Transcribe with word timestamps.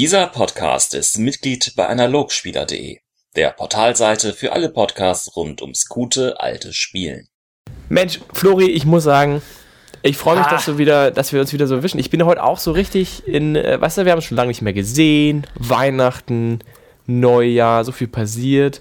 Dieser 0.00 0.28
Podcast 0.28 0.94
ist 0.94 1.18
Mitglied 1.18 1.74
bei 1.76 1.86
Analogspieler.de, 1.86 3.00
der 3.36 3.50
Portalseite 3.50 4.32
für 4.32 4.52
alle 4.52 4.70
Podcasts 4.70 5.36
rund 5.36 5.60
ums 5.60 5.88
gute 5.90 6.40
alte 6.40 6.72
Spielen. 6.72 7.28
Mensch, 7.90 8.18
Flori, 8.32 8.70
ich 8.70 8.86
muss 8.86 9.04
sagen, 9.04 9.42
ich 10.00 10.16
freue 10.16 10.38
mich, 10.38 10.46
Ah. 10.46 10.52
dass, 10.52 10.64
du 10.64 10.78
wieder, 10.78 11.10
dass 11.10 11.34
wir 11.34 11.40
uns 11.42 11.52
wieder 11.52 11.66
so 11.66 11.82
wischen. 11.82 12.00
Ich 12.00 12.08
bin 12.08 12.24
heute 12.24 12.42
auch 12.42 12.58
so 12.58 12.72
richtig 12.72 13.28
in, 13.28 13.56
äh, 13.56 13.78
weißt 13.78 13.98
du, 13.98 14.06
wir 14.06 14.12
haben 14.12 14.20
uns 14.20 14.24
schon 14.24 14.38
lange 14.38 14.48
nicht 14.48 14.62
mehr 14.62 14.72
gesehen. 14.72 15.46
Weihnachten, 15.56 16.60
Neujahr, 17.04 17.84
so 17.84 17.92
viel 17.92 18.08
passiert. 18.08 18.80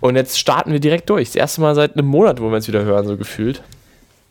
Und 0.00 0.16
jetzt 0.16 0.40
starten 0.40 0.72
wir 0.72 0.80
direkt 0.80 1.08
durch. 1.08 1.28
Das 1.28 1.36
erste 1.36 1.60
Mal 1.60 1.76
seit 1.76 1.92
einem 1.96 2.08
Monat, 2.08 2.40
wo 2.40 2.48
wir 2.48 2.56
uns 2.56 2.66
wieder 2.66 2.82
hören, 2.82 3.06
so 3.06 3.16
gefühlt. 3.16 3.62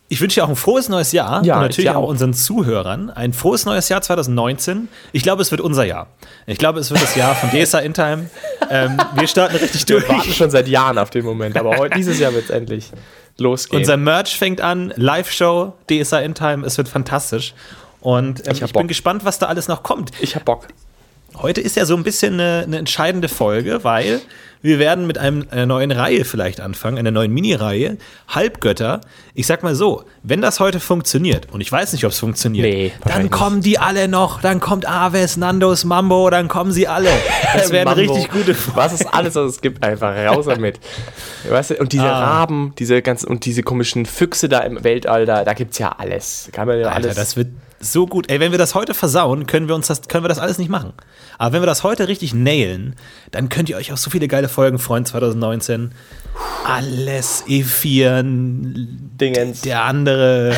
Ich 0.07 0.21
wünsche 0.21 0.35
dir 0.39 0.43
auch 0.45 0.49
ein 0.49 0.55
frohes 0.55 0.87
neues 0.87 1.11
Jahr 1.13 1.43
Ja, 1.43 1.55
und 1.55 1.63
ich 1.63 1.69
natürlich 1.69 1.89
auch 1.89 1.95
auch. 2.03 2.07
unseren 2.09 2.33
Zuhörern 2.33 3.09
ein 3.09 3.33
frohes 3.33 3.65
neues 3.65 3.89
Jahr 3.89 4.01
2019. 4.01 4.87
Ich 5.13 5.23
glaube, 5.23 5.41
es 5.41 5.49
wird 5.51 5.61
unser 5.61 5.83
Jahr. 5.83 6.07
Ich 6.45 6.57
glaube, 6.59 6.79
es 6.79 6.91
wird 6.91 7.01
das 7.01 7.15
Jahr 7.15 7.33
von 7.35 7.49
DSA 7.49 7.79
in 7.79 7.93
Time. 7.95 8.29
Ähm, 8.69 8.97
wir 9.15 9.27
starten 9.27 9.55
richtig 9.55 9.85
durch. 9.85 10.07
Wir 10.07 10.15
warten 10.15 10.31
schon 10.33 10.51
seit 10.51 10.67
Jahren 10.67 10.97
auf 10.99 11.09
den 11.09 11.25
Moment, 11.25 11.57
aber 11.57 11.77
heute, 11.77 11.95
dieses 11.97 12.19
Jahr 12.19 12.33
wird 12.33 12.45
es 12.45 12.49
endlich 12.51 12.91
losgehen. 13.37 13.81
Unser 13.81 13.97
Merch 13.97 14.37
fängt 14.37 14.61
an, 14.61 14.93
Live-Show, 14.95 15.73
DSA 15.89 16.19
in 16.19 16.35
Time. 16.35 16.65
Es 16.65 16.77
wird 16.77 16.87
fantastisch. 16.87 17.53
Und 17.99 18.45
ähm, 18.47 18.53
Ich 18.53 18.61
ich, 18.61 18.73
bin 18.73 18.87
gespannt, 18.87 19.25
was 19.25 19.39
da 19.39 19.47
alles 19.47 19.67
noch 19.67 19.81
kommt. 19.81 20.11
ich 20.19 20.35
hab 20.35 20.45
Bock. 20.45 20.67
Heute 21.41 21.61
ist 21.61 21.75
ja 21.75 21.85
so 21.85 21.95
ein 21.95 22.03
bisschen 22.03 22.33
eine, 22.35 22.63
eine 22.65 22.77
entscheidende 22.77 23.27
Folge, 23.27 23.83
weil 23.83 24.21
wir 24.61 24.79
werden 24.79 25.05
mit 25.05 25.19
einem, 25.19 25.45
einer 25.51 25.67
neuen 25.67 25.91
Reihe 25.91 26.25
vielleicht 26.25 26.59
anfangen, 26.59 26.97
einer 26.97 27.11
neuen 27.11 27.31
Mini-Reihe, 27.31 27.97
Halbgötter. 28.29 29.01
Ich 29.35 29.45
sag 29.45 29.61
mal 29.61 29.75
so, 29.75 30.05
wenn 30.23 30.41
das 30.41 30.59
heute 30.59 30.79
funktioniert, 30.79 31.51
und 31.51 31.61
ich 31.61 31.71
weiß 31.71 31.93
nicht, 31.93 32.03
ob 32.03 32.11
es 32.11 32.19
funktioniert, 32.19 32.65
Nee, 32.65 32.91
dann 33.05 33.29
kommen 33.29 33.61
die 33.61 33.77
alle 33.77 34.07
noch, 34.07 34.41
dann 34.41 34.59
kommt 34.59 34.87
Aves, 34.87 35.37
Nandos, 35.37 35.83
Mambo, 35.85 36.29
dann 36.31 36.47
kommen 36.47 36.71
sie 36.71 36.87
alle. 36.87 37.09
Das 37.53 37.71
werden 37.71 37.85
Mambo. 37.95 38.13
richtig 38.13 38.31
gute 38.31 38.55
Was 38.75 38.91
ist 38.93 39.05
alles, 39.13 39.35
was 39.35 39.51
es 39.51 39.61
gibt, 39.61 39.83
einfach 39.83 40.15
raus 40.15 40.45
damit. 40.47 40.79
Weißt 41.47 41.71
du, 41.71 41.75
und 41.75 41.93
diese 41.93 42.05
Ah. 42.05 42.39
Raben, 42.39 42.73
diese 42.79 43.01
ganzen, 43.01 43.27
und 43.27 43.45
diese 43.45 43.61
komischen 43.63 44.05
Füchse 44.05 44.49
da 44.49 44.59
im 44.59 44.83
Weltall, 44.83 45.25
da, 45.25 45.43
da 45.45 45.53
gibt's 45.53 45.77
ja 45.77 45.89
alles. 45.97 46.49
Kann 46.51 46.67
man 46.67 46.79
ja 46.79 46.87
Alter, 46.87 47.05
alles. 47.09 47.15
das 47.15 47.37
wird 47.37 47.47
so 47.91 48.07
gut. 48.07 48.29
Ey, 48.29 48.39
wenn 48.39 48.51
wir 48.51 48.59
das 48.59 48.75
heute 48.75 48.93
versauen, 48.93 49.47
können 49.47 49.67
wir 49.67 49.75
uns 49.75 49.87
das, 49.87 50.07
können 50.07 50.23
wir 50.23 50.29
das 50.29 50.39
alles 50.39 50.57
nicht 50.57 50.69
machen. 50.69 50.93
Aber 51.37 51.53
wenn 51.53 51.61
wir 51.61 51.67
das 51.67 51.83
heute 51.83 52.07
richtig 52.07 52.33
nailen, 52.33 52.95
dann 53.31 53.49
könnt 53.49 53.69
ihr 53.69 53.77
euch 53.77 53.91
auf 53.91 53.99
so 53.99 54.09
viele 54.09 54.27
geile 54.27 54.49
Folgen 54.49 54.79
freuen 54.79 55.05
2019. 55.05 55.91
Alles 56.65 57.43
E4, 57.47 58.23
Dingens. 58.23 59.61
der 59.61 59.83
andere. 59.83 60.55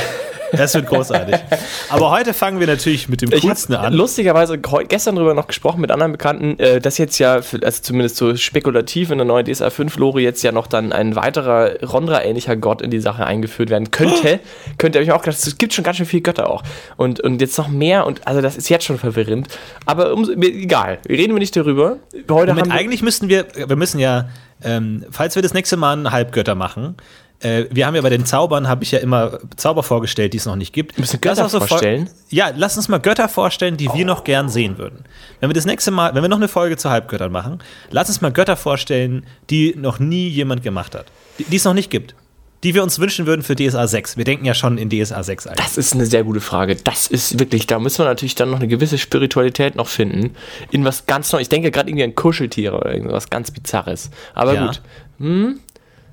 Das 0.52 0.74
wird 0.74 0.88
großartig. 0.88 1.36
Aber 1.90 2.12
heute 2.12 2.34
fangen 2.34 2.60
wir 2.60 2.68
natürlich 2.68 3.10
mit 3.10 3.22
dem 3.22 3.32
Ich 3.32 3.42
coolsten 3.42 3.78
habe 3.78 3.88
an. 3.88 3.94
lustigerweise 3.94 4.58
gestern 4.58 5.16
darüber 5.16 5.34
noch 5.34 5.48
gesprochen 5.48 5.82
mit 5.82 5.92
anderen 5.92 6.12
Bekannten, 6.12 6.60
äh, 6.60 6.80
dass 6.80 6.98
jetzt 6.98 7.20
ja, 7.20 7.34
also 7.36 7.82
zumindest 7.82 8.18
so 8.18 8.36
spekulativ 8.36 9.12
in 9.12 9.18
der 9.18 9.26
neuen 9.26 9.46
DSA 9.46 9.70
5 9.70 9.98
Lore 9.98 10.22
jetzt 10.22 10.44
ja 10.44 10.52
noch 10.52 10.68
dann 10.68 10.92
ein 10.94 11.16
weiterer 11.16 11.82
Rondra-ähnlicher 11.84 12.56
Gott 12.56 12.82
in 12.82 12.92
die 12.92 13.00
Sache 13.00 13.26
eingeführt 13.26 13.70
werden 13.70 13.92
könnte. 13.92 14.40
Könnte 14.78 15.00
habe 15.00 15.04
ich 15.04 15.10
mir 15.10 15.16
auch 15.16 15.22
gedacht, 15.22 15.38
es 15.38 15.58
gibt 15.58 15.74
schon 15.74 15.84
ganz 15.84 15.98
schön 15.98 16.06
viele 16.06 16.22
Götter 16.22 16.50
auch. 16.50 16.64
Und, 16.96 17.20
und 17.22 17.42
jetzt 17.42 17.58
noch 17.58 17.68
mehr 17.68 18.06
und 18.06 18.26
also 18.28 18.42
das 18.42 18.58
ist 18.58 18.70
jetzt 18.70 18.86
schon 18.86 18.98
verwirrend. 18.98 19.48
Aber 19.86 20.14
um, 20.14 20.30
egal, 20.42 21.00
reden 21.08 21.34
wir 21.34 21.40
nicht 21.40 21.56
darüber. 21.56 21.98
Heute 22.14 22.54
Moment, 22.54 22.60
haben 22.60 22.70
wir, 22.70 22.74
eigentlich 22.74 23.02
müssten 23.02 23.30
wir, 23.30 23.46
wir 23.56 23.76
müssen 23.76 24.00
ja, 24.00 24.30
ähm, 24.64 25.06
falls 25.12 25.36
wir 25.36 25.42
das 25.42 25.54
nächste 25.54 25.78
Mal 25.78 25.94
einen 25.94 26.12
Halbgötter 26.12 26.56
machen, 26.56 26.96
äh, 27.40 27.66
wir 27.70 27.86
haben 27.86 27.96
ja 27.96 28.02
bei 28.02 28.10
den 28.10 28.26
Zaubern, 28.26 28.68
habe 28.68 28.84
ich 28.84 28.92
ja 28.92 29.00
immer 29.00 29.40
Zauber 29.56 29.84
vorgestellt, 29.84 30.34
die 30.34 30.38
es 30.38 30.46
noch 30.46 30.56
nicht 30.56 30.74
gibt. 30.74 30.98
müssen 30.98 31.20
Lass 31.24 31.36
Götter 31.38 31.44
uns 31.44 31.52
so 31.52 31.60
vor- 31.60 31.68
vorstellen? 31.68 32.10
Ja, 32.30 32.52
lass 32.56 32.78
uns 32.78 32.88
mal 32.90 33.00
Götter 33.00 33.30
vorstellen, 33.30 33.78
die 33.78 33.90
wir 33.94 34.06
noch 34.06 34.24
gern 34.24 34.50
sehen 34.50 34.78
würden. 34.78 35.06
Wenn 35.40 35.50
wir 35.50 35.54
das 35.54 35.66
nächste 35.66 35.92
Mal, 35.92 36.16
wenn 36.16 36.24
wir 36.24 36.30
noch 36.30 36.38
eine 36.38 36.48
Folge 36.48 36.78
zu 36.78 36.90
Halbgöttern 36.90 37.32
machen, 37.32 37.60
lass 37.92 38.08
uns 38.10 38.22
mal 38.22 38.32
Götter 38.32 38.58
vorstellen, 38.58 39.26
die 39.50 39.76
noch 39.78 40.00
nie 40.00 40.28
jemand 40.28 40.64
gemacht 40.64 40.96
hat. 40.96 41.06
Die, 41.40 41.44
die 41.44 41.58
es 41.58 41.64
noch 41.66 41.74
nicht 41.76 41.90
gibt. 41.92 42.16
Die 42.64 42.74
wir 42.74 42.82
uns 42.82 42.98
wünschen 42.98 43.28
würden 43.28 43.44
für 43.44 43.56
DSA 43.56 43.86
6. 43.86 44.18
Wir 44.18 44.24
denken 44.26 44.44
ja 44.44 44.56
schon 44.56 44.80
in 44.80 44.90
DSA 44.90 45.22
6 45.22 45.46
ein. 45.46 45.56
Das 45.58 45.78
ist 45.78 45.94
eine 45.94 46.08
sehr 46.08 46.24
gute 46.24 46.42
Frage. 46.42 46.76
Das 46.76 47.06
ist 47.06 47.38
wirklich, 47.40 47.68
da 47.68 47.78
müssen 47.78 48.00
wir 48.00 48.06
natürlich 48.06 48.34
dann 48.34 48.50
noch 48.50 48.58
eine 48.58 48.68
gewisse 48.68 48.98
Spiritualität 48.98 49.76
noch 49.76 49.88
finden. 49.88 50.34
In 50.72 50.84
was 50.84 51.06
ganz 51.06 51.32
Neues. 51.32 51.44
Ich 51.44 51.50
denke 51.50 51.70
gerade 51.70 51.88
irgendwie 51.88 52.06
an 52.06 52.16
Kuscheltiere 52.16 52.76
oder 52.76 52.92
irgendwas 52.92 53.30
ganz 53.30 53.52
Bizarres. 53.52 54.10
Aber 54.34 54.56
Ja. 54.56 54.66
gut. 54.66 54.82
Hm? 55.20 55.60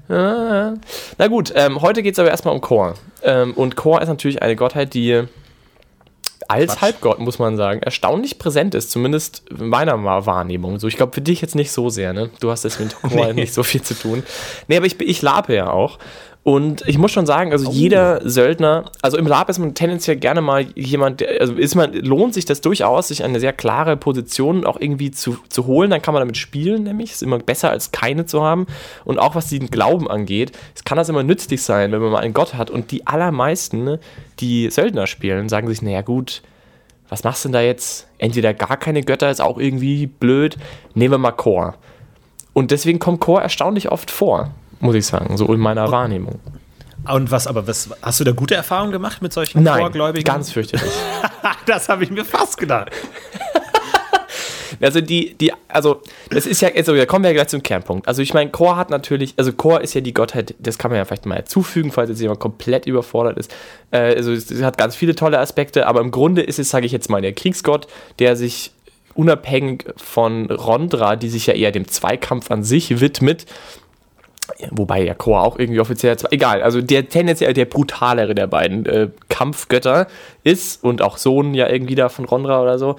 Ja. 0.08 0.74
Na 1.18 1.26
gut, 1.28 1.52
ähm, 1.56 1.80
heute 1.80 2.02
geht 2.02 2.14
es 2.14 2.18
aber 2.18 2.30
erstmal 2.30 2.54
um 2.54 2.60
Chor. 2.60 2.94
Ähm, 3.22 3.52
und 3.54 3.76
Chor 3.76 4.02
ist 4.02 4.08
natürlich 4.08 4.42
eine 4.42 4.56
Gottheit, 4.56 4.94
die 4.94 5.22
als 6.46 6.72
Quatsch. 6.72 6.82
Halbgott, 6.82 7.18
muss 7.20 7.38
man 7.38 7.56
sagen, 7.56 7.80
erstaunlich 7.82 8.38
präsent 8.38 8.74
ist, 8.74 8.90
zumindest 8.90 9.44
in 9.48 9.68
meiner 9.68 10.02
Wahrnehmung. 10.04 10.78
So, 10.78 10.88
ich 10.88 10.96
glaube, 10.96 11.12
für 11.14 11.22
dich 11.22 11.40
jetzt 11.40 11.54
nicht 11.54 11.72
so 11.72 11.88
sehr, 11.88 12.12
ne? 12.12 12.30
Du 12.40 12.50
hast 12.50 12.64
jetzt 12.64 12.80
mit 12.80 12.94
Chor 13.00 13.10
Nee. 13.28 13.32
nicht 13.32 13.54
so 13.54 13.62
viel 13.62 13.80
zu 13.82 13.94
tun. 13.94 14.22
Nee, 14.68 14.76
aber 14.76 14.86
ich, 14.86 15.00
ich 15.00 15.22
lape 15.22 15.54
ja 15.54 15.70
auch. 15.70 15.98
Und 16.44 16.86
ich 16.86 16.98
muss 16.98 17.10
schon 17.10 17.24
sagen, 17.24 17.50
Oh. 17.50 17.52
also 17.52 17.70
jeder 17.70 18.20
Söldner, 18.28 18.84
also 19.00 19.16
im 19.16 19.26
Lab 19.26 19.48
ist 19.48 19.58
man 19.58 19.72
tendenziell 19.72 20.16
gerne 20.16 20.42
mal 20.42 20.66
jemand, 20.74 21.20
der, 21.20 21.40
also 21.40 21.54
ist 21.54 21.74
man, 21.74 21.94
lohnt 21.94 22.34
sich 22.34 22.44
das 22.44 22.60
durchaus, 22.60 23.08
sich 23.08 23.24
eine 23.24 23.40
sehr 23.40 23.54
klare 23.54 23.96
Position 23.96 24.66
auch 24.66 24.78
irgendwie 24.78 25.10
zu, 25.10 25.38
zu 25.48 25.66
holen, 25.66 25.88
dann 25.88 26.02
kann 26.02 26.12
man 26.12 26.20
damit 26.20 26.36
spielen, 26.36 26.82
nämlich, 26.82 27.12
ist 27.12 27.22
immer 27.22 27.38
besser 27.38 27.70
als 27.70 27.92
keine 27.92 28.26
zu 28.26 28.42
haben. 28.42 28.66
Und 29.06 29.18
auch 29.18 29.34
was 29.34 29.48
den 29.48 29.70
Glauben 29.70 30.06
angeht, 30.06 30.52
es 30.74 30.84
kann 30.84 30.98
das 30.98 31.08
immer 31.08 31.22
nützlich 31.22 31.62
sein, 31.62 31.92
wenn 31.92 32.02
man 32.02 32.12
mal 32.12 32.20
einen 32.20 32.34
Gott 32.34 32.52
hat. 32.52 32.70
Und 32.70 32.90
die 32.90 33.06
allermeisten, 33.06 33.84
ne, 33.84 33.98
die 34.40 34.68
Söldner 34.68 35.06
spielen, 35.06 35.48
sagen 35.48 35.66
sich, 35.68 35.80
naja 35.80 36.02
gut, 36.02 36.42
was 37.08 37.24
machst 37.24 37.44
du 37.44 37.48
denn 37.48 37.54
da 37.54 37.60
jetzt? 37.62 38.06
Entweder 38.18 38.52
gar 38.52 38.76
keine 38.76 39.02
Götter, 39.02 39.30
ist 39.30 39.40
auch 39.40 39.56
irgendwie 39.56 40.06
blöd, 40.06 40.58
nehmen 40.92 41.14
wir 41.14 41.18
mal 41.18 41.32
Chor. 41.32 41.74
Und 42.52 42.70
deswegen 42.70 42.98
kommt 42.98 43.20
Chor 43.20 43.40
erstaunlich 43.40 43.90
oft 43.90 44.10
vor, 44.10 44.50
muss 44.84 44.94
ich 44.94 45.06
sagen, 45.06 45.36
so 45.36 45.52
in 45.52 45.60
meiner 45.60 45.90
Wahrnehmung. 45.90 46.38
Und 47.10 47.30
was, 47.30 47.46
aber 47.46 47.66
was, 47.66 47.90
hast 48.02 48.20
du 48.20 48.24
da 48.24 48.32
gute 48.32 48.54
Erfahrungen 48.54 48.92
gemacht 48.92 49.20
mit 49.20 49.32
solchen 49.32 49.62
Nein, 49.62 49.80
Vorgläubigen? 49.80 50.24
ganz 50.24 50.52
fürchterlich. 50.52 50.92
das 51.66 51.88
habe 51.88 52.04
ich 52.04 52.10
mir 52.10 52.24
fast 52.24 52.56
gedacht. 52.56 52.90
Also 54.80 55.00
die, 55.00 55.34
die, 55.34 55.52
also 55.68 56.02
das 56.30 56.46
ist 56.46 56.60
ja, 56.60 56.68
also 56.74 56.96
da 56.96 57.06
kommen 57.06 57.22
wir 57.22 57.30
ja 57.30 57.34
gleich 57.34 57.48
zum 57.48 57.62
Kernpunkt. 57.62 58.08
Also 58.08 58.22
ich 58.22 58.34
meine, 58.34 58.50
Chor 58.50 58.76
hat 58.76 58.90
natürlich, 58.90 59.32
also 59.36 59.52
Chor 59.52 59.80
ist 59.80 59.94
ja 59.94 60.00
die 60.00 60.12
Gottheit, 60.12 60.54
das 60.58 60.78
kann 60.78 60.90
man 60.90 60.98
ja 60.98 61.04
vielleicht 61.04 61.26
mal 61.26 61.44
zufügen, 61.44 61.92
falls 61.92 62.10
jetzt 62.10 62.20
jemand 62.20 62.40
komplett 62.40 62.84
überfordert 62.84 63.38
ist. 63.38 63.54
Äh, 63.92 64.16
also 64.16 64.32
es, 64.32 64.50
es 64.50 64.62
hat 64.62 64.76
ganz 64.76 64.96
viele 64.96 65.14
tolle 65.14 65.38
Aspekte, 65.38 65.86
aber 65.86 66.00
im 66.00 66.10
Grunde 66.10 66.42
ist 66.42 66.58
es, 66.58 66.70
sage 66.70 66.86
ich 66.86 66.92
jetzt 66.92 67.08
mal, 67.08 67.22
der 67.22 67.32
Kriegsgott, 67.32 67.86
der 68.18 68.36
sich 68.36 68.72
unabhängig 69.14 69.86
von 69.96 70.50
Rondra, 70.50 71.16
die 71.16 71.28
sich 71.28 71.46
ja 71.46 71.54
eher 71.54 71.70
dem 71.70 71.88
Zweikampf 71.88 72.50
an 72.50 72.64
sich 72.64 73.00
widmet, 73.00 73.46
Wobei 74.70 75.02
ja 75.02 75.14
Chor 75.14 75.42
auch 75.42 75.58
irgendwie 75.58 75.80
offiziell, 75.80 76.16
egal, 76.30 76.62
also 76.62 76.80
der 76.82 77.08
tendenziell 77.08 77.54
der 77.54 77.64
brutalere 77.64 78.34
der 78.34 78.46
beiden 78.46 78.84
äh, 78.86 79.08
Kampfgötter 79.28 80.06
ist 80.42 80.84
und 80.84 81.00
auch 81.00 81.16
Sohn 81.16 81.54
ja 81.54 81.68
irgendwie 81.68 81.94
da 81.94 82.08
von 82.08 82.26
Rondra 82.26 82.60
oder 82.62 82.78
so. 82.78 82.96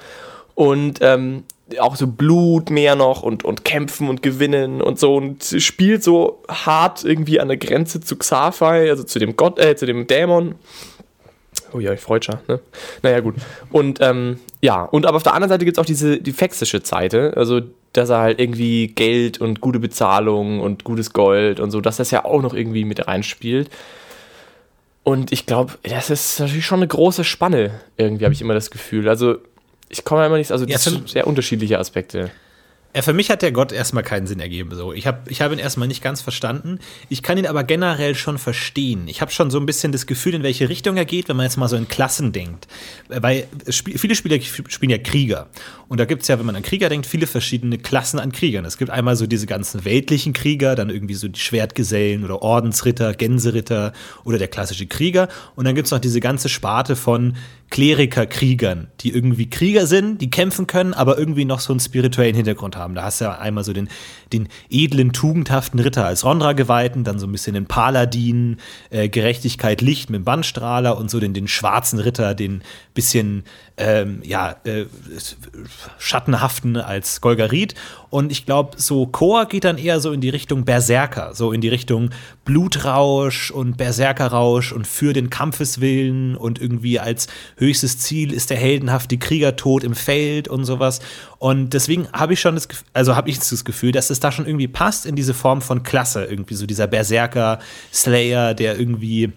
Und 0.56 1.00
ähm, 1.02 1.44
auch 1.80 1.96
so 1.96 2.08
Blut 2.08 2.70
mehr 2.70 2.96
noch 2.96 3.24
und, 3.24 3.44
und 3.44 3.66
kämpfen 3.66 4.10
und 4.10 4.22
gewinnen 4.22 4.82
und 4.82 5.00
so 5.00 5.16
und 5.16 5.44
spielt 5.44 6.04
so 6.04 6.44
hart 6.48 7.04
irgendwie 7.04 7.40
an 7.40 7.48
der 7.48 7.58
Grenze 7.58 8.00
zu 8.02 8.16
Xaphai, 8.18 8.90
also 8.90 9.04
zu 9.04 9.20
dem 9.20 9.36
Gott, 9.36 9.60
äh, 9.60 9.76
zu 9.76 9.86
dem 9.86 10.08
Dämon. 10.08 10.56
Oh 11.76 11.80
ja, 11.82 11.92
ich 11.92 12.00
freut 12.00 12.24
schon, 12.24 12.38
ne? 12.48 12.62
Naja, 13.04 13.20
gut. 13.20 13.36
Und 13.70 14.00
ähm, 14.00 14.40
ja, 14.62 14.84
und 14.84 15.06
aber 15.06 15.18
auf 15.18 15.24
der 15.24 15.34
anderen 15.34 15.50
Seite 15.50 15.66
gibt 15.66 15.78
es 15.78 15.82
auch 15.82 15.86
diese 15.86 16.20
die 16.22 16.32
fexische 16.32 16.80
Seite, 16.82 17.34
also 17.36 17.60
dass 17.92 18.10
er 18.10 18.20
halt 18.20 18.40
irgendwie 18.40 18.88
Geld 18.88 19.42
und 19.42 19.60
gute 19.60 19.80
Bezahlung 19.80 20.62
und 20.62 20.86
gutes 20.86 21.12
Gold 21.12 21.60
und 21.60 21.72
so, 21.72 21.82
dass 21.82 21.98
das 21.98 22.12
ja 22.12 22.24
auch 22.24 22.42
noch 22.42 22.54
irgendwie 22.54 22.86
mit 22.86 23.08
reinspielt. 23.08 23.70
Und 25.04 25.34
ich 25.34 25.46
glaube, 25.46 25.74
das 25.84 26.10
ist 26.10 26.40
natürlich 26.40 26.66
schon 26.66 26.80
eine 26.80 26.88
große 26.88 27.26
Spanne, 27.26 27.82
irgendwie 27.98 28.24
habe 28.24 28.34
ich 28.34 28.42
immer 28.42 28.54
das 28.54 28.72
Gefühl. 28.72 29.10
Also 29.10 29.36
ich 29.90 30.06
komme 30.06 30.22
ja 30.22 30.28
immer 30.28 30.38
nicht, 30.38 30.52
also 30.52 30.66
Ja, 30.66 30.76
das 30.76 30.86
sind 30.86 31.10
sehr 31.10 31.28
unterschiedliche 31.28 31.78
Aspekte. 31.78 32.32
Ja, 32.96 33.02
für 33.02 33.12
mich 33.12 33.30
hat 33.30 33.42
der 33.42 33.52
Gott 33.52 33.74
erstmal 33.74 34.04
keinen 34.04 34.26
Sinn 34.26 34.40
ergeben. 34.40 34.74
So. 34.74 34.94
Ich 34.94 35.06
habe 35.06 35.30
ich 35.30 35.42
hab 35.42 35.52
ihn 35.52 35.60
erstmal 35.60 35.90
nicht 35.90 36.02
ganz 36.02 36.22
verstanden. 36.22 36.80
Ich 37.10 37.22
kann 37.24 37.38
ihn 37.38 37.46
aber 37.46 37.66
generell 37.66 38.16
schon 38.16 38.38
verstehen. 38.38 39.10
Ich 39.10 39.20
habe 39.20 39.32
schon 39.32 39.52
so 39.52 39.60
ein 39.60 39.66
bisschen 39.66 39.92
das 39.92 40.06
Gefühl, 40.06 40.34
in 40.34 40.44
welche 40.44 40.70
Richtung 40.70 40.96
er 40.96 41.04
geht, 41.04 41.28
wenn 41.28 41.36
man 41.36 41.44
jetzt 41.44 41.58
mal 41.58 41.68
so 41.68 41.76
in 41.76 41.90
Klassen 41.90 42.32
denkt. 42.32 42.70
Weil 43.10 43.48
es 43.66 43.80
sp 43.84 44.00
viele 44.00 44.16
Spieler 44.16 44.40
spielen 44.40 44.92
ja 44.92 44.98
Krieger. 44.98 45.48
Und 45.90 46.00
da 46.00 46.06
gibt 46.06 46.22
es 46.22 46.30
ja, 46.30 46.40
wenn 46.40 46.46
man 46.46 46.56
an 46.56 46.64
Krieger 46.64 46.88
denkt, 46.88 47.06
viele 47.06 47.28
verschiedene 47.28 47.78
Klassen 47.78 48.18
an 48.18 48.32
Kriegern. 48.32 48.64
Es 48.64 48.78
gibt 48.78 48.92
einmal 48.92 49.18
so 49.18 49.28
diese 49.28 49.46
ganzen 49.46 49.84
weltlichen 49.84 50.32
Krieger, 50.32 50.76
dann 50.76 50.90
irgendwie 50.90 51.16
so 51.16 51.28
die 51.28 51.40
Schwertgesellen 51.40 52.24
oder 52.24 52.42
Ordensritter, 52.42 53.14
Gänseritter 53.14 53.92
oder 54.24 54.38
der 54.38 54.48
klassische 54.48 54.88
Krieger. 54.88 55.28
Und 55.56 55.66
dann 55.66 55.76
gibt 55.76 55.88
es 55.88 55.92
noch 55.92 56.00
diese 56.00 56.22
ganze 56.22 56.48
Sparte 56.48 56.96
von 56.96 57.36
Kleriker-Kriegern, 57.72 58.88
die 59.02 59.12
irgendwie 59.12 59.50
Krieger 59.50 59.88
sind, 59.88 60.22
die 60.22 60.30
kämpfen 60.30 60.68
können, 60.68 60.94
aber 60.94 61.18
irgendwie 61.18 61.46
noch 61.46 61.60
so 61.60 61.74
einen 61.74 61.80
spirituellen 61.80 62.36
Hintergrund 62.36 62.76
haben. 62.76 62.96
Da 62.96 63.04
hast 63.04 63.22
du 63.22 63.26
ja 63.26 63.38
einmal 63.38 63.64
so 63.64 63.74
den, 63.74 63.90
den 64.32 64.48
edlen, 64.70 65.14
tugendhaften 65.14 65.80
Ritter 65.80 66.06
als 66.06 66.24
Rondra-Geweihten, 66.24 67.04
dann 67.04 67.20
so 67.20 67.26
ein 67.26 67.32
bisschen 67.32 67.56
den 67.56 67.66
Paladin, 67.66 68.58
äh, 68.92 69.10
Gerechtigkeit, 69.10 69.82
Licht 69.82 70.10
mit 70.10 70.20
dem 70.20 70.26
Bandstrahler 70.26 70.98
und 70.98 71.10
so 71.10 71.20
den, 71.20 71.34
den 71.34 71.48
schwarzen 71.48 72.00
Ritter, 72.00 72.36
den 72.36 72.64
bisschen, 72.94 73.44
ähm, 73.78 74.22
ja, 74.24 74.56
äh, 74.64 74.86
Schattenhaften 75.98 76.78
als 76.78 77.20
Golgarit. 77.20 77.76
Und 78.10 78.32
ich 78.32 78.46
glaube, 78.46 78.78
so 78.78 79.06
Chor 79.08 79.48
geht 79.48 79.66
dann 79.66 79.78
eher 79.78 80.00
so 80.00 80.14
in 80.14 80.22
die 80.22 80.30
Richtung 80.30 80.64
Berserker, 80.64 81.34
so 81.34 81.52
in 81.52 81.60
die 81.60 81.68
Richtung 81.68 82.12
Blutrausch 82.46 83.52
und 83.52 83.76
Berserkerrausch 83.76 84.72
und 84.72 84.88
für 84.88 85.12
den 85.12 85.30
Kampfeswillen 85.30 86.38
und 86.38 86.62
irgendwie 86.62 87.00
als 87.00 87.28
höchstes 87.58 88.00
Ziel 88.00 88.32
ist 88.32 88.50
der 88.50 88.58
heldenhafte 88.58 89.18
Kriegertod 89.18 89.84
im 89.84 89.96
Feld 89.96 90.48
und 90.48 90.64
sowas. 90.64 91.02
Und 91.38 91.74
deswegen 91.74 92.08
habe 92.14 92.34
ich 92.34 92.40
schon 92.40 92.56
das, 92.56 92.70
also 92.94 93.16
habe 93.18 93.30
ich 93.30 93.40
das 93.40 93.66
Gefühl, 93.66 93.92
dass 93.92 94.10
es 94.10 94.22
da 94.22 94.32
schon 94.32 94.46
irgendwie 94.46 94.70
passt 94.70 95.06
in 95.06 95.18
diese 95.18 95.34
Form 95.34 95.62
von 95.62 95.84
Klasse, 95.84 96.24
irgendwie 96.24 96.56
so 96.56 96.66
dieser 96.66 96.88
Berserker, 96.88 97.60
Slayer, 97.92 98.54
der 98.54 98.80
irgendwie 98.80 99.34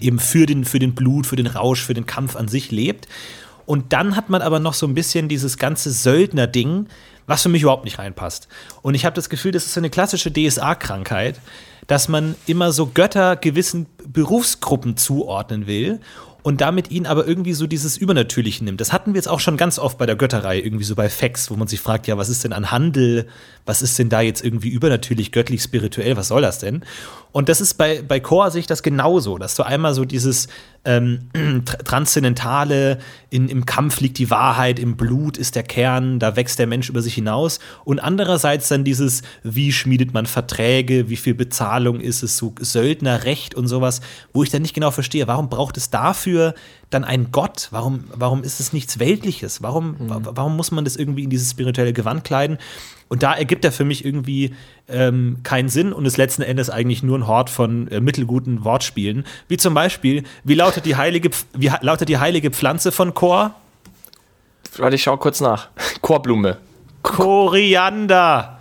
eben 0.00 0.18
für 0.18 0.46
den, 0.46 0.64
für 0.64 0.78
den 0.78 0.94
Blut, 0.94 1.26
für 1.26 1.36
den 1.36 1.46
Rausch, 1.46 1.82
für 1.82 1.94
den 1.94 2.06
Kampf 2.06 2.36
an 2.36 2.48
sich 2.48 2.70
lebt. 2.70 3.08
Und 3.66 3.92
dann 3.92 4.16
hat 4.16 4.30
man 4.30 4.42
aber 4.42 4.60
noch 4.60 4.74
so 4.74 4.86
ein 4.86 4.94
bisschen 4.94 5.28
dieses 5.28 5.58
ganze 5.58 5.90
Söldner-Ding, 5.90 6.86
was 7.26 7.42
für 7.42 7.48
mich 7.48 7.62
überhaupt 7.62 7.84
nicht 7.84 7.98
reinpasst. 7.98 8.48
Und 8.82 8.94
ich 8.94 9.04
habe 9.04 9.16
das 9.16 9.28
Gefühl, 9.28 9.52
das 9.52 9.64
ist 9.64 9.74
so 9.74 9.80
eine 9.80 9.90
klassische 9.90 10.32
DSA-Krankheit, 10.32 11.40
dass 11.86 12.08
man 12.08 12.34
immer 12.46 12.72
so 12.72 12.86
Götter 12.86 13.36
gewissen 13.36 13.86
Berufsgruppen 14.06 14.96
zuordnen 14.96 15.66
will 15.66 16.00
und 16.42 16.60
damit 16.60 16.90
ihnen 16.90 17.06
aber 17.06 17.26
irgendwie 17.26 17.54
so 17.54 17.66
dieses 17.66 17.96
Übernatürliche 17.96 18.62
nimmt. 18.64 18.80
Das 18.80 18.92
hatten 18.92 19.14
wir 19.14 19.18
jetzt 19.18 19.28
auch 19.28 19.40
schon 19.40 19.56
ganz 19.56 19.78
oft 19.78 19.96
bei 19.96 20.04
der 20.04 20.14
Götterei, 20.14 20.60
irgendwie 20.60 20.84
so 20.84 20.94
bei 20.94 21.08
Fex, 21.08 21.50
wo 21.50 21.56
man 21.56 21.68
sich 21.68 21.80
fragt, 21.80 22.06
ja, 22.06 22.18
was 22.18 22.28
ist 22.28 22.44
denn 22.44 22.52
an 22.52 22.70
Handel? 22.70 23.26
Was 23.64 23.80
ist 23.80 23.98
denn 23.98 24.10
da 24.10 24.20
jetzt 24.20 24.44
irgendwie 24.44 24.68
übernatürlich, 24.68 25.32
göttlich, 25.32 25.62
spirituell? 25.62 26.18
Was 26.18 26.28
soll 26.28 26.42
das 26.42 26.58
denn? 26.58 26.84
Und 27.34 27.48
das 27.48 27.60
ist 27.60 27.74
bei, 27.74 28.00
bei 28.00 28.20
Chor 28.20 28.52
sehe 28.52 28.60
ich 28.60 28.68
das 28.68 28.84
genauso, 28.84 29.38
dass 29.38 29.56
du 29.56 29.64
einmal 29.64 29.92
so 29.92 30.04
dieses 30.04 30.46
ähm, 30.84 31.30
Transzendentale, 31.84 33.00
in, 33.28 33.48
im 33.48 33.66
Kampf 33.66 33.98
liegt 33.98 34.18
die 34.18 34.30
Wahrheit, 34.30 34.78
im 34.78 34.96
Blut 34.96 35.36
ist 35.36 35.56
der 35.56 35.64
Kern, 35.64 36.20
da 36.20 36.36
wächst 36.36 36.60
der 36.60 36.68
Mensch 36.68 36.88
über 36.88 37.02
sich 37.02 37.14
hinaus. 37.14 37.58
Und 37.84 37.98
andererseits 37.98 38.68
dann 38.68 38.84
dieses, 38.84 39.22
wie 39.42 39.72
schmiedet 39.72 40.14
man 40.14 40.26
Verträge, 40.26 41.08
wie 41.08 41.16
viel 41.16 41.34
Bezahlung 41.34 41.98
ist 41.98 42.22
es, 42.22 42.36
so 42.36 42.54
Söldnerrecht 42.60 43.56
und 43.56 43.66
sowas, 43.66 44.00
wo 44.32 44.44
ich 44.44 44.50
dann 44.50 44.62
nicht 44.62 44.74
genau 44.74 44.92
verstehe, 44.92 45.26
warum 45.26 45.48
braucht 45.48 45.76
es 45.76 45.90
dafür 45.90 46.54
dann 46.94 47.04
einen 47.04 47.32
Gott? 47.32 47.68
Warum, 47.70 48.04
warum 48.14 48.42
ist 48.42 48.60
es 48.60 48.72
nichts 48.72 48.98
Weltliches? 48.98 49.62
Warum, 49.62 49.96
mhm. 49.98 50.26
warum 50.30 50.56
muss 50.56 50.70
man 50.70 50.84
das 50.84 50.96
irgendwie 50.96 51.24
in 51.24 51.30
dieses 51.30 51.50
spirituelle 51.50 51.92
Gewand 51.92 52.24
kleiden? 52.24 52.58
Und 53.08 53.22
da 53.22 53.34
ergibt 53.34 53.64
er 53.64 53.72
für 53.72 53.84
mich 53.84 54.04
irgendwie 54.04 54.54
ähm, 54.88 55.38
keinen 55.42 55.68
Sinn 55.68 55.92
und 55.92 56.06
ist 56.06 56.16
letzten 56.16 56.42
Endes 56.42 56.70
eigentlich 56.70 57.02
nur 57.02 57.18
ein 57.18 57.26
Hort 57.26 57.50
von 57.50 57.88
äh, 57.88 58.00
mittelguten 58.00 58.64
Wortspielen. 58.64 59.24
Wie 59.48 59.56
zum 59.56 59.74
Beispiel, 59.74 60.24
wie 60.42 60.54
lautet 60.54 60.86
die 60.86 60.96
heilige, 60.96 61.30
wie 61.52 61.70
lautet 61.80 62.08
die 62.08 62.18
heilige 62.18 62.50
Pflanze 62.50 62.92
von 62.92 63.12
Chor? 63.14 63.54
Warte, 64.76 64.96
ich 64.96 65.02
schau 65.02 65.16
kurz 65.16 65.40
nach. 65.40 65.68
Chorblume. 66.00 66.56
Koriander. 67.02 68.58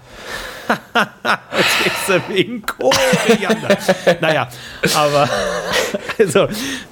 Jetzt 1.86 2.10
ist 2.10 2.30
wegen 2.30 2.62
Koriander. 2.62 3.78
naja, 4.22 4.50
aber 4.96 5.30
also, 6.20 6.48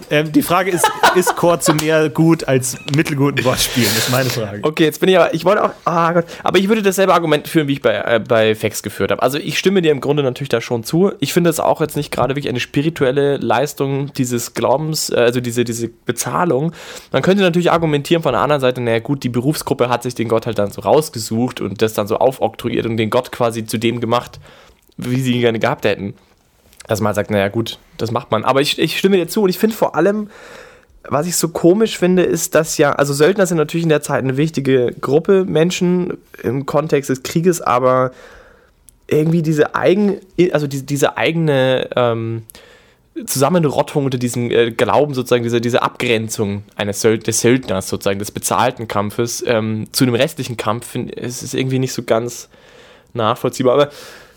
ähm, 0.09 0.31
die 0.31 0.41
Frage 0.41 0.71
ist, 0.71 0.89
ist 1.15 1.35
Chor 1.35 1.59
zu 1.59 1.73
mehr 1.73 2.09
gut 2.09 2.47
als 2.47 2.77
mittelguten 2.95 3.43
Wortspielen? 3.45 3.89
Das 3.93 4.07
ist 4.07 4.11
meine 4.11 4.29
Frage. 4.29 4.59
Okay, 4.63 4.83
jetzt 4.83 4.99
bin 4.99 5.09
ich 5.09 5.17
aber, 5.17 5.33
ich 5.33 5.45
wollte 5.45 5.63
auch, 5.63 5.71
ah 5.85 6.13
Gott, 6.13 6.25
aber 6.43 6.59
ich 6.59 6.67
würde 6.67 6.81
dasselbe 6.81 7.13
Argument 7.13 7.47
führen, 7.47 7.67
wie 7.67 7.73
ich 7.73 7.81
bei, 7.81 7.95
äh, 7.95 8.19
bei 8.19 8.55
Fex 8.55 8.83
geführt 8.83 9.11
habe. 9.11 9.21
Also 9.21 9.37
ich 9.37 9.57
stimme 9.57 9.81
dir 9.81 9.91
im 9.91 10.01
Grunde 10.01 10.23
natürlich 10.23 10.49
da 10.49 10.61
schon 10.61 10.83
zu. 10.83 11.11
Ich 11.19 11.33
finde 11.33 11.49
es 11.49 11.59
auch 11.59 11.81
jetzt 11.81 11.95
nicht 11.95 12.11
gerade 12.11 12.35
wirklich 12.35 12.49
eine 12.49 12.59
spirituelle 12.59 13.37
Leistung 13.37 14.13
dieses 14.13 14.53
Glaubens, 14.53 15.09
äh, 15.09 15.15
also 15.15 15.41
diese, 15.41 15.63
diese 15.63 15.87
Bezahlung. 15.87 16.73
Man 17.11 17.21
könnte 17.21 17.43
natürlich 17.43 17.71
argumentieren 17.71 18.23
von 18.23 18.33
der 18.33 18.41
anderen 18.41 18.61
Seite, 18.61 18.81
naja 18.81 18.99
gut, 18.99 19.23
die 19.23 19.29
Berufsgruppe 19.29 19.89
hat 19.89 20.03
sich 20.03 20.15
den 20.15 20.27
Gott 20.27 20.45
halt 20.45 20.59
dann 20.59 20.71
so 20.71 20.81
rausgesucht 20.81 21.61
und 21.61 21.81
das 21.81 21.93
dann 21.93 22.07
so 22.07 22.17
aufoktroyiert 22.17 22.85
und 22.85 22.97
den 22.97 23.09
Gott 23.09 23.31
quasi 23.31 23.65
zu 23.65 23.77
dem 23.77 23.99
gemacht, 23.99 24.39
wie 24.97 25.21
sie 25.21 25.33
ihn 25.33 25.41
gerne 25.41 25.59
gehabt 25.59 25.85
hätten 25.85 26.15
dass 26.87 26.99
man 26.99 27.07
halt 27.07 27.15
sagt, 27.15 27.31
naja 27.31 27.47
gut, 27.49 27.79
das 27.97 28.11
macht 28.11 28.31
man. 28.31 28.43
Aber 28.43 28.61
ich, 28.61 28.79
ich 28.79 28.97
stimme 28.97 29.17
dir 29.17 29.27
zu 29.27 29.43
und 29.43 29.49
ich 29.49 29.59
finde 29.59 29.75
vor 29.75 29.95
allem, 29.95 30.29
was 31.03 31.27
ich 31.27 31.35
so 31.35 31.49
komisch 31.49 31.97
finde, 31.97 32.23
ist, 32.23 32.55
dass 32.55 32.77
ja, 32.77 32.91
also 32.93 33.13
Söldner 33.13 33.45
sind 33.45 33.57
natürlich 33.57 33.83
in 33.83 33.89
der 33.89 34.01
Zeit 34.01 34.23
eine 34.23 34.37
wichtige 34.37 34.93
Gruppe 34.99 35.45
Menschen 35.45 36.17
im 36.43 36.65
Kontext 36.65 37.09
des 37.09 37.23
Krieges, 37.23 37.61
aber 37.61 38.11
irgendwie 39.07 39.41
diese 39.41 39.75
eigen, 39.75 40.17
also 40.51 40.67
diese, 40.67 40.83
diese 40.83 41.17
eigene 41.17 41.89
ähm, 41.95 42.43
Zusammenrottung 43.25 44.05
unter 44.05 44.17
diesem 44.17 44.49
äh, 44.51 44.71
Glauben, 44.71 45.13
sozusagen, 45.13 45.43
diese, 45.43 45.59
diese 45.59 45.81
Abgrenzung 45.81 46.63
eines 46.75 47.01
Söld 47.01 47.27
des 47.27 47.41
Söldners, 47.41 47.89
sozusagen, 47.89 48.19
des 48.19 48.31
bezahlten 48.31 48.87
Kampfes 48.87 49.43
ähm, 49.45 49.87
zu 49.91 50.05
dem 50.05 50.15
restlichen 50.15 50.55
Kampf, 50.55 50.87
find, 50.87 51.15
es 51.17 51.43
ist 51.43 51.53
irgendwie 51.53 51.79
nicht 51.79 51.93
so 51.93 52.03
ganz 52.03 52.47
nachvollziehbar. 53.13 53.73
Aber 53.73 53.89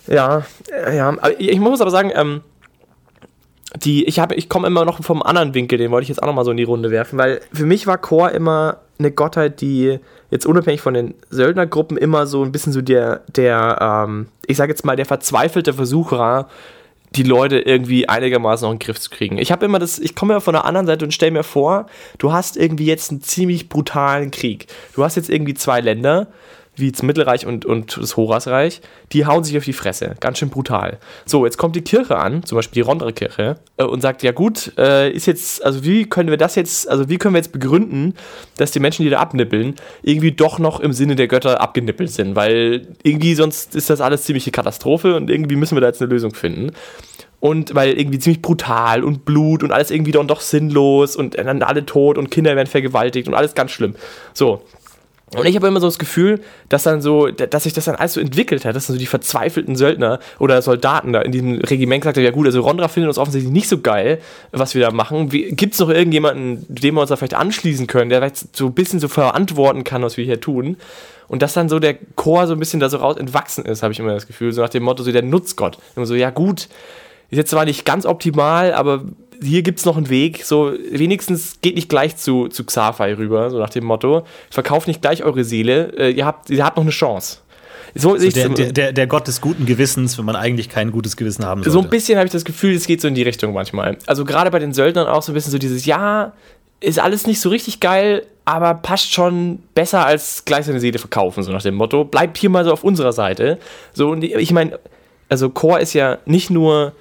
ja, 0.06 0.44
äh, 0.70 0.96
ja. 0.96 1.16
Ich 1.38 1.60
muss 1.60 1.80
aber 1.80 1.90
sagen, 1.90 2.12
ähm, 2.14 2.42
die, 3.76 4.04
ich 4.04 4.18
ich 4.18 4.48
komme 4.48 4.66
immer 4.66 4.84
noch 4.84 5.02
vom 5.02 5.22
anderen 5.22 5.54
Winkel, 5.54 5.78
den 5.78 5.90
wollte 5.90 6.04
ich 6.04 6.08
jetzt 6.08 6.22
auch 6.22 6.26
noch 6.26 6.34
mal 6.34 6.44
so 6.44 6.52
in 6.52 6.56
die 6.56 6.64
Runde 6.64 6.90
werfen, 6.90 7.18
weil 7.18 7.40
für 7.52 7.66
mich 7.66 7.86
war 7.86 7.98
Chor 7.98 8.30
immer 8.30 8.78
eine 8.98 9.10
Gottheit, 9.10 9.60
die 9.60 9.98
jetzt 10.30 10.46
unabhängig 10.46 10.80
von 10.80 10.94
den 10.94 11.14
Söldnergruppen 11.30 11.96
immer 11.96 12.26
so 12.26 12.44
ein 12.44 12.52
bisschen 12.52 12.72
so 12.72 12.80
der, 12.80 13.22
der, 13.34 13.78
ähm, 13.80 14.28
ich 14.46 14.56
sage 14.56 14.70
jetzt 14.70 14.84
mal, 14.84 14.96
der 14.96 15.06
verzweifelte 15.06 15.72
Versucher, 15.72 16.48
die 17.10 17.22
Leute 17.22 17.58
irgendwie 17.58 18.08
einigermaßen 18.08 18.64
noch 18.64 18.72
in 18.72 18.78
den 18.78 18.84
Griff 18.84 19.00
zu 19.00 19.10
kriegen. 19.10 19.38
Ich 19.38 19.52
habe 19.52 19.64
immer 19.64 19.78
das, 19.78 19.98
ich 19.98 20.14
komme 20.14 20.34
ja 20.34 20.40
von 20.40 20.54
der 20.54 20.64
anderen 20.64 20.86
Seite 20.86 21.04
und 21.04 21.12
stelle 21.12 21.32
mir 21.32 21.44
vor, 21.44 21.86
du 22.18 22.32
hast 22.32 22.56
irgendwie 22.56 22.86
jetzt 22.86 23.10
einen 23.10 23.22
ziemlich 23.22 23.68
brutalen 23.68 24.30
Krieg. 24.30 24.66
Du 24.94 25.04
hast 25.04 25.16
jetzt 25.16 25.30
irgendwie 25.30 25.54
zwei 25.54 25.80
Länder 25.80 26.28
wie 26.76 26.90
das 26.90 27.02
Mittelreich 27.02 27.46
und, 27.46 27.64
und 27.64 27.96
das 27.96 28.16
Horasreich, 28.16 28.80
die 29.12 29.26
hauen 29.26 29.44
sich 29.44 29.56
auf 29.56 29.64
die 29.64 29.72
Fresse. 29.72 30.14
Ganz 30.20 30.38
schön 30.38 30.50
brutal. 30.50 30.98
So, 31.26 31.44
jetzt 31.44 31.56
kommt 31.56 31.76
die 31.76 31.82
Kirche 31.82 32.16
an, 32.16 32.44
zum 32.44 32.56
Beispiel 32.56 32.82
die 32.82 32.88
Rondre-Kirche, 32.88 33.56
äh, 33.76 33.84
und 33.84 34.00
sagt, 34.00 34.22
ja 34.22 34.32
gut, 34.32 34.72
äh, 34.78 35.10
ist 35.10 35.26
jetzt, 35.26 35.64
also 35.64 35.84
wie 35.84 36.04
können 36.04 36.30
wir 36.30 36.36
das 36.36 36.54
jetzt, 36.54 36.88
also 36.88 37.08
wie 37.08 37.18
können 37.18 37.34
wir 37.34 37.38
jetzt 37.38 37.52
begründen, 37.52 38.14
dass 38.56 38.70
die 38.70 38.80
Menschen, 38.80 39.04
die 39.04 39.10
da 39.10 39.20
abnippeln, 39.20 39.74
irgendwie 40.02 40.32
doch 40.32 40.58
noch 40.58 40.80
im 40.80 40.92
Sinne 40.92 41.16
der 41.16 41.28
Götter 41.28 41.60
abgenippelt 41.60 42.10
sind, 42.10 42.36
weil 42.36 42.88
irgendwie 43.02 43.34
sonst 43.34 43.74
ist 43.74 43.90
das 43.90 44.00
alles 44.00 44.24
ziemliche 44.24 44.50
Katastrophe 44.50 45.16
und 45.16 45.30
irgendwie 45.30 45.56
müssen 45.56 45.76
wir 45.76 45.80
da 45.80 45.88
jetzt 45.88 46.02
eine 46.02 46.10
Lösung 46.10 46.34
finden. 46.34 46.72
Und 47.40 47.74
weil 47.74 47.98
irgendwie 47.98 48.18
ziemlich 48.18 48.40
brutal 48.40 49.04
und 49.04 49.26
Blut 49.26 49.62
und 49.62 49.70
alles 49.70 49.90
irgendwie 49.90 50.12
dann 50.12 50.26
doch 50.26 50.40
sinnlos 50.40 51.14
und 51.14 51.36
dann 51.36 51.62
alle 51.62 51.84
tot 51.84 52.16
und 52.16 52.30
Kinder 52.30 52.56
werden 52.56 52.68
vergewaltigt 52.68 53.28
und 53.28 53.34
alles 53.34 53.54
ganz 53.54 53.70
schlimm. 53.70 53.96
So, 54.32 54.62
und 55.36 55.46
ich 55.46 55.56
habe 55.56 55.66
immer 55.66 55.80
so 55.80 55.86
das 55.86 55.98
Gefühl, 55.98 56.40
dass 56.68 56.82
dann 56.82 57.00
so, 57.00 57.28
dass 57.28 57.64
sich 57.64 57.72
das 57.72 57.84
dann 57.86 57.96
alles 57.96 58.14
so 58.14 58.20
entwickelt 58.20 58.64
hat, 58.64 58.74
dass 58.76 58.86
dann 58.86 58.94
so 58.94 59.00
die 59.00 59.06
verzweifelten 59.06 59.76
Söldner 59.76 60.20
oder 60.38 60.60
Soldaten 60.62 61.12
da 61.12 61.22
in 61.22 61.32
diesem 61.32 61.56
Regiment 61.60 62.02
gesagt 62.02 62.16
haben, 62.16 62.24
ja 62.24 62.30
gut, 62.30 62.46
also 62.46 62.60
Rondra 62.60 62.88
findet 62.88 63.08
uns 63.08 63.18
offensichtlich 63.18 63.52
nicht 63.52 63.68
so 63.68 63.78
geil, 63.78 64.20
was 64.52 64.74
wir 64.74 64.82
da 64.82 64.90
machen. 64.90 65.28
Gibt 65.28 65.74
es 65.74 65.80
noch 65.80 65.90
irgendjemanden, 65.90 66.64
dem 66.68 66.94
wir 66.94 67.00
uns 67.00 67.10
da 67.10 67.16
vielleicht 67.16 67.34
anschließen 67.34 67.86
können, 67.86 68.10
der 68.10 68.20
vielleicht 68.20 68.56
so 68.56 68.66
ein 68.66 68.74
bisschen 68.74 69.00
so 69.00 69.08
verantworten 69.08 69.84
kann, 69.84 70.02
was 70.02 70.16
wir 70.16 70.24
hier 70.24 70.40
tun? 70.40 70.76
Und 71.28 71.42
dass 71.42 71.54
dann 71.54 71.68
so 71.68 71.78
der 71.78 71.96
Chor 72.16 72.46
so 72.46 72.52
ein 72.52 72.58
bisschen 72.58 72.80
da 72.80 72.88
so 72.88 72.98
raus 72.98 73.16
entwachsen 73.16 73.64
ist, 73.64 73.82
habe 73.82 73.92
ich 73.92 73.98
immer 73.98 74.12
das 74.12 74.26
Gefühl, 74.26 74.52
so 74.52 74.62
nach 74.62 74.68
dem 74.68 74.82
Motto, 74.82 75.02
so 75.02 75.10
der 75.10 75.22
Nutzgott. 75.22 75.78
Immer 75.96 76.06
so, 76.06 76.14
ja 76.14 76.30
gut, 76.30 76.68
ist 77.30 77.38
jetzt 77.38 77.50
zwar 77.50 77.64
nicht 77.64 77.84
ganz 77.84 78.06
optimal, 78.06 78.74
aber 78.74 79.04
hier 79.44 79.62
gibt 79.62 79.78
es 79.78 79.84
noch 79.84 79.96
einen 79.96 80.08
Weg, 80.08 80.44
so 80.44 80.72
wenigstens 80.90 81.60
geht 81.60 81.74
nicht 81.74 81.88
gleich 81.88 82.16
zu, 82.16 82.48
zu 82.48 82.64
Xafai 82.64 83.14
rüber, 83.14 83.50
so 83.50 83.58
nach 83.58 83.70
dem 83.70 83.84
Motto, 83.84 84.24
verkauft 84.50 84.88
nicht 84.88 85.02
gleich 85.02 85.22
eure 85.22 85.44
Seele, 85.44 85.92
äh, 85.96 86.10
ihr, 86.10 86.26
habt, 86.26 86.50
ihr 86.50 86.64
habt 86.64 86.76
noch 86.76 86.84
eine 86.84 86.90
Chance. 86.90 87.38
So, 87.94 88.16
so 88.16 88.28
der, 88.28 88.48
der, 88.48 88.72
der, 88.72 88.92
der, 88.92 89.06
Gott 89.06 89.28
des 89.28 89.40
guten 89.40 89.66
Gewissens, 89.66 90.18
wenn 90.18 90.24
man 90.24 90.34
eigentlich 90.34 90.68
kein 90.68 90.90
gutes 90.90 91.16
Gewissen 91.16 91.44
haben 91.44 91.62
sollte. 91.62 91.70
So 91.70 91.80
ein 91.80 91.90
bisschen 91.90 92.16
habe 92.18 92.26
ich 92.26 92.32
das 92.32 92.44
Gefühl, 92.44 92.74
es 92.74 92.86
geht 92.86 93.00
so 93.00 93.06
in 93.06 93.14
die 93.14 93.22
Richtung 93.22 93.52
manchmal. 93.52 93.98
Also 94.06 94.24
gerade 94.24 94.50
bei 94.50 94.58
den 94.58 94.72
Söldnern 94.72 95.06
auch 95.06 95.22
so 95.22 95.30
ein 95.30 95.34
bisschen 95.34 95.52
so 95.52 95.58
dieses, 95.58 95.86
ja, 95.86 96.32
ist 96.80 96.98
alles 96.98 97.26
nicht 97.26 97.40
so 97.40 97.50
richtig 97.50 97.78
geil, 97.78 98.26
aber 98.44 98.74
passt 98.74 99.12
schon 99.12 99.60
besser 99.74 100.04
als 100.04 100.44
gleich 100.44 100.66
seine 100.66 100.80
Seele 100.80 100.98
verkaufen, 100.98 101.44
so 101.44 101.52
nach 101.52 101.62
dem 101.62 101.76
Motto. 101.76 102.04
Bleibt 102.04 102.36
hier 102.36 102.50
mal 102.50 102.64
so 102.64 102.72
auf 102.72 102.82
unserer 102.82 103.12
Seite. 103.12 103.58
So, 103.92 104.10
und 104.10 104.24
ich 104.24 104.52
meine, 104.52 104.78
also 105.28 105.48
Chor 105.48 105.78
ist 105.78 105.94
ja 105.94 106.18
nicht 106.26 106.50
nur 106.50 106.92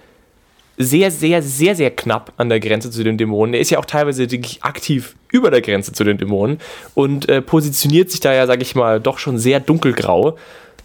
sehr, 0.78 1.12
sehr, 1.12 1.42
sehr, 1.42 1.76
sehr 1.76 1.92
knapp 1.92 2.34
an 2.38 2.50
der 2.50 2.60
Grenze 2.60 2.90
zu 2.90 3.04
den 3.04 3.18
Dämonen. 3.18 3.54
Er 3.54 3.60
ist 3.60 3.70
ja 3.70 3.80
auch 3.80 3.86
teilweise 3.86 4.28
aktiv 4.62 5.16
über 5.32 5.52
der 5.52 5.62
Grenze 5.62 5.94
zu 5.94 6.04
den 6.04 6.18
Dämonen 6.18 6.60
und 6.96 7.30
äh, 7.30 7.42
positioniert 7.42 8.10
sich 8.10 8.20
da 8.20 8.34
ja, 8.34 8.48
sag 8.48 8.62
ich 8.62 8.76
mal, 8.76 9.00
doch 9.00 9.20
schon 9.20 9.38
sehr 9.38 9.60
dunkelgrau 9.60 10.38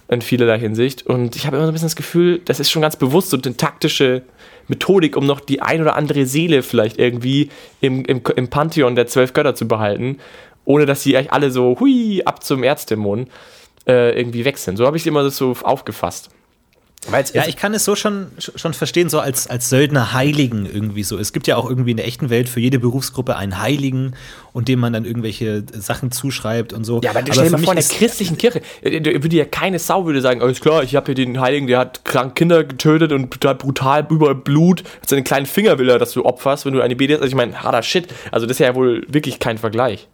in 0.08 0.22
vielerlei 0.22 0.58
Hinsicht. 0.58 1.06
Und 1.06 1.36
ich 1.36 1.46
habe 1.46 1.56
immer 1.56 1.66
so 1.66 1.70
ein 1.70 1.74
bisschen 1.74 1.86
das 1.86 1.96
Gefühl, 1.96 2.40
das 2.44 2.60
ist 2.60 2.70
schon 2.70 2.82
ganz 2.82 2.96
bewusst 2.96 3.30
so 3.30 3.38
eine 3.42 3.56
taktische 3.56 4.22
Methodik, 4.68 5.16
um 5.16 5.26
noch 5.26 5.40
die 5.40 5.62
ein 5.62 5.80
oder 5.80 5.96
andere 5.96 6.26
Seele 6.26 6.62
vielleicht 6.62 6.98
irgendwie 6.98 7.50
im, 7.80 8.04
im, 8.04 8.22
im 8.36 8.48
Pantheon 8.48 8.94
der 8.94 9.06
zwölf 9.06 9.32
Götter 9.32 9.54
zu 9.54 9.66
behalten, 9.66 10.18
ohne 10.64 10.84
dass 10.84 11.02
sie 11.02 11.16
eigentlich 11.16 11.32
alle 11.32 11.50
so 11.50 11.78
hui 11.80 12.22
ab 12.24 12.44
zum 12.44 12.62
Erzdämon 12.62 13.28
äh, 13.86 14.18
irgendwie 14.18 14.44
wechseln. 14.44 14.76
So 14.76 14.86
habe 14.86 14.98
ich 14.98 15.02
es 15.02 15.06
immer 15.06 15.28
so 15.30 15.56
aufgefasst. 15.62 16.30
Ja, 17.32 17.46
ich 17.46 17.56
kann 17.56 17.72
es 17.74 17.84
so 17.84 17.94
schon, 17.94 18.26
schon 18.38 18.74
verstehen, 18.74 19.08
so 19.08 19.20
als, 19.20 19.46
als 19.46 19.68
Söldner 19.68 20.12
Heiligen 20.12 20.66
irgendwie 20.66 21.04
so. 21.04 21.16
Es 21.16 21.32
gibt 21.32 21.46
ja 21.46 21.56
auch 21.56 21.68
irgendwie 21.68 21.92
in 21.92 21.96
der 21.96 22.06
echten 22.06 22.28
Welt 22.28 22.48
für 22.48 22.60
jede 22.60 22.78
Berufsgruppe 22.78 23.36
einen 23.36 23.58
Heiligen 23.58 24.14
und 24.52 24.68
dem 24.68 24.80
man 24.80 24.92
dann 24.92 25.04
irgendwelche 25.04 25.64
Sachen 25.72 26.10
zuschreibt 26.10 26.72
und 26.72 26.84
so. 26.84 27.00
Ja, 27.02 27.10
aber, 27.10 27.20
aber 27.20 27.32
stell 27.32 27.44
dir 27.44 27.50
mal 27.52 27.62
vor, 27.62 27.74
in 27.74 27.80
der 27.80 27.88
christlichen 27.88 28.36
Kirche 28.36 28.60
äh, 28.82 29.00
da 29.00 29.10
würde 29.22 29.36
ja 29.36 29.44
keine 29.44 29.78
Sau 29.78 30.06
würde 30.06 30.20
sagen, 30.20 30.42
alles 30.42 30.60
klar, 30.60 30.82
ich 30.82 30.96
habe 30.96 31.06
hier 31.06 31.14
den 31.14 31.40
Heiligen, 31.40 31.66
der 31.66 31.78
hat 31.78 32.04
krank 32.04 32.34
Kinder 32.34 32.64
getötet 32.64 33.12
und 33.12 33.30
total 33.30 33.54
brutal 33.54 34.06
über 34.10 34.34
Blut, 34.34 34.82
seinen 35.06 35.24
kleinen 35.24 35.46
Finger 35.46 35.78
will 35.78 35.88
er, 35.88 35.98
dass 35.98 36.12
du 36.12 36.24
opferst, 36.24 36.66
wenn 36.66 36.74
du 36.74 36.80
eine 36.80 36.96
betest. 36.96 37.22
Also 37.22 37.30
ich 37.30 37.36
meine, 37.36 37.62
harter 37.62 37.82
Shit. 37.82 38.08
Also 38.32 38.46
das 38.46 38.56
ist 38.56 38.60
ja 38.60 38.74
wohl 38.74 39.04
wirklich 39.08 39.38
kein 39.38 39.58
Vergleich. 39.58 40.08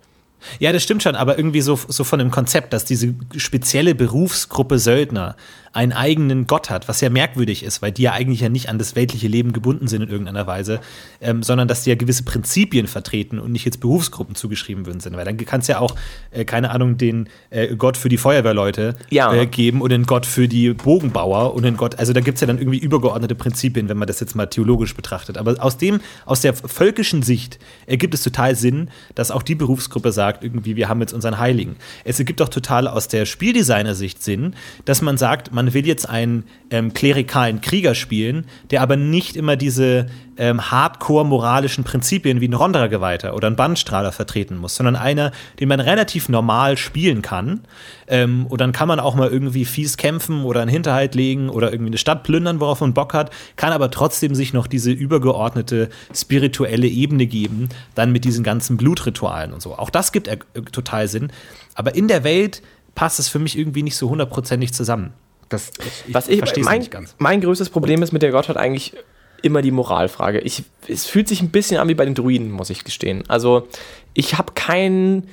Ja, 0.58 0.72
das 0.72 0.82
stimmt 0.82 1.02
schon, 1.02 1.14
aber 1.14 1.38
irgendwie 1.38 1.60
so, 1.60 1.78
so 1.88 2.04
von 2.04 2.18
dem 2.18 2.30
Konzept, 2.30 2.72
dass 2.72 2.84
diese 2.84 3.14
spezielle 3.36 3.94
Berufsgruppe 3.94 4.78
Söldner 4.78 5.36
einen 5.74 5.92
eigenen 5.92 6.46
Gott 6.46 6.70
hat, 6.70 6.86
was 6.88 7.00
ja 7.00 7.10
merkwürdig 7.10 7.64
ist, 7.64 7.82
weil 7.82 7.90
die 7.90 8.02
ja 8.02 8.12
eigentlich 8.12 8.40
ja 8.40 8.48
nicht 8.48 8.68
an 8.68 8.78
das 8.78 8.94
weltliche 8.94 9.26
Leben 9.26 9.52
gebunden 9.52 9.88
sind 9.88 10.02
in 10.02 10.08
irgendeiner 10.08 10.46
Weise, 10.46 10.80
ähm, 11.20 11.42
sondern 11.42 11.66
dass 11.66 11.82
die 11.82 11.90
ja 11.90 11.96
gewisse 11.96 12.22
Prinzipien 12.22 12.86
vertreten 12.86 13.40
und 13.40 13.50
nicht 13.50 13.64
jetzt 13.64 13.80
Berufsgruppen 13.80 14.36
zugeschrieben 14.36 14.86
würden 14.86 15.00
sind. 15.00 15.16
Weil 15.16 15.24
dann 15.24 15.36
kann 15.36 15.60
es 15.60 15.66
ja 15.66 15.80
auch, 15.80 15.96
äh, 16.30 16.44
keine 16.44 16.70
Ahnung, 16.70 16.96
den 16.96 17.28
äh, 17.50 17.74
Gott 17.74 17.96
für 17.96 18.08
die 18.08 18.18
Feuerwehrleute 18.18 18.94
ja. 19.10 19.34
äh, 19.34 19.46
geben 19.46 19.82
und 19.82 19.90
den 19.90 20.04
Gott 20.04 20.26
für 20.26 20.46
die 20.46 20.72
Bogenbauer 20.74 21.54
und 21.54 21.64
den 21.64 21.76
Gott, 21.76 21.98
also 21.98 22.12
da 22.12 22.20
gibt 22.20 22.36
es 22.36 22.40
ja 22.40 22.46
dann 22.46 22.58
irgendwie 22.58 22.78
übergeordnete 22.78 23.34
Prinzipien, 23.34 23.88
wenn 23.88 23.98
man 23.98 24.06
das 24.06 24.20
jetzt 24.20 24.36
mal 24.36 24.46
theologisch 24.46 24.94
betrachtet. 24.94 25.36
Aber 25.36 25.56
aus 25.58 25.76
dem, 25.76 26.00
aus 26.24 26.40
der 26.40 26.54
völkischen 26.54 27.22
Sicht 27.24 27.58
ergibt 27.86 28.14
es 28.14 28.22
total 28.22 28.54
Sinn, 28.54 28.90
dass 29.16 29.32
auch 29.32 29.42
die 29.42 29.56
Berufsgruppe 29.56 30.12
sagt, 30.12 30.44
irgendwie, 30.44 30.76
wir 30.76 30.88
haben 30.88 31.00
jetzt 31.00 31.12
unseren 31.12 31.40
Heiligen. 31.40 31.74
Es 32.04 32.20
ergibt 32.20 32.40
auch 32.40 32.48
total 32.48 32.86
aus 32.86 33.08
der 33.08 33.26
Spieldesigner-Sicht 33.26 34.22
Sinn, 34.22 34.54
dass 34.84 35.02
man 35.02 35.18
sagt, 35.18 35.52
man 35.52 35.63
man 35.64 35.72
will 35.72 35.86
jetzt 35.86 36.08
einen 36.08 36.44
ähm, 36.70 36.92
klerikalen 36.92 37.62
Krieger 37.62 37.94
spielen, 37.94 38.46
der 38.70 38.82
aber 38.82 38.96
nicht 38.96 39.34
immer 39.34 39.56
diese 39.56 40.06
ähm, 40.36 40.70
hardcore-moralischen 40.70 41.84
Prinzipien 41.84 42.40
wie 42.40 42.48
ein 42.48 42.54
Rondra-Geweihter 42.54 43.34
oder 43.34 43.48
ein 43.48 43.56
Bandstrahler 43.56 44.12
vertreten 44.12 44.58
muss, 44.58 44.76
sondern 44.76 44.96
einer, 44.96 45.32
den 45.60 45.68
man 45.68 45.80
relativ 45.80 46.28
normal 46.28 46.76
spielen 46.76 47.22
kann. 47.22 47.60
Ähm, 48.08 48.46
und 48.46 48.60
dann 48.60 48.72
kann 48.72 48.88
man 48.88 49.00
auch 49.00 49.14
mal 49.14 49.30
irgendwie 49.30 49.64
fies 49.64 49.96
kämpfen 49.96 50.44
oder 50.44 50.60
einen 50.60 50.70
Hinterhalt 50.70 51.14
legen 51.14 51.48
oder 51.48 51.72
irgendwie 51.72 51.90
eine 51.90 51.98
Stadt 51.98 52.24
plündern, 52.24 52.60
worauf 52.60 52.80
man 52.80 52.92
Bock 52.92 53.14
hat, 53.14 53.30
kann 53.56 53.72
aber 53.72 53.90
trotzdem 53.90 54.34
sich 54.34 54.52
noch 54.52 54.66
diese 54.66 54.90
übergeordnete 54.90 55.88
spirituelle 56.14 56.88
Ebene 56.88 57.26
geben, 57.26 57.70
dann 57.94 58.12
mit 58.12 58.24
diesen 58.24 58.44
ganzen 58.44 58.76
Blutritualen 58.76 59.54
und 59.54 59.62
so. 59.62 59.78
Auch 59.78 59.90
das 59.90 60.12
gibt 60.12 60.28
äh, 60.28 60.36
total 60.72 61.08
Sinn. 61.08 61.32
Aber 61.74 61.94
in 61.94 62.08
der 62.08 62.22
Welt 62.22 62.60
passt 62.94 63.18
es 63.18 63.28
für 63.28 63.38
mich 63.38 63.58
irgendwie 63.58 63.82
nicht 63.82 63.96
so 63.96 64.10
hundertprozentig 64.10 64.72
zusammen. 64.72 65.12
Das, 65.48 65.70
ich, 66.06 66.14
Was 66.14 66.28
ich, 66.28 66.38
verstehe 66.38 66.64
mein, 66.64 66.80
nicht 66.80 66.90
ganz. 66.90 67.14
Mein 67.18 67.40
größtes 67.40 67.70
Problem 67.70 68.02
ist 68.02 68.12
mit 68.12 68.22
der 68.22 68.30
Gottheit 68.30 68.56
eigentlich 68.56 68.94
immer 69.42 69.62
die 69.62 69.70
Moralfrage. 69.70 70.40
Ich, 70.40 70.64
es 70.88 71.06
fühlt 71.06 71.28
sich 71.28 71.42
ein 71.42 71.50
bisschen 71.50 71.78
an 71.78 71.88
wie 71.88 71.94
bei 71.94 72.04
den 72.04 72.14
Druiden, 72.14 72.50
muss 72.50 72.70
ich 72.70 72.84
gestehen. 72.84 73.24
Also, 73.28 73.68
ich 74.14 74.38
habe 74.38 74.52
kein 74.54 75.24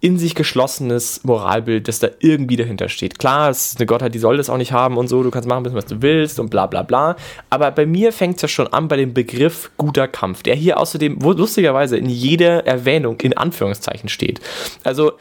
in 0.00 0.18
sich 0.18 0.34
geschlossenes 0.34 1.24
Moralbild, 1.24 1.88
das 1.88 1.98
da 1.98 2.08
irgendwie 2.20 2.56
dahinter 2.56 2.88
steht. 2.88 3.18
Klar, 3.18 3.50
es 3.50 3.68
ist 3.68 3.78
eine 3.78 3.86
Gottheit, 3.86 4.14
die 4.14 4.18
soll 4.18 4.36
das 4.36 4.50
auch 4.50 4.58
nicht 4.58 4.70
haben 4.70 4.98
und 4.98 5.08
so, 5.08 5.22
du 5.22 5.30
kannst 5.30 5.48
machen, 5.48 5.64
was 5.72 5.86
du 5.86 6.02
willst 6.02 6.38
und 6.38 6.50
bla 6.50 6.66
bla 6.66 6.82
bla. 6.82 7.16
Aber 7.48 7.70
bei 7.70 7.86
mir 7.86 8.12
fängt 8.12 8.36
es 8.36 8.42
ja 8.42 8.48
schon 8.48 8.68
an 8.68 8.88
bei 8.88 8.96
dem 8.96 9.14
Begriff 9.14 9.70
guter 9.78 10.06
Kampf, 10.06 10.42
der 10.42 10.54
hier 10.54 10.78
außerdem 10.78 11.18
lustigerweise 11.20 11.96
in 11.96 12.08
jeder 12.08 12.66
Erwähnung 12.66 13.18
in 13.22 13.36
Anführungszeichen 13.36 14.08
steht. 14.08 14.40
Also, 14.84 15.12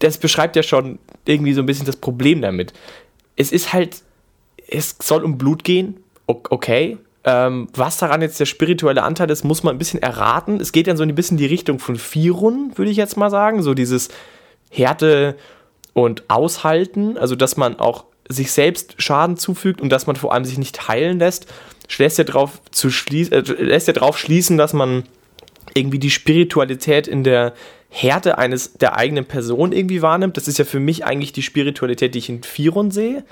das 0.00 0.18
beschreibt 0.18 0.56
ja 0.56 0.62
schon 0.62 0.98
irgendwie 1.24 1.54
so 1.54 1.62
ein 1.62 1.66
bisschen 1.66 1.86
das 1.86 1.96
Problem 1.96 2.42
damit 2.42 2.74
es 3.36 3.52
ist 3.52 3.72
halt, 3.72 4.02
es 4.68 4.96
soll 5.00 5.24
um 5.24 5.38
Blut 5.38 5.64
gehen, 5.64 5.98
okay. 6.26 6.98
Ähm, 7.24 7.68
was 7.74 7.98
daran 7.98 8.22
jetzt 8.22 8.38
der 8.38 8.46
spirituelle 8.46 9.02
Anteil 9.02 9.30
ist, 9.30 9.44
muss 9.44 9.64
man 9.64 9.74
ein 9.74 9.78
bisschen 9.78 10.00
erraten. 10.00 10.60
Es 10.60 10.70
geht 10.70 10.86
dann 10.86 10.96
so 10.96 11.02
ein 11.02 11.14
bisschen 11.14 11.36
in 11.36 11.42
die 11.42 11.46
Richtung 11.46 11.80
von 11.80 11.96
Firun, 11.96 12.72
würde 12.76 12.90
ich 12.90 12.96
jetzt 12.96 13.16
mal 13.16 13.30
sagen. 13.30 13.62
So 13.62 13.74
dieses 13.74 14.10
Härte 14.70 15.36
und 15.92 16.24
Aushalten, 16.28 17.18
also 17.18 17.34
dass 17.34 17.56
man 17.56 17.80
auch 17.80 18.04
sich 18.28 18.52
selbst 18.52 18.94
Schaden 18.98 19.36
zufügt 19.36 19.80
und 19.80 19.90
dass 19.90 20.06
man 20.06 20.14
vor 20.14 20.32
allem 20.32 20.44
sich 20.44 20.58
nicht 20.58 20.88
heilen 20.88 21.18
lässt, 21.18 21.46
lässt 21.98 22.18
ja 22.18 22.24
drauf, 22.24 22.60
zu 22.70 22.90
schließen, 22.90 23.32
äh, 23.32 23.40
lässt 23.40 23.88
ja 23.88 23.92
drauf 23.92 24.18
schließen, 24.18 24.56
dass 24.56 24.72
man 24.72 25.04
irgendwie 25.74 25.98
die 25.98 26.10
Spiritualität 26.10 27.08
in 27.08 27.24
der 27.24 27.54
Härte 27.88 28.38
eines 28.38 28.74
der 28.74 28.96
eigenen 28.96 29.24
Person 29.24 29.72
irgendwie 29.72 30.02
wahrnimmt. 30.02 30.36
Das 30.36 30.48
ist 30.48 30.58
ja 30.58 30.64
für 30.64 30.80
mich 30.80 31.04
eigentlich 31.04 31.32
die 31.32 31.42
Spiritualität, 31.42 32.14
die 32.14 32.18
ich 32.18 32.28
in 32.28 32.42
Firon 32.42 32.90
sehe. 32.90 33.24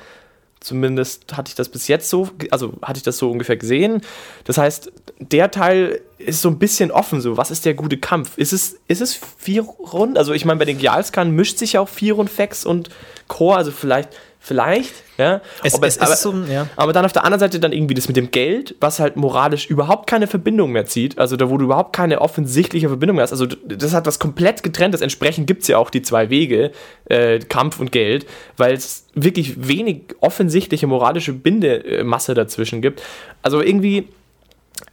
Zumindest 0.60 1.36
hatte 1.36 1.50
ich 1.50 1.54
das 1.54 1.68
bis 1.68 1.88
jetzt 1.88 2.08
so, 2.08 2.30
also 2.50 2.72
hatte 2.80 2.96
ich 2.96 3.02
das 3.02 3.18
so 3.18 3.30
ungefähr 3.30 3.58
gesehen. 3.58 4.00
Das 4.44 4.56
heißt, 4.56 4.90
der 5.18 5.50
Teil 5.50 6.00
ist 6.16 6.40
so 6.40 6.48
ein 6.48 6.58
bisschen 6.58 6.90
offen. 6.90 7.20
So, 7.20 7.36
was 7.36 7.50
ist 7.50 7.66
der 7.66 7.74
gute 7.74 7.98
Kampf? 7.98 8.38
Ist 8.38 8.54
es, 8.54 8.78
ist 8.88 9.02
es 9.02 9.14
Firon? 9.14 10.16
Also, 10.16 10.32
ich 10.32 10.46
meine, 10.46 10.58
bei 10.58 10.64
den 10.64 10.78
Gialskan 10.78 11.32
mischt 11.32 11.58
sich 11.58 11.74
ja 11.74 11.80
auch 11.82 11.88
Firon, 11.88 12.28
Fex 12.28 12.64
und 12.64 12.88
Chor. 13.28 13.58
Also, 13.58 13.72
vielleicht 13.72 14.08
Vielleicht, 14.46 14.92
ja. 15.16 15.40
Es, 15.62 15.72
es, 15.72 15.98
aber, 15.98 16.16
so, 16.16 16.34
ja. 16.52 16.68
aber 16.76 16.92
dann 16.92 17.06
auf 17.06 17.14
der 17.14 17.24
anderen 17.24 17.40
Seite 17.40 17.58
dann 17.58 17.72
irgendwie 17.72 17.94
das 17.94 18.08
mit 18.08 18.16
dem 18.18 18.30
Geld, 18.30 18.74
was 18.78 19.00
halt 19.00 19.16
moralisch 19.16 19.70
überhaupt 19.70 20.06
keine 20.06 20.26
Verbindung 20.26 20.70
mehr 20.70 20.84
zieht. 20.84 21.18
Also 21.18 21.38
da, 21.38 21.48
wo 21.48 21.56
du 21.56 21.64
überhaupt 21.64 21.96
keine 21.96 22.20
offensichtliche 22.20 22.88
Verbindung 22.88 23.18
hast. 23.20 23.32
Also 23.32 23.46
das 23.46 23.94
hat 23.94 24.04
was 24.04 24.18
komplett 24.18 24.62
getrenntes. 24.62 25.00
Entsprechend 25.00 25.46
gibt 25.46 25.62
es 25.62 25.68
ja 25.68 25.78
auch 25.78 25.88
die 25.88 26.02
zwei 26.02 26.28
Wege, 26.28 26.72
äh, 27.06 27.38
Kampf 27.38 27.80
und 27.80 27.90
Geld, 27.90 28.26
weil 28.58 28.74
es 28.74 29.06
wirklich 29.14 29.66
wenig 29.66 30.14
offensichtliche 30.20 30.86
moralische 30.86 31.32
Bindemasse 31.32 32.34
dazwischen 32.34 32.82
gibt. 32.82 33.02
Also 33.40 33.62
irgendwie 33.62 34.08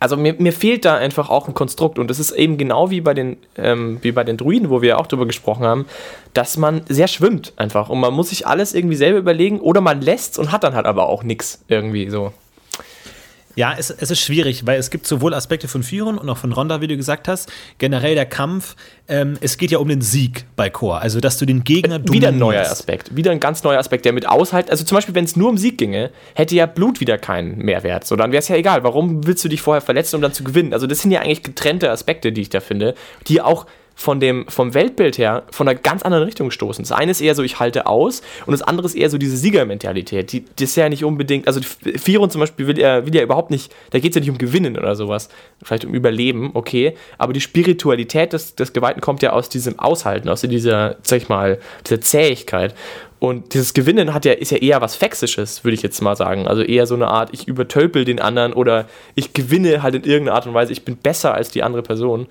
also 0.02 0.18
mir, 0.18 0.34
mir 0.40 0.52
fehlt 0.52 0.84
da 0.84 0.96
einfach 0.96 1.30
auch 1.30 1.48
ein 1.48 1.54
Konstrukt 1.54 2.00
und 2.00 2.10
das 2.10 2.20
ist 2.20 2.32
eben 2.32 2.58
genau 2.58 2.90
wie 2.90 3.02
bei 3.02 3.14
den, 3.14 3.38
ähm, 3.56 4.00
wie 4.02 4.12
bei 4.12 4.24
den 4.24 4.36
Druiden, 4.36 4.72
wo 4.72 4.82
wir 4.82 5.00
auch 5.00 5.06
drüber 5.06 5.28
gesprochen 5.28 5.64
haben, 5.64 5.86
dass 6.34 6.58
man 6.58 6.82
sehr 6.90 7.08
schwimmt 7.08 7.54
einfach 7.56 7.88
und 7.88 8.00
man 8.00 8.12
muss 8.12 8.30
sich 8.30 8.48
alles 8.48 8.74
irgendwie 8.74 8.96
selber 8.96 9.20
überlegen 9.20 9.60
oder 9.60 9.80
man 9.80 10.02
lässt 10.02 10.40
und 10.40 10.52
hat 10.52 10.64
dann 10.64 10.74
halt 10.74 10.88
aber 10.88 11.08
auch 11.08 11.22
nichts 11.22 11.64
irgendwie 11.68 12.10
so. 12.10 12.34
Ja, 13.56 13.76
es, 13.78 13.90
es, 13.90 14.12
ist 14.12 14.22
schwierig, 14.22 14.66
weil 14.66 14.80
es 14.80 14.90
gibt 14.90 15.06
sowohl 15.08 15.34
Aspekte 15.34 15.68
von 15.68 15.84
Firon 15.84 16.18
und 16.18 16.30
auch 16.30 16.38
von 16.38 16.52
Ronda, 16.52 16.82
wie 16.82 16.88
du 16.88 16.96
gesagt 16.96 17.28
hast. 17.28 17.52
Generell 17.78 18.16
der 18.16 18.26
Kampf, 18.26 18.76
ähm, 19.08 19.38
es 19.42 19.58
geht 19.58 19.72
ja 19.72 19.80
um 19.80 19.88
den 19.88 20.02
Sieg 20.02 20.46
bei 20.56 20.70
Chor, 20.70 21.02
also 21.02 21.20
dass 21.20 21.38
du 21.38 21.46
den 21.46 21.64
Gegner 21.64 22.00
dominierst. 22.00 22.14
Wieder 22.14 22.28
ein 22.30 22.38
neuer 22.38 22.62
Aspekt, 22.62 23.16
wieder 23.16 23.32
ein 23.32 23.40
ganz 23.40 23.64
neuer 23.64 23.80
Aspekt, 23.80 24.06
der 24.06 24.14
mit 24.14 24.28
aushalt, 24.28 24.70
also 24.70 24.84
zum 24.84 24.96
Beispiel, 24.96 25.16
wenn 25.16 25.26
es 25.26 25.36
nur 25.36 25.50
um 25.50 25.58
Sieg 25.58 25.78
ginge, 25.78 26.12
hätte 26.34 26.56
ja 26.56 26.66
Blut 26.66 27.00
wieder 27.00 27.18
keinen 27.18 27.58
Mehrwert. 27.58 28.06
So, 28.06 28.16
dann 28.16 28.32
wäre 28.32 28.40
es 28.40 28.48
ja 28.48 28.56
egal, 28.56 28.84
warum 28.84 29.26
willst 29.28 29.44
du 29.44 29.50
dich 29.50 29.62
vorher 29.62 29.82
verletzen, 29.82 30.16
um 30.16 30.22
dann 30.22 30.34
zu 30.34 30.44
gewinnen? 30.44 30.74
Also 30.74 30.88
das 30.88 31.00
sind 31.00 31.12
ja 31.12 31.22
eigentlich 31.22 31.44
getrennte 31.44 31.92
Aspekte, 31.92 32.32
die 32.32 32.42
ich 32.42 32.50
da 32.50 32.60
finde, 32.60 32.96
die 33.28 33.42
auch 33.42 33.66
von 33.96 34.20
dem, 34.20 34.46
vom 34.48 34.74
Weltbild 34.74 35.18
her 35.18 35.44
von 35.52 35.68
einer 35.68 35.80
ganz 35.80 36.02
anderen 36.04 36.24
Richtung 36.24 36.50
stoßen. 36.50 36.84
Das 36.84 36.92
eine 36.92 37.12
ist 37.12 37.22
eher 37.22 37.36
so, 37.36 37.44
ich 37.44 37.60
halte 37.60 37.86
aus 37.86 38.22
und 38.46 38.52
das 38.52 38.62
andere 38.62 38.88
ist 38.88 38.96
eher 38.96 39.10
so 39.10 39.18
diese 39.18 39.38
Siegermentalität. 39.38 40.32
Die, 40.32 40.42
die 40.42 40.64
ist 40.64 40.76
ja 40.76 40.90
nicht 40.90 41.04
unbedingt, 41.04 41.48
also 41.48 41.62
Firon 41.62 42.30
zum 42.30 42.42
Beispiel 42.42 42.68
will 42.68 42.80
er 42.80 43.06
will 43.06 43.14
ja 43.14 43.22
überhaupt 43.22 43.52
nicht, 43.52 43.72
da 43.92 44.00
geht 44.00 44.12
es 44.12 44.16
ja 44.16 44.22
nicht 44.22 44.32
um 44.32 44.38
Gewinnen 44.38 44.78
oder 44.78 44.96
sowas, 44.96 45.30
vielleicht 45.62 45.86
um 45.86 45.94
Überleben, 45.94 46.52
okay, 46.54 46.96
aber 47.18 47.34
die 47.34 47.42
Spiritualität 47.42 48.34
des, 48.34 48.56
des 48.56 48.74
Geweihten 48.74 49.02
kommt 49.02 49.22
ja 49.22 49.34
aus 49.34 49.50
diesem 49.50 49.78
Aushalten, 49.78 50.30
aus 50.30 50.42
dieser, 50.42 50.96
sag 51.04 51.18
ich 51.18 51.30
mal, 51.30 51.60
dieser 51.86 52.02
Zähigkeit. 52.02 52.74
Und 53.20 53.54
dieses 53.54 53.76
Gewinnen 53.76 54.16
hat 54.16 54.26
ja, 54.26 54.34
ist 54.34 54.50
ja 54.50 54.58
eher 54.58 54.82
was 54.82 54.96
Fexisches, 54.96 55.64
würde 55.64 55.76
ich 55.76 55.84
jetzt 55.84 56.02
mal 56.02 56.16
sagen. 56.16 56.48
Also 56.48 56.64
eher 56.64 56.88
so 56.88 56.96
eine 56.96 57.08
Art, 57.08 57.30
ich 57.34 57.48
übertölpel 57.48 58.04
den 58.04 58.20
anderen 58.20 58.52
oder 58.52 58.88
ich 59.14 59.34
gewinne 59.34 59.84
halt 59.84 59.94
in 59.94 60.04
irgendeiner 60.06 60.38
Art 60.38 60.48
und 60.48 60.56
Weise, 60.56 60.72
ich 60.72 60.86
bin 60.86 60.98
besser 60.98 61.36
als 61.36 61.52
die 61.52 61.62
andere 61.62 61.84
Person. 61.84 62.26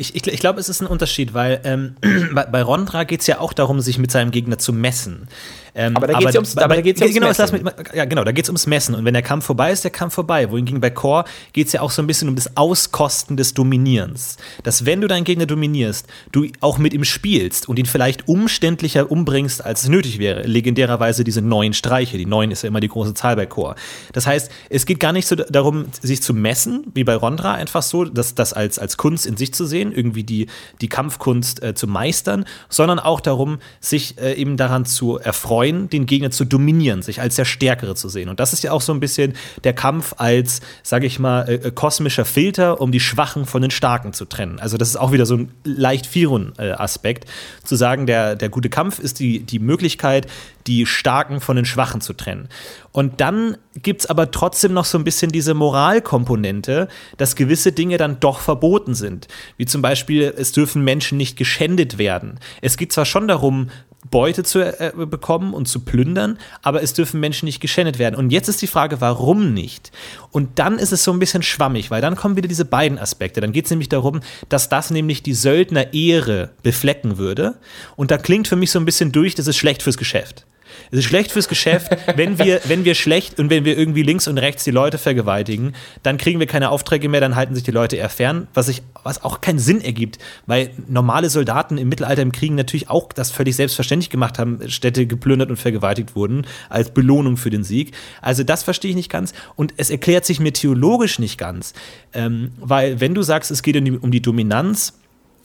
Ich, 0.00 0.14
ich, 0.14 0.26
ich 0.26 0.40
glaube, 0.40 0.58
es 0.60 0.70
ist 0.70 0.80
ein 0.80 0.86
Unterschied, 0.86 1.34
weil 1.34 1.60
ähm, 1.64 1.94
bei, 2.34 2.46
bei 2.46 2.62
Rondra 2.62 3.04
geht 3.04 3.20
es 3.20 3.26
ja 3.26 3.38
auch 3.38 3.52
darum, 3.52 3.80
sich 3.80 3.98
mit 3.98 4.10
seinem 4.10 4.30
Gegner 4.30 4.56
zu 4.56 4.72
messen. 4.72 5.28
Ähm, 5.74 5.96
aber 5.96 6.06
da 6.06 6.18
geht 6.18 6.28
es 6.28 6.34
ja 6.34 6.40
ums, 6.40 6.56
aber, 6.56 6.74
aber 6.74 6.82
geht's 6.82 7.00
ja 7.00 7.06
ums 7.06 7.14
genau, 7.14 7.28
Messen. 7.28 7.62
Mit, 7.62 7.74
ja, 7.94 8.04
genau, 8.04 8.24
da 8.24 8.32
geht 8.32 8.44
es 8.44 8.48
ums 8.48 8.66
Messen. 8.66 8.94
Und 8.94 9.04
wenn 9.04 9.14
der 9.14 9.22
Kampf 9.22 9.44
vorbei 9.44 9.70
ist, 9.72 9.84
der 9.84 9.90
Kampf 9.90 10.14
vorbei. 10.14 10.50
Wohingegen 10.50 10.80
bei 10.80 10.90
Core 10.90 11.24
geht 11.52 11.68
es 11.68 11.72
ja 11.72 11.80
auch 11.80 11.90
so 11.90 12.02
ein 12.02 12.06
bisschen 12.06 12.28
um 12.28 12.34
das 12.34 12.56
Auskosten 12.56 13.36
des 13.36 13.54
Dominierens. 13.54 14.36
Dass 14.62 14.86
wenn 14.86 15.00
du 15.00 15.08
deinen 15.08 15.24
Gegner 15.24 15.46
dominierst, 15.46 16.06
du 16.32 16.46
auch 16.60 16.78
mit 16.78 16.92
ihm 16.92 17.04
spielst 17.04 17.68
und 17.68 17.78
ihn 17.78 17.86
vielleicht 17.86 18.28
umständlicher 18.28 19.10
umbringst, 19.10 19.64
als 19.64 19.84
es 19.84 19.88
nötig 19.88 20.18
wäre. 20.18 20.42
Legendärerweise 20.42 21.24
diese 21.24 21.42
neun 21.42 21.72
Streiche. 21.72 22.18
Die 22.18 22.26
neun 22.26 22.50
ist 22.50 22.62
ja 22.62 22.68
immer 22.68 22.80
die 22.80 22.88
große 22.88 23.14
Zahl 23.14 23.36
bei 23.36 23.46
Core. 23.46 23.76
Das 24.12 24.26
heißt, 24.26 24.50
es 24.68 24.86
geht 24.86 25.00
gar 25.00 25.12
nicht 25.12 25.26
so 25.26 25.36
darum, 25.36 25.86
sich 26.00 26.22
zu 26.22 26.34
messen, 26.34 26.84
wie 26.94 27.04
bei 27.04 27.14
Rondra, 27.14 27.54
einfach 27.54 27.82
so, 27.82 28.04
das, 28.04 28.34
das 28.34 28.52
als, 28.52 28.78
als 28.78 28.96
Kunst 28.96 29.26
in 29.26 29.36
sich 29.36 29.54
zu 29.54 29.64
sehen, 29.64 29.92
irgendwie 29.92 30.24
die, 30.24 30.46
die 30.80 30.88
Kampfkunst 30.88 31.62
äh, 31.62 31.74
zu 31.74 31.86
meistern, 31.86 32.44
sondern 32.68 32.98
auch 32.98 33.20
darum, 33.20 33.58
sich 33.80 34.18
äh, 34.18 34.34
eben 34.34 34.56
daran 34.56 34.84
zu 34.84 35.18
erfreuen 35.18 35.59
freuen, 35.60 35.90
den 35.90 36.06
Gegner 36.06 36.30
zu 36.30 36.46
dominieren, 36.46 37.02
sich 37.02 37.20
als 37.20 37.36
der 37.36 37.44
Stärkere 37.44 37.94
zu 37.94 38.08
sehen. 38.08 38.30
Und 38.30 38.40
das 38.40 38.54
ist 38.54 38.64
ja 38.64 38.72
auch 38.72 38.80
so 38.80 38.94
ein 38.94 39.00
bisschen 39.00 39.34
der 39.62 39.74
Kampf 39.74 40.14
als, 40.16 40.62
sage 40.82 41.04
ich 41.04 41.18
mal, 41.18 41.42
äh, 41.42 41.54
äh, 41.56 41.70
kosmischer 41.70 42.24
Filter, 42.24 42.80
um 42.80 42.92
die 42.92 43.00
Schwachen 43.00 43.44
von 43.44 43.60
den 43.60 43.70
Starken 43.70 44.14
zu 44.14 44.24
trennen. 44.24 44.58
Also 44.58 44.78
das 44.78 44.88
ist 44.88 44.96
auch 44.96 45.12
wieder 45.12 45.26
so 45.26 45.36
ein 45.36 45.50
leicht 45.64 46.06
Firun-Aspekt, 46.06 47.26
zu 47.62 47.76
sagen, 47.76 48.06
der, 48.06 48.36
der 48.36 48.48
gute 48.48 48.70
Kampf 48.70 49.00
ist 49.00 49.20
die, 49.20 49.40
die 49.40 49.58
Möglichkeit, 49.58 50.28
die 50.66 50.86
Starken 50.86 51.40
von 51.40 51.56
den 51.56 51.66
Schwachen 51.66 52.00
zu 52.00 52.14
trennen. 52.14 52.48
Und 52.92 53.20
dann 53.20 53.58
gibt 53.74 54.00
es 54.00 54.06
aber 54.06 54.30
trotzdem 54.30 54.72
noch 54.72 54.86
so 54.86 54.96
ein 54.96 55.04
bisschen 55.04 55.30
diese 55.30 55.52
Moralkomponente, 55.52 56.88
dass 57.18 57.36
gewisse 57.36 57.72
Dinge 57.72 57.98
dann 57.98 58.18
doch 58.18 58.40
verboten 58.40 58.94
sind. 58.94 59.28
Wie 59.58 59.66
zum 59.66 59.82
Beispiel, 59.82 60.32
es 60.36 60.52
dürfen 60.52 60.82
Menschen 60.82 61.18
nicht 61.18 61.36
geschändet 61.36 61.98
werden. 61.98 62.40
Es 62.62 62.76
geht 62.78 62.92
zwar 62.92 63.04
schon 63.04 63.28
darum, 63.28 63.68
Beute 64.08 64.44
zu 64.44 64.60
äh, 64.60 64.92
bekommen 64.94 65.52
und 65.52 65.66
zu 65.66 65.80
plündern, 65.80 66.38
aber 66.62 66.82
es 66.82 66.94
dürfen 66.94 67.20
Menschen 67.20 67.46
nicht 67.46 67.60
geschändet 67.60 67.98
werden. 67.98 68.16
Und 68.16 68.30
jetzt 68.30 68.48
ist 68.48 68.62
die 68.62 68.66
Frage, 68.66 69.00
warum 69.00 69.52
nicht? 69.52 69.92
Und 70.30 70.58
dann 70.58 70.78
ist 70.78 70.92
es 70.92 71.04
so 71.04 71.12
ein 71.12 71.18
bisschen 71.18 71.42
schwammig, 71.42 71.90
weil 71.90 72.00
dann 72.00 72.16
kommen 72.16 72.36
wieder 72.36 72.48
diese 72.48 72.64
beiden 72.64 72.98
Aspekte. 72.98 73.40
Dann 73.40 73.52
geht 73.52 73.66
es 73.66 73.70
nämlich 73.70 73.88
darum, 73.90 74.20
dass 74.48 74.68
das 74.68 74.90
nämlich 74.90 75.22
die 75.22 75.34
Söldner-Ehre 75.34 76.50
beflecken 76.62 77.18
würde. 77.18 77.56
Und 77.96 78.10
da 78.10 78.18
klingt 78.18 78.48
für 78.48 78.56
mich 78.56 78.70
so 78.70 78.78
ein 78.78 78.86
bisschen 78.86 79.12
durch, 79.12 79.34
das 79.34 79.46
ist 79.46 79.56
schlecht 79.56 79.82
fürs 79.82 79.98
Geschäft. 79.98 80.46
Es 80.90 81.00
ist 81.00 81.04
schlecht 81.04 81.32
fürs 81.32 81.48
Geschäft, 81.48 81.96
wenn 82.16 82.38
wir, 82.38 82.60
wenn 82.64 82.84
wir 82.84 82.94
schlecht 82.94 83.38
und 83.38 83.50
wenn 83.50 83.64
wir 83.64 83.76
irgendwie 83.76 84.02
links 84.02 84.28
und 84.28 84.38
rechts 84.38 84.64
die 84.64 84.70
Leute 84.70 84.98
vergewaltigen, 84.98 85.74
dann 86.02 86.18
kriegen 86.18 86.40
wir 86.40 86.46
keine 86.46 86.70
Aufträge 86.70 87.08
mehr, 87.08 87.20
dann 87.20 87.36
halten 87.36 87.54
sich 87.54 87.64
die 87.64 87.70
Leute 87.70 87.96
eher 87.96 88.08
fern, 88.08 88.48
was, 88.54 88.68
ich, 88.68 88.82
was 89.02 89.22
auch 89.24 89.40
keinen 89.40 89.58
Sinn 89.58 89.80
ergibt, 89.80 90.18
weil 90.46 90.70
normale 90.88 91.30
Soldaten 91.30 91.78
im 91.78 91.88
Mittelalter 91.88 92.22
im 92.22 92.32
Kriegen 92.32 92.54
natürlich 92.54 92.90
auch 92.90 93.12
das 93.12 93.30
völlig 93.30 93.56
selbstverständlich 93.56 94.10
gemacht 94.10 94.38
haben, 94.38 94.60
Städte 94.68 95.06
geplündert 95.06 95.50
und 95.50 95.56
vergewaltigt 95.56 96.14
wurden, 96.16 96.46
als 96.68 96.92
Belohnung 96.92 97.36
für 97.36 97.50
den 97.50 97.64
Sieg. 97.64 97.92
Also 98.20 98.44
das 98.44 98.62
verstehe 98.62 98.90
ich 98.90 98.96
nicht 98.96 99.10
ganz 99.10 99.32
und 99.56 99.74
es 99.76 99.90
erklärt 99.90 100.24
sich 100.24 100.40
mir 100.40 100.52
theologisch 100.52 101.18
nicht 101.18 101.38
ganz, 101.38 101.72
ähm, 102.12 102.52
weil 102.58 103.00
wenn 103.00 103.14
du 103.14 103.22
sagst, 103.22 103.50
es 103.50 103.62
geht 103.62 103.76
um 103.76 103.84
die, 103.84 103.92
um 103.92 104.10
die 104.10 104.22
Dominanz, 104.22 104.94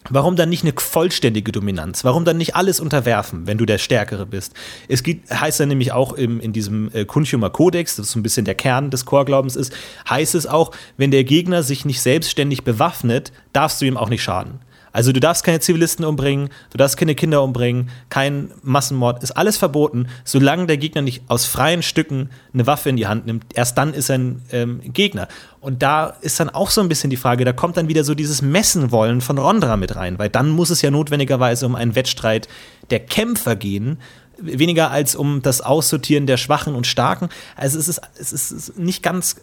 Warum 0.10 0.36
dann 0.36 0.50
nicht 0.50 0.64
eine 0.64 0.74
vollständige 0.78 1.52
Dominanz? 1.52 2.04
Warum 2.04 2.26
dann 2.26 2.38
nicht 2.38 2.56
alles 2.56 2.80
unterwerfen, 2.80 3.48
wenn 3.48 3.58
du 3.58 3.66
der 3.66 3.80
Stärkere 3.80 4.26
bist? 4.26 4.54
Es 4.88 5.02
gibt, 5.02 5.32
heißt 5.32 5.60
dann 5.60 5.70
nämlich 5.70 5.94
auch 5.94 6.14
im, 6.14 6.40
in 6.40 6.54
diesem 6.54 6.92
äh, 6.94 7.06
Kunchumer 7.06 7.50
Kodex, 7.50 7.96
das 7.96 8.12
so 8.12 8.20
ein 8.20 8.24
bisschen 8.24 8.46
der 8.46 8.56
Kern 8.56 8.92
des 8.92 9.06
Chorglaubens 9.06 9.56
ist, 9.56 9.74
heißt 10.08 10.36
es 10.36 10.46
auch, 10.46 10.72
wenn 10.98 11.10
der 11.10 11.24
Gegner 11.24 11.64
sich 11.64 11.86
nicht 11.86 12.02
selbstständig 12.02 12.64
bewaffnet, 12.64 13.32
darfst 13.52 13.82
du 13.82 13.86
ihm 13.86 13.98
auch 13.98 14.10
nicht 14.10 14.22
schaden. 14.22 14.60
Also 14.96 15.12
du 15.12 15.20
darfst 15.20 15.44
keine 15.44 15.60
Zivilisten 15.60 16.06
umbringen, 16.06 16.48
du 16.72 16.78
darfst 16.78 16.96
keine 16.96 17.16
Kinder 17.16 17.44
umbringen, 17.44 17.90
kein 18.08 18.52
Massenmord, 18.64 19.22
ist 19.22 19.32
alles 19.32 19.58
verboten, 19.58 20.08
solange 20.24 20.68
der 20.68 20.78
Gegner 20.78 21.02
nicht 21.02 21.24
aus 21.28 21.46
freien 21.46 21.84
Stücken 21.84 22.30
eine 22.54 22.66
Waffe 22.66 22.88
in 22.88 22.96
die 22.96 23.06
Hand 23.06 23.26
nimmt. 23.26 23.44
Erst 23.54 23.78
dann 23.78 23.94
ist 23.94 24.10
er 24.10 24.20
ein 24.20 24.42
ähm, 24.54 24.80
Gegner. 24.94 25.28
Und 25.60 25.84
da 25.84 26.16
ist 26.22 26.40
dann 26.40 26.50
auch 26.50 26.70
so 26.70 26.80
ein 26.80 26.88
bisschen 26.88 27.10
die 27.10 27.18
Frage, 27.18 27.44
da 27.44 27.52
kommt 27.52 27.76
dann 27.76 27.90
wieder 27.90 28.06
so 28.06 28.16
dieses 28.16 28.42
Messen 28.42 28.90
wollen 28.94 29.20
von 29.20 29.38
Rondra 29.38 29.76
mit 29.76 29.98
rein, 29.98 30.18
weil 30.18 30.30
dann 30.30 30.48
muss 30.48 30.70
es 30.70 30.82
ja 30.82 30.92
notwendigerweise 30.92 31.66
um 31.66 31.76
einen 31.76 31.96
Wettstreit 31.96 32.48
der 32.90 33.02
Kämpfer 33.02 33.58
gehen, 33.58 33.98
weniger 34.38 34.92
als 34.92 35.14
um 35.14 35.42
das 35.42 35.60
Aussortieren 35.60 36.26
der 36.26 36.38
Schwachen 36.38 36.74
und 36.74 36.88
Starken. 36.88 37.28
Also 37.58 37.78
es 37.80 37.90
ist, 37.90 38.00
es 38.18 38.32
ist 38.32 38.80
nicht 38.80 39.04
ganz 39.04 39.36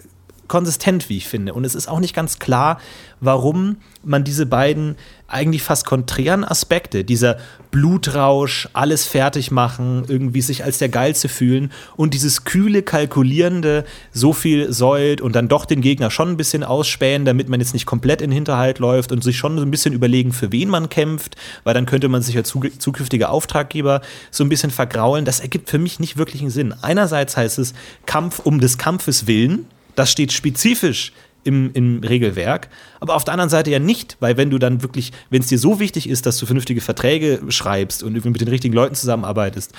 konsistent, 0.49 1.09
wie 1.09 1.17
ich 1.17 1.29
finde. 1.29 1.55
Und 1.55 1.65
es 1.65 1.75
ist 1.75 1.89
auch 1.89 2.01
nicht 2.01 2.15
ganz 2.15 2.39
klar, 2.39 2.79
warum 3.21 3.77
man 4.03 4.25
diese 4.25 4.47
beiden 4.47 4.97
eigentlich 5.29 5.63
fast 5.63 5.87
konträren 5.87 6.45
Aspekte, 6.45 7.05
dieser 7.05 7.39
Blutrausch, 7.71 8.69
alles 8.75 9.07
fertig 9.07 9.51
machen, 9.51 10.05
irgendwie 10.07 10.43
sich 10.43 10.63
als 10.63 10.77
der 10.77 10.91
Geilste 10.91 11.29
fühlen 11.31 11.73
und 11.97 12.13
dieses 12.13 12.45
kühle, 12.45 12.83
kalkulierende, 12.83 13.85
so 14.13 14.35
viel 14.35 14.73
Säult 14.73 15.23
und 15.23 15.35
dann 15.35 15.49
doch 15.49 15.65
den 15.65 15.81
Gegner 15.81 16.11
schon 16.11 16.29
ein 16.29 16.37
bisschen 16.37 16.65
ausspähen, 16.65 17.25
damit 17.25 17.49
man 17.49 17.61
jetzt 17.61 17.73
nicht 17.73 17.87
komplett 17.87 18.21
in 18.21 18.31
Hinterhalt 18.31 18.79
läuft 18.79 19.11
und 19.11 19.25
sich 19.25 19.39
schon 19.39 19.57
so 19.57 19.65
ein 19.65 19.71
bisschen 19.71 19.95
überlegen, 19.95 20.33
für 20.33 20.53
wen 20.53 20.69
man 20.69 20.91
kämpft, 20.91 21.37
weil 21.65 21.73
dann 21.73 21.87
könnte 21.87 22.09
man 22.09 22.21
sich 22.21 22.37
als 22.37 22.55
zukünftige 22.79 23.31
Auftraggeber 23.31 24.03
so 24.31 24.45
ein 24.45 24.51
bisschen 24.51 24.71
vergraulen. 24.71 25.25
Das 25.25 25.41
ergibt 25.41 25.71
für 25.71 25.79
mich 25.79 25.99
nicht 25.99 26.19
wirklich 26.19 26.43
einen 26.43 26.51
Sinn. 26.51 26.75
Einerseits 26.83 27.39
heißt 27.39 27.59
es 27.59 27.73
Kampf 28.05 28.41
um 28.41 28.61
des 28.61 28.77
Kampfes 28.77 29.27
willen, 29.27 29.67
das 29.95 30.11
steht 30.11 30.33
spezifisch 30.33 31.13
im, 31.45 31.71
im 31.75 32.01
Regelwerk, 32.01 32.69
aber 33.01 33.17
auf 33.17 33.25
der 33.25 33.33
anderen 33.35 33.51
Seite 33.51 33.71
ja 33.71 33.79
nicht, 33.79 34.17
weil 34.21 34.37
wenn 34.37 34.51
du 34.51 34.59
dann 34.59 34.83
wirklich, 34.83 35.13
wenn 35.31 35.43
es 35.43 35.49
dir 35.49 35.59
so 35.59 35.81
wichtig 35.81 36.09
ist, 36.09 36.25
dass 36.27 36.39
du 36.39 36.47
vernünftige 36.47 36.81
Verträge 36.81 37.41
schreibst 37.49 38.03
und 38.03 38.13
mit 38.25 38.41
den 38.41 38.49
richtigen 38.49 38.75
Leuten 38.75 38.95
zusammenarbeitest 38.95 39.73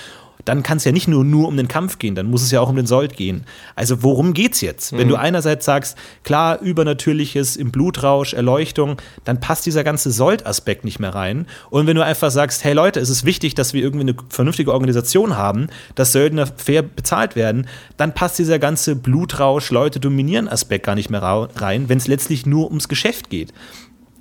dann 0.46 0.64
kann 0.64 0.78
es 0.78 0.84
ja 0.84 0.92
nicht 0.92 1.08
nur, 1.08 1.24
nur 1.24 1.48
um 1.48 1.58
den 1.58 1.68
Kampf 1.68 2.00
gehen, 2.00 2.16
dann 2.16 2.30
muss 2.30 2.44
es 2.44 2.52
ja 2.52 2.60
auch 2.60 2.70
um 2.70 2.76
den 2.76 2.86
Sold 2.86 3.16
gehen. 3.16 3.46
Also 3.76 4.04
worum 4.04 4.34
geht's 4.34 4.62
jetzt? 4.62 4.92
Mhm. 4.92 4.98
Wenn 4.98 5.08
du 5.08 5.16
mhm. 5.16 5.22
einerseits 5.22 5.66
sagst, 5.66 5.98
klar, 6.24 6.60
übernatürliches 6.60 7.56
im 7.56 7.72
Blutrausch, 7.72 8.34
Erleuchtung, 8.34 8.98
dann 9.24 9.40
passt 9.40 9.66
dieser 9.66 9.84
ganze 9.84 10.12
Sold-Aspekt 10.12 10.84
nicht 10.84 11.00
mehr 11.00 11.16
rein. 11.16 11.48
Und 11.70 11.88
wenn 11.88 11.96
du 11.96 12.04
einfach 12.04 12.32
sagst, 12.32 12.64
hey 12.64 12.74
Leute, 12.74 13.00
es 13.00 13.10
ist 13.10 13.26
wichtig, 13.26 13.56
dass 13.56 13.74
wir 13.74 13.82
irgendwie 13.82 14.10
eine 14.10 14.16
vernünftige 14.30 14.74
Organisation 14.74 15.38
haben, 15.38 15.68
dass 15.96 16.12
Söldner 16.12 16.48
fair 16.48 16.82
bezahlt 16.82 17.36
werden, 17.36 17.68
dann 17.98 18.14
passt 18.14 18.40
dieser 18.40 18.60
ganze 18.60 18.96
Blutrausch, 18.96 19.72
Leute 19.72 20.00
dominieren 20.00 20.48
Aspekt 20.48 20.86
gar 20.86 20.96
nicht 20.96 21.10
mehr 21.10 21.22
rein, 21.22 21.90
wenn 21.90 21.98
es 21.98 22.08
letztlich 22.08 22.46
nur 22.46 22.68
ums 22.68 22.88
Geschäft 22.88 23.30
geht. 23.30 23.54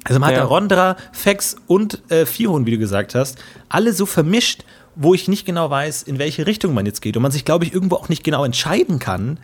Also 0.04 0.18
man 0.18 0.28
hat 0.28 0.37
ja. 0.37 0.42
da 0.42 0.46
Rondra, 0.46 0.96
Fex 1.12 1.56
und 1.66 2.02
äh, 2.11 2.26
Fihon, 2.26 2.66
wie 2.66 2.72
du 2.72 2.78
gesagt 2.78 3.14
hast, 3.14 3.38
alle 3.68 3.92
so 3.92 4.04
vermischt 4.04 4.64
wo 4.94 5.14
ich 5.14 5.28
nicht 5.28 5.46
genau 5.46 5.70
weiß, 5.70 6.02
in 6.02 6.18
welche 6.18 6.46
Richtung 6.46 6.74
man 6.74 6.87
jetzt 6.87 7.02
geht 7.02 7.16
und 7.16 7.22
man 7.22 7.33
sich, 7.33 7.44
glaube 7.44 7.64
ich, 7.64 7.72
irgendwo 7.72 7.96
auch 7.96 8.09
nicht 8.09 8.24
genau 8.24 8.44
entscheiden 8.44 8.98
kann, 8.98 9.38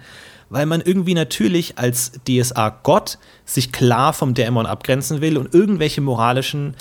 weil 0.51 0.67
man 0.67 0.81
irgendwie 0.81 1.15
natürlich 1.15 1.79
als 1.79 2.13
DSA-Gott 2.27 3.19
sich 3.45 3.73
klar 3.73 4.13
vom 4.13 4.35
Dämon 4.35 4.67
abgrenzen 4.67 5.21
will 5.21 5.37
und 5.37 5.55
irgendwelche 5.55 6.01
moralischen 6.01 6.75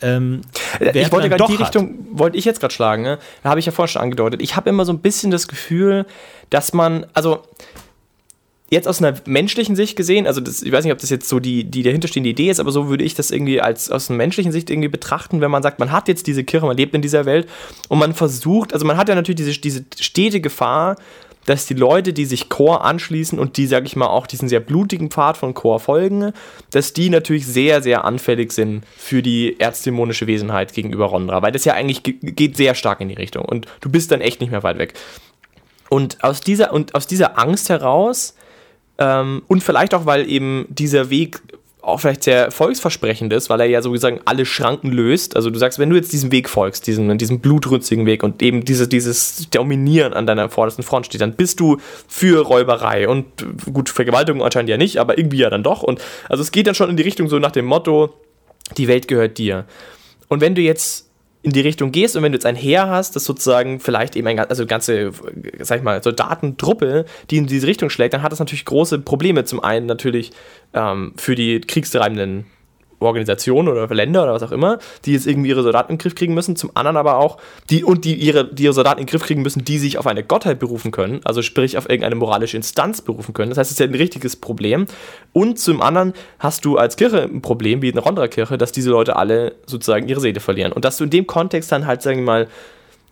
ähm, 0.00 0.42
ich 0.80 1.12
wollte 1.12 1.30
gerade 1.30 1.46
die 1.46 1.54
Richtung, 1.54 1.94
wollte 2.10 2.36
ich 2.36 2.44
jetzt 2.44 2.60
gerade 2.60 2.74
schlagen, 2.74 3.02
ne? 3.02 3.18
da 3.42 3.50
habe 3.50 3.60
ich 3.60 3.66
ja 3.66 3.72
vorhin 3.72 3.92
schon 3.92 4.02
angedeutet. 4.02 4.42
Ich 4.42 4.56
habe 4.56 4.68
immer 4.68 4.84
so 4.84 4.92
ein 4.92 4.98
bisschen 4.98 5.30
das 5.30 5.48
Gefühl, 5.48 6.04
dass 6.50 6.72
man, 6.72 7.06
also 7.14 7.42
jetzt 8.70 8.88
aus 8.88 9.02
einer 9.02 9.14
menschlichen 9.26 9.76
Sicht 9.76 9.96
gesehen, 9.96 10.26
also 10.26 10.40
das, 10.40 10.62
ich 10.62 10.72
weiß 10.72 10.84
nicht, 10.84 10.92
ob 10.92 10.98
das 10.98 11.10
jetzt 11.10 11.28
so 11.28 11.38
die, 11.38 11.64
die 11.64 11.82
dahinterstehende 11.82 12.30
Idee 12.30 12.50
ist, 12.50 12.60
aber 12.60 12.72
so 12.72 12.88
würde 12.88 13.04
ich 13.04 13.14
das 13.14 13.30
irgendwie 13.30 13.60
als 13.60 13.90
aus 13.90 14.08
einer 14.08 14.16
menschlichen 14.16 14.52
Sicht 14.52 14.70
irgendwie 14.70 14.88
betrachten, 14.88 15.40
wenn 15.40 15.50
man 15.50 15.62
sagt, 15.62 15.78
man 15.78 15.92
hat 15.92 16.08
jetzt 16.08 16.26
diese 16.26 16.44
Kirche, 16.44 16.66
man 16.66 16.76
lebt 16.76 16.94
in 16.94 17.02
dieser 17.02 17.26
Welt 17.26 17.48
und 17.88 17.98
man 17.98 18.14
versucht, 18.14 18.72
also 18.72 18.86
man 18.86 18.96
hat 18.96 19.08
ja 19.08 19.14
natürlich 19.14 19.36
diese, 19.36 19.58
diese 19.60 19.84
stete 20.00 20.40
Gefahr, 20.40 20.96
dass 21.46 21.66
die 21.66 21.74
Leute, 21.74 22.14
die 22.14 22.24
sich 22.24 22.48
Chor 22.48 22.84
anschließen 22.84 23.38
und 23.38 23.58
die, 23.58 23.66
sag 23.66 23.84
ich 23.84 23.96
mal, 23.96 24.06
auch 24.06 24.26
diesen 24.26 24.48
sehr 24.48 24.60
blutigen 24.60 25.10
Pfad 25.10 25.36
von 25.36 25.52
Chor 25.52 25.78
folgen, 25.78 26.32
dass 26.70 26.94
die 26.94 27.10
natürlich 27.10 27.46
sehr, 27.46 27.82
sehr 27.82 28.04
anfällig 28.04 28.52
sind 28.52 28.84
für 28.96 29.22
die 29.22 29.60
erzdämonische 29.60 30.26
Wesenheit 30.26 30.72
gegenüber 30.72 31.06
Rondra, 31.06 31.42
weil 31.42 31.52
das 31.52 31.66
ja 31.66 31.74
eigentlich 31.74 32.02
geht 32.02 32.56
sehr 32.56 32.74
stark 32.74 33.02
in 33.02 33.08
die 33.08 33.14
Richtung 33.14 33.44
und 33.44 33.66
du 33.82 33.90
bist 33.90 34.10
dann 34.10 34.22
echt 34.22 34.40
nicht 34.40 34.50
mehr 34.50 34.62
weit 34.62 34.78
weg. 34.78 34.94
Und 35.90 36.24
aus 36.24 36.40
dieser, 36.40 36.72
und 36.72 36.94
aus 36.94 37.06
dieser 37.06 37.38
Angst 37.38 37.68
heraus 37.68 38.34
ähm, 38.98 39.42
und 39.48 39.62
vielleicht 39.62 39.94
auch, 39.94 40.06
weil 40.06 40.28
eben 40.28 40.66
dieser 40.68 41.10
Weg 41.10 41.40
auch 41.84 42.00
vielleicht 42.00 42.24
sehr 42.24 42.50
volksversprechend 42.50 43.32
ist, 43.32 43.50
weil 43.50 43.60
er 43.60 43.66
ja 43.66 43.82
sozusagen 43.82 44.20
alle 44.24 44.46
Schranken 44.46 44.90
löst. 44.90 45.36
Also 45.36 45.50
du 45.50 45.58
sagst, 45.58 45.78
wenn 45.78 45.90
du 45.90 45.96
jetzt 45.96 46.12
diesem 46.12 46.32
Weg 46.32 46.48
folgst, 46.48 46.86
diesem, 46.86 47.16
diesem 47.18 47.40
blutrünstigen 47.40 48.06
Weg 48.06 48.22
und 48.22 48.42
eben 48.42 48.64
diese, 48.64 48.88
dieses 48.88 49.48
Dominieren 49.50 50.14
an 50.14 50.26
deiner 50.26 50.48
vordersten 50.48 50.82
Front 50.82 51.06
steht, 51.06 51.20
dann 51.20 51.34
bist 51.34 51.60
du 51.60 51.78
für 52.08 52.40
Räuberei 52.40 53.06
und 53.08 53.26
gut, 53.72 53.90
Vergewaltigung 53.90 54.42
anscheinend 54.42 54.70
ja 54.70 54.76
nicht, 54.76 54.98
aber 54.98 55.18
irgendwie 55.18 55.38
ja 55.38 55.50
dann 55.50 55.62
doch. 55.62 55.82
Und 55.82 56.00
also 56.28 56.42
es 56.42 56.52
geht 56.52 56.66
dann 56.66 56.74
schon 56.74 56.90
in 56.90 56.96
die 56.96 57.02
Richtung 57.02 57.28
so 57.28 57.38
nach 57.38 57.52
dem 57.52 57.66
Motto, 57.66 58.14
die 58.78 58.88
Welt 58.88 59.08
gehört 59.08 59.36
dir. 59.36 59.66
Und 60.28 60.40
wenn 60.40 60.54
du 60.54 60.62
jetzt 60.62 61.10
in 61.44 61.52
die 61.52 61.60
Richtung 61.60 61.92
gehst 61.92 62.16
und 62.16 62.22
wenn 62.22 62.32
du 62.32 62.36
jetzt 62.36 62.46
ein 62.46 62.56
Heer 62.56 62.88
hast, 62.88 63.14
das 63.16 63.24
sozusagen 63.24 63.78
vielleicht 63.78 64.16
eben 64.16 64.26
eine 64.26 64.48
also 64.48 64.64
ganze, 64.64 65.12
sag 65.60 65.78
ich 65.78 65.84
mal, 65.84 66.02
Soldatentruppe, 66.02 67.04
die 67.30 67.36
in 67.36 67.46
diese 67.46 67.66
Richtung 67.66 67.90
schlägt, 67.90 68.14
dann 68.14 68.22
hat 68.22 68.32
das 68.32 68.38
natürlich 68.38 68.64
große 68.64 69.00
Probleme. 69.00 69.44
Zum 69.44 69.62
einen 69.62 69.84
natürlich 69.84 70.32
ähm, 70.72 71.12
für 71.16 71.34
die 71.34 71.60
kriegstreibenden 71.60 72.46
Organisationen 73.06 73.68
oder 73.68 73.92
Länder 73.94 74.24
oder 74.24 74.34
was 74.34 74.42
auch 74.42 74.52
immer, 74.52 74.78
die 75.04 75.12
jetzt 75.12 75.26
irgendwie 75.26 75.50
ihre 75.50 75.62
Soldaten 75.62 75.92
in 75.92 75.96
den 75.96 76.02
Griff 76.02 76.14
kriegen 76.14 76.34
müssen, 76.34 76.56
zum 76.56 76.70
anderen 76.74 76.96
aber 76.96 77.18
auch, 77.18 77.38
die 77.70 77.84
und 77.84 78.04
die 78.04 78.14
ihre, 78.14 78.52
die 78.52 78.64
ihre 78.64 78.72
Soldaten 78.72 79.00
in 79.00 79.06
den 79.06 79.10
Griff 79.10 79.22
kriegen 79.22 79.42
müssen, 79.42 79.64
die 79.64 79.78
sich 79.78 79.98
auf 79.98 80.06
eine 80.06 80.24
Gottheit 80.24 80.58
berufen 80.58 80.90
können, 80.90 81.20
also 81.24 81.42
sprich 81.42 81.78
auf 81.78 81.88
irgendeine 81.88 82.14
moralische 82.14 82.56
Instanz 82.56 83.02
berufen 83.02 83.34
können. 83.34 83.50
Das 83.50 83.58
heißt, 83.58 83.70
es 83.70 83.76
ist 83.76 83.80
ja 83.80 83.86
ein 83.86 83.94
richtiges 83.94 84.36
Problem. 84.36 84.86
Und 85.32 85.58
zum 85.58 85.80
anderen 85.82 86.12
hast 86.38 86.64
du 86.64 86.76
als 86.76 86.96
Kirche 86.96 87.22
ein 87.22 87.42
Problem, 87.42 87.82
wie 87.82 87.88
in 87.88 87.94
der 87.94 88.04
Rondra-Kirche, 88.04 88.58
dass 88.58 88.72
diese 88.72 88.90
Leute 88.90 89.16
alle 89.16 89.54
sozusagen 89.66 90.08
ihre 90.08 90.20
Seele 90.20 90.40
verlieren. 90.40 90.72
Und 90.72 90.84
dass 90.84 90.96
du 90.96 91.04
in 91.04 91.10
dem 91.10 91.26
Kontext 91.26 91.70
dann 91.72 91.86
halt, 91.86 92.02
sagen 92.02 92.18
wir 92.18 92.24
mal, 92.24 92.48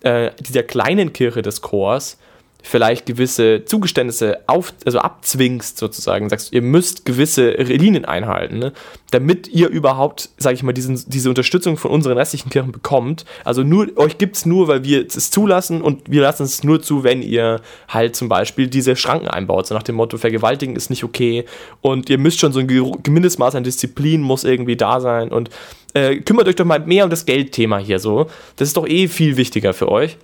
äh, 0.03 0.31
dieser 0.41 0.63
kleinen 0.63 1.13
Kirche 1.13 1.43
des 1.43 1.61
Chors 1.63 2.19
vielleicht 2.63 3.07
gewisse 3.07 3.65
Zugeständnisse 3.65 4.41
auf, 4.47 4.73
also 4.87 5.01
abzwingst 5.01 5.79
sozusagen, 5.79 6.29
sagst, 6.29 6.53
ihr 6.53 6.63
müsst 6.63 7.05
gewisse 7.05 7.51
Linien 7.51 8.05
einhalten, 8.05 8.59
ne? 8.59 8.73
damit 9.11 9.49
ihr 9.49 9.69
überhaupt, 9.69 10.31
sage 10.39 10.55
ich 10.55 10.63
mal, 10.63 10.73
diesen, 10.73 11.03
diese 11.09 11.29
Unterstützung 11.29 11.77
von 11.77 11.91
unseren 11.91 12.17
restlichen 12.17 12.51
Kirchen 12.51 12.73
bekommt. 12.73 13.25
Also 13.45 13.63
nur, 13.63 13.89
euch 13.97 14.17
gibt 14.17 14.37
es 14.37 14.47
nur, 14.47 14.69
weil 14.69 14.85
wir 14.85 15.05
es 15.05 15.31
zulassen 15.31 15.83
und 15.83 16.11
wir 16.11 16.23
lassen 16.23 16.45
es 16.45 16.65
nur 16.65 16.81
zu, 16.81 17.05
wenn 17.05 17.21
ihr 17.21 17.61
halt 17.89 18.17
zum 18.17 18.29
Beispiel 18.29 18.69
diese 18.69 18.97
Schranken 18.97 19.29
einbaut, 19.29 19.67
so 19.67 19.75
nach 19.75 19.83
dem 19.83 19.97
Motto, 19.97 20.17
Vergewaltigen 20.17 20.77
ist 20.77 20.89
nicht 20.89 21.05
okay 21.05 21.45
und 21.81 22.09
ihr 22.09 22.19
müsst 22.19 22.41
schon 22.41 22.53
so 22.53 22.61
ein 22.61 22.67
Mindestmaß 22.67 23.57
an 23.57 23.65
Disziplin 23.65 24.23
muss 24.23 24.45
irgendwie 24.45 24.77
da 24.77 25.01
sein 25.01 25.31
und 25.31 25.51
äh, 25.95 26.17
kümmert 26.17 26.49
euch 26.49 26.57
doch 26.57 26.65
mal 26.65 26.81
mehr 26.81 27.05
um 27.05 27.11
das 27.11 27.27
Geldthema 27.27 27.79
hier 27.79 27.99
so. 27.99 28.27
Das 28.57 28.69
ist 28.69 28.77
doch 28.77 28.87
eh 28.87 29.09
viel 29.09 29.37
wichtiger 29.37 29.75
für 29.75 29.91
euch 29.91 30.17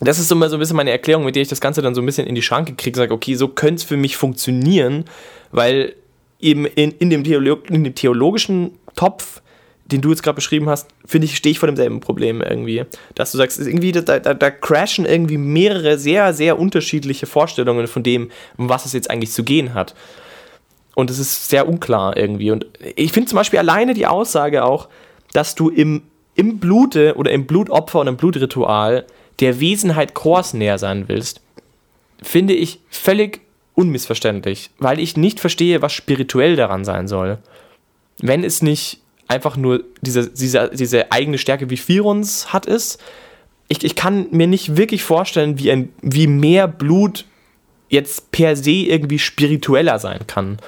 das 0.00 0.18
ist 0.18 0.30
immer 0.30 0.48
so 0.48 0.56
ein 0.56 0.60
bisschen 0.60 0.76
meine 0.76 0.90
Erklärung, 0.90 1.24
mit 1.24 1.36
der 1.36 1.42
ich 1.42 1.48
das 1.48 1.60
Ganze 1.60 1.82
dann 1.82 1.94
so 1.94 2.02
ein 2.02 2.06
bisschen 2.06 2.26
in 2.26 2.34
die 2.34 2.42
Schranke 2.42 2.74
kriege, 2.74 2.96
sage, 2.96 3.14
okay, 3.14 3.34
so 3.34 3.48
könnte 3.48 3.76
es 3.76 3.84
für 3.84 3.96
mich 3.96 4.16
funktionieren, 4.16 5.04
weil 5.52 5.94
eben 6.38 6.66
in, 6.66 6.92
in, 6.92 7.10
dem 7.10 7.24
in 7.24 7.84
dem 7.84 7.94
theologischen 7.94 8.72
Topf, 8.94 9.40
den 9.86 10.00
du 10.00 10.10
jetzt 10.10 10.22
gerade 10.22 10.34
beschrieben 10.34 10.68
hast, 10.68 10.88
finde 11.06 11.26
ich, 11.26 11.36
stehe 11.36 11.52
ich 11.52 11.58
vor 11.58 11.68
demselben 11.68 12.00
Problem 12.00 12.42
irgendwie. 12.42 12.84
Dass 13.14 13.32
du 13.32 13.38
sagst, 13.38 13.58
irgendwie, 13.58 13.92
da, 13.92 14.18
da, 14.18 14.34
da 14.34 14.50
crashen 14.50 15.06
irgendwie 15.06 15.38
mehrere 15.38 15.96
sehr, 15.98 16.34
sehr 16.34 16.58
unterschiedliche 16.58 17.26
Vorstellungen 17.26 17.86
von 17.86 18.02
dem, 18.02 18.30
um 18.58 18.68
was 18.68 18.84
es 18.84 18.92
jetzt 18.92 19.10
eigentlich 19.10 19.32
zu 19.32 19.44
gehen 19.44 19.74
hat. 19.74 19.94
Und 20.94 21.10
es 21.10 21.18
ist 21.18 21.48
sehr 21.48 21.68
unklar 21.68 22.16
irgendwie. 22.16 22.50
Und 22.50 22.66
ich 22.96 23.12
finde 23.12 23.28
zum 23.28 23.36
Beispiel 23.36 23.58
alleine 23.58 23.94
die 23.94 24.06
Aussage 24.06 24.64
auch, 24.64 24.88
dass 25.32 25.54
du 25.54 25.68
im, 25.68 26.02
im 26.34 26.58
Blute 26.58 27.14
oder 27.16 27.30
im 27.30 27.46
Blutopfer 27.46 28.00
und 28.00 28.08
im 28.08 28.16
Blutritual 28.16 29.06
der 29.40 29.60
Wesenheit 29.60 30.14
Kors 30.14 30.54
näher 30.54 30.78
sein 30.78 31.08
willst, 31.08 31.40
finde 32.22 32.54
ich 32.54 32.80
völlig 32.88 33.40
unmissverständlich, 33.74 34.70
weil 34.78 34.98
ich 34.98 35.16
nicht 35.16 35.40
verstehe, 35.40 35.82
was 35.82 35.92
spirituell 35.92 36.56
daran 36.56 36.84
sein 36.84 37.08
soll. 37.08 37.38
Wenn 38.18 38.42
es 38.42 38.62
nicht 38.62 39.00
einfach 39.28 39.56
nur 39.56 39.84
diese, 40.00 40.30
diese, 40.30 40.70
diese 40.72 41.12
eigene 41.12 41.38
Stärke 41.38 41.68
wie 41.68 41.76
Firons 41.76 42.52
hat 42.52 42.66
ist, 42.66 43.02
ich, 43.68 43.84
ich 43.84 43.96
kann 43.96 44.28
mir 44.30 44.46
nicht 44.46 44.76
wirklich 44.76 45.02
vorstellen, 45.02 45.58
wie, 45.58 45.70
ein, 45.70 45.92
wie 46.00 46.26
mehr 46.26 46.68
Blut 46.68 47.24
jetzt 47.88 48.30
per 48.32 48.56
se 48.56 48.70
irgendwie 48.70 49.18
spiritueller 49.18 49.98
sein 49.98 50.26
kann. 50.26 50.58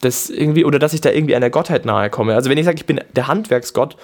Das 0.00 0.30
irgendwie, 0.30 0.64
oder 0.64 0.78
dass 0.78 0.94
ich 0.94 1.00
da 1.00 1.10
irgendwie 1.10 1.34
einer 1.36 1.50
Gottheit 1.50 1.84
nahe 1.84 2.08
komme. 2.08 2.34
Also 2.34 2.48
wenn 2.48 2.56
ich 2.56 2.64
sage, 2.64 2.78
ich 2.78 2.86
bin 2.86 3.00
der 3.14 3.26
Handwerksgott 3.26 3.96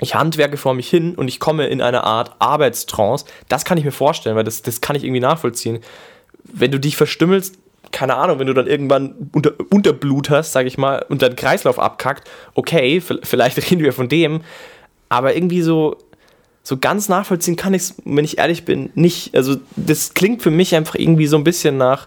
ich 0.00 0.14
handwerke 0.14 0.56
vor 0.56 0.74
mich 0.74 0.88
hin 0.88 1.14
und 1.14 1.28
ich 1.28 1.40
komme 1.40 1.66
in 1.66 1.82
eine 1.82 2.04
Art 2.04 2.36
Arbeitstrance. 2.38 3.24
Das 3.48 3.64
kann 3.64 3.78
ich 3.78 3.84
mir 3.84 3.92
vorstellen, 3.92 4.36
weil 4.36 4.44
das, 4.44 4.62
das 4.62 4.80
kann 4.80 4.96
ich 4.96 5.04
irgendwie 5.04 5.20
nachvollziehen. 5.20 5.80
Wenn 6.44 6.70
du 6.70 6.78
dich 6.78 6.96
verstümmelst, 6.96 7.58
keine 7.90 8.16
Ahnung, 8.16 8.38
wenn 8.38 8.46
du 8.46 8.54
dann 8.54 8.66
irgendwann 8.66 9.30
unter, 9.32 9.52
Unterblut 9.70 10.30
hast, 10.30 10.52
sag 10.52 10.66
ich 10.66 10.78
mal, 10.78 11.04
und 11.08 11.22
dein 11.22 11.36
Kreislauf 11.36 11.78
abkackt, 11.78 12.28
okay, 12.54 13.00
vielleicht 13.00 13.56
reden 13.70 13.82
wir 13.82 13.92
von 13.92 14.08
dem, 14.08 14.42
aber 15.08 15.34
irgendwie 15.34 15.62
so, 15.62 15.96
so 16.62 16.76
ganz 16.76 17.08
nachvollziehen 17.08 17.56
kann 17.56 17.74
ich 17.74 17.82
es, 17.82 17.94
wenn 18.04 18.24
ich 18.24 18.38
ehrlich 18.38 18.64
bin, 18.64 18.90
nicht. 18.94 19.34
Also 19.34 19.56
das 19.76 20.14
klingt 20.14 20.42
für 20.42 20.50
mich 20.50 20.74
einfach 20.74 20.96
irgendwie 20.96 21.26
so 21.26 21.36
ein 21.36 21.44
bisschen 21.44 21.78
nach, 21.78 22.06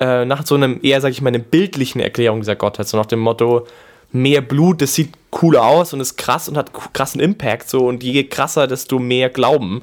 äh, 0.00 0.24
nach 0.24 0.44
so 0.44 0.56
einem 0.56 0.80
eher, 0.82 1.00
sag 1.00 1.10
ich 1.10 1.22
mal, 1.22 1.28
einem 1.28 1.44
bildlichen 1.44 2.00
Erklärung 2.00 2.40
dieser 2.40 2.56
Gottheit, 2.56 2.88
so 2.88 2.96
nach 2.96 3.06
dem 3.06 3.20
Motto, 3.20 3.66
mehr 4.12 4.40
Blut, 4.40 4.80
das 4.80 4.94
sieht 4.94 5.10
cooler 5.30 5.64
aus 5.64 5.92
und 5.92 6.00
ist 6.00 6.16
krass 6.16 6.48
und 6.48 6.56
hat 6.56 6.72
krassen 6.92 7.20
Impact 7.20 7.68
so 7.68 7.86
und 7.86 8.02
je 8.02 8.24
krasser, 8.24 8.66
desto 8.66 8.98
mehr 8.98 9.28
Glauben. 9.28 9.82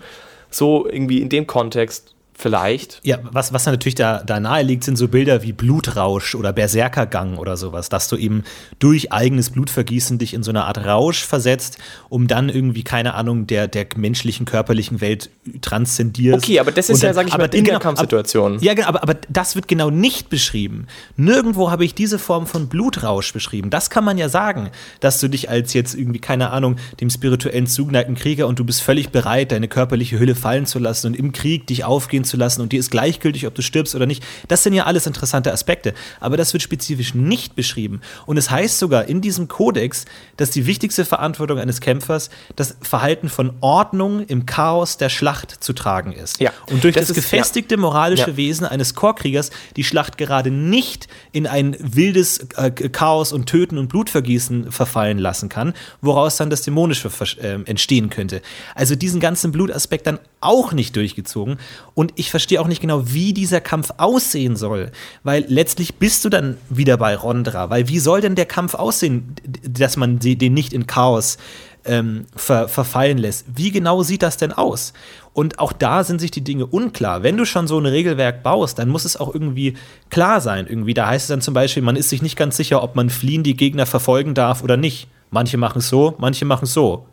So 0.49 0.87
irgendwie 0.87 1.21
in 1.21 1.29
dem 1.29 1.47
Kontext 1.47 2.14
vielleicht. 2.37 2.99
Ja, 3.03 3.19
was, 3.23 3.53
was 3.53 3.65
natürlich 3.65 3.95
da, 3.95 4.21
da 4.21 4.39
nahe 4.39 4.61
liegt, 4.61 4.83
sind 4.83 4.97
so 4.97 5.07
Bilder 5.07 5.41
wie 5.41 5.53
Blutrausch 5.53 6.35
oder 6.35 6.51
Berserkergang 6.51 7.37
oder 7.37 7.55
sowas, 7.55 7.89
dass 7.89 8.09
du 8.09 8.17
eben 8.17 8.43
durch 8.79 9.11
eigenes 9.13 9.51
Blutvergießen 9.51 10.17
dich 10.17 10.33
in 10.33 10.43
so 10.43 10.51
eine 10.51 10.65
Art 10.65 10.85
Rausch 10.85 11.23
versetzt, 11.23 11.77
um 12.09 12.27
dann 12.27 12.49
irgendwie, 12.49 12.83
keine 12.83 13.13
Ahnung, 13.13 13.47
der, 13.47 13.67
der 13.67 13.87
menschlichen, 13.95 14.45
körperlichen 14.45 14.99
Welt 14.99 15.29
transzendierst. 15.61 16.43
Okay, 16.43 16.59
aber 16.59 16.71
das 16.71 16.89
ist 16.89 17.01
dann, 17.01 17.09
ja, 17.09 17.13
sag 17.13 17.27
ich 17.27 17.33
aber 17.33 17.47
mal, 17.47 17.55
in 17.55 17.63
der 17.63 17.79
Kampfsituation. 17.79 18.59
Ja, 18.59 18.73
genau, 18.73 18.89
aber, 18.89 19.03
aber 19.03 19.15
das 19.29 19.55
wird 19.55 19.69
genau 19.69 19.89
nicht 19.89 20.29
beschrieben. 20.29 20.87
Nirgendwo 21.15 21.71
habe 21.71 21.85
ich 21.85 21.95
diese 21.95 22.19
Form 22.19 22.47
von 22.47 22.67
Blutrausch 22.67 23.31
beschrieben. 23.31 23.69
Das 23.69 23.89
kann 23.89 24.03
man 24.03 24.17
ja 24.17 24.27
sagen, 24.27 24.71
dass 24.99 25.19
du 25.19 25.29
dich 25.29 25.49
als 25.49 25.73
jetzt 25.73 25.95
irgendwie, 25.95 26.19
keine 26.19 26.49
Ahnung, 26.49 26.75
dem 26.99 27.09
spirituellen 27.09 27.67
zugeneigten 27.67 28.15
Krieger 28.15 28.47
und 28.47 28.59
du 28.59 28.65
bist 28.65 28.81
völlig 28.81 29.09
bereit, 29.09 29.53
deine 29.53 29.69
körperliche 29.69 30.19
Hülle 30.19 30.35
fallen 30.35 30.65
zu 30.65 30.79
lassen 30.79 31.07
und 31.07 31.13
im 31.15 31.31
Krieg 31.31 31.67
dich 31.67 31.85
aufgehen 31.85 32.24
zu 32.25 32.37
lassen 32.37 32.61
und 32.61 32.71
dir 32.71 32.79
ist 32.79 32.91
gleichgültig, 32.91 33.47
ob 33.47 33.55
du 33.55 33.61
stirbst 33.61 33.95
oder 33.95 34.05
nicht. 34.05 34.23
Das 34.47 34.63
sind 34.63 34.73
ja 34.73 34.85
alles 34.85 35.07
interessante 35.07 35.51
Aspekte. 35.51 35.93
Aber 36.19 36.37
das 36.37 36.53
wird 36.53 36.63
spezifisch 36.63 37.13
nicht 37.13 37.55
beschrieben. 37.55 38.01
Und 38.25 38.37
es 38.37 38.49
heißt 38.49 38.79
sogar 38.79 39.05
in 39.05 39.21
diesem 39.21 39.47
Kodex, 39.47 40.05
dass 40.37 40.51
die 40.51 40.65
wichtigste 40.65 41.05
Verantwortung 41.05 41.59
eines 41.59 41.81
Kämpfers 41.81 42.29
das 42.55 42.75
Verhalten 42.81 43.29
von 43.29 43.53
Ordnung 43.61 44.25
im 44.25 44.45
Chaos 44.45 44.97
der 44.97 45.09
Schlacht 45.09 45.63
zu 45.63 45.73
tragen 45.73 46.11
ist. 46.11 46.39
Ja, 46.39 46.51
und 46.71 46.83
durch 46.83 46.95
das, 46.95 47.07
das 47.07 47.17
ist, 47.17 47.23
gefestigte 47.23 47.77
moralische 47.77 48.31
ja. 48.31 48.37
Wesen 48.37 48.65
eines 48.65 48.95
Chorkriegers 48.95 49.51
die 49.75 49.83
Schlacht 49.83 50.17
gerade 50.17 50.51
nicht 50.51 51.07
in 51.31 51.47
ein 51.47 51.75
wildes 51.79 52.47
äh, 52.55 52.71
Chaos 52.71 53.33
und 53.33 53.47
Töten 53.47 53.77
und 53.77 53.87
Blutvergießen 53.87 54.71
verfallen 54.71 55.17
lassen 55.17 55.49
kann, 55.49 55.73
woraus 56.01 56.37
dann 56.37 56.49
das 56.49 56.61
Dämonische 56.61 57.09
äh, 57.41 57.61
entstehen 57.65 58.09
könnte. 58.09 58.41
Also 58.73 58.95
diesen 58.95 59.19
ganzen 59.19 59.51
Blutaspekt 59.51 60.07
dann 60.07 60.19
auch 60.41 60.73
nicht 60.73 60.95
durchgezogen. 60.95 61.57
Und 61.93 62.13
ich 62.15 62.31
verstehe 62.31 62.59
auch 62.61 62.67
nicht 62.67 62.81
genau, 62.81 63.03
wie 63.05 63.33
dieser 63.33 63.61
Kampf 63.61 63.91
aussehen 63.97 64.55
soll. 64.55 64.91
Weil 65.23 65.45
letztlich 65.47 65.95
bist 65.95 66.25
du 66.25 66.29
dann 66.29 66.57
wieder 66.69 66.97
bei 66.97 67.15
Rondra. 67.15 67.69
Weil 67.69 67.87
wie 67.87 67.99
soll 67.99 68.21
denn 68.21 68.35
der 68.35 68.45
Kampf 68.45 68.73
aussehen, 68.73 69.35
dass 69.67 69.97
man 69.97 70.19
den 70.19 70.53
nicht 70.53 70.73
in 70.73 70.87
Chaos 70.87 71.37
ähm, 71.85 72.25
ver 72.35 72.67
verfallen 72.67 73.17
lässt? 73.17 73.45
Wie 73.55 73.71
genau 73.71 74.03
sieht 74.03 74.23
das 74.23 74.37
denn 74.37 74.51
aus? 74.51 74.93
Und 75.33 75.59
auch 75.59 75.73
da 75.73 76.03
sind 76.03 76.19
sich 76.19 76.31
die 76.31 76.43
Dinge 76.43 76.65
unklar. 76.65 77.23
Wenn 77.23 77.37
du 77.37 77.45
schon 77.45 77.67
so 77.67 77.77
ein 77.77 77.85
Regelwerk 77.85 78.41
baust, 78.41 78.79
dann 78.79 78.89
muss 78.89 79.05
es 79.05 79.17
auch 79.17 79.33
irgendwie 79.33 79.75
klar 80.09 80.41
sein. 80.41 80.67
Irgendwie, 80.67 80.93
da 80.93 81.07
heißt 81.07 81.25
es 81.25 81.29
dann 81.29 81.41
zum 81.41 81.53
Beispiel, 81.53 81.83
man 81.83 81.95
ist 81.97 82.09
sich 82.09 82.21
nicht 82.21 82.37
ganz 82.37 82.57
sicher, 82.57 82.81
ob 82.81 82.95
man 82.95 83.09
fliehen 83.09 83.43
die 83.43 83.57
Gegner 83.57 83.85
verfolgen 83.85 84.33
darf 84.33 84.63
oder 84.63 84.77
nicht. 84.77 85.07
Manche 85.31 85.57
machen 85.57 85.79
es 85.79 85.89
so, 85.89 86.15
manche 86.17 86.45
machen 86.45 86.63
es 86.63 86.73
so. 86.73 87.05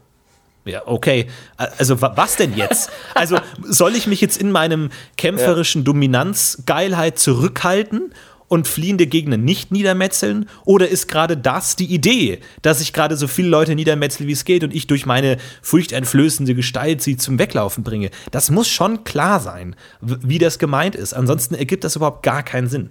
Ja, 0.65 0.83
okay. 0.87 1.27
Also 1.57 2.01
was 2.01 2.37
denn 2.37 2.57
jetzt? 2.57 2.91
Also 3.15 3.39
soll 3.65 3.97
ich 3.97 4.07
mich 4.07 4.21
jetzt 4.21 4.41
in 4.41 4.53
meinem 4.53 4.91
kämpferischen 5.17 5.85
Dominanzgeilheit 5.85 7.19
zurückhalten 7.19 8.13
und 8.47 8.69
fliehende 8.69 9.07
Gegner 9.07 9.39
nicht 9.39 9.73
niedermetzeln? 9.73 10.49
Oder 10.65 10.89
ist 10.89 11.09
gerade 11.09 11.37
das 11.37 11.75
die 11.75 11.87
Idee, 11.87 12.41
dass 12.61 12.81
ich 12.81 12.93
gerade 12.93 13.17
so 13.17 13.27
viele 13.27 13.49
Leute 13.49 13.75
niedermetzel, 13.75 14.27
wie 14.27 14.33
es 14.33 14.45
geht 14.45 14.63
und 14.63 14.75
ich 14.75 14.87
durch 14.87 15.07
meine 15.07 15.39
furchteinflößende 15.63 16.55
Gestalt 16.55 17.03
sie 17.03 17.17
zum 17.17 17.39
Weglaufen 17.39 17.83
bringe? 17.83 18.11
Das 18.31 18.51
muss 18.51 18.69
schon 18.69 19.05
klar 19.05 19.41
sein, 19.41 19.75
wie 20.01 20.39
das 20.39 20.59
gemeint 20.59 20.95
ist. 20.95 21.15
Ansonsten 21.15 21.55
ergibt 21.55 21.83
das 21.83 21.97
überhaupt 21.97 22.23
gar 22.23 22.43
keinen 22.43 22.69
Sinn. 22.69 22.91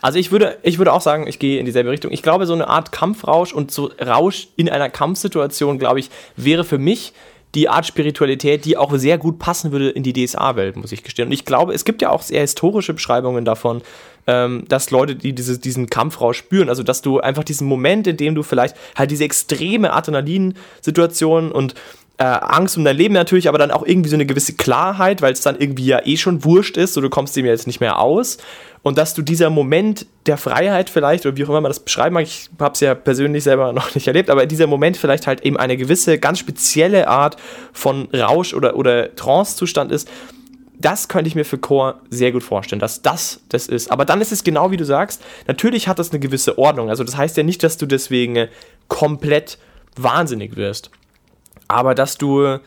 Also 0.00 0.18
ich 0.18 0.30
würde, 0.30 0.58
ich 0.62 0.78
würde 0.78 0.92
auch 0.92 1.00
sagen, 1.00 1.26
ich 1.26 1.38
gehe 1.38 1.58
in 1.58 1.66
dieselbe 1.66 1.90
Richtung. 1.90 2.12
Ich 2.12 2.22
glaube, 2.22 2.46
so 2.46 2.52
eine 2.52 2.68
Art 2.68 2.92
Kampfrausch 2.92 3.52
und 3.52 3.70
so 3.70 3.90
Rausch 4.00 4.48
in 4.56 4.68
einer 4.68 4.90
Kampfsituation, 4.90 5.78
glaube 5.78 6.00
ich, 6.00 6.10
wäre 6.36 6.64
für 6.64 6.78
mich 6.78 7.12
die 7.54 7.68
Art 7.68 7.86
Spiritualität, 7.86 8.64
die 8.64 8.76
auch 8.76 8.96
sehr 8.96 9.18
gut 9.18 9.38
passen 9.38 9.72
würde 9.72 9.90
in 9.90 10.02
die 10.02 10.12
DSA-Welt, 10.12 10.76
muss 10.76 10.92
ich 10.92 11.02
gestehen. 11.02 11.26
Und 11.26 11.32
ich 11.32 11.44
glaube, 11.44 11.74
es 11.74 11.84
gibt 11.84 12.00
ja 12.00 12.10
auch 12.10 12.22
sehr 12.22 12.40
historische 12.40 12.94
Beschreibungen 12.94 13.44
davon, 13.44 13.82
ähm, 14.26 14.64
dass 14.68 14.90
Leute, 14.90 15.16
die 15.16 15.34
diese, 15.34 15.58
diesen 15.58 15.90
Kampfrausch 15.90 16.38
spüren, 16.38 16.68
also 16.68 16.82
dass 16.82 17.02
du 17.02 17.20
einfach 17.20 17.44
diesen 17.44 17.66
Moment, 17.66 18.06
in 18.06 18.16
dem 18.16 18.34
du 18.34 18.42
vielleicht 18.42 18.76
halt 18.96 19.10
diese 19.10 19.24
extreme 19.24 19.92
Adrenalin-Situation 19.92 21.52
und 21.52 21.74
äh, 22.22 22.38
Angst 22.40 22.76
um 22.76 22.84
dein 22.84 22.96
Leben 22.96 23.14
natürlich, 23.14 23.48
aber 23.48 23.58
dann 23.58 23.72
auch 23.72 23.84
irgendwie 23.84 24.08
so 24.08 24.14
eine 24.14 24.26
gewisse 24.26 24.52
Klarheit, 24.52 25.22
weil 25.22 25.32
es 25.32 25.40
dann 25.40 25.58
irgendwie 25.58 25.86
ja 25.86 26.00
eh 26.04 26.16
schon 26.16 26.44
wurscht 26.44 26.76
ist, 26.76 26.94
so 26.94 27.00
du 27.00 27.10
kommst 27.10 27.34
dem 27.34 27.44
jetzt 27.44 27.66
nicht 27.66 27.80
mehr 27.80 27.98
aus 27.98 28.38
und 28.84 28.96
dass 28.96 29.14
du 29.14 29.22
dieser 29.22 29.50
Moment 29.50 30.06
der 30.26 30.36
Freiheit 30.36 30.88
vielleicht, 30.88 31.26
oder 31.26 31.36
wie 31.36 31.44
auch 31.44 31.48
immer 31.48 31.60
man 31.60 31.70
das 31.70 31.80
beschreiben 31.80 32.14
mag, 32.14 32.22
ich 32.22 32.48
habe 32.60 32.74
es 32.74 32.80
ja 32.80 32.94
persönlich 32.94 33.42
selber 33.42 33.72
noch 33.72 33.92
nicht 33.96 34.06
erlebt, 34.06 34.30
aber 34.30 34.46
dieser 34.46 34.68
Moment 34.68 34.96
vielleicht 34.96 35.26
halt 35.26 35.40
eben 35.40 35.56
eine 35.56 35.76
gewisse, 35.76 36.18
ganz 36.18 36.38
spezielle 36.38 37.08
Art 37.08 37.36
von 37.72 38.08
Rausch 38.14 38.54
oder, 38.54 38.76
oder 38.76 39.12
Trance-Zustand 39.16 39.90
ist, 39.90 40.08
das 40.78 41.08
könnte 41.08 41.26
ich 41.26 41.34
mir 41.34 41.44
für 41.44 41.58
Core 41.58 41.96
sehr 42.10 42.30
gut 42.30 42.44
vorstellen, 42.44 42.80
dass 42.80 43.02
das 43.02 43.40
das 43.48 43.66
ist. 43.66 43.90
Aber 43.90 44.04
dann 44.04 44.20
ist 44.20 44.30
es 44.30 44.44
genau 44.44 44.70
wie 44.70 44.76
du 44.76 44.84
sagst, 44.84 45.22
natürlich 45.48 45.88
hat 45.88 45.98
das 45.98 46.10
eine 46.10 46.20
gewisse 46.20 46.56
Ordnung. 46.56 46.88
Also 46.88 47.02
das 47.02 47.16
heißt 47.16 47.36
ja 47.36 47.42
nicht, 47.42 47.64
dass 47.64 47.78
du 47.78 47.86
deswegen 47.86 48.46
komplett 48.86 49.58
wahnsinnig 49.96 50.54
wirst. 50.54 50.90
Aber 51.72 51.94
dass 51.94 52.18
du 52.18 52.58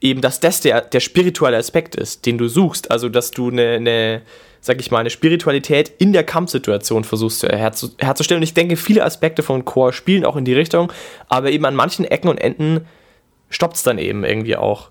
eben, 0.00 0.20
dass 0.20 0.40
das 0.40 0.60
der, 0.60 0.80
der 0.80 1.00
spirituelle 1.00 1.58
Aspekt 1.58 1.94
ist, 1.94 2.26
den 2.26 2.38
du 2.38 2.48
suchst. 2.48 2.90
Also 2.90 3.08
dass 3.08 3.30
du 3.30 3.50
eine, 3.50 3.72
eine 3.72 4.22
sag 4.60 4.80
ich 4.80 4.90
mal, 4.90 4.98
eine 4.98 5.10
Spiritualität 5.10 5.92
in 5.98 6.12
der 6.12 6.24
Kampfsituation 6.24 7.04
versuchst 7.04 7.42
herzu, 7.42 7.90
herzustellen. 7.98 8.40
Und 8.40 8.44
ich 8.44 8.54
denke, 8.54 8.76
viele 8.76 9.04
Aspekte 9.04 9.42
von 9.42 9.64
Core 9.64 9.92
spielen 9.92 10.24
auch 10.24 10.36
in 10.36 10.44
die 10.44 10.54
Richtung, 10.54 10.92
aber 11.28 11.50
eben 11.50 11.64
an 11.64 11.74
manchen 11.74 12.04
Ecken 12.04 12.28
und 12.28 12.38
Enden 12.38 12.86
stoppt 13.48 13.76
es 13.76 13.82
dann 13.82 13.98
eben 13.98 14.24
irgendwie 14.24 14.56
auch. 14.56 14.90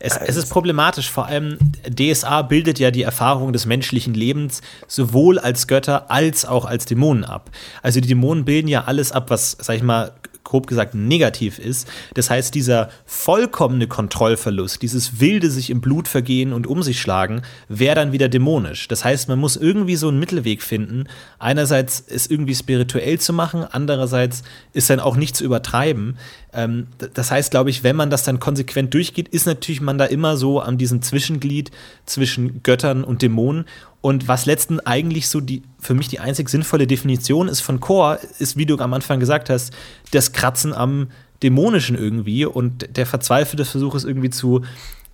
Es, 0.00 0.16
es, 0.16 0.36
ist 0.36 0.50
problematisch, 0.50 1.10
vor 1.10 1.26
allem 1.26 1.58
DSA 1.86 2.42
bildet 2.42 2.80
ja 2.80 2.90
die 2.90 3.02
Erfahrung 3.02 3.52
des 3.52 3.66
menschlichen 3.66 4.14
Lebens 4.14 4.62
sowohl 4.88 5.38
als 5.38 5.68
Götter 5.68 6.10
als 6.10 6.44
auch 6.44 6.64
als 6.64 6.86
Dämonen 6.86 7.24
ab. 7.24 7.50
Also 7.82 8.00
die 8.00 8.08
Dämonen 8.08 8.44
bilden 8.44 8.66
ja 8.66 8.84
alles 8.84 9.12
ab, 9.12 9.30
was, 9.30 9.56
sag 9.60 9.76
ich 9.76 9.82
mal, 9.82 10.12
grob 10.50 10.66
gesagt 10.66 10.94
negativ 10.96 11.60
ist. 11.60 11.88
Das 12.14 12.28
heißt, 12.28 12.54
dieser 12.56 12.90
vollkommene 13.06 13.86
Kontrollverlust, 13.86 14.82
dieses 14.82 15.20
wilde 15.20 15.48
sich 15.48 15.70
im 15.70 15.80
Blut 15.80 16.08
vergehen 16.08 16.52
und 16.52 16.66
um 16.66 16.82
sich 16.82 17.00
schlagen, 17.00 17.42
wäre 17.68 17.94
dann 17.94 18.10
wieder 18.10 18.28
dämonisch. 18.28 18.88
Das 18.88 19.04
heißt, 19.04 19.28
man 19.28 19.38
muss 19.38 19.56
irgendwie 19.56 19.94
so 19.94 20.08
einen 20.08 20.18
Mittelweg 20.18 20.62
finden. 20.62 21.04
Einerseits 21.38 22.02
es 22.06 22.26
irgendwie 22.26 22.56
spirituell 22.56 23.20
zu 23.20 23.32
machen, 23.32 23.64
andererseits 23.70 24.42
ist 24.72 24.90
dann 24.90 24.98
auch 24.98 25.16
nicht 25.16 25.36
zu 25.36 25.44
übertreiben. 25.44 26.16
Ähm, 26.52 26.88
das 27.14 27.30
heißt, 27.30 27.50
glaube 27.50 27.70
ich, 27.70 27.84
wenn 27.84 27.96
man 27.96 28.10
das 28.10 28.24
dann 28.24 28.40
konsequent 28.40 28.92
durchgeht, 28.94 29.28
ist 29.28 29.46
natürlich 29.46 29.80
man 29.80 29.98
da 29.98 30.04
immer 30.04 30.36
so 30.36 30.60
an 30.60 30.78
diesem 30.78 31.02
Zwischenglied 31.02 31.70
zwischen 32.06 32.62
Göttern 32.62 33.04
und 33.04 33.22
Dämonen. 33.22 33.66
Und 34.00 34.28
was 34.28 34.46
letzten 34.46 34.80
eigentlich 34.80 35.28
so 35.28 35.40
die 35.40 35.62
für 35.78 35.94
mich 35.94 36.08
die 36.08 36.20
einzig 36.20 36.48
sinnvolle 36.48 36.86
Definition 36.86 37.48
ist 37.48 37.60
von 37.60 37.80
Chor, 37.80 38.18
ist, 38.38 38.56
wie 38.56 38.66
du 38.66 38.78
am 38.78 38.94
Anfang 38.94 39.20
gesagt 39.20 39.50
hast, 39.50 39.72
das 40.10 40.32
Kratzen 40.32 40.72
am 40.72 41.08
Dämonischen 41.42 41.96
irgendwie 41.96 42.44
und 42.44 42.96
der 42.96 43.06
verzweifelte 43.06 43.64
Versuch 43.64 43.94
ist 43.94 44.04
irgendwie 44.04 44.30
zu, 44.30 44.62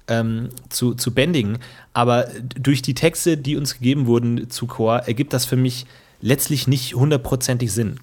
ähm, 0.08 0.48
zu, 0.68 0.94
zu 0.94 1.12
bändigen. 1.12 1.58
Aber 1.92 2.28
durch 2.60 2.82
die 2.82 2.94
Texte, 2.94 3.36
die 3.36 3.56
uns 3.56 3.74
gegeben 3.74 4.06
wurden 4.06 4.50
zu 4.50 4.66
Chor, 4.66 5.00
ergibt 5.00 5.32
das 5.32 5.44
für 5.44 5.56
mich 5.56 5.86
letztlich 6.20 6.66
nicht 6.66 6.94
hundertprozentig 6.94 7.72
Sinn. 7.72 8.00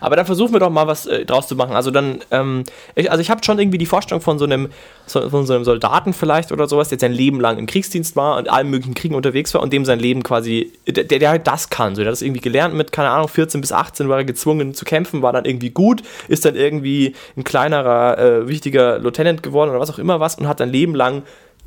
Aber 0.00 0.16
dann 0.16 0.26
versuchen 0.26 0.52
wir 0.52 0.60
doch 0.60 0.70
mal 0.70 0.86
was 0.86 1.06
äh, 1.06 1.24
draus 1.24 1.48
zu 1.48 1.56
machen. 1.56 1.74
Also 1.74 1.90
dann, 1.90 2.20
ähm, 2.30 2.64
ich, 2.94 3.10
also 3.10 3.20
ich 3.20 3.30
habe 3.30 3.42
schon 3.44 3.58
irgendwie 3.58 3.78
die 3.78 3.86
Vorstellung 3.86 4.20
von 4.20 4.38
so 4.38 4.44
einem, 4.44 4.68
so, 5.06 5.28
von 5.30 5.46
so 5.46 5.54
einem 5.54 5.64
Soldaten 5.64 6.12
vielleicht 6.12 6.52
oder 6.52 6.66
sowas, 6.66 6.88
der 6.88 6.98
sein 6.98 7.12
Leben 7.12 7.40
lang 7.40 7.58
im 7.58 7.66
Kriegsdienst 7.66 8.16
war 8.16 8.36
und 8.36 8.50
allen 8.50 8.70
möglichen 8.70 8.94
Kriegen 8.94 9.14
unterwegs 9.14 9.52
war 9.54 9.62
und 9.62 9.72
dem 9.72 9.84
sein 9.84 9.98
Leben 9.98 10.22
quasi, 10.22 10.72
der, 10.86 11.04
der 11.04 11.28
halt 11.28 11.46
das 11.46 11.70
kann. 11.70 11.94
So, 11.94 12.02
der 12.02 12.08
hat 12.08 12.12
das 12.12 12.22
irgendwie 12.22 12.40
gelernt 12.40 12.74
mit, 12.74 12.92
keine 12.92 13.10
Ahnung, 13.10 13.28
14 13.28 13.60
bis 13.60 13.72
18 13.72 14.08
war 14.08 14.18
er 14.18 14.24
gezwungen 14.24 14.74
zu 14.74 14.84
kämpfen, 14.84 15.22
war 15.22 15.32
dann 15.32 15.44
irgendwie 15.44 15.70
gut, 15.70 16.02
ist 16.28 16.44
dann 16.44 16.56
irgendwie 16.56 17.14
ein 17.36 17.44
kleinerer, 17.44 18.18
äh, 18.18 18.48
wichtiger 18.48 18.98
Lieutenant 18.98 19.42
geworden 19.42 19.70
oder 19.70 19.80
was 19.80 19.90
auch 19.90 19.98
immer 19.98 20.20
was 20.20 20.36
und 20.36 20.48
hat 20.48 20.58
sein 20.58 20.70
Leben 20.70 20.94
lang 20.94 21.22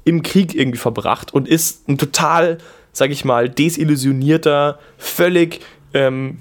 im 0.06 0.22
Krieg 0.22 0.56
irgendwie 0.56 0.78
verbracht 0.78 1.34
und 1.34 1.48
ist 1.48 1.90
ein 1.90 1.98
total, 1.98 2.60
sag 2.94 3.12
ich 3.12 3.26
mal, 3.26 3.50
desillusionierter, 3.50 4.80
völlig 4.98 5.60
ähm, 5.94 6.38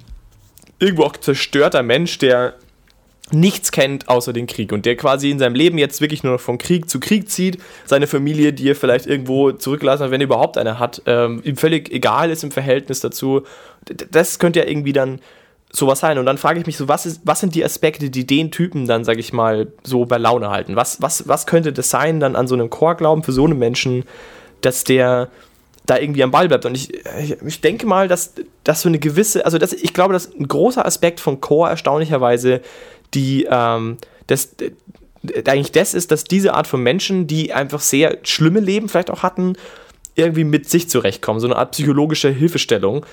irgendwo 0.79 1.05
auch 1.05 1.17
zerstörter 1.17 1.83
Mensch, 1.83 2.19
der 2.19 2.55
nichts 3.31 3.73
kennt 3.73 4.09
außer 4.09 4.33
den 4.33 4.47
Krieg 4.47 4.71
und 4.73 4.85
der 4.85 4.97
quasi 4.97 5.31
in 5.31 5.39
seinem 5.39 5.55
Leben 5.55 5.79
jetzt 5.79 6.01
wirklich 6.01 6.23
nur 6.23 6.35
noch 6.35 6.41
von 6.41 6.59
Krieg 6.59 6.91
zu 6.91 7.01
Krieg 7.01 7.31
zieht, 7.31 7.59
seine 7.87 8.07
Familie, 8.07 8.53
die 8.53 8.69
er 8.69 8.77
vielleicht 8.77 9.07
irgendwo 9.07 9.53
zurückgelassen 9.53 10.05
hat, 10.05 10.11
wenn 10.11 10.21
er 10.21 10.27
überhaupt 10.27 10.59
eine 10.59 10.79
hat, 10.79 11.03
ähm, 11.07 11.41
ihm 11.43 11.57
völlig 11.57 11.91
egal 11.91 12.31
ist 12.31 12.45
im 12.45 12.51
Verhältnis 12.51 13.01
dazu. 13.01 13.43
Das 14.11 14.39
könnte 14.39 14.61
ja 14.61 14.67
irgendwie 14.67 14.93
dann 14.93 15.21
sowas 15.71 16.01
sein. 16.01 16.19
Und 16.19 16.27
dann 16.27 16.39
frage 16.39 16.61
ich 16.61 16.67
mich 16.67 16.77
so, 16.77 16.87
was, 16.87 17.07
ist, 17.07 17.23
was 17.25 17.41
sind 17.41 17.55
die 17.55 17.65
Aspekte, 17.65 18.11
die 18.11 18.27
den 18.27 18.51
Typen 18.51 18.87
dann, 18.87 19.05
sage 19.05 19.21
ich 19.21 19.33
mal, 19.33 19.73
so 19.83 20.05
bei 20.05 20.19
Laune 20.19 20.51
halten? 20.51 20.77
Was, 20.77 21.03
was, 21.03 21.27
was 21.27 21.47
könnte 21.47 21.73
das 21.73 21.91
sein 21.91 22.21
dann 22.21 22.37
an 22.37 22.47
so 22.47 22.55
einem 22.55 22.71
Chorglauben 22.71 23.25
für 23.25 23.33
so 23.33 23.45
einen 23.45 23.59
Menschen, 23.59 24.05
dass 24.61 24.85
der 24.85 25.31
da 25.87 25.99
irgendwie 25.99 26.23
am 26.23 26.31
Ball 26.31 26.49
bleibt. 26.49 26.65
Und 26.65 26.75
ich, 26.75 26.93
ich 27.45 27.61
denke 27.61 27.87
mal, 27.87 28.09
dass, 28.09 28.33
dass 28.65 28.83
so 28.83 28.89
eine 28.89 28.99
gewisse, 28.99 29.45
also 29.45 29.59
das, 29.59 29.73
ich 29.73 29.93
glaube, 29.93 30.15
dass 30.15 30.35
ein 30.35 30.49
großer 30.49 30.85
Aspekt 30.85 31.21
von 31.21 31.41
Core 31.41 31.71
erstaunlicherweise 31.71 32.63
die, 33.13 33.47
ähm, 33.51 33.99
das, 34.27 34.51
eigentlich 35.47 35.73
das 35.73 35.95
ist, 35.95 36.11
dass 36.11 36.25
diese 36.25 36.55
Art 36.55 36.67
von 36.67 36.83
Menschen, 36.83 37.27
die 37.27 37.53
einfach 37.53 37.81
sehr 37.81 38.19
schlimme 38.23 38.61
Leben 38.61 38.89
vielleicht 38.89 39.11
auch 39.11 39.23
hatten, 39.23 39.55
irgendwie 40.15 40.45
mit 40.45 40.69
sich 40.69 40.89
zurechtkommen. 40.89 41.41
So 41.41 41.47
eine 41.47 41.57
Art 41.57 41.73
psychologische 41.73 42.31
Hilfestellung. 42.31 43.05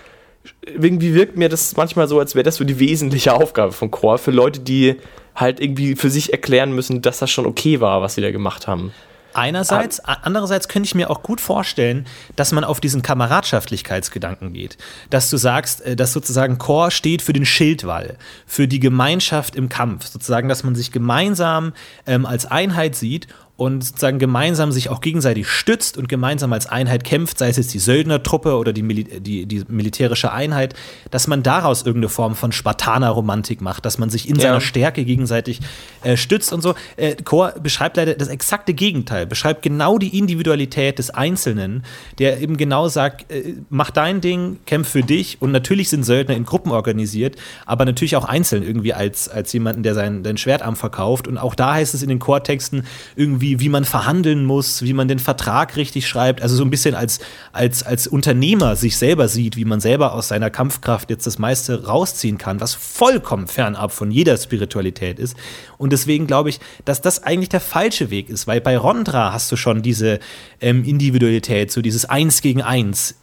Irgendwie 0.66 1.14
wirkt 1.14 1.38
mir 1.38 1.50
das 1.50 1.76
manchmal 1.76 2.08
so, 2.08 2.20
als 2.20 2.36
wäre 2.36 2.44
das 2.44 2.56
so 2.56 2.64
die 2.64 2.80
wesentliche 2.80 3.34
Aufgabe 3.34 3.72
von 3.74 3.92
Core 3.92 4.18
für 4.18 4.32
Leute, 4.32 4.60
die 4.60 4.96
halt 5.36 5.60
irgendwie 5.60 5.96
für 5.96 6.10
sich 6.10 6.32
erklären 6.32 6.74
müssen, 6.74 7.02
dass 7.02 7.20
das 7.20 7.32
schon 7.32 7.46
okay 7.46 7.80
war, 7.80 8.02
was 8.02 8.16
sie 8.16 8.22
da 8.22 8.32
gemacht 8.32 8.68
haben. 8.68 8.92
Einerseits, 9.34 10.00
andererseits 10.00 10.68
könnte 10.68 10.88
ich 10.88 10.96
mir 10.96 11.10
auch 11.10 11.24
gut 11.24 11.42
vorstellen, 11.42 12.06
dass 12.36 12.52
man 12.52 12.64
auf 12.64 12.80
diesen 12.80 13.02
Kameradschaftlichkeitsgedanken 13.02 14.54
geht. 14.54 14.78
Dass 15.10 15.30
du 15.30 15.38
sagst, 15.38 15.82
äh, 15.82 15.96
dass 15.96 16.14
sozusagen 16.14 16.58
Chor 16.58 16.92
steht 16.92 17.22
für 17.22 17.34
den 17.34 17.46
Schildwall, 17.46 18.18
für 18.46 18.68
die 18.68 18.80
Gemeinschaft 18.80 19.56
im 19.56 19.70
Kampf. 19.70 20.08
Sozusagen, 20.08 20.50
dass 20.50 20.64
man 20.64 20.76
sich 20.76 20.92
gemeinsam 20.92 21.74
ähm, 22.06 22.26
als 22.26 22.46
Einheit 22.46 22.96
sieht 22.96 23.28
und 23.62 23.84
sozusagen 23.84 24.18
gemeinsam 24.18 24.72
sich 24.72 24.90
auch 24.90 25.02
gegenseitig 25.02 25.48
stützt 25.48 25.96
und 25.96 26.10
gemeinsam 26.10 26.52
als 26.52 26.66
Einheit 26.66 27.04
kämpft, 27.04 27.38
sei 27.38 27.50
es 27.50 27.58
jetzt 27.58 27.72
die 27.76 27.80
Söldnertruppe 27.80 28.56
oder 28.56 28.74
die, 28.74 28.82
Mil 28.82 29.04
die, 29.04 29.46
die 29.46 29.64
militärische 29.68 30.32
Einheit, 30.32 30.74
dass 31.12 31.28
man 31.28 31.44
daraus 31.44 31.84
irgendeine 31.84 32.10
Form 32.10 32.34
von 32.34 32.52
Spartaner-Romantik 32.52 33.62
macht, 33.62 33.86
dass 33.86 34.00
man 34.00 34.10
sich 34.10 34.28
in 34.28 34.38
ja. 34.38 34.42
seiner 34.42 34.62
Stärke 34.62 35.06
gegenseitig 35.06 35.60
äh, 36.02 36.18
stützt 36.18 36.54
und 36.54 36.62
so. 36.62 36.74
Äh, 36.98 37.18
Chor 37.24 37.54
beschreibt 37.62 37.98
leider 37.98 38.16
das 38.16 38.30
exakte 38.30 38.74
Gegenteil, 38.74 39.28
beschreibt 39.28 39.62
genau 39.62 40.00
die 40.00 40.18
Individualität 40.18 40.98
des 40.98 41.12
Einzelnen, 41.12 41.84
der 42.18 42.42
eben 42.42 42.58
genau 42.58 42.88
sagt, 42.88 43.32
äh, 43.32 43.58
mach 43.70 43.92
dein 43.92 44.22
Ding, 44.22 44.58
kämpf 44.66 44.90
für 44.90 45.04
dich 45.04 45.40
und 45.40 45.52
natürlich 45.52 45.90
sind 45.90 46.04
Söldner 46.04 46.36
in 46.36 46.46
Gruppen 46.46 46.72
organisiert, 46.72 47.36
aber 47.68 47.86
natürlich 47.86 48.16
auch 48.16 48.26
einzeln 48.26 48.64
irgendwie 48.64 48.96
als, 48.96 49.30
als 49.30 49.54
jemanden, 49.54 49.84
der 49.84 49.94
sein, 49.94 50.24
sein 50.24 50.38
Schwertarm 50.38 50.76
verkauft 50.76 51.28
und 51.28 51.38
auch 51.38 51.54
da 51.54 51.76
heißt 51.76 51.94
es 51.94 52.02
in 52.02 52.10
den 52.10 52.18
Chortexten 52.18 52.88
irgendwie 53.16 53.51
wie, 53.60 53.70
man 53.70 53.86
verhandeln 53.86 54.46
muss, 54.46 54.82
wie 54.84 54.94
man 54.94 55.08
den 55.08 55.20
Vertrag 55.20 55.76
richtig 55.76 56.08
schreibt. 56.08 56.42
Also 56.42 56.56
so 56.56 56.64
ein 56.64 56.70
bisschen 56.70 56.96
als, 56.96 57.20
als, 57.52 57.84
als 57.84 58.08
Unternehmer 58.08 58.76
sich 58.76 58.98
selber 58.98 59.28
sieht, 59.28 59.56
wie 59.58 59.66
man 59.66 59.80
selber 59.80 60.14
aus 60.14 60.30
seiner 60.30 60.50
Kampfkraft 60.50 61.10
jetzt 61.10 61.28
das 61.28 61.40
meiste 61.40 61.86
rausziehen 61.86 62.38
kann, 62.38 62.60
was 62.60 62.74
vollkommen 62.74 63.48
fernab 63.48 63.92
von 63.92 64.12
jeder 64.12 64.38
Spiritualität 64.38 65.20
ist. 65.20 65.36
Und 65.78 65.94
deswegen 65.94 66.28
glaube 66.28 66.50
ich, 66.50 66.60
dass 66.86 67.02
das 67.02 67.24
eigentlich 67.24 67.50
der 67.50 67.62
falsche 67.62 68.10
Weg 68.10 68.30
ist, 68.30 68.48
weil 68.48 68.62
bei 68.62 68.78
Rondra 68.78 69.34
hast 69.34 69.52
du 69.52 69.56
schon 69.56 69.82
diese 69.82 70.20
ähm, 70.60 70.84
Individualität, 70.84 71.72
so 71.72 71.82
dieses 71.82 72.06
Eins 72.06 72.42
gegen 72.42 72.62
Eins 72.62 73.16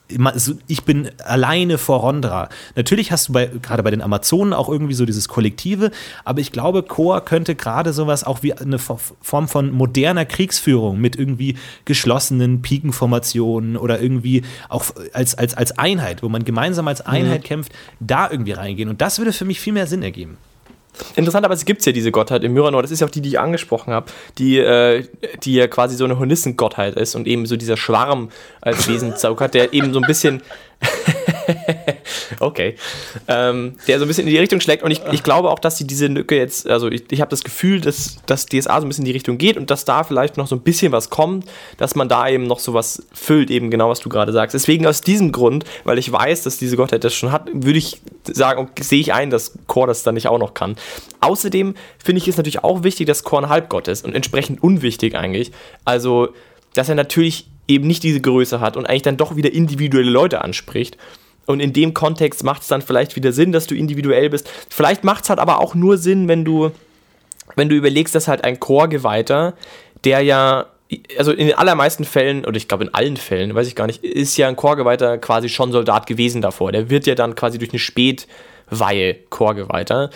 ich 0.67 0.85
bin 0.85 1.11
alleine 1.23 1.77
vor 1.77 2.01
Rondra. 2.01 2.49
Natürlich 2.75 3.13
hast 3.13 3.29
du 3.29 3.35
bei, 3.35 3.47
gerade 3.47 3.83
bei 3.83 3.91
den 3.91 4.01
Amazonen 4.01 4.55
auch 4.55 4.69
irgendwie 4.69 4.95
so 4.95 5.05
dieses 5.05 5.29
Kollektive, 5.29 5.91
aber 6.25 6.41
ich 6.41 6.51
glaube, 6.51 6.83
Chor 6.83 7.25
könnte 7.25 7.55
gerade 7.55 7.93
sowas 7.93 8.25
auch 8.25 8.43
wie 8.43 8.55
eine 8.55 8.79
Form 8.79 9.49
von 9.49 9.71
moderner 9.71 10.18
Kriegsführung 10.25 11.01
mit 11.01 11.17
irgendwie 11.17 11.57
geschlossenen 11.85 12.63
Pikenformationen 12.63 13.77
oder 13.77 14.01
irgendwie 14.01 14.43
auch 14.69 14.85
als, 15.13 15.35
als, 15.37 15.55
als 15.55 15.79
Einheit, 15.79 16.23
wo 16.23 16.29
man 16.29 16.45
gemeinsam 16.45 16.89
als 16.89 17.01
Einheit 17.01 17.43
mhm. 17.43 17.47
kämpft, 17.47 17.73
da 18.01 18.31
irgendwie 18.31 18.53
reingehen. 18.53 18.89
Und 18.89 19.01
das 19.01 19.19
würde 19.19 19.33
für 19.33 19.45
mich 19.45 19.61
viel 19.61 19.73
mehr 19.73 19.87
Sinn 19.87 20.03
ergeben. 20.03 20.39
Interessanterweise 21.17 21.65
gibt 21.65 21.81
es 21.81 21.87
ja 21.87 21.93
diese 21.93 22.11
Gottheit 22.11 22.43
im 22.45 22.55
Myranor, 22.55 22.83
das 22.83 22.91
ist 22.91 23.01
ja 23.01 23.07
auch 23.07 23.11
die, 23.11 23.21
die 23.21 23.31
ich 23.31 23.39
angesprochen 23.39 23.93
habe, 23.93 24.07
die, 24.39 24.59
äh, 24.59 25.05
die 25.43 25.55
ja 25.55 25.69
quasi 25.69 25.97
so 25.97 26.05
eine 26.05 26.19
Hornissengottheit 26.19 26.97
ist 26.97 27.15
und 27.15 27.27
eben 27.27 27.47
so 27.47 27.57
dieser 27.57 27.77
Schwarm 27.77 28.31
als 28.61 28.89
Wesen 28.89 29.17
zaukert, 29.17 29.55
der 29.55 29.73
eben 29.75 29.93
so 29.93 30.01
ein 30.01 30.07
bisschen 30.07 30.43
okay. 32.41 32.77
Ähm, 33.27 33.77
der 33.87 33.99
so 33.99 34.05
ein 34.05 34.09
bisschen 34.09 34.27
in 34.27 34.33
die 34.33 34.39
Richtung 34.39 34.61
schlägt. 34.61 34.83
Und 34.83 34.91
ich, 34.91 35.01
ich 35.13 35.23
glaube 35.23 35.51
auch, 35.51 35.59
dass 35.59 35.79
sie 35.79 35.87
diese 35.87 36.07
Lücke 36.07 36.37
jetzt, 36.37 36.69
also 36.69 36.89
ich, 36.89 37.05
ich 37.11 37.21
habe 37.21 37.31
das 37.31 37.45
Gefühl, 37.45 37.81
dass, 37.81 38.19
dass 38.27 38.47
DSA 38.47 38.81
so 38.81 38.87
ein 38.87 38.89
bisschen 38.89 39.03
in 39.03 39.07
die 39.07 39.13
Richtung 39.13 39.39
geht 39.39 39.57
und 39.57 39.71
dass 39.71 39.85
da 39.85 40.05
vielleicht 40.05 40.37
noch 40.37 40.47
so 40.47 40.57
ein 40.57 40.61
bisschen 40.61 40.93
was 40.93 41.11
kommt, 41.11 41.47
dass 41.77 41.95
man 41.95 42.09
da 42.09 42.29
eben 42.29 42.47
noch 42.47 42.59
so 42.59 42.75
was 42.75 43.07
füllt, 43.13 43.51
eben 43.51 43.71
genau, 43.71 43.89
was 43.91 44.01
du 44.01 44.09
gerade 44.09 44.33
sagst. 44.33 44.55
Deswegen 44.55 44.87
aus 44.87 45.01
diesem 45.01 45.33
Grund, 45.33 45.65
weil 45.85 45.99
ich 45.99 46.11
weiß, 46.11 46.43
dass 46.43 46.59
diese 46.59 46.77
Gottheit 46.77 47.05
das 47.05 47.15
schon 47.15 47.33
hat, 47.33 47.49
würde 47.53 47.79
ich 47.79 48.01
sagen, 48.25 48.61
okay, 48.61 48.83
sehe 48.83 49.01
ich 49.01 49.13
ein, 49.13 49.31
dass 49.31 49.53
Chor 49.67 49.87
das 49.87 50.03
dann 50.03 50.15
nicht 50.15 50.29
auch 50.29 50.39
noch 50.39 50.55
kann. 50.55 50.77
Außerdem 51.21 51.75
finde 52.03 52.23
ich 52.23 52.29
es 52.29 52.37
natürlich 52.37 52.65
auch 52.65 52.83
wichtig, 52.83 53.07
dass 53.07 53.25
Chor 53.25 53.43
ein 53.43 53.49
Halbgott 53.49 53.89
ist 53.89 54.05
und 54.05 54.15
entsprechend 54.15 54.63
unwichtig 54.63 55.15
eigentlich. 55.17 55.53
Also, 55.85 56.29
dass 56.75 56.89
er 56.89 56.95
natürlich 56.95 57.49
eben 57.69 57.87
nicht 57.87 58.03
diese 58.03 58.21
Größe 58.21 58.61
hat 58.61 58.77
und 58.77 58.87
eigentlich 58.87 59.03
dann 59.03 59.17
doch 59.17 59.37
wieder 59.37 59.53
individuelle 59.53 60.11
Leute 60.11 60.43
anspricht. 60.43 60.97
Und 61.49 61.61
in 61.61 61.73
dem 61.73 61.95
Kontext 61.95 62.45
macht 62.45 62.61
es 62.61 62.69
dann 62.69 62.83
vielleicht 62.83 63.17
wieder 63.17 63.33
Sinn, 63.33 63.53
dass 63.53 63.67
du 63.67 63.75
individuell 63.75 64.29
bist. 64.29 64.51
Vielleicht 64.69 65.03
macht 65.03 65.25
es 65.25 65.31
halt 65.31 65.39
aber 65.39 65.63
auch 65.63 65.75
nur 65.75 65.97
Sinn, 65.97 66.29
wenn 66.29 66.45
du, 66.45 66.73
wenn 67.57 67.71
du 67.71 67.75
überlegst, 67.75 68.15
dass 68.15 68.29
halt 68.29 68.45
ein 68.45 68.61
Chorgeweihter, 68.61 69.55
der 70.05 70.21
ja, 70.21 70.67
also 71.17 71.33
in 71.33 71.47
den 71.47 71.57
allermeisten 71.57 72.05
Fällen, 72.05 72.45
oder 72.45 72.59
ich 72.59 72.69
glaube 72.69 72.85
in 72.85 72.93
allen 72.93 73.17
Fällen, 73.17 73.55
weiß 73.55 73.67
ich 73.67 73.75
gar 73.75 73.87
nicht, 73.87 74.05
ist 74.05 74.37
ja 74.37 74.47
ein 74.47 74.57
Chorgeweihter 74.57 75.17
quasi 75.17 75.49
schon 75.49 75.73
Soldat 75.73 76.07
gewesen 76.07 76.43
davor. 76.43 76.71
Der 76.71 76.91
wird 76.91 77.07
ja 77.07 77.15
dann 77.15 77.35
quasi 77.35 77.57
durch 77.57 77.71
eine 77.71 77.79
Spätweihe 77.79 79.15
Chorgeweihter. 79.31 80.11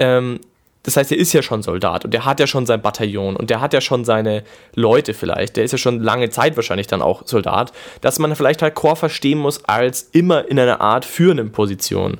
Ähm, 0.00 0.40
das 0.84 0.96
heißt, 0.96 1.12
er 1.12 1.18
ist 1.18 1.32
ja 1.32 1.42
schon 1.42 1.62
Soldat 1.62 2.04
und 2.04 2.12
der 2.12 2.24
hat 2.24 2.40
ja 2.40 2.46
schon 2.46 2.66
sein 2.66 2.82
Bataillon 2.82 3.36
und 3.36 3.50
der 3.50 3.60
hat 3.60 3.72
ja 3.72 3.80
schon 3.80 4.04
seine 4.04 4.42
Leute 4.74 5.14
vielleicht. 5.14 5.56
Der 5.56 5.64
ist 5.64 5.72
ja 5.72 5.78
schon 5.78 6.00
lange 6.00 6.30
Zeit 6.30 6.56
wahrscheinlich 6.56 6.88
dann 6.88 7.02
auch 7.02 7.22
Soldat, 7.24 7.72
dass 8.00 8.18
man 8.18 8.34
vielleicht 8.34 8.62
halt 8.62 8.74
Chor 8.74 8.96
verstehen 8.96 9.38
muss 9.38 9.64
als 9.64 10.08
immer 10.12 10.48
in 10.48 10.58
einer 10.58 10.80
Art 10.80 11.04
führenden 11.04 11.52
Position. 11.52 12.18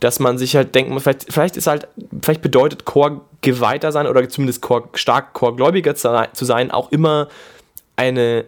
Dass 0.00 0.18
man 0.18 0.36
sich 0.36 0.56
halt 0.56 0.74
denkt, 0.74 1.00
vielleicht, 1.00 1.32
vielleicht 1.32 1.56
ist 1.56 1.66
halt, 1.66 1.88
vielleicht 2.20 2.42
bedeutet 2.42 2.84
Chor 2.84 3.22
geweihter 3.40 3.92
sein 3.92 4.06
oder 4.06 4.28
zumindest 4.28 4.60
Chor, 4.60 4.88
stark 4.94 5.32
Chorgläubiger 5.32 5.94
zu 5.94 6.44
sein, 6.44 6.70
auch 6.70 6.92
immer 6.92 7.28
eine, 7.96 8.44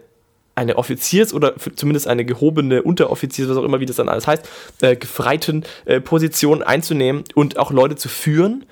eine 0.53 0.77
Offiziers- 0.77 1.33
oder 1.33 1.55
zumindest 1.75 2.07
eine 2.07 2.23
gehobene 2.23 2.83
Unteroffiziers, 2.83 3.49
was 3.49 3.57
auch 3.57 3.63
immer, 3.63 3.79
wie 3.79 3.85
das 3.85 3.95
dann 3.95 4.09
alles 4.09 4.27
heißt, 4.27 4.47
äh, 4.81 4.95
gefreiten 4.95 5.63
äh, 5.85 6.01
Position 6.01 6.61
einzunehmen 6.61 7.23
und 7.33 7.57
auch 7.57 7.71
Leute 7.71 7.95
zu 7.95 8.09
führen. 8.09 8.65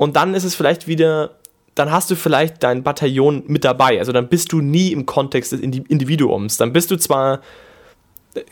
Und 0.00 0.16
dann 0.16 0.32
ist 0.32 0.44
es 0.44 0.54
vielleicht 0.54 0.88
wieder, 0.88 1.32
dann 1.74 1.90
hast 1.90 2.10
du 2.10 2.14
vielleicht 2.14 2.62
dein 2.62 2.82
Bataillon 2.82 3.42
mit 3.48 3.66
dabei. 3.66 3.98
Also 3.98 4.12
dann 4.12 4.28
bist 4.28 4.50
du 4.50 4.62
nie 4.62 4.92
im 4.92 5.04
Kontext 5.04 5.52
des 5.52 5.60
Individuums. 5.60 6.56
Dann 6.56 6.72
bist 6.72 6.90
du 6.90 6.96
zwar 6.96 7.42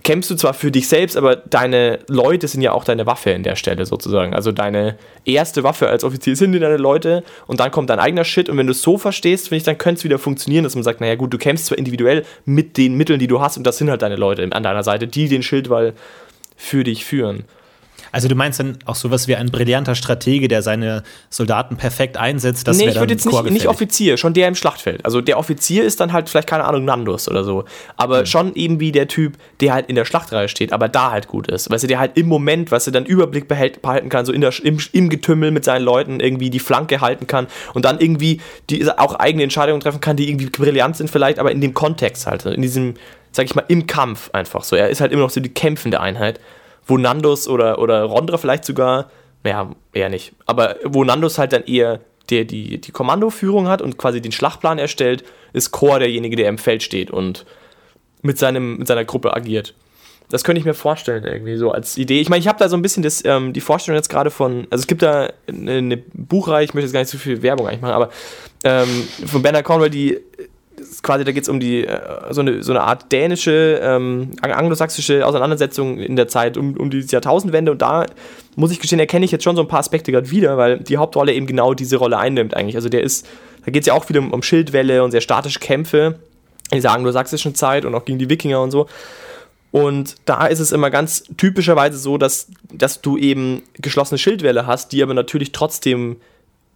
kämpfst 0.03 0.31
du 0.31 0.35
zwar 0.35 0.53
für 0.53 0.71
dich 0.71 0.89
selbst, 0.89 1.17
aber 1.17 1.37
deine 1.37 2.01
Leute 2.07 2.49
sind 2.49 2.61
ja 2.61 2.73
auch 2.73 2.85
deine 2.85 3.07
Waffe 3.07 3.31
in 3.31 3.45
der 3.45 3.57
Stelle 3.57 3.87
sozusagen. 3.87 4.35
Also 4.35 4.53
deine 4.53 4.99
erste 5.25 5.63
Waffe 5.63 5.89
als 5.89 6.05
Offizier 6.05 6.37
sind 6.37 6.53
deine 6.53 6.77
Leute 6.77 7.25
und 7.47 7.61
dann 7.61 7.71
kommt 7.71 7.89
dein 7.89 8.01
eigener 8.01 8.25
Shit 8.25 8.51
und 8.51 8.59
wenn 8.59 8.67
du 8.67 8.73
es 8.73 8.83
so 8.83 8.99
verstehst, 8.99 9.49
finde 9.49 9.59
ich, 9.59 9.63
dann 9.63 9.79
könnte 9.79 10.01
es 10.01 10.05
wieder 10.05 10.19
funktionieren, 10.19 10.65
dass 10.65 10.75
man 10.75 10.85
sagt, 10.85 11.01
naja 11.01 11.15
gut, 11.15 11.33
du 11.33 11.39
kämpfst 11.39 11.67
zwar 11.67 11.79
individuell 11.79 12.27
mit 12.45 12.77
den 12.77 12.95
Mitteln, 12.95 13.21
die 13.21 13.27
du 13.27 13.41
hast 13.41 13.57
und 13.57 13.65
das 13.65 13.79
sind 13.79 13.89
halt 13.89 14.03
deine 14.03 14.17
Leute 14.17 14.47
an 14.51 14.63
deiner 14.63 14.83
Seite, 14.83 15.07
die 15.07 15.29
den 15.29 15.43
Schildwall 15.43 15.95
für 16.57 16.85
dich 16.85 17.07
führen. 17.07 17.45
Also 18.13 18.29
du 18.29 18.35
meinst 18.35 18.61
dann 18.61 18.79
auch 18.85 18.95
sowas 18.95 19.29
wie 19.29 19.37
ein 19.37 19.51
brillanter 19.51 19.95
Stratege, 19.95 20.49
der 20.49 20.63
seine 20.63 21.03
Soldaten 21.31 21.77
perfekt 21.77 22.17
einsetzt? 22.17 22.67
Das 22.67 22.77
nee, 22.77 22.89
ich 22.89 22.97
würde 22.97 23.13
jetzt 23.13 23.27
nicht, 23.27 23.51
nicht 23.51 23.69
Offizier, 23.69 24.17
schon 24.17 24.35
der 24.35 24.49
im 24.49 24.55
Schlachtfeld. 24.55 25.05
Also 25.05 25.21
der 25.21 25.39
Offizier 25.39 25.85
ist 25.85 26.01
dann 26.01 26.13
halt 26.13 26.29
vielleicht, 26.29 26.49
keine 26.49 26.65
Ahnung, 26.65 26.85
Nandus 26.85 27.29
oder 27.29 27.45
so. 27.45 27.65
Aber 27.97 28.21
mhm. 28.21 28.27
schon 28.27 28.55
eben 28.55 28.81
wie 28.81 28.93
der 28.93 29.09
Typ, 29.09 29.35
der 29.61 29.75
halt 29.75 29.89
in 29.89 29.95
der 29.95 30.05
Schlachtreihe 30.05 30.49
steht, 30.49 30.73
aber 30.73 30.89
da 30.89 31.11
halt 31.11 31.29
gut 31.29 31.49
ist. 31.49 31.71
Weißt 31.71 31.85
du, 31.85 31.89
der 31.89 31.99
halt 31.99 32.17
im 32.17 32.27
Moment, 32.27 32.71
was 32.71 32.87
er 32.87 32.93
dann 32.93 33.05
Überblick 33.05 33.49
behält, 33.49 33.83
behalten 33.83 34.09
kann, 34.09 34.25
so 34.25 34.33
in 34.33 34.41
der, 34.41 34.53
im, 34.63 34.79
im 34.93 35.09
Getümmel 35.09 35.51
mit 35.51 35.65
seinen 35.65 35.83
Leuten 35.83 36.21
irgendwie 36.21 36.51
die 36.51 36.61
Flanke 36.61 37.01
halten 37.01 37.27
kann 37.27 37.47
und 37.75 37.85
dann 37.85 38.01
irgendwie 38.01 38.41
die 38.71 38.89
auch 38.91 39.15
eigene 39.17 39.45
Entscheidungen 39.45 39.81
treffen 39.81 40.01
kann, 40.01 40.17
die 40.17 40.29
irgendwie 40.29 40.47
brillant 40.47 40.97
sind 40.97 41.11
vielleicht, 41.11 41.39
aber 41.39 41.53
in 41.53 41.61
dem 41.61 41.75
Kontext 41.75 42.27
halt, 42.27 42.45
in 42.47 42.63
diesem, 42.63 42.95
sag 43.33 43.47
ich 43.47 43.55
mal, 43.55 43.65
im 43.69 43.87
Kampf 43.87 44.31
einfach 44.33 44.65
so. 44.65 44.77
Er 44.77 44.89
ist 44.89 45.01
halt 45.01 45.13
immer 45.13 45.23
noch 45.23 45.31
so 45.31 45.41
die 45.41 45.53
kämpfende 45.53 46.01
Einheit 46.01 46.41
wo 46.89 46.99
Nandos 46.99 47.47
oder, 47.47 47.79
oder 47.79 48.03
Rondra 48.03 48.39
vielleicht 48.39 48.65
sogar, 48.65 49.11
naja, 49.45 49.71
eher 49.93 50.09
nicht, 50.09 50.33
aber 50.47 50.77
wo 50.85 51.05
Nandos 51.05 51.39
halt 51.39 51.53
dann 51.53 51.65
eher 51.65 52.01
der 52.31 52.45
die, 52.45 52.79
die 52.79 52.93
Kommandoführung 52.93 53.69
hat 53.69 53.81
und 53.83 53.97
quasi 53.97 54.21
den 54.21 54.33
Schlachtplan 54.33 54.79
erstellt, 54.79 55.25
ist 55.53 55.71
Chor 55.71 55.99
derjenige, 55.99 56.37
der 56.37 56.49
im 56.49 56.59
Feld 56.59 56.83
steht 56.83 57.11
und 57.11 57.47
mit, 58.23 58.39
seinem, 58.39 58.79
mit 58.79 58.87
seiner 58.87 59.05
Gruppe 59.05 59.35
agiert. 59.35 59.75
Das 60.31 60.45
könnte 60.45 60.59
ich 60.59 60.67
mir 60.67 60.75
vorstellen, 60.75 61.25
irgendwie 61.25 61.57
so 61.57 61.71
als 61.71 61.97
Idee. 61.97 62.21
Ich 62.21 62.29
meine, 62.29 62.41
ich 62.41 62.49
habe 62.49 62.59
da 62.59 62.69
so 62.69 62.77
ein 62.77 62.83
bisschen 62.83 63.03
das, 63.03 63.25
ähm, 63.25 63.55
die 63.55 63.63
Vorstellung 63.63 63.97
jetzt 63.97 64.11
gerade 64.11 64.31
von, 64.31 64.67
also 64.71 64.83
es 64.83 64.87
gibt 64.87 65.01
da 65.01 65.31
eine, 65.47 65.73
eine, 65.73 65.97
Buchreihe, 65.97 66.65
ich 66.65 66.75
möchte 66.75 66.85
jetzt 66.85 66.93
gar 66.93 67.01
nicht 67.01 67.09
so 67.09 67.17
viel 67.17 67.41
Werbung 67.41 67.67
eigentlich 67.67 67.81
machen, 67.81 67.95
aber 67.95 68.11
ähm, 68.65 69.09
von 69.27 69.41
Bernard 69.41 69.65
Cornwell, 69.65 69.89
die 69.89 70.21
quasi, 71.03 71.25
da 71.25 71.33
geht 71.33 71.43
es 71.43 71.49
um 71.49 71.61
die 71.61 71.85
äh, 71.85 72.01
so, 72.31 72.41
eine, 72.41 72.63
so 72.63 72.73
eine 72.73 72.83
Art 72.83 73.11
dänische, 73.13 73.81
ähm, 73.83 74.31
anglosächsische 74.41 75.27
Auseinandersetzung 75.27 75.99
in 75.99 76.17
der 76.17 76.29
Zeit 76.29 76.57
um, 76.57 76.77
um 76.77 76.91
die 76.91 77.01
Jahrtausendwende 77.01 77.73
und 77.73 77.83
da 77.83 78.07
muss 78.57 78.73
ich 78.73 78.81
gestehen, 78.81 78.99
erkenne 78.99 79.25
ich 79.25 79.31
jetzt 79.31 79.45
schon 79.45 79.57
so 79.57 79.63
ein 79.63 79.69
paar 79.69 79.81
Aspekte 79.81 80.11
gerade 80.11 80.31
wieder, 80.31 80.57
weil 80.57 80.79
die 80.79 80.97
Hauptrolle 80.97 81.33
eben 81.33 81.47
genau 81.47 81.75
diese 81.75 81.97
Rolle 81.97 82.19
einnimmt 82.19 82.55
eigentlich. 82.55 82.77
Also 82.77 82.89
der 82.89 83.03
ist, 83.03 83.27
da 83.65 83.71
geht 83.71 83.83
es 83.83 83.87
ja 83.87 83.95
auch 83.95 84.09
wieder 84.09 84.21
um, 84.21 84.33
um 84.33 84.43
Schildwälle 84.43 85.05
und 85.05 85.13
sehr 85.13 85.21
statische 85.21 85.61
Kämpfe 85.61 86.19
in 86.71 86.77
dieser 86.77 86.93
anglosächsischen 86.93 87.55
Zeit 87.55 87.85
und 87.85 87.95
auch 87.95 88.05
gegen 88.05 88.19
die 88.19 88.29
Wikinger 88.29 88.61
und 88.61 88.71
so. 88.71 88.87
Und 89.71 90.17
da 90.25 90.47
ist 90.47 90.61
es 90.61 90.73
immer 90.73 90.91
ganz 90.91 91.25
typischerweise 91.37 91.99
so, 91.99 92.19
dass, 92.19 92.49
dass 92.73 93.01
du 93.01 93.19
eben 93.19 93.63
geschlossene 93.75 94.19
Schildwälle 94.19 94.67
hast, 94.67 94.93
die 94.93 95.03
aber 95.03 95.15
natürlich 95.15 95.53
trotzdem 95.53 96.17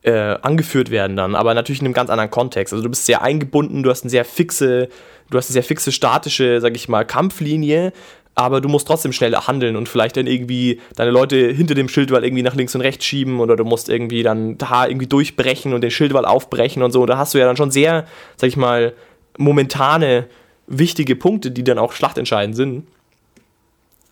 äh, 0.02 0.36
angeführt 0.42 0.90
werden 0.90 1.16
dann, 1.16 1.34
aber 1.34 1.54
natürlich 1.54 1.80
in 1.80 1.86
einem 1.86 1.94
ganz 1.94 2.10
anderen 2.10 2.30
Kontext. 2.30 2.72
Also 2.72 2.82
du 2.82 2.90
bist 2.90 3.06
sehr 3.06 3.22
eingebunden, 3.22 3.82
du 3.82 3.90
hast 3.90 4.02
eine 4.02 4.10
sehr 4.10 4.24
fixe, 4.24 4.88
du 5.30 5.38
hast 5.38 5.48
eine 5.48 5.54
sehr 5.54 5.62
fixe 5.62 5.92
statische, 5.92 6.60
sag 6.60 6.74
ich 6.74 6.88
mal, 6.88 7.04
Kampflinie, 7.04 7.92
aber 8.34 8.60
du 8.60 8.68
musst 8.68 8.86
trotzdem 8.86 9.12
schnell 9.12 9.34
handeln 9.34 9.76
und 9.76 9.88
vielleicht 9.88 10.16
dann 10.16 10.26
irgendwie 10.26 10.80
deine 10.96 11.10
Leute 11.10 11.36
hinter 11.36 11.74
dem 11.74 11.88
Schildwall 11.88 12.24
irgendwie 12.24 12.42
nach 12.42 12.54
links 12.54 12.74
und 12.74 12.80
rechts 12.80 13.04
schieben 13.04 13.40
oder 13.40 13.56
du 13.56 13.64
musst 13.64 13.88
irgendwie 13.88 14.22
dann 14.22 14.56
da 14.58 14.86
irgendwie 14.86 15.06
durchbrechen 15.06 15.74
und 15.74 15.82
den 15.82 15.90
Schildwall 15.90 16.24
aufbrechen 16.24 16.82
und 16.82 16.92
so. 16.92 17.02
Und 17.02 17.08
da 17.08 17.18
hast 17.18 17.34
du 17.34 17.38
ja 17.38 17.44
dann 17.44 17.56
schon 17.56 17.70
sehr, 17.70 18.06
sag 18.36 18.48
ich 18.48 18.56
mal, 18.56 18.94
momentane 19.36 20.26
wichtige 20.66 21.14
Punkte, 21.14 21.50
die 21.50 21.64
dann 21.64 21.78
auch 21.78 21.92
schlachtentscheidend 21.92 22.56
sind. 22.56 22.86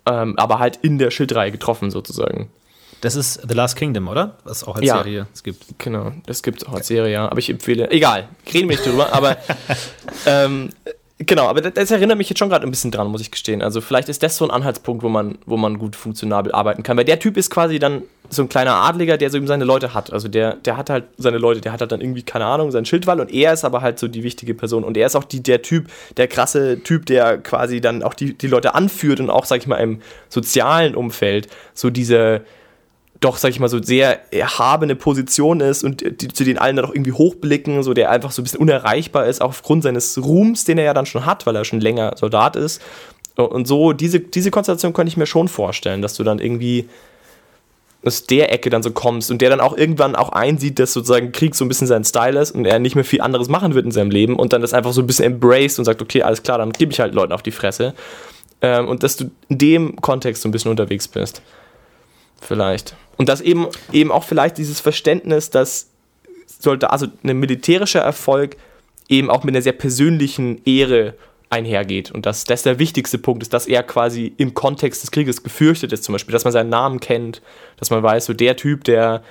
Ähm, 0.06 0.34
aber 0.38 0.58
halt 0.58 0.78
in 0.82 0.98
der 0.98 1.10
Schildreihe 1.10 1.50
getroffen 1.50 1.90
sozusagen. 1.90 2.50
Das 3.00 3.16
ist 3.16 3.40
The 3.48 3.54
Last 3.54 3.76
Kingdom, 3.76 4.08
oder? 4.08 4.36
Was 4.44 4.64
auch 4.64 4.76
als 4.76 4.84
ja, 4.84 4.96
Serie 4.98 5.26
es 5.32 5.42
gibt. 5.42 5.64
Genau, 5.78 6.12
das 6.26 6.42
gibt 6.42 6.62
es 6.62 6.68
auch 6.68 6.74
als 6.74 6.86
Serie, 6.86 7.12
ja. 7.12 7.28
Aber 7.28 7.38
ich 7.38 7.48
empfehle, 7.48 7.90
egal, 7.90 8.28
reden 8.52 8.68
wir 8.68 8.76
nicht 8.76 8.86
drüber, 8.86 9.12
aber 9.12 9.38
ähm, 10.26 10.70
genau, 11.18 11.46
aber 11.46 11.62
das, 11.62 11.74
das, 11.74 11.90
erinnert 11.90 12.18
mich 12.18 12.28
jetzt 12.28 12.38
schon 12.38 12.50
gerade 12.50 12.66
ein 12.66 12.70
bisschen 12.70 12.90
dran, 12.90 13.08
muss 13.08 13.22
ich 13.22 13.30
gestehen. 13.30 13.62
Also 13.62 13.80
vielleicht 13.80 14.08
ist 14.10 14.22
das 14.22 14.36
so 14.36 14.44
ein 14.44 14.50
Anhaltspunkt, 14.50 15.02
wo 15.02 15.08
man, 15.08 15.38
wo 15.46 15.56
man 15.56 15.78
gut 15.78 15.96
funktionabel 15.96 16.52
arbeiten 16.52 16.82
kann. 16.82 16.96
Weil 16.98 17.04
der 17.04 17.18
Typ 17.18 17.38
ist 17.38 17.50
quasi 17.50 17.78
dann 17.78 18.02
so 18.28 18.42
ein 18.42 18.48
kleiner 18.48 18.74
Adliger, 18.74 19.16
der 19.16 19.30
so 19.30 19.38
eben 19.38 19.46
seine 19.46 19.64
Leute 19.64 19.94
hat. 19.94 20.12
Also 20.12 20.28
der, 20.28 20.54
der 20.56 20.76
hat 20.76 20.90
halt 20.90 21.04
seine 21.16 21.38
Leute, 21.38 21.62
der 21.62 21.72
hat 21.72 21.80
halt 21.80 21.92
dann 21.92 22.02
irgendwie, 22.02 22.22
keine 22.22 22.44
Ahnung, 22.44 22.70
seinen 22.70 22.84
Schildwall 22.84 23.18
und 23.20 23.32
er 23.32 23.54
ist 23.54 23.64
aber 23.64 23.80
halt 23.80 23.98
so 23.98 24.08
die 24.08 24.22
wichtige 24.22 24.54
Person. 24.54 24.84
Und 24.84 24.96
er 24.96 25.06
ist 25.06 25.16
auch 25.16 25.24
die, 25.24 25.42
der 25.42 25.62
Typ, 25.62 25.88
der 26.16 26.28
krasse 26.28 26.82
Typ, 26.82 27.06
der 27.06 27.38
quasi 27.38 27.80
dann 27.80 28.02
auch 28.02 28.14
die, 28.14 28.34
die 28.36 28.46
Leute 28.46 28.74
anführt 28.74 29.20
und 29.20 29.30
auch, 29.30 29.46
sag 29.46 29.58
ich 29.62 29.66
mal, 29.66 29.76
im 29.76 30.00
sozialen 30.28 30.94
Umfeld 30.94 31.48
so 31.74 31.88
diese 31.88 32.42
doch, 33.20 33.36
sag 33.36 33.50
ich 33.50 33.60
mal, 33.60 33.68
so 33.68 33.82
sehr 33.82 34.32
erhabene 34.32 34.96
Position 34.96 35.60
ist 35.60 35.84
und 35.84 36.22
die, 36.22 36.28
zu 36.28 36.42
denen 36.42 36.58
allen 36.58 36.76
dann 36.76 36.86
auch 36.86 36.94
irgendwie 36.94 37.12
hochblicken, 37.12 37.82
so 37.82 37.92
der 37.92 38.10
einfach 38.10 38.30
so 38.30 38.40
ein 38.40 38.44
bisschen 38.44 38.60
unerreichbar 38.60 39.26
ist, 39.26 39.42
auch 39.42 39.50
aufgrund 39.50 39.82
seines 39.82 40.16
Ruhms, 40.22 40.64
den 40.64 40.78
er 40.78 40.84
ja 40.84 40.94
dann 40.94 41.06
schon 41.06 41.26
hat, 41.26 41.46
weil 41.46 41.54
er 41.54 41.66
schon 41.66 41.80
länger 41.80 42.14
Soldat 42.16 42.56
ist. 42.56 42.80
Und 43.36 43.68
so, 43.68 43.92
diese, 43.92 44.20
diese 44.20 44.50
Konstellation 44.50 44.92
könnte 44.92 45.10
ich 45.10 45.16
mir 45.16 45.26
schon 45.26 45.48
vorstellen, 45.48 46.02
dass 46.02 46.14
du 46.14 46.24
dann 46.24 46.38
irgendwie 46.38 46.88
aus 48.02 48.24
der 48.24 48.52
Ecke 48.52 48.70
dann 48.70 48.82
so 48.82 48.90
kommst 48.90 49.30
und 49.30 49.42
der 49.42 49.50
dann 49.50 49.60
auch 49.60 49.76
irgendwann 49.76 50.16
auch 50.16 50.30
einsieht, 50.30 50.78
dass 50.78 50.94
sozusagen 50.94 51.32
Krieg 51.32 51.54
so 51.54 51.64
ein 51.64 51.68
bisschen 51.68 51.86
sein 51.86 52.04
Style 52.04 52.40
ist 52.40 52.52
und 52.52 52.64
er 52.64 52.78
nicht 52.78 52.94
mehr 52.94 53.04
viel 53.04 53.20
anderes 53.20 53.48
machen 53.48 53.74
wird 53.74 53.84
in 53.84 53.92
seinem 53.92 54.10
Leben 54.10 54.36
und 54.36 54.54
dann 54.54 54.62
das 54.62 54.72
einfach 54.72 54.92
so 54.92 55.02
ein 55.02 55.06
bisschen 55.06 55.26
embraced 55.26 55.78
und 55.78 55.84
sagt, 55.84 56.00
okay, 56.00 56.22
alles 56.22 56.42
klar, 56.42 56.58
dann 56.58 56.72
gebe 56.72 56.92
ich 56.92 57.00
halt 57.00 57.14
Leuten 57.14 57.32
auf 57.32 57.42
die 57.42 57.50
Fresse. 57.50 57.94
Ähm, 58.62 58.88
und 58.88 59.02
dass 59.02 59.16
du 59.16 59.30
in 59.48 59.58
dem 59.58 59.96
Kontext 59.96 60.42
so 60.42 60.48
ein 60.48 60.52
bisschen 60.52 60.70
unterwegs 60.70 61.08
bist. 61.08 61.42
Vielleicht. 62.40 62.96
Und 63.16 63.28
dass 63.28 63.40
eben, 63.40 63.68
eben 63.92 64.10
auch 64.10 64.24
vielleicht 64.24 64.58
dieses 64.58 64.80
Verständnis, 64.80 65.50
dass 65.50 65.90
sollte, 66.62 66.90
also 66.90 67.06
ein 67.22 67.38
militärischer 67.38 68.00
Erfolg 68.00 68.56
eben 69.08 69.30
auch 69.30 69.44
mit 69.44 69.54
einer 69.54 69.62
sehr 69.62 69.72
persönlichen 69.72 70.60
Ehre 70.64 71.14
einhergeht. 71.48 72.12
Und 72.12 72.26
dass 72.26 72.44
das 72.44 72.62
der 72.62 72.78
wichtigste 72.78 73.18
Punkt 73.18 73.42
ist, 73.42 73.52
dass 73.52 73.66
er 73.66 73.82
quasi 73.82 74.32
im 74.36 74.54
Kontext 74.54 75.02
des 75.02 75.10
Krieges 75.10 75.42
gefürchtet 75.42 75.92
ist, 75.92 76.04
zum 76.04 76.12
Beispiel, 76.12 76.32
dass 76.32 76.44
man 76.44 76.52
seinen 76.52 76.70
Namen 76.70 77.00
kennt, 77.00 77.42
dass 77.78 77.90
man 77.90 78.02
weiß, 78.02 78.26
so 78.26 78.34
der 78.34 78.56
Typ, 78.56 78.84
der, 78.84 79.22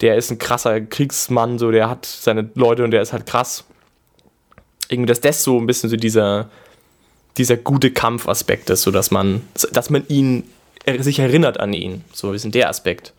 der 0.00 0.16
ist 0.16 0.30
ein 0.30 0.38
krasser 0.38 0.80
Kriegsmann, 0.82 1.58
so 1.58 1.70
der 1.70 1.88
hat 1.88 2.04
seine 2.04 2.50
Leute 2.54 2.84
und 2.84 2.90
der 2.90 3.00
ist 3.00 3.12
halt 3.12 3.24
krass. 3.24 3.64
Irgendwie, 4.90 5.08
dass 5.08 5.22
das 5.22 5.42
so 5.42 5.58
ein 5.58 5.66
bisschen 5.66 5.88
so 5.88 5.96
dieser, 5.96 6.50
dieser 7.38 7.56
gute 7.56 7.90
Kampfaspekt 7.90 8.68
ist, 8.68 8.82
so 8.82 8.90
dass 8.90 9.10
man, 9.10 9.48
dass 9.72 9.88
man 9.88 10.06
ihn 10.08 10.44
sich 10.98 11.18
erinnert 11.18 11.60
an 11.60 11.72
ihn. 11.72 12.04
So 12.12 12.32
ist 12.32 12.52
der 12.54 12.68
Aspekt. 12.68 13.12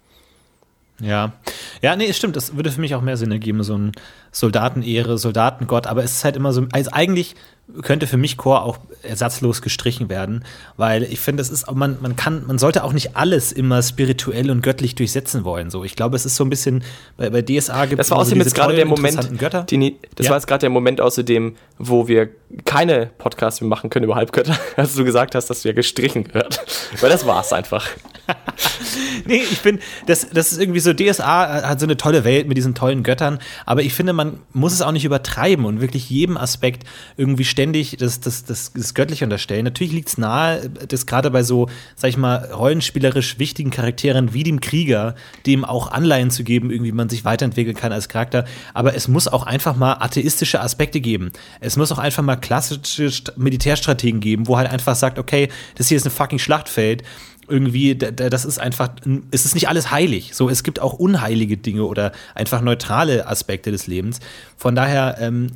Ja. 1.02 1.34
Ja, 1.82 1.96
nee, 1.96 2.12
stimmt. 2.14 2.36
Das 2.36 2.56
würde 2.56 2.72
für 2.72 2.80
mich 2.82 2.96
auch 2.96 3.02
mehr 3.02 3.18
Sinn 3.18 3.32
ergeben, 3.32 3.64
so 3.64 3.78
ein 3.78 3.92
Soldatenehre, 4.32 5.18
Soldatengott. 5.18 5.88
Aber 5.88 6.04
es 6.04 6.14
ist 6.14 6.24
halt 6.24 6.36
immer 6.36 6.54
so, 6.54 6.68
also 6.72 6.92
eigentlich 6.92 7.36
könnte 7.82 8.06
für 8.06 8.18
mich 8.18 8.38
Chor 8.38 8.64
auch 8.64 8.78
ersatzlos 9.02 9.62
gestrichen 9.62 10.08
werden, 10.08 10.46
weil 10.78 11.04
ich 11.04 11.20
finde, 11.20 11.42
es 11.42 11.50
ist, 11.50 11.70
man, 11.72 11.98
man 12.00 12.16
kann, 12.16 12.46
man 12.46 12.60
sollte 12.60 12.84
auch 12.84 12.94
nicht 12.94 13.16
alles 13.16 13.52
immer 13.52 13.82
spirituell 13.82 14.52
und 14.52 14.62
göttlich 14.62 14.94
durchsetzen 14.94 15.44
wollen. 15.44 15.72
So, 15.72 15.84
ich 15.84 15.96
glaube, 15.96 16.16
es 16.16 16.26
ist 16.26 16.36
so 16.36 16.46
ein 16.46 16.50
bisschen 16.50 16.84
bei, 17.18 17.30
bei 17.32 17.42
DSA 17.42 17.86
gibt 17.88 18.00
es. 18.00 18.08
Das 18.08 18.12
war 18.12 18.20
außerdem 18.20 18.40
jetzt 18.40 18.54
gerade 18.54 18.76
der 18.76 18.86
Moment, 18.86 19.40
Götter. 19.40 19.64
Die, 19.64 19.98
das 20.16 20.28
ja. 20.28 20.30
war 20.32 20.38
jetzt 20.38 20.48
gerade 20.48 20.62
der 20.62 20.70
Moment 20.70 21.02
außerdem, 21.02 21.56
wo 21.80 22.08
wir 22.08 22.30
keine 22.66 23.08
Podcasts 23.18 23.62
mehr 23.62 23.70
machen 23.70 23.90
können 23.90 24.06
über 24.06 24.16
Halbgötter, 24.16 24.56
als 24.76 24.94
du 24.96 25.04
gesagt 25.04 25.34
hast, 25.34 25.50
dass 25.50 25.64
du 25.64 25.70
ja 25.70 25.74
gestrichen 25.74 26.26
gehört. 26.26 26.64
Weil 27.02 27.10
das 27.10 27.26
war 27.26 27.42
es 27.42 27.54
einfach. 27.54 27.88
nee, 29.26 29.38
ich 29.38 29.60
finde, 29.60 29.82
das, 30.06 30.30
das 30.30 30.52
ist 30.52 30.60
irgendwie 30.60 30.80
so, 30.80 30.94
DSA 30.94 31.68
hat 31.68 31.80
so 31.80 31.86
eine 31.86 31.98
tolle 31.98 32.24
Welt 32.24 32.48
mit 32.48 32.58
diesen 32.58 32.76
tollen 32.76 33.04
Göttern, 33.04 33.40
aber 33.66 33.82
ich 33.82 33.94
finde, 33.94 34.14
man 34.14 34.40
muss 34.54 34.74
es 34.74 34.82
auch 34.82 34.92
nicht 34.92 35.06
übertreiben 35.06 35.66
und 35.66 35.82
wirklich 35.82 36.10
jedem 36.10 36.38
Aspekt 36.38 36.84
irgendwie 37.18 37.46
ständig 37.46 37.98
das, 37.98 38.20
das, 38.20 38.46
das, 38.46 38.74
das 38.74 38.94
Göttliche 38.94 39.26
unterstellen. 39.26 39.66
Natürlich 39.66 39.94
liegt 39.94 40.10
es 40.10 40.18
nahe, 40.18 40.70
dass 40.70 41.06
gerade 41.06 41.32
bei 41.32 41.44
so, 41.44 41.70
sag 41.96 42.10
ich 42.10 42.18
mal, 42.18 42.52
rollenspielerisch 42.54 43.40
wichtigen 43.40 43.72
Charakteren 43.72 44.34
wie 44.34 44.44
dem 44.44 44.62
Krieger, 44.62 45.16
dem 45.46 45.66
auch 45.66 45.92
Anleihen 45.92 46.32
zu 46.32 46.44
geben, 46.44 46.72
irgendwie 46.72 46.92
man 46.92 47.10
sich 47.10 47.26
weiterentwickeln 47.26 47.76
kann 47.76 47.92
als 47.92 48.10
Charakter. 48.10 48.46
Aber 48.74 48.96
es 48.96 49.08
muss 49.08 49.28
auch 49.28 49.44
einfach 49.44 49.76
mal 49.76 49.94
atheistische 50.00 50.62
Aspekte 50.62 51.02
geben. 51.02 51.32
Es 51.60 51.78
muss 51.78 51.92
auch 51.92 52.00
einfach 52.00 52.24
mal 52.24 52.36
klassische 52.36 53.12
Militärstrategien 53.36 54.20
geben, 54.20 54.48
wo 54.48 54.58
halt 54.58 54.70
einfach 54.70 54.96
sagt, 54.96 55.20
okay, 55.20 55.50
das 55.76 55.88
hier 55.88 55.98
ist 55.98 56.06
ein 56.06 56.12
fucking 56.12 56.40
Schlachtfeld 56.40 57.04
irgendwie, 57.48 57.96
das 57.96 58.46
ist 58.46 58.60
einfach, 58.60 58.90
es 59.32 59.46
ist 59.46 59.56
nicht 59.56 59.70
alles 59.70 59.92
heilig. 59.92 60.32
So, 60.34 60.50
es 60.50 60.64
gibt 60.64 60.80
auch 60.80 60.94
unheilige 60.94 61.58
Dinge 61.58 61.84
oder 61.86 62.12
einfach 62.34 62.62
neutrale 62.62 63.28
Aspekte 63.28 63.72
des 63.72 63.88
Lebens. 63.88 64.20
Von 64.58 64.76
daher 64.76 65.18
ähm, 65.20 65.52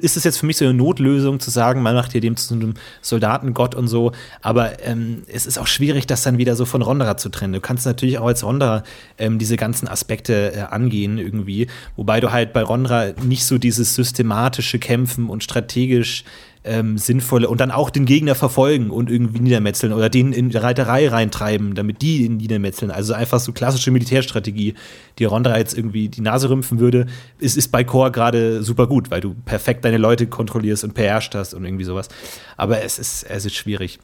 ist 0.00 0.16
es 0.16 0.24
jetzt 0.24 0.38
für 0.38 0.46
mich 0.46 0.56
so 0.56 0.64
eine 0.64 0.74
Notlösung 0.74 1.40
zu 1.40 1.50
sagen, 1.50 1.82
man 1.82 1.94
macht 1.94 2.12
hier 2.12 2.20
dem 2.20 2.36
zu 2.36 2.54
einem 2.54 2.74
Soldatengott 3.02 3.74
und 3.74 3.88
so. 3.88 4.12
Aber 4.42 4.84
ähm, 4.84 5.22
es 5.26 5.46
ist 5.46 5.58
auch 5.58 5.66
schwierig, 5.66 6.06
das 6.06 6.22
dann 6.22 6.38
wieder 6.38 6.56
so 6.56 6.64
von 6.64 6.82
Ronderer 6.82 7.16
zu 7.16 7.28
trennen. 7.28 7.52
Du 7.52 7.60
kannst 7.60 7.86
natürlich 7.86 8.18
auch 8.18 8.26
als 8.26 8.44
Ronderer 8.44 8.82
ähm, 9.18 9.38
diese 9.38 9.56
ganzen 9.56 9.88
Aspekte 9.88 10.52
äh, 10.52 10.60
angehen 10.60 11.18
irgendwie. 11.18 11.66
Wobei 11.96 12.20
du 12.20 12.32
halt 12.32 12.52
bei 12.52 12.62
Ronderer 12.62 13.14
nicht 13.22 13.44
so 13.44 13.58
dieses 13.58 13.94
systematische 13.94 14.78
Kämpfen 14.78 15.28
und 15.28 15.42
strategisch 15.42 16.24
ähm, 16.66 16.98
sinnvolle 16.98 17.48
und 17.48 17.60
dann 17.60 17.70
auch 17.70 17.90
den 17.90 18.04
Gegner 18.04 18.34
verfolgen 18.34 18.90
und 18.90 19.10
irgendwie 19.10 19.40
niedermetzeln 19.40 19.92
oder 19.92 20.10
den 20.10 20.32
in 20.32 20.50
die 20.50 20.56
Reiterei 20.56 21.08
reintreiben, 21.08 21.74
damit 21.74 22.02
die 22.02 22.24
ihn 22.24 22.36
niedermetzeln. 22.36 22.90
Also 22.90 23.14
einfach 23.14 23.40
so 23.40 23.52
klassische 23.52 23.90
Militärstrategie, 23.90 24.74
die 25.18 25.24
Ronda 25.24 25.56
jetzt 25.56 25.76
irgendwie 25.76 26.08
die 26.08 26.20
Nase 26.20 26.50
rümpfen 26.50 26.78
würde, 26.78 27.06
ist, 27.38 27.56
ist 27.56 27.68
bei 27.68 27.84
Core 27.84 28.10
gerade 28.10 28.62
super 28.62 28.86
gut, 28.86 29.10
weil 29.10 29.20
du 29.20 29.34
perfekt 29.44 29.84
deine 29.84 29.98
Leute 29.98 30.26
kontrollierst 30.26 30.84
und 30.84 30.94
beherrscht 30.94 31.34
hast 31.34 31.54
und 31.54 31.64
irgendwie 31.64 31.84
sowas. 31.84 32.08
Aber 32.56 32.82
es 32.82 32.98
ist, 32.98 33.24
es 33.24 33.44
ist 33.44 33.54
schwierig. 33.54 33.98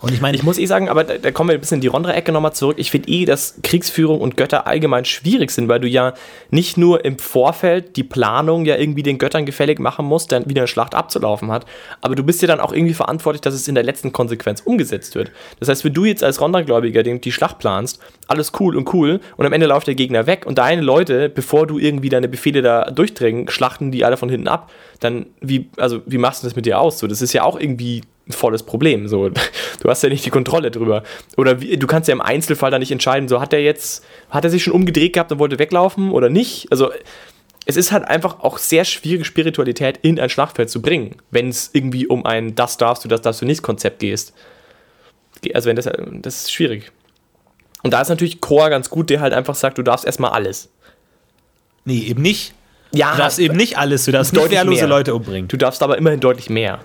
Und 0.00 0.14
ich 0.14 0.20
meine, 0.20 0.36
ich 0.36 0.42
muss 0.42 0.58
eh 0.58 0.64
sagen, 0.64 0.88
aber 0.88 1.04
da, 1.04 1.18
da 1.18 1.30
kommen 1.30 1.50
wir 1.50 1.54
ein 1.54 1.60
bisschen 1.60 1.76
in 1.76 1.82
die 1.82 1.88
Rondra-Ecke 1.88 2.32
nochmal 2.32 2.54
zurück. 2.54 2.76
Ich 2.78 2.90
finde 2.90 3.08
eh, 3.10 3.26
dass 3.26 3.56
Kriegsführung 3.62 4.20
und 4.20 4.36
Götter 4.36 4.66
allgemein 4.66 5.04
schwierig 5.04 5.50
sind, 5.50 5.68
weil 5.68 5.80
du 5.80 5.88
ja 5.88 6.14
nicht 6.50 6.78
nur 6.78 7.04
im 7.04 7.18
Vorfeld 7.18 7.96
die 7.96 8.04
Planung 8.04 8.64
ja 8.64 8.76
irgendwie 8.76 9.02
den 9.02 9.18
Göttern 9.18 9.44
gefällig 9.44 9.78
machen 9.78 10.06
musst, 10.06 10.32
dann 10.32 10.48
wieder 10.48 10.62
eine 10.62 10.68
Schlacht 10.68 10.94
abzulaufen 10.94 11.50
hat, 11.50 11.66
aber 12.00 12.14
du 12.14 12.22
bist 12.22 12.40
ja 12.40 12.48
dann 12.48 12.60
auch 12.60 12.72
irgendwie 12.72 12.94
verantwortlich, 12.94 13.42
dass 13.42 13.54
es 13.54 13.68
in 13.68 13.74
der 13.74 13.84
letzten 13.84 14.12
Konsequenz 14.12 14.60
umgesetzt 14.60 15.14
wird. 15.14 15.30
Das 15.58 15.68
heißt, 15.68 15.84
wenn 15.84 15.92
du 15.92 16.04
jetzt 16.04 16.24
als 16.24 16.40
Rondra-Gläubiger 16.40 17.02
die 17.02 17.32
Schlacht 17.32 17.58
planst, 17.58 18.00
alles 18.26 18.52
cool 18.58 18.76
und 18.76 18.92
cool 18.94 19.20
und 19.36 19.46
am 19.46 19.52
Ende 19.52 19.66
läuft 19.66 19.86
der 19.86 19.94
Gegner 19.94 20.26
weg 20.26 20.46
und 20.46 20.58
deine 20.58 20.80
Leute, 20.80 21.28
bevor 21.28 21.66
du 21.66 21.78
irgendwie 21.78 22.08
deine 22.08 22.28
Befehle 22.28 22.62
da 22.62 22.90
durchdringen, 22.90 23.48
schlachten 23.48 23.90
die 23.90 24.04
alle 24.04 24.16
von 24.16 24.28
hinten 24.28 24.48
ab, 24.48 24.70
dann 25.00 25.26
wie, 25.40 25.68
also 25.76 26.00
wie 26.06 26.18
machst 26.18 26.42
du 26.42 26.46
das 26.46 26.56
mit 26.56 26.66
dir 26.66 26.80
aus? 26.80 26.98
So, 26.98 27.06
das 27.06 27.20
ist 27.20 27.32
ja 27.32 27.42
auch 27.42 27.58
irgendwie 27.58 28.02
volles 28.32 28.62
Problem. 28.62 29.08
So, 29.08 29.28
du 29.28 29.88
hast 29.88 30.02
ja 30.02 30.08
nicht 30.08 30.24
die 30.24 30.30
Kontrolle 30.30 30.70
drüber. 30.70 31.02
Oder 31.36 31.60
wie, 31.60 31.76
du 31.76 31.86
kannst 31.86 32.08
ja 32.08 32.12
im 32.12 32.20
Einzelfall 32.20 32.70
dann 32.70 32.80
nicht 32.80 32.92
entscheiden, 32.92 33.28
so 33.28 33.40
hat 33.40 33.52
er 33.52 33.60
jetzt, 33.60 34.04
hat 34.30 34.44
er 34.44 34.50
sich 34.50 34.64
schon 34.64 34.72
umgedreht 34.72 35.14
gehabt 35.14 35.32
und 35.32 35.38
wollte 35.38 35.58
weglaufen 35.58 36.10
oder 36.10 36.28
nicht? 36.28 36.70
Also 36.70 36.90
es 37.66 37.76
ist 37.76 37.92
halt 37.92 38.04
einfach 38.04 38.40
auch 38.40 38.58
sehr 38.58 38.84
schwierige 38.84 39.24
Spiritualität 39.24 39.98
in 40.02 40.18
ein 40.18 40.30
Schlachtfeld 40.30 40.70
zu 40.70 40.82
bringen, 40.82 41.16
wenn 41.30 41.48
es 41.48 41.70
irgendwie 41.72 42.06
um 42.06 42.26
ein 42.26 42.54
das 42.54 42.76
darfst 42.76 43.04
du, 43.04 43.08
das 43.08 43.20
darfst 43.20 43.42
du 43.42 43.46
nicht 43.46 43.62
Konzept 43.62 44.00
gehst. 44.00 44.32
Also 45.54 45.68
wenn 45.68 45.76
das, 45.76 45.88
das 46.22 46.42
ist 46.42 46.52
schwierig. 46.52 46.90
Und 47.82 47.92
da 47.92 48.00
ist 48.00 48.08
natürlich 48.08 48.40
Chor 48.40 48.68
ganz 48.70 48.90
gut, 48.90 49.10
der 49.10 49.20
halt 49.20 49.32
einfach 49.32 49.54
sagt, 49.54 49.78
du 49.78 49.82
darfst 49.82 50.04
erstmal 50.04 50.32
alles. 50.32 50.68
Nee, 51.84 52.00
eben 52.00 52.22
nicht. 52.22 52.54
Ja, 52.92 53.12
du 53.12 53.18
darfst 53.18 53.38
eben 53.38 53.56
nicht 53.56 53.78
alles, 53.78 54.04
du 54.04 54.12
darfst 54.12 54.32
nicht 54.32 54.50
wehrlose 54.50 54.86
Leute 54.86 55.14
umbringen. 55.14 55.48
Du 55.48 55.56
darfst 55.56 55.82
aber 55.82 55.96
immerhin 55.96 56.20
deutlich 56.20 56.50
mehr. 56.50 56.80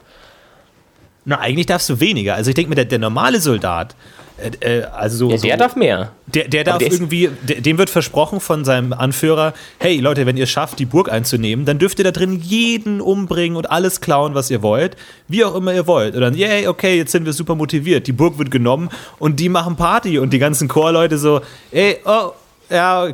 Na, 1.26 1.40
eigentlich 1.40 1.66
darfst 1.66 1.90
du 1.90 2.00
weniger. 2.00 2.36
Also 2.36 2.50
ich 2.50 2.56
denke 2.56 2.70
mir, 2.70 2.76
der, 2.76 2.86
der 2.86 3.00
normale 3.00 3.42
Soldat, 3.42 3.96
äh, 4.38 4.80
äh 4.80 4.84
also 4.84 5.18
so, 5.18 5.32
ja, 5.32 5.38
der 5.38 5.54
so, 5.54 5.58
darf 5.58 5.76
mehr. 5.76 6.12
Der, 6.28 6.48
der 6.48 6.64
darf 6.64 6.78
der 6.78 6.92
irgendwie, 6.92 7.30
dem 7.44 7.80
wird 7.80 7.90
versprochen 7.90 8.40
von 8.40 8.64
seinem 8.64 8.94
Anführer, 8.94 9.54
hey 9.80 10.00
Leute, 10.00 10.28
wenn 10.28 10.38
ihr 10.38 10.44
es 10.44 10.52
schafft, 10.52 10.78
die 10.78 10.86
Burg 10.86 11.12
einzunehmen, 11.12 11.66
dann 11.66 11.80
dürft 11.80 11.98
ihr 11.98 12.06
da 12.06 12.12
drin 12.12 12.40
jeden 12.40 13.02
umbringen 13.02 13.58
und 13.58 13.72
alles 13.72 14.02
klauen, 14.02 14.36
was 14.36 14.52
ihr 14.52 14.62
wollt, 14.62 14.96
wie 15.28 15.44
auch 15.44 15.56
immer 15.56 15.74
ihr 15.74 15.88
wollt. 15.88 16.14
Und 16.14 16.22
dann, 16.22 16.36
yay, 16.36 16.68
okay, 16.68 16.96
jetzt 16.96 17.12
sind 17.12 17.26
wir 17.26 17.34
super 17.34 17.56
motiviert. 17.56 18.06
Die 18.06 18.14
Burg 18.14 18.38
wird 18.38 18.52
genommen 18.52 18.90
und 19.18 19.40
die 19.40 19.50
machen 19.50 19.76
Party 19.76 20.20
und 20.20 20.32
die 20.32 20.40
ganzen 20.40 20.68
Chorleute 20.68 21.18
so, 21.18 21.42
ey, 21.72 21.98
oh, 22.06 22.32
ja, 22.70 23.07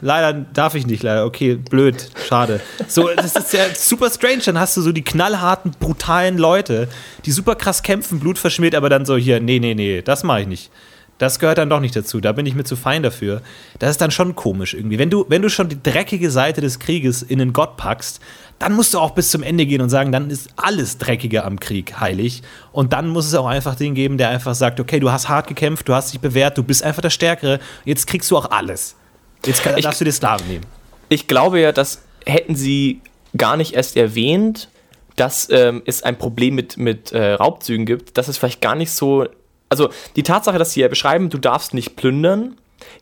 leider 0.00 0.32
darf 0.32 0.74
ich 0.74 0.86
nicht, 0.86 1.02
leider. 1.02 1.24
Okay, 1.24 1.54
blöd, 1.54 2.10
schade. 2.28 2.60
So, 2.88 3.08
das 3.16 3.36
ist 3.36 3.52
ja 3.52 3.64
super 3.74 4.10
strange. 4.10 4.42
Dann 4.44 4.58
hast 4.58 4.76
du 4.76 4.82
so 4.82 4.92
die 4.92 5.04
knallharten, 5.04 5.72
brutalen 5.78 6.38
Leute, 6.38 6.88
die 7.24 7.32
super 7.32 7.54
krass 7.54 7.82
kämpfen, 7.82 8.20
Blut 8.20 8.38
verschmiert, 8.38 8.74
aber 8.74 8.88
dann 8.88 9.06
so 9.06 9.16
hier, 9.16 9.40
nee, 9.40 9.58
nee, 9.58 9.74
nee, 9.74 10.02
das 10.02 10.22
mache 10.24 10.42
ich 10.42 10.46
nicht. 10.46 10.70
Das 11.18 11.38
gehört 11.38 11.58
dann 11.58 11.70
doch 11.70 11.80
nicht 11.80 11.94
dazu. 11.94 12.20
Da 12.20 12.32
bin 12.32 12.44
ich 12.44 12.54
mir 12.54 12.64
zu 12.64 12.74
fein 12.74 13.02
dafür. 13.02 13.40
Das 13.78 13.90
ist 13.90 14.00
dann 14.00 14.10
schon 14.10 14.34
komisch 14.34 14.74
irgendwie. 14.74 14.98
Wenn 14.98 15.10
du, 15.10 15.24
wenn 15.28 15.42
du 15.42 15.48
schon 15.48 15.68
die 15.68 15.80
dreckige 15.80 16.30
Seite 16.30 16.60
des 16.60 16.80
Krieges 16.80 17.22
in 17.22 17.38
den 17.38 17.52
Gott 17.52 17.76
packst, 17.76 18.20
dann 18.58 18.72
musst 18.72 18.94
du 18.94 18.98
auch 18.98 19.10
bis 19.10 19.30
zum 19.30 19.42
Ende 19.42 19.66
gehen 19.66 19.80
und 19.80 19.90
sagen, 19.90 20.12
dann 20.12 20.30
ist 20.30 20.50
alles 20.56 20.98
Dreckige 20.98 21.44
am 21.44 21.58
Krieg 21.60 22.00
heilig. 22.00 22.42
Und 22.72 22.92
dann 22.92 23.08
muss 23.08 23.26
es 23.26 23.34
auch 23.34 23.46
einfach 23.46 23.74
den 23.74 23.94
geben, 23.94 24.18
der 24.18 24.28
einfach 24.28 24.54
sagt, 24.54 24.80
okay, 24.80 25.00
du 25.00 25.10
hast 25.10 25.28
hart 25.28 25.48
gekämpft, 25.48 25.88
du 25.88 25.94
hast 25.94 26.12
dich 26.12 26.20
bewährt, 26.20 26.56
du 26.56 26.62
bist 26.62 26.82
einfach 26.82 27.02
der 27.02 27.10
Stärkere, 27.10 27.60
jetzt 27.84 28.06
kriegst 28.06 28.30
du 28.30 28.36
auch 28.36 28.50
alles. 28.50 28.96
Jetzt 29.44 29.62
kann, 29.62 29.80
darfst 29.80 30.00
du 30.00 30.04
dir 30.04 30.12
Sklaven 30.12 30.46
nehmen. 30.48 30.64
Ich 31.08 31.26
glaube 31.26 31.60
ja, 31.60 31.72
das 31.72 32.02
hätten 32.24 32.56
sie 32.56 33.02
gar 33.36 33.56
nicht 33.56 33.74
erst 33.74 33.96
erwähnt, 33.96 34.68
dass 35.16 35.48
ähm, 35.50 35.82
es 35.86 36.02
ein 36.02 36.16
Problem 36.16 36.54
mit, 36.54 36.76
mit 36.76 37.12
äh, 37.12 37.34
Raubzügen 37.34 37.86
gibt, 37.86 38.16
dass 38.18 38.28
es 38.28 38.38
vielleicht 38.38 38.60
gar 38.60 38.74
nicht 38.74 38.90
so. 38.90 39.26
Also 39.68 39.90
die 40.16 40.22
Tatsache, 40.22 40.58
dass 40.58 40.72
sie 40.72 40.80
ja 40.80 40.88
beschreiben, 40.88 41.30
du 41.30 41.38
darfst 41.38 41.74
nicht 41.74 41.96
plündern, 41.96 42.56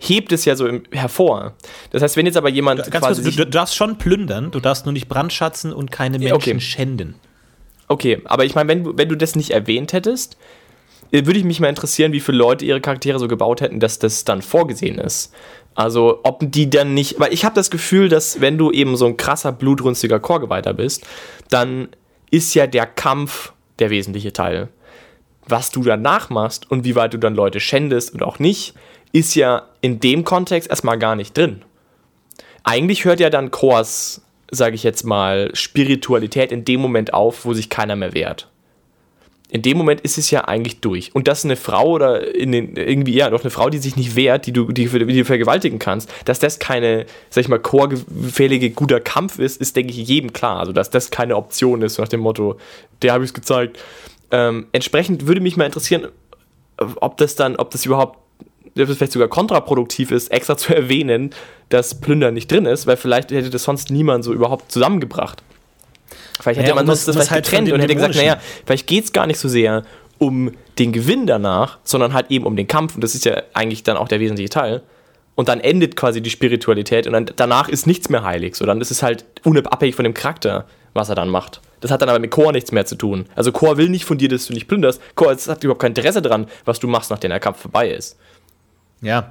hebt 0.09 0.33
es 0.33 0.45
ja 0.45 0.57
so 0.57 0.67
im, 0.67 0.83
hervor. 0.91 1.55
Das 1.91 2.03
heißt, 2.03 2.17
wenn 2.17 2.27
jetzt 2.27 2.37
aber 2.37 2.49
jemand. 2.49 2.91
Ganz 2.91 3.05
quasi 3.05 3.23
kurz, 3.23 3.37
du, 3.37 3.45
du, 3.45 3.51
darfst 3.51 3.77
schon 3.77 3.99
plündern, 3.99 4.51
du 4.51 4.61
darfst 4.61 4.85
nur 4.85 4.93
nicht 4.93 5.09
brandschatzen 5.09 5.73
und 5.73 5.91
keine 5.91 6.19
Menschen 6.19 6.35
okay. 6.35 6.61
schänden. 6.61 7.15
Okay, 7.89 8.21
aber 8.25 8.45
ich 8.45 8.55
meine, 8.55 8.69
wenn, 8.69 8.99
wenn 8.99 9.09
du 9.09 9.17
das 9.17 9.37
nicht 9.37 9.51
erwähnt 9.51 9.93
hättest, 9.93 10.37
äh, 11.13 11.27
würde 11.27 11.39
ich 11.39 11.45
mich 11.45 11.61
mal 11.61 11.69
interessieren, 11.69 12.13
wie 12.13 12.21
viele 12.21 12.39
Leute 12.39 12.65
ihre 12.65 12.81
Charaktere 12.81 13.19
so 13.19 13.29
gebaut 13.29 13.61
hätten, 13.61 13.81
dass 13.81 13.99
das 13.99 14.25
dann 14.25 14.43
vorgesehen 14.43 14.99
ist. 14.99 15.33
Also, 15.75 16.21
ob 16.25 16.41
die 16.43 16.69
dann 16.69 16.95
nicht. 16.95 17.21
Weil 17.21 17.33
ich 17.33 17.45
habe 17.45 17.55
das 17.55 17.71
Gefühl, 17.71 18.09
dass, 18.09 18.41
wenn 18.41 18.59
du 18.59 18.71
eben 18.73 18.97
so 18.97 19.07
ein 19.07 19.17
krasser, 19.17 19.53
blutrünstiger 19.53 20.21
Chorgeweihter 20.21 20.75
bist, 20.75 21.07
dann 21.49 21.89
ist 22.31 22.55
ja 22.55 22.67
der 22.67 22.87
Kampf 22.87 23.53
der 23.79 23.91
wesentliche 23.91 24.33
Teil. 24.33 24.69
Was 25.47 25.71
du 25.71 25.83
danach 25.83 26.31
machst 26.31 26.71
und 26.71 26.85
wie 26.85 26.95
weit 26.95 27.15
du 27.15 27.19
dann 27.19 27.35
Leute 27.35 27.61
schändest 27.61 28.15
und 28.15 28.23
auch 28.23 28.39
nicht, 28.39 28.75
ist 29.13 29.35
ja 29.35 29.69
in 29.81 30.01
dem 30.01 30.25
Kontext 30.25 30.71
erstmal 30.71 30.99
gar 30.99 31.17
nicht 31.17 31.37
drin. 31.37 31.63
Eigentlich 32.65 33.05
hört 33.05 33.21
ja 33.21 33.31
dann 33.31 33.51
Kors, 33.51 34.23
sage 34.51 34.75
ich 34.75 34.83
jetzt 34.83 35.05
mal, 35.05 35.51
Spiritualität 35.55 36.53
in 36.53 36.65
dem 36.65 36.81
Moment 36.81 37.13
auf, 37.13 37.45
wo 37.45 37.53
sich 37.53 37.69
keiner 37.69 37.97
mehr 37.97 38.15
wehrt. 38.15 38.49
In 39.51 39.61
dem 39.61 39.77
Moment 39.77 40.01
ist 40.01 40.17
es 40.17 40.31
ja 40.31 40.47
eigentlich 40.47 40.81
durch. 40.81 41.15
Und 41.15 41.29
dass 41.29 41.45
eine 41.45 41.57
Frau 41.57 41.91
oder 41.91 42.35
in 42.35 42.53
den, 42.53 42.75
irgendwie, 42.75 43.13
ja, 43.13 43.29
doch 43.29 43.43
eine 43.43 43.51
Frau, 43.51 43.69
die 43.69 43.77
sich 43.77 43.97
nicht 43.97 44.17
wehrt, 44.17 44.47
die 44.47 44.53
du, 44.53 44.73
die, 44.73 44.87
die 44.87 45.19
du 45.19 45.25
vergewaltigen 45.27 45.79
kannst, 45.79 46.11
dass 46.25 46.39
das 46.39 46.59
keine, 46.59 47.05
sag 47.29 47.43
ich 47.43 47.49
mal, 47.49 47.59
chorgefällige 47.59 48.71
guter 48.71 48.99
Kampf 48.99 49.39
ist, 49.39 49.61
ist, 49.61 49.77
denke 49.77 49.93
ich, 49.93 50.09
jedem 50.09 50.33
klar. 50.33 50.61
Also, 50.61 50.73
dass 50.73 50.89
das 50.89 51.11
keine 51.11 51.37
Option 51.37 51.83
ist, 51.83 51.99
nach 51.99 52.09
dem 52.09 52.21
Motto, 52.21 52.57
der 53.03 53.13
habe 53.13 53.25
ich 53.25 53.31
es 53.31 53.35
gezeigt. 53.35 53.79
Ähm, 54.31 54.69
entsprechend 54.73 55.27
würde 55.27 55.43
mich 55.43 55.59
mal 55.59 55.67
interessieren, 55.67 56.09
ob 56.79 57.19
das 57.19 57.37
dann, 57.37 57.57
ob 57.57 57.71
das 57.73 57.85
überhaupt 57.85 58.22
vielleicht 58.75 59.13
sogar 59.13 59.29
kontraproduktiv 59.29 60.11
ist, 60.11 60.31
extra 60.31 60.57
zu 60.57 60.75
erwähnen, 60.75 61.31
dass 61.69 62.01
Plündern 62.01 62.35
nicht 62.35 62.51
drin 62.51 62.67
ist, 62.67 62.87
weil 62.87 62.97
vielleicht 62.97 63.31
hätte 63.31 63.51
das 63.51 63.65
sonst 63.65 63.91
niemand 63.91 64.25
so 64.25 64.33
überhaupt 64.33 64.71
zusammengebracht. 64.71 65.43
Vielleicht 66.41 66.61
hätte 66.61 66.71
ja, 66.71 66.75
man 66.75 66.87
sonst 66.87 67.07
das, 67.07 67.17
das 67.17 67.31
halt 67.31 67.45
getrennt 67.45 67.71
und 67.73 67.81
hätte 67.81 67.95
gesagt, 67.95 68.17
naja, 68.17 68.39
vielleicht 68.67 68.87
geht 68.87 69.05
es 69.05 69.13
gar 69.13 69.27
nicht 69.27 69.39
so 69.39 69.49
sehr 69.49 69.85
um 70.19 70.53
den 70.79 70.93
Gewinn 70.93 71.27
danach, 71.27 71.79
sondern 71.85 72.13
halt 72.13 72.31
eben 72.31 72.47
um 72.47 72.57
den 72.57 72.67
Kampf 72.67 72.95
und 72.95 73.03
das 73.03 73.15
ist 73.15 73.25
ja 73.25 73.43
eigentlich 73.55 73.83
dann 73.83 73.97
auch 73.97 74.09
der 74.09 74.21
wesentliche 74.21 74.51
Teil. 74.51 74.83
Und 75.35 75.49
dann 75.49 75.61
endet 75.61 75.97
quasi 75.97 76.21
die 76.21 76.31
Spiritualität 76.31 77.07
und 77.07 77.15
dann, 77.15 77.27
danach 77.37 77.69
ist 77.69 77.87
nichts 77.87 78.11
mehr 78.11 78.23
heilig. 78.23 78.55
So, 78.55 78.67
dann 78.67 78.81
ist 78.81 78.91
es 78.91 79.03
halt 79.03 79.25
unabhängig 79.45 79.95
von 79.95 80.05
dem 80.05 80.13
Charakter, 80.13 80.67
was 80.93 81.09
er 81.09 81.15
dann 81.15 81.31
macht. 81.31 81.61
Das 81.81 81.91
hat 81.91 82.03
dann 82.03 82.09
aber 82.11 82.19
mit 82.19 82.31
Chor 82.31 82.53
nichts 82.53 82.71
mehr 82.71 82.85
zu 82.85 82.97
tun. 82.97 83.27
Also 83.35 83.51
Chor 83.51 83.77
will 83.77 83.89
nicht 83.89 84.05
von 84.05 84.19
dir, 84.19 84.29
dass 84.29 84.47
du 84.47 84.53
nicht 84.53 84.69
plünderst. 84.69 85.01
Chor 85.15 85.35
hat 85.35 85.65
überhaupt 85.65 85.81
kein 85.81 85.93
Interesse 85.93 86.23
dran, 86.23 86.47
was 86.65 86.81
du 86.81 86.87
machst, 86.87 87.11
nachdem 87.11 87.31
der 87.31 87.41
Kampf 87.41 87.61
vorbei 87.61 87.91
ist. 87.91 88.19
Ja. 89.03 89.31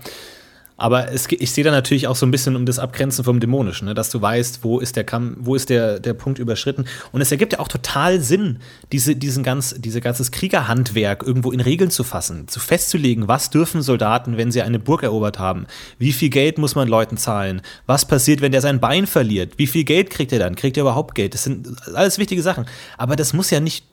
Aber 0.82 1.11
es, 1.11 1.28
ich 1.30 1.51
sehe 1.51 1.63
da 1.63 1.69
natürlich 1.69 2.07
auch 2.07 2.15
so 2.15 2.26
ein 2.26 2.32
bisschen 2.32 2.55
um 2.55 2.65
das 2.65 2.80
Abgrenzen 2.80 3.24
vom 3.24 3.39
Dämonischen, 3.39 3.88
ne? 3.88 3.93
dass 3.93 4.09
du 4.09 4.19
weißt, 4.19 4.63
wo 4.63 4.80
ist 4.80 4.95
der 4.95 5.03
Kamm, 5.03 5.38
wo 5.39 5.53
ist 5.53 5.69
der, 5.69 5.99
der 5.99 6.15
Punkt 6.15 6.39
überschritten. 6.39 6.86
Und 7.11 7.22
es 7.22 7.32
ergibt 7.32 7.53
ja 7.53 7.59
auch 7.59 7.67
total 7.67 8.19
Sinn, 8.19 8.57
diese, 8.91 9.15
diesen 9.15 9.43
ganz, 9.43 9.76
diese 9.78 10.01
ganzes 10.01 10.32
Kriegerhandwerk 10.32 11.22
irgendwo 11.22 11.51
in 11.51 11.59
Regeln 11.59 11.91
zu 11.91 12.03
fassen, 12.03 12.47
zu 12.47 12.59
festzulegen, 12.59 13.28
was 13.28 13.51
dürfen 13.51 13.84
Soldaten, 13.84 14.38
wenn 14.38 14.51
sie 14.51 14.63
eine 14.63 14.80
Burg 14.80 15.03
erobert 15.03 15.38
haben, 15.38 15.67
wie 15.99 16.13
viel 16.13 16.30
Geld 16.30 16.57
muss 16.57 16.74
man 16.74 16.88
Leuten 16.88 17.17
zahlen, 17.17 17.61
was 17.86 18.07
passiert, 18.07 18.41
wenn 18.41 18.51
der 18.51 18.61
sein 18.61 18.80
Bein 18.80 19.05
verliert, 19.05 19.53
wie 19.57 19.67
viel 19.67 19.84
Geld 19.84 20.09
kriegt 20.09 20.34
er 20.34 20.39
dann, 20.39 20.55
kriegt 20.55 20.78
er 20.78 20.82
überhaupt 20.82 21.13
Geld, 21.13 21.36
das 21.36 21.43
sind 21.43 21.67
alles 21.93 22.17
wichtige 22.17 22.41
Sachen. 22.41 22.65
Aber 22.97 23.15
das 23.15 23.34
muss 23.34 23.51
ja 23.51 23.59
nicht 23.59 23.86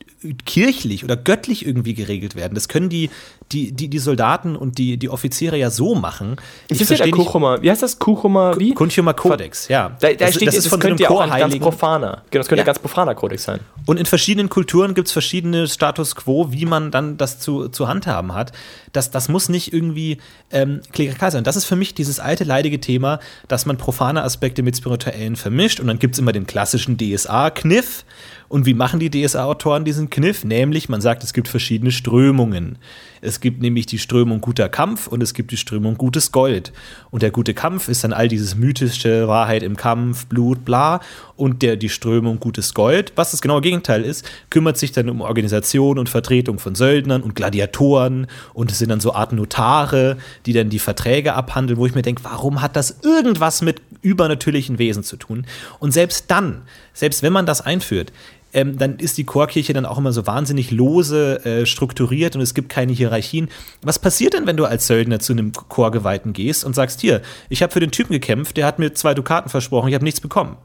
kirchlich 0.45 1.03
oder 1.03 1.15
göttlich 1.15 1.65
irgendwie 1.65 1.93
geregelt 1.93 2.35
werden. 2.35 2.53
Das 2.53 2.67
können 2.67 2.89
die, 2.89 3.09
die, 3.51 3.71
die, 3.71 3.87
die 3.87 3.99
Soldaten 3.99 4.55
und 4.55 4.77
die, 4.77 4.97
die 4.97 5.09
Offiziere 5.09 5.57
ja 5.57 5.69
so 5.69 5.95
machen. 5.95 6.35
Ich 6.67 6.81
ist 6.81 6.91
ja 6.91 6.97
der 6.97 7.11
Kuchuma, 7.11 7.61
wie 7.61 7.71
heißt 7.71 7.81
das? 7.81 7.99
Kuchuma, 7.99 8.57
wie? 8.57 8.73
Kunchuma 8.73 9.13
Kodex, 9.13 9.69
ja. 9.69 9.95
Da, 9.99 10.09
da 10.09 10.25
das, 10.25 10.35
steht, 10.35 10.49
das, 10.49 10.55
ist 10.55 10.67
von 10.67 10.79
das 10.79 10.87
könnte 10.87 11.03
ja 11.03 11.09
auch 11.09 11.21
ein 11.21 11.39
ganz 11.39 11.57
profaner, 11.57 12.23
genau, 12.29 12.41
das 12.41 12.47
könnte 12.47 12.59
ja. 12.59 12.63
ein 12.63 12.65
ganz 12.65 12.79
profaner 12.79 13.15
Kodex 13.15 13.43
sein. 13.43 13.61
Und 13.85 13.97
in 13.97 14.05
verschiedenen 14.05 14.49
Kulturen 14.49 14.93
gibt 14.93 15.07
es 15.07 15.13
verschiedene 15.13 15.67
Status 15.67 16.15
Quo, 16.15 16.51
wie 16.51 16.65
man 16.65 16.91
dann 16.91 17.17
das 17.17 17.39
zu, 17.39 17.69
zu 17.69 17.87
handhaben 17.87 18.33
hat. 18.33 18.51
Das, 18.91 19.11
das 19.11 19.29
muss 19.29 19.47
nicht 19.47 19.71
irgendwie 19.71 20.17
ähm, 20.51 20.81
klerikal 20.91 21.31
sein. 21.31 21.45
Das 21.45 21.55
ist 21.55 21.65
für 21.65 21.77
mich 21.77 21.93
dieses 21.93 22.19
alte 22.19 22.43
leidige 22.43 22.81
Thema, 22.81 23.19
dass 23.47 23.65
man 23.65 23.77
profane 23.77 24.23
Aspekte 24.23 24.63
mit 24.63 24.75
spirituellen 24.75 25.37
vermischt 25.37 25.79
und 25.79 25.87
dann 25.87 25.97
gibt 25.97 26.15
es 26.15 26.19
immer 26.19 26.33
den 26.33 26.45
klassischen 26.45 26.97
DSA-Kniff 26.97 28.03
und 28.49 28.65
wie 28.65 28.73
machen 28.73 28.99
die 28.99 29.11
DSA-Autoren 29.11 29.85
diesen 29.85 30.09
Kniff? 30.09 30.43
Nämlich, 30.43 30.89
man 30.89 31.01
sagt, 31.01 31.23
es 31.23 31.33
gibt 31.33 31.47
verschiedene 31.47 31.91
Strömungen. 31.91 32.79
Es 33.21 33.41
gibt 33.41 33.61
nämlich 33.61 33.85
die 33.85 33.99
Strömung 33.99 34.41
guter 34.41 34.69
Kampf 34.69 35.07
und 35.07 35.21
es 35.21 35.35
gibt 35.35 35.51
die 35.51 35.57
Strömung 35.57 35.97
gutes 35.97 36.31
Gold. 36.31 36.73
Und 37.11 37.21
der 37.21 37.29
gute 37.29 37.53
Kampf 37.53 37.89
ist 37.89 38.03
dann 38.03 38.11
all 38.11 38.27
dieses 38.27 38.55
mythische 38.55 39.27
Wahrheit 39.27 39.61
im 39.61 39.77
Kampf, 39.77 40.25
Blut, 40.25 40.65
bla. 40.65 40.99
Und 41.35 41.61
der, 41.61 41.75
die 41.75 41.89
Strömung 41.89 42.39
gutes 42.39 42.73
Gold, 42.73 43.13
was 43.15 43.31
das 43.31 43.41
genaue 43.41 43.61
Gegenteil 43.61 44.03
ist, 44.03 44.29
kümmert 44.49 44.77
sich 44.77 44.91
dann 44.93 45.09
um 45.09 45.21
Organisation 45.21 45.99
und 45.99 46.09
Vertretung 46.09 46.57
von 46.57 46.73
Söldnern 46.73 47.21
und 47.21 47.35
Gladiatoren. 47.35 48.25
Und 48.53 48.71
es 48.71 48.79
sind 48.79 48.89
dann 48.89 48.99
so 48.99 49.13
Art 49.13 49.31
Notare, 49.31 50.17
die 50.47 50.53
dann 50.53 50.69
die 50.69 50.79
Verträge 50.79 51.35
abhandeln, 51.35 51.77
wo 51.77 51.85
ich 51.85 51.93
mir 51.93 52.01
denke, 52.01 52.23
warum 52.23 52.61
hat 52.61 52.75
das 52.75 52.99
irgendwas 53.03 53.61
mit 53.61 53.81
übernatürlichen 54.01 54.79
Wesen 54.79 55.03
zu 55.03 55.17
tun? 55.17 55.45
Und 55.79 55.91
selbst 55.91 56.25
dann, 56.31 56.61
selbst 56.93 57.21
wenn 57.21 57.33
man 57.33 57.45
das 57.45 57.61
einführt, 57.61 58.11
ähm, 58.53 58.77
dann 58.77 58.97
ist 58.97 59.17
die 59.17 59.25
Chorkirche 59.25 59.73
dann 59.73 59.85
auch 59.85 59.97
immer 59.97 60.11
so 60.11 60.25
wahnsinnig 60.27 60.71
lose 60.71 61.43
äh, 61.45 61.65
strukturiert 61.65 62.35
und 62.35 62.41
es 62.41 62.53
gibt 62.53 62.69
keine 62.69 62.93
Hierarchien. 62.93 63.49
Was 63.81 63.99
passiert 63.99 64.33
denn, 64.33 64.47
wenn 64.47 64.57
du 64.57 64.65
als 64.65 64.87
Söldner 64.87 65.19
zu 65.19 65.33
einem 65.33 65.51
Chorgeweihten 65.51 66.33
gehst 66.33 66.63
und 66.63 66.75
sagst, 66.75 67.01
hier, 67.01 67.21
ich 67.49 67.61
habe 67.61 67.73
für 67.73 67.79
den 67.79 67.91
Typen 67.91 68.13
gekämpft, 68.13 68.57
der 68.57 68.65
hat 68.65 68.79
mir 68.79 68.93
zwei 68.93 69.13
Dukaten 69.13 69.49
versprochen, 69.49 69.89
ich 69.89 69.95
habe 69.95 70.05
nichts 70.05 70.21
bekommen? 70.21 70.57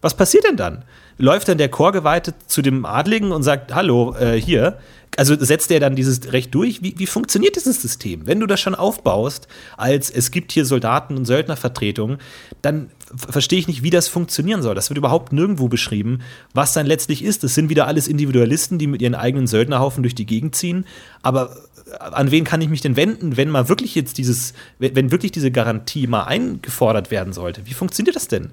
Was 0.00 0.16
passiert 0.16 0.44
denn 0.44 0.56
dann? 0.56 0.84
Läuft 1.16 1.48
dann 1.48 1.58
der 1.58 1.68
Chorgeweihte 1.68 2.34
zu 2.46 2.62
dem 2.62 2.86
Adligen 2.86 3.32
und 3.32 3.42
sagt, 3.42 3.74
hallo, 3.74 4.14
äh, 4.14 4.40
hier, 4.40 4.78
also 5.16 5.34
setzt 5.36 5.70
er 5.72 5.80
dann 5.80 5.96
dieses 5.96 6.32
Recht 6.32 6.54
durch? 6.54 6.80
Wie, 6.82 6.94
wie 6.96 7.06
funktioniert 7.06 7.56
dieses 7.56 7.82
System? 7.82 8.26
Wenn 8.26 8.38
du 8.38 8.46
das 8.46 8.60
schon 8.60 8.76
aufbaust, 8.76 9.48
als 9.76 10.10
es 10.10 10.30
gibt 10.30 10.52
hier 10.52 10.64
Soldaten- 10.64 11.16
und 11.16 11.24
Söldnervertretungen, 11.24 12.18
dann 12.62 12.90
verstehe 13.16 13.58
ich 13.58 13.66
nicht, 13.66 13.82
wie 13.82 13.90
das 13.90 14.06
funktionieren 14.06 14.62
soll. 14.62 14.76
Das 14.76 14.90
wird 14.90 14.98
überhaupt 14.98 15.32
nirgendwo 15.32 15.66
beschrieben, 15.66 16.20
was 16.54 16.72
dann 16.72 16.86
letztlich 16.86 17.24
ist. 17.24 17.42
Das 17.42 17.54
sind 17.54 17.68
wieder 17.68 17.88
alles 17.88 18.06
Individualisten, 18.06 18.78
die 18.78 18.86
mit 18.86 19.02
ihren 19.02 19.16
eigenen 19.16 19.48
Söldnerhaufen 19.48 20.04
durch 20.04 20.14
die 20.14 20.26
Gegend 20.26 20.54
ziehen. 20.54 20.84
Aber 21.22 21.56
äh, 21.90 21.98
an 21.98 22.30
wen 22.30 22.44
kann 22.44 22.60
ich 22.60 22.68
mich 22.68 22.80
denn 22.80 22.94
wenden, 22.94 23.36
wenn 23.36 23.50
mal 23.50 23.68
wirklich 23.68 23.96
jetzt 23.96 24.18
dieses, 24.18 24.52
wenn 24.78 25.10
wirklich 25.10 25.32
diese 25.32 25.50
Garantie 25.50 26.06
mal 26.06 26.24
eingefordert 26.24 27.10
werden 27.10 27.32
sollte? 27.32 27.62
Wie 27.66 27.74
funktioniert 27.74 28.14
das 28.14 28.28
denn? 28.28 28.52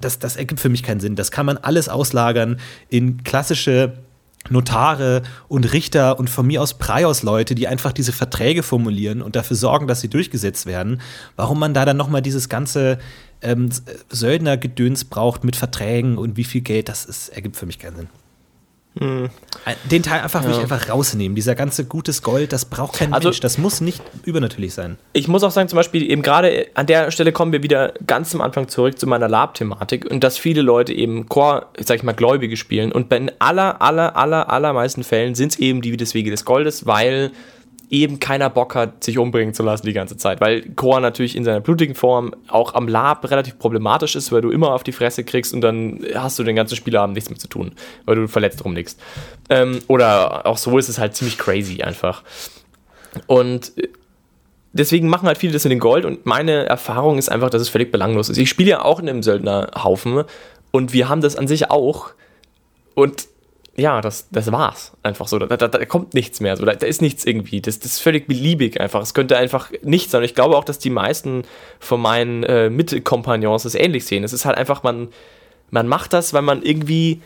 Das, 0.00 0.18
das 0.18 0.36
ergibt 0.36 0.60
für 0.60 0.68
mich 0.68 0.82
keinen 0.82 1.00
Sinn. 1.00 1.16
Das 1.16 1.30
kann 1.30 1.46
man 1.46 1.58
alles 1.58 1.88
auslagern 1.88 2.58
in 2.88 3.22
klassische 3.24 3.94
Notare 4.50 5.22
und 5.48 5.72
Richter 5.72 6.18
und 6.18 6.28
von 6.28 6.46
mir 6.46 6.62
aus 6.62 6.74
Preios-Leute, 6.74 7.54
die 7.54 7.68
einfach 7.68 7.92
diese 7.92 8.12
Verträge 8.12 8.62
formulieren 8.62 9.22
und 9.22 9.36
dafür 9.36 9.56
sorgen, 9.56 9.86
dass 9.86 10.00
sie 10.00 10.08
durchgesetzt 10.08 10.66
werden. 10.66 11.00
Warum 11.36 11.58
man 11.58 11.74
da 11.74 11.84
dann 11.84 11.96
nochmal 11.96 12.22
dieses 12.22 12.48
ganze 12.48 12.98
ähm, 13.40 13.70
Söldnergedöns 14.10 15.04
braucht 15.04 15.44
mit 15.44 15.56
Verträgen 15.56 16.18
und 16.18 16.36
wie 16.36 16.44
viel 16.44 16.60
Geld, 16.60 16.88
das 16.88 17.04
ist, 17.04 17.28
ergibt 17.28 17.56
für 17.56 17.66
mich 17.66 17.78
keinen 17.78 17.96
Sinn. 17.96 18.08
Hm. 18.98 19.30
Den 19.90 20.02
Teil 20.02 20.20
einfach, 20.20 20.44
ja. 20.44 20.58
einfach 20.58 20.88
rausnehmen. 20.88 21.34
Dieser 21.34 21.54
ganze 21.54 21.84
gutes 21.84 22.22
Gold, 22.22 22.52
das 22.52 22.66
braucht 22.66 22.98
kein 22.98 23.14
also, 23.14 23.28
Mensch. 23.28 23.40
Das 23.40 23.56
muss 23.56 23.80
nicht 23.80 24.02
übernatürlich 24.24 24.74
sein. 24.74 24.98
Ich 25.12 25.28
muss 25.28 25.42
auch 25.44 25.50
sagen, 25.50 25.68
zum 25.68 25.76
Beispiel, 25.76 26.10
eben 26.10 26.22
gerade 26.22 26.66
an 26.74 26.86
der 26.86 27.10
Stelle 27.10 27.32
kommen 27.32 27.52
wir 27.52 27.62
wieder 27.62 27.94
ganz 28.06 28.34
am 28.34 28.40
Anfang 28.40 28.68
zurück 28.68 28.98
zu 28.98 29.06
meiner 29.06 29.28
Lab-Thematik 29.28 30.10
und 30.10 30.22
dass 30.22 30.36
viele 30.36 30.62
Leute 30.62 30.92
eben 30.92 31.28
Core, 31.28 31.66
sag 31.78 31.96
ich 31.96 32.02
mal, 32.02 32.12
Gläubige 32.12 32.56
spielen. 32.56 32.92
Und 32.92 33.08
bei 33.08 33.18
den 33.18 33.30
aller, 33.38 33.80
aller, 33.80 34.16
aller, 34.16 34.50
allermeisten 34.50 35.04
Fällen 35.04 35.34
sind 35.34 35.52
es 35.52 35.58
eben 35.58 35.80
die 35.80 35.96
des 35.96 36.14
Wege 36.14 36.30
des 36.30 36.44
Goldes, 36.44 36.86
weil 36.86 37.30
eben 37.92 38.18
keiner 38.18 38.48
Bock 38.48 38.74
hat, 38.74 39.04
sich 39.04 39.18
umbringen 39.18 39.52
zu 39.52 39.62
lassen 39.62 39.84
die 39.84 39.92
ganze 39.92 40.16
Zeit. 40.16 40.40
Weil 40.40 40.62
Core 40.70 41.02
natürlich 41.02 41.36
in 41.36 41.44
seiner 41.44 41.60
blutigen 41.60 41.94
Form 41.94 42.34
auch 42.48 42.72
am 42.74 42.88
Lab 42.88 43.30
relativ 43.30 43.58
problematisch 43.58 44.16
ist, 44.16 44.32
weil 44.32 44.40
du 44.40 44.50
immer 44.50 44.72
auf 44.72 44.82
die 44.82 44.92
Fresse 44.92 45.24
kriegst 45.24 45.52
und 45.52 45.60
dann 45.60 46.00
hast 46.14 46.38
du 46.38 46.42
den 46.42 46.56
ganzen 46.56 46.74
Spielabend 46.74 47.14
nichts 47.14 47.28
mehr 47.28 47.38
zu 47.38 47.48
tun, 47.48 47.72
weil 48.06 48.16
du 48.16 48.28
verletzt 48.28 48.64
rumliegst. 48.64 48.98
Ähm, 49.50 49.80
oder 49.88 50.46
auch 50.46 50.56
so 50.56 50.78
ist 50.78 50.88
es 50.88 50.98
halt 50.98 51.14
ziemlich 51.14 51.36
crazy 51.36 51.82
einfach. 51.82 52.22
Und 53.26 53.72
deswegen 54.72 55.08
machen 55.08 55.26
halt 55.26 55.36
viele 55.36 55.52
das 55.52 55.64
mit 55.64 55.72
dem 55.72 55.78
Gold 55.78 56.06
und 56.06 56.24
meine 56.24 56.64
Erfahrung 56.64 57.18
ist 57.18 57.30
einfach, 57.30 57.50
dass 57.50 57.60
es 57.60 57.68
völlig 57.68 57.92
belanglos 57.92 58.30
ist. 58.30 58.38
Ich 58.38 58.48
spiele 58.48 58.70
ja 58.70 58.84
auch 58.86 59.00
in 59.00 59.08
einem 59.08 59.22
Söldnerhaufen 59.22 60.24
und 60.70 60.94
wir 60.94 61.10
haben 61.10 61.20
das 61.20 61.36
an 61.36 61.46
sich 61.46 61.70
auch. 61.70 62.12
Und 62.94 63.28
ja, 63.74 64.02
das, 64.02 64.28
das 64.30 64.52
war's. 64.52 64.92
Einfach 65.02 65.28
so. 65.28 65.38
Da, 65.38 65.56
da, 65.56 65.68
da 65.68 65.84
kommt 65.86 66.12
nichts 66.12 66.40
mehr. 66.40 66.56
So. 66.56 66.64
Da, 66.66 66.74
da, 66.74 66.86
ist 66.86 67.00
nichts 67.00 67.24
irgendwie. 67.24 67.62
Das, 67.62 67.78
das 67.78 67.92
ist 67.92 68.00
völlig 68.00 68.26
beliebig 68.26 68.80
einfach. 68.80 69.00
Es 69.00 69.14
könnte 69.14 69.38
einfach 69.38 69.70
nichts 69.82 70.12
sein. 70.12 70.22
Ich 70.24 70.34
glaube 70.34 70.56
auch, 70.56 70.64
dass 70.64 70.78
die 70.78 70.90
meisten 70.90 71.44
von 71.80 72.00
meinen 72.00 72.42
äh, 72.42 72.68
Mitkompagnons 72.68 73.62
das 73.62 73.74
ähnlich 73.74 74.04
sehen. 74.04 74.24
Es 74.24 74.34
ist 74.34 74.44
halt 74.44 74.58
einfach, 74.58 74.82
man, 74.82 75.08
man 75.70 75.88
macht 75.88 76.12
das, 76.12 76.34
weil 76.34 76.42
man 76.42 76.62
irgendwie 76.62 77.22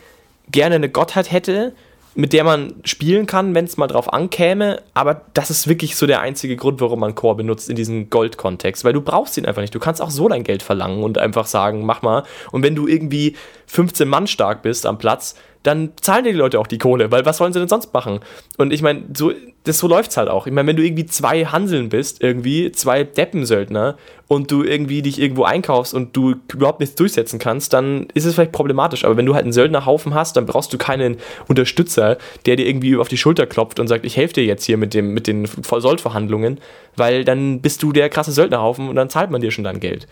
gerne 0.52 0.76
eine 0.76 0.88
Gottheit 0.88 1.32
hätte, 1.32 1.74
mit 2.14 2.32
der 2.32 2.44
man 2.44 2.74
spielen 2.84 3.26
kann, 3.26 3.56
wenn 3.56 3.64
es 3.64 3.76
mal 3.76 3.88
drauf 3.88 4.12
ankäme. 4.12 4.82
Aber 4.94 5.22
das 5.34 5.50
ist 5.50 5.66
wirklich 5.66 5.96
so 5.96 6.06
der 6.06 6.20
einzige 6.20 6.54
Grund, 6.54 6.80
warum 6.80 7.00
man 7.00 7.16
Core 7.16 7.34
benutzt 7.34 7.68
in 7.68 7.74
diesem 7.74 8.08
Gold-Kontext. 8.08 8.84
Weil 8.84 8.92
du 8.92 9.00
brauchst 9.00 9.36
ihn 9.36 9.46
einfach 9.46 9.62
nicht. 9.62 9.74
Du 9.74 9.80
kannst 9.80 10.00
auch 10.00 10.10
so 10.10 10.28
dein 10.28 10.44
Geld 10.44 10.62
verlangen 10.62 11.02
und 11.02 11.18
einfach 11.18 11.46
sagen, 11.46 11.84
mach 11.84 12.02
mal. 12.02 12.22
Und 12.52 12.62
wenn 12.62 12.76
du 12.76 12.86
irgendwie 12.86 13.34
15 13.66 14.08
Mann 14.08 14.28
stark 14.28 14.62
bist 14.62 14.86
am 14.86 14.96
Platz, 14.96 15.34
dann 15.66 15.92
zahlen 16.00 16.24
dir 16.24 16.32
die 16.32 16.38
Leute 16.38 16.60
auch 16.60 16.66
die 16.66 16.78
Kohle, 16.78 17.10
weil 17.10 17.26
was 17.26 17.40
wollen 17.40 17.52
sie 17.52 17.58
denn 17.58 17.68
sonst 17.68 17.92
machen? 17.92 18.20
Und 18.56 18.72
ich 18.72 18.82
meine, 18.82 19.02
so, 19.16 19.32
das, 19.64 19.78
so 19.78 19.88
läuft's 19.88 20.16
halt 20.16 20.28
auch. 20.28 20.46
Ich 20.46 20.52
meine, 20.52 20.68
wenn 20.68 20.76
du 20.76 20.84
irgendwie 20.84 21.06
zwei 21.06 21.44
Hanseln 21.44 21.88
bist, 21.88 22.22
irgendwie, 22.22 22.70
zwei 22.70 23.02
Deppensöldner 23.02 23.96
und 24.28 24.50
du 24.52 24.62
irgendwie 24.62 25.02
dich 25.02 25.20
irgendwo 25.20 25.42
einkaufst 25.42 25.92
und 25.92 26.16
du 26.16 26.36
überhaupt 26.52 26.78
nichts 26.78 26.94
durchsetzen 26.94 27.40
kannst, 27.40 27.72
dann 27.72 28.06
ist 28.14 28.24
es 28.24 28.34
vielleicht 28.34 28.52
problematisch. 28.52 29.04
Aber 29.04 29.16
wenn 29.16 29.26
du 29.26 29.34
halt 29.34 29.42
einen 29.42 29.52
Söldnerhaufen 29.52 30.14
hast, 30.14 30.36
dann 30.36 30.46
brauchst 30.46 30.72
du 30.72 30.78
keinen 30.78 31.16
Unterstützer, 31.48 32.16
der 32.46 32.54
dir 32.54 32.66
irgendwie 32.66 32.96
auf 32.96 33.08
die 33.08 33.18
Schulter 33.18 33.46
klopft 33.46 33.80
und 33.80 33.88
sagt, 33.88 34.04
ich 34.04 34.16
helfe 34.16 34.34
dir 34.34 34.44
jetzt 34.44 34.64
hier 34.64 34.76
mit, 34.76 34.94
dem, 34.94 35.14
mit 35.14 35.26
den 35.26 35.46
Soldverhandlungen, 35.46 36.60
weil 36.96 37.24
dann 37.24 37.60
bist 37.60 37.82
du 37.82 37.92
der 37.92 38.08
krasse 38.08 38.32
Söldnerhaufen 38.32 38.88
und 38.88 38.94
dann 38.94 39.10
zahlt 39.10 39.30
man 39.30 39.40
dir 39.40 39.50
schon 39.50 39.64
dein 39.64 39.80
Geld. 39.80 40.06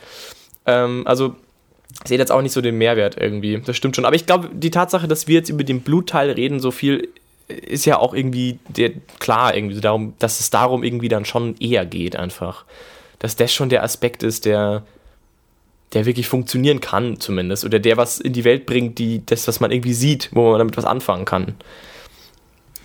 Ähm, 0.67 1.03
also 1.07 1.37
sehe 2.05 2.19
jetzt 2.19 2.33
auch 2.33 2.43
nicht 2.43 2.53
so 2.53 2.61
den 2.61 2.77
Mehrwert 2.77 3.17
irgendwie. 3.19 3.61
Das 3.65 3.77
stimmt 3.77 3.97
schon. 3.97 4.05
Aber 4.05 4.17
ich 4.17 4.27
glaube, 4.27 4.51
die 4.53 4.71
Tatsache, 4.71 5.09
dass 5.09 5.27
wir 5.27 5.37
jetzt 5.37 5.49
über 5.49 5.65
den 5.65 5.81
Blutteil 5.81 6.31
reden, 6.31 6.61
so 6.61 6.71
viel, 6.71 7.09
ist 7.49 7.87
ja 7.87 7.99
auch 7.99 8.15
irgendwie 8.15 8.59
der, 8.69 8.93
klar, 9.19 9.55
irgendwie 9.55 9.81
darum, 9.81 10.15
dass 10.19 10.41
es 10.41 10.51
darum 10.51 10.85
irgendwie 10.85 11.09
dann 11.09 11.25
schon 11.25 11.57
eher 11.59 11.87
geht, 11.87 12.17
einfach. 12.17 12.65
Dass 13.19 13.37
das 13.37 13.53
schon 13.53 13.71
der 13.71 13.83
Aspekt 13.83 14.23
ist, 14.23 14.45
der, 14.45 14.85
der 15.95 16.05
wirklich 16.05 16.29
funktionieren 16.29 16.81
kann, 16.81 17.21
zumindest. 17.21 17.65
Oder 17.65 17.79
der 17.79 17.97
was 17.97 18.21
in 18.21 18.35
die 18.35 18.45
Welt 18.45 18.67
bringt, 18.67 18.99
die, 18.99 19.25
das, 19.25 19.49
was 19.49 19.61
man 19.61 19.71
irgendwie 19.71 19.95
sieht, 19.95 20.31
wo 20.33 20.51
man 20.51 20.59
damit 20.59 20.77
was 20.77 20.85
anfangen 20.85 21.25
kann. 21.25 21.55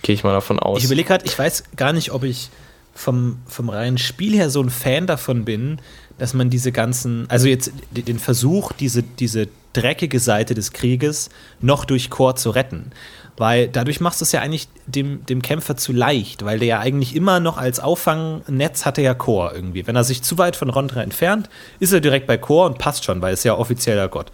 Gehe 0.02 0.14
ich 0.14 0.24
mal 0.24 0.32
davon 0.32 0.58
aus. 0.58 0.78
Ich 0.78 0.86
überlege 0.86 1.08
gerade, 1.08 1.26
ich 1.26 1.38
weiß 1.38 1.76
gar 1.76 1.92
nicht, 1.92 2.12
ob 2.12 2.24
ich 2.24 2.48
vom, 2.94 3.38
vom 3.46 3.68
reinen 3.68 3.98
Spiel 3.98 4.34
her 4.34 4.48
so 4.48 4.62
ein 4.62 4.70
Fan 4.70 5.06
davon 5.06 5.44
bin, 5.44 5.80
dass 6.20 6.34
man 6.34 6.50
diese 6.50 6.70
ganzen, 6.70 7.24
also 7.30 7.48
jetzt 7.48 7.72
den 7.90 8.18
Versuch, 8.18 8.72
diese, 8.72 9.02
diese 9.02 9.48
dreckige 9.72 10.20
Seite 10.20 10.52
des 10.52 10.72
Krieges 10.72 11.30
noch 11.60 11.86
durch 11.86 12.10
Chor 12.10 12.36
zu 12.36 12.50
retten. 12.50 12.92
Weil 13.38 13.68
dadurch 13.68 14.00
machst 14.00 14.20
du 14.20 14.24
es 14.24 14.32
ja 14.32 14.42
eigentlich 14.42 14.68
dem, 14.86 15.24
dem 15.24 15.40
Kämpfer 15.40 15.78
zu 15.78 15.94
leicht, 15.94 16.44
weil 16.44 16.58
der 16.58 16.68
ja 16.68 16.78
eigentlich 16.78 17.16
immer 17.16 17.40
noch 17.40 17.56
als 17.56 17.80
Auffangnetz 17.80 18.84
hat 18.84 18.98
er 18.98 19.04
ja 19.04 19.14
Chor 19.14 19.54
irgendwie. 19.54 19.86
Wenn 19.86 19.96
er 19.96 20.04
sich 20.04 20.22
zu 20.22 20.36
weit 20.36 20.56
von 20.56 20.68
Rondra 20.68 21.02
entfernt, 21.02 21.48
ist 21.78 21.94
er 21.94 22.00
direkt 22.00 22.26
bei 22.26 22.36
Chor 22.36 22.66
und 22.66 22.76
passt 22.76 23.04
schon, 23.04 23.22
weil 23.22 23.32
es 23.32 23.42
ja 23.42 23.54
offizieller 23.54 24.08
Gott 24.08 24.30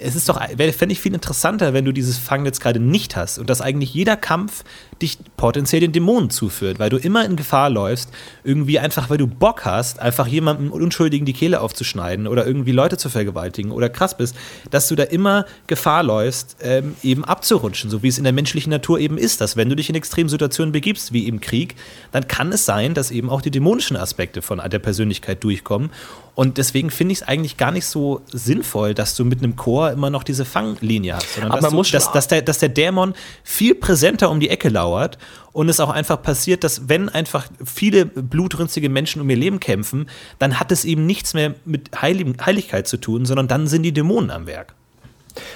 es 0.00 0.14
ist 0.14 0.28
doch, 0.28 0.40
fände 0.40 0.92
ich 0.92 1.00
viel 1.00 1.12
interessanter, 1.12 1.74
wenn 1.74 1.84
du 1.84 1.92
dieses 1.92 2.18
Fangnetz 2.18 2.60
gerade 2.60 2.78
nicht 2.78 3.16
hast 3.16 3.38
und 3.38 3.50
dass 3.50 3.60
eigentlich 3.60 3.92
jeder 3.92 4.16
Kampf 4.16 4.62
dich 5.02 5.18
potenziell 5.36 5.80
den 5.80 5.92
Dämonen 5.92 6.30
zuführt, 6.30 6.78
weil 6.78 6.90
du 6.90 6.98
immer 6.98 7.24
in 7.24 7.34
Gefahr 7.34 7.68
läufst, 7.68 8.10
irgendwie 8.44 8.78
einfach, 8.78 9.10
weil 9.10 9.18
du 9.18 9.26
Bock 9.26 9.64
hast, 9.64 9.98
einfach 9.98 10.28
jemandem 10.28 10.70
Unschuldigen 10.70 11.26
die 11.26 11.32
Kehle 11.32 11.60
aufzuschneiden 11.60 12.28
oder 12.28 12.46
irgendwie 12.46 12.72
Leute 12.72 12.96
zu 12.96 13.08
vergewaltigen 13.08 13.72
oder 13.72 13.88
krass 13.88 14.16
bist, 14.16 14.36
dass 14.70 14.86
du 14.86 14.94
da 14.94 15.02
immer 15.02 15.46
Gefahr 15.66 16.04
läufst, 16.04 16.56
ähm, 16.60 16.94
eben 17.02 17.24
abzurutschen, 17.24 17.90
so 17.90 18.02
wie 18.02 18.08
es 18.08 18.18
in 18.18 18.24
der 18.24 18.32
menschlichen 18.32 18.70
Natur 18.70 19.00
eben 19.00 19.18
ist, 19.18 19.40
dass 19.40 19.56
wenn 19.56 19.68
du 19.68 19.74
dich 19.74 19.88
in 19.88 19.96
extremen 19.96 20.28
Situationen 20.28 20.70
begibst, 20.70 21.12
wie 21.12 21.26
im 21.26 21.40
Krieg, 21.40 21.74
dann 22.12 22.28
kann 22.28 22.52
es 22.52 22.64
sein, 22.64 22.94
dass 22.94 23.10
eben 23.10 23.30
auch 23.30 23.42
die 23.42 23.50
dämonischen 23.50 23.96
Aspekte 23.96 24.42
von 24.42 24.58
der 24.58 24.78
Persönlichkeit 24.78 25.42
durchkommen 25.42 25.90
und 26.38 26.56
deswegen 26.56 26.90
finde 26.90 27.10
ich 27.14 27.22
es 27.22 27.26
eigentlich 27.26 27.56
gar 27.56 27.72
nicht 27.72 27.84
so 27.86 28.20
sinnvoll, 28.32 28.94
dass 28.94 29.16
du 29.16 29.24
mit 29.24 29.42
einem 29.42 29.56
Chor 29.56 29.90
immer 29.90 30.08
noch 30.08 30.22
diese 30.22 30.44
Fanglinie 30.44 31.16
hast, 31.16 31.34
sondern 31.34 31.50
Aber 31.50 31.60
dass, 31.60 31.62
man 31.64 31.70
du, 31.72 31.76
muss 31.78 31.90
dass, 31.90 32.04
schon- 32.04 32.12
dass, 32.12 32.28
der, 32.28 32.42
dass 32.42 32.58
der 32.60 32.68
Dämon 32.68 33.14
viel 33.42 33.74
präsenter 33.74 34.30
um 34.30 34.38
die 34.38 34.48
Ecke 34.48 34.68
lauert 34.68 35.18
und 35.50 35.68
es 35.68 35.80
auch 35.80 35.90
einfach 35.90 36.22
passiert, 36.22 36.62
dass 36.62 36.88
wenn 36.88 37.08
einfach 37.08 37.48
viele 37.64 38.06
blutrünstige 38.06 38.88
Menschen 38.88 39.20
um 39.20 39.28
ihr 39.28 39.36
Leben 39.36 39.58
kämpfen, 39.58 40.08
dann 40.38 40.60
hat 40.60 40.70
es 40.70 40.84
eben 40.84 41.06
nichts 41.06 41.34
mehr 41.34 41.56
mit 41.64 42.00
Heilig 42.00 42.28
Heiligkeit 42.46 42.86
zu 42.86 42.98
tun, 42.98 43.26
sondern 43.26 43.48
dann 43.48 43.66
sind 43.66 43.82
die 43.82 43.92
Dämonen 43.92 44.30
am 44.30 44.46
Werk. 44.46 44.74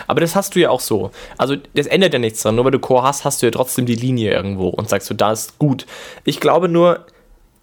Aber 0.08 0.20
das 0.20 0.34
hast 0.34 0.56
du 0.56 0.60
ja 0.60 0.70
auch 0.70 0.80
so. 0.80 1.12
Also, 1.38 1.54
das 1.74 1.86
ändert 1.86 2.12
ja 2.12 2.18
nichts 2.18 2.42
dran. 2.42 2.56
Nur 2.56 2.64
weil 2.64 2.72
du 2.72 2.80
Chor 2.80 3.04
hast, 3.04 3.24
hast 3.24 3.40
du 3.42 3.46
ja 3.46 3.50
trotzdem 3.52 3.86
die 3.86 3.94
Linie 3.94 4.32
irgendwo 4.32 4.66
und 4.68 4.88
sagst 4.88 5.08
du, 5.10 5.14
da 5.14 5.30
ist 5.30 5.60
gut. 5.60 5.86
Ich 6.24 6.40
glaube 6.40 6.68
nur, 6.68 7.06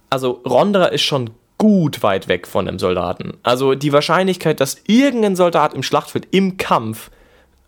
also 0.09 0.41
Rondra 0.45 0.85
ist 0.85 1.01
schon 1.01 1.31
gut 1.59 2.01
weit 2.01 2.27
weg 2.27 2.47
von 2.47 2.65
dem 2.65 2.79
Soldaten. 2.79 3.37
Also 3.43 3.75
die 3.75 3.93
Wahrscheinlichkeit, 3.93 4.59
dass 4.59 4.81
irgendein 4.87 5.35
Soldat 5.35 5.75
im 5.75 5.83
Schlachtfeld 5.83 6.27
im 6.31 6.57
Kampf 6.57 7.11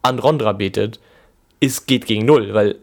an 0.01 0.17
Rondra 0.17 0.53
betet, 0.53 0.99
ist, 1.59 1.85
geht 1.85 2.07
gegen 2.07 2.25
null, 2.25 2.55
weil, 2.55 2.77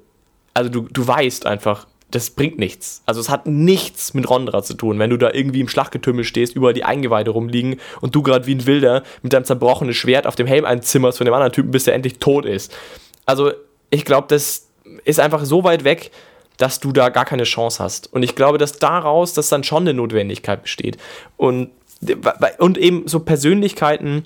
also 0.55 0.71
du, 0.71 0.83
du 0.83 1.05
weißt 1.05 1.47
einfach, 1.47 1.87
das 2.11 2.31
bringt 2.31 2.59
nichts. 2.59 3.03
Also 3.07 3.21
es 3.21 3.29
hat 3.29 3.47
nichts 3.47 4.15
mit 4.15 4.29
Rondra 4.31 4.63
zu 4.63 4.75
tun, 4.75 4.99
wenn 4.99 5.11
du 5.11 5.17
da 5.17 5.31
irgendwie 5.33 5.61
im 5.61 5.69
Schlachtgetümmel 5.69 6.25
stehst, 6.25 6.55
überall 6.55 6.75
die 6.75 6.85
Eingeweide 6.85 7.31
rumliegen 7.31 7.81
und 8.01 8.15
du 8.15 8.23
gerade 8.23 8.47
wie 8.47 8.55
ein 8.55 8.67
Wilder 8.67 9.03
mit 9.23 9.33
deinem 9.33 9.45
zerbrochenen 9.45 9.95
Schwert 9.95 10.27
auf 10.27 10.37
dem 10.37 10.47
Helm 10.47 10.65
einzimmerst 10.65 11.19
von 11.19 11.25
dem 11.25 11.35
anderen 11.35 11.53
Typen, 11.53 11.71
bis 11.71 11.85
der 11.85 11.95
endlich 11.95 12.19
tot 12.19 12.47
ist. 12.47 12.75
Also 13.27 13.53
ich 13.91 14.05
glaube, 14.05 14.27
das 14.29 14.69
ist 15.05 15.21
einfach 15.21 15.45
so 15.45 15.65
weit 15.65 15.85
weg, 15.85 16.11
dass 16.59 16.81
du 16.81 16.93
da 16.93 17.09
gar 17.09 17.25
keine 17.25 17.45
Chance 17.45 17.83
hast. 17.83 18.13
Und 18.13 18.23
ich 18.23 18.35
glaube, 18.35 18.59
dass 18.59 18.79
daraus, 18.79 19.33
dass 19.33 19.49
dann 19.49 19.65
schon 19.65 19.85
eine 19.85 19.95
Notwendigkeit 19.95 20.63
besteht. 20.63 20.99
Und, 21.37 21.71
und 22.59 22.77
eben 22.77 23.09
so 23.09 23.21
Persönlichkeiten, 23.21 24.25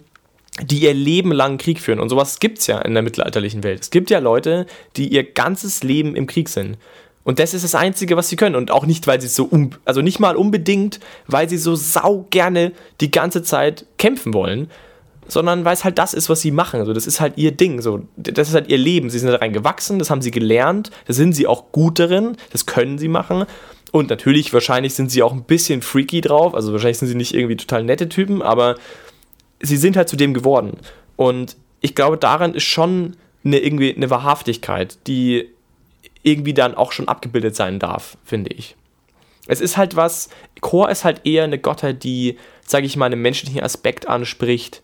die 0.61 0.81
ihr 0.81 0.95
Leben 0.95 1.33
lang 1.33 1.59
Krieg 1.59 1.81
führen. 1.81 2.01
Und 2.01 2.09
sowas 2.09 2.41
gibt 2.41 2.59
es 2.59 2.67
ja 2.67 2.81
in 2.81 2.95
der 2.95 3.03
mittelalterlichen 3.03 3.63
Welt. 3.63 3.83
Es 3.83 3.91
gibt 3.91 4.11
ja 4.11 4.19
Leute, 4.19 4.67
die 4.97 5.09
ihr 5.09 5.25
ganzes 5.25 5.83
Leben 5.83 6.17
im 6.17 6.27
Krieg 6.27 6.49
sind. 6.49 6.79
Und 7.25 7.39
das 7.39 7.55
ist 7.55 7.65
das 7.65 7.75
Einzige, 7.75 8.17
was 8.17 8.29
sie 8.29 8.37
können. 8.37 8.57
Und 8.57 8.71
auch 8.71 8.85
nicht, 8.85 9.07
weil 9.07 9.21
sie 9.21 9.29
so, 9.29 9.45
um, 9.45 9.71
also 9.85 10.03
nicht 10.03 10.19
mal 10.19 10.37
unbedingt, 10.37 11.01
weil 11.27 11.49
sie 11.49 11.59
so 11.59 11.75
sau 11.77 12.27
gerne 12.31 12.73
die 13.01 13.11
ganze 13.11 13.43
Zeit 13.43 13.87
kämpfen 13.99 14.35
wollen, 14.35 14.71
sondern 15.29 15.65
weil 15.65 15.75
es 15.75 15.85
halt 15.85 15.99
das 15.99 16.15
ist, 16.15 16.29
was 16.29 16.41
sie 16.41 16.51
machen. 16.51 16.81
Also 16.81 16.93
das 16.93 17.07
ist 17.07 17.21
halt 17.21 17.35
ihr 17.37 17.53
Ding. 17.53 17.81
So, 17.81 18.03
das 18.17 18.49
ist 18.49 18.55
halt 18.55 18.69
ihr 18.69 18.79
Leben. 18.79 19.11
Sie 19.11 19.19
sind 19.19 19.31
da 19.31 19.37
rein 19.37 19.53
gewachsen, 19.53 19.99
das 19.99 20.11
haben 20.11 20.23
sie 20.23 20.31
gelernt, 20.31 20.91
da 21.07 21.13
sind 21.13 21.35
sie 21.35 21.47
auch 21.47 21.73
gut 21.73 21.99
darin, 21.99 22.37
das 22.51 22.67
können 22.67 22.99
sie 22.99 23.09
machen. 23.09 23.45
Und 23.93 24.09
natürlich, 24.09 24.53
wahrscheinlich 24.53 24.95
sind 24.95 25.11
sie 25.11 25.23
auch 25.23 25.33
ein 25.33 25.45
bisschen 25.45 25.83
freaky 25.83 26.23
drauf. 26.23 26.55
Also 26.55 26.73
wahrscheinlich 26.73 26.99
sind 26.99 27.09
sie 27.09 27.15
nicht 27.15 27.35
irgendwie 27.35 27.57
total 27.57 27.85
nette 27.85 28.09
Typen, 28.09 28.43
aber 28.43 28.77
sie 29.61 29.77
sind 29.77 29.97
halt 29.97 30.09
zu 30.09 30.17
dem 30.17 30.35
geworden. 30.35 30.79
Und 31.17 31.57
ich 31.81 31.95
glaube, 31.95 32.17
daran 32.17 32.55
ist 32.55 32.65
schon 32.65 33.17
eine, 33.45 33.59
irgendwie 33.59 33.95
eine 33.95 34.11
Wahrhaftigkeit, 34.11 34.99
die 35.07 35.49
irgendwie 36.23 36.55
dann 36.55 36.75
auch 36.75 36.93
schon 36.93 37.09
abgebildet 37.09 37.57
sein 37.57 37.79
darf, 37.79 38.17
finde 38.25 38.51
ich. 38.51 38.77
Es 39.47 39.61
ist 39.61 39.77
halt 39.77 39.97
was, 39.97 40.29
Chor 40.61 40.89
ist 40.89 41.05
halt 41.05 41.27
eher 41.27 41.45
eine 41.45 41.59
Gottheit, 41.59 42.05
die, 42.05 42.39
sage 42.65 42.87
ich 42.87 42.97
mal, 42.97 43.07
einen 43.07 43.21
menschlichen 43.21 43.61
Aspekt 43.61 44.09
anspricht, 44.09 44.83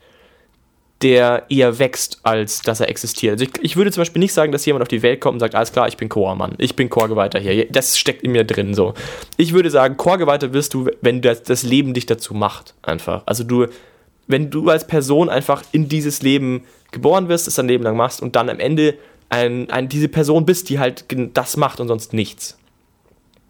der 1.02 1.44
eher 1.48 1.78
wächst, 1.78 2.18
als 2.24 2.62
dass 2.62 2.80
er 2.80 2.88
existiert. 2.88 3.32
Also 3.32 3.44
ich, 3.44 3.50
ich 3.62 3.76
würde 3.76 3.92
zum 3.92 4.00
Beispiel 4.00 4.18
nicht 4.20 4.32
sagen, 4.32 4.50
dass 4.50 4.66
jemand 4.66 4.82
auf 4.82 4.88
die 4.88 5.02
Welt 5.02 5.20
kommt 5.20 5.34
und 5.34 5.40
sagt, 5.40 5.54
alles 5.54 5.72
klar, 5.72 5.86
ich 5.86 5.96
bin 5.96 6.08
Chormann, 6.08 6.54
ich 6.58 6.74
bin 6.74 6.90
Chorgeweihter 6.90 7.38
hier. 7.38 7.70
Das 7.70 7.96
steckt 7.96 8.22
in 8.22 8.32
mir 8.32 8.44
drin 8.44 8.74
so. 8.74 8.94
Ich 9.36 9.52
würde 9.52 9.70
sagen, 9.70 9.96
Chorgeweihter 9.96 10.52
wirst 10.52 10.74
du, 10.74 10.90
wenn 11.00 11.22
das, 11.22 11.44
das 11.44 11.62
Leben 11.62 11.94
dich 11.94 12.06
dazu 12.06 12.34
macht, 12.34 12.74
einfach. 12.82 13.22
Also 13.26 13.44
du, 13.44 13.66
wenn 14.26 14.50
du 14.50 14.68
als 14.70 14.86
Person 14.86 15.28
einfach 15.28 15.62
in 15.70 15.88
dieses 15.88 16.22
Leben 16.22 16.64
geboren 16.90 17.28
wirst, 17.28 17.46
es 17.46 17.54
dein 17.54 17.68
Leben 17.68 17.84
lang 17.84 17.96
machst 17.96 18.20
und 18.20 18.34
dann 18.34 18.50
am 18.50 18.58
Ende 18.58 18.94
ein, 19.28 19.70
ein, 19.70 19.88
diese 19.88 20.08
Person 20.08 20.46
bist, 20.46 20.68
die 20.68 20.80
halt 20.80 21.04
das 21.34 21.56
macht 21.56 21.78
und 21.80 21.88
sonst 21.88 22.12
nichts. 22.12 22.58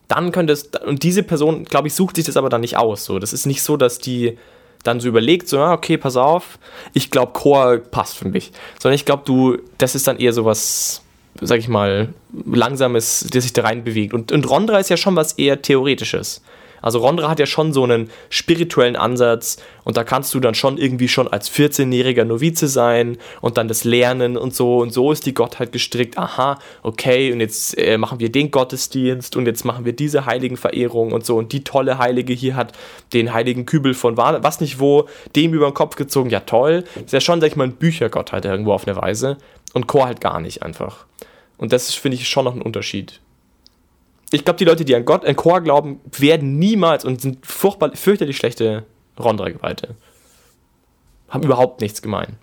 Dann 0.07 0.32
könnte 0.32 0.53
es, 0.53 0.70
und 0.86 1.03
diese 1.03 1.22
Person, 1.22 1.64
glaube 1.64 1.88
ich, 1.88 1.94
sucht 1.94 2.16
sich 2.16 2.24
das 2.24 2.36
aber 2.36 2.49
dann 2.49 2.62
nicht 2.62 2.76
aus. 2.76 3.05
So. 3.05 3.18
Das 3.18 3.32
ist 3.32 3.46
nicht 3.46 3.62
so, 3.62 3.76
dass 3.76 3.99
die 3.99 4.38
dann 4.83 5.01
so 5.01 5.09
überlegt, 5.09 5.49
so, 5.49 5.59
ah, 5.59 5.72
okay, 5.72 5.97
pass 5.97 6.16
auf, 6.16 6.59
ich 6.95 7.11
glaube, 7.11 7.33
Chor 7.33 7.79
passt 7.79 8.16
für 8.16 8.29
mich. 8.29 8.53
Sondern 8.81 8.95
ich 8.95 9.05
glaube, 9.05 9.22
du, 9.24 9.59
das 9.79 9.95
ist 9.95 10.07
dann 10.07 10.18
eher 10.18 10.33
so 10.33 10.45
was, 10.45 11.03
sag 11.41 11.59
ich 11.59 11.68
mal, 11.68 12.14
langsames, 12.45 13.26
der 13.33 13.43
sich 13.43 13.53
da 13.53 13.62
rein 13.62 13.85
bewegt. 13.85 14.14
Und, 14.14 14.33
und 14.33 14.49
Rondra 14.49 14.79
ist 14.79 14.91
ja 14.91 14.97
schon 14.97 15.16
was 15.16 15.33
eher 15.35 15.61
Theoretisches. 15.62 16.43
Also 16.83 16.99
Rondra 17.01 17.29
hat 17.29 17.39
ja 17.39 17.47
schon 17.47 17.72
so 17.72 17.85
einen 17.85 18.11
spirituellen 18.31 18.97
Ansatz 18.97 19.57
und 19.85 19.97
da 19.97 20.05
kannst 20.05 20.35
du 20.35 20.41
dann 20.41 20.55
schon 20.55 20.79
irgendwie 20.79 21.09
schon 21.09 21.29
als 21.29 21.51
14-jähriger 21.51 22.24
Novize 22.24 22.68
sein 22.68 23.18
und 23.41 23.57
dann 23.57 23.68
das 23.68 23.85
lernen 23.85 24.37
und 24.37 24.55
so 24.55 24.79
und 24.79 24.93
so 24.93 25.12
ist 25.12 25.26
die 25.26 25.35
Gottheit 25.35 25.72
gestrickt. 25.72 26.18
Aha, 26.18 26.59
okay, 26.83 27.33
und 27.33 27.41
jetzt 27.41 27.76
äh, 27.79 27.99
machen 27.99 28.20
wir 28.20 28.31
den 28.31 28.51
Gottesdienst 28.51 29.37
und 29.37 29.47
jetzt 29.47 29.64
machen 29.64 29.85
wir 29.85 29.93
diese 29.93 30.26
heiligen 30.26 30.57
Verehrung 30.57 31.12
und 31.12 31.24
so 31.26 31.37
und 31.37 31.53
die 31.53 31.64
tolle 31.64 31.99
Heilige 31.99 32.33
hier 32.33 32.57
hat 32.57 32.72
den 33.12 33.33
heiligen 33.33 33.66
Kübel 33.66 33.95
von 33.95 34.16
Wa- 34.16 34.39
was 34.43 34.61
nicht 34.61 34.79
wo, 34.81 35.09
dem 35.37 35.55
über 35.55 35.70
den 35.70 35.74
Kopf 35.74 35.97
gezogen. 35.97 36.31
Ja, 36.31 36.41
toll. 36.41 36.85
Ist 37.05 37.12
ja 37.12 37.20
schon, 37.20 37.41
sag 37.41 37.49
ich 37.49 37.57
mal, 37.57 37.64
ein 37.64 37.72
Büchergottheit 37.76 38.45
irgendwo 38.45 38.72
auf 38.72 38.87
eine 38.87 38.97
Weise 38.97 39.39
und 39.74 39.87
Chor 39.87 40.07
halt 40.07 40.20
gar 40.20 40.41
nicht 40.41 40.62
einfach. 40.62 41.07
Und 41.57 41.72
das 41.72 41.93
finde 41.95 42.16
ich, 42.16 42.29
schon 42.29 42.45
noch 42.45 42.55
ein 42.55 42.62
Unterschied 42.62 43.20
ich 44.31 44.45
glaube, 44.45 44.59
die 44.59 44.64
Leute, 44.64 44.85
die 44.85 44.95
an 44.95 45.05
Gott, 45.05 45.24
an 45.24 45.37
Chor 45.37 45.61
glauben, 45.61 46.01
werden 46.18 46.59
niemals 46.59 47.05
und 47.05 47.20
sind 47.20 47.45
furchtbar, 47.47 47.95
fürchterlich 47.97 48.37
schlechte 48.37 48.85
Rondra-Geweihte. 49.18 49.95
Haben 51.29 51.43
überhaupt 51.45 51.81
nichts 51.81 52.03
gemein. 52.03 52.37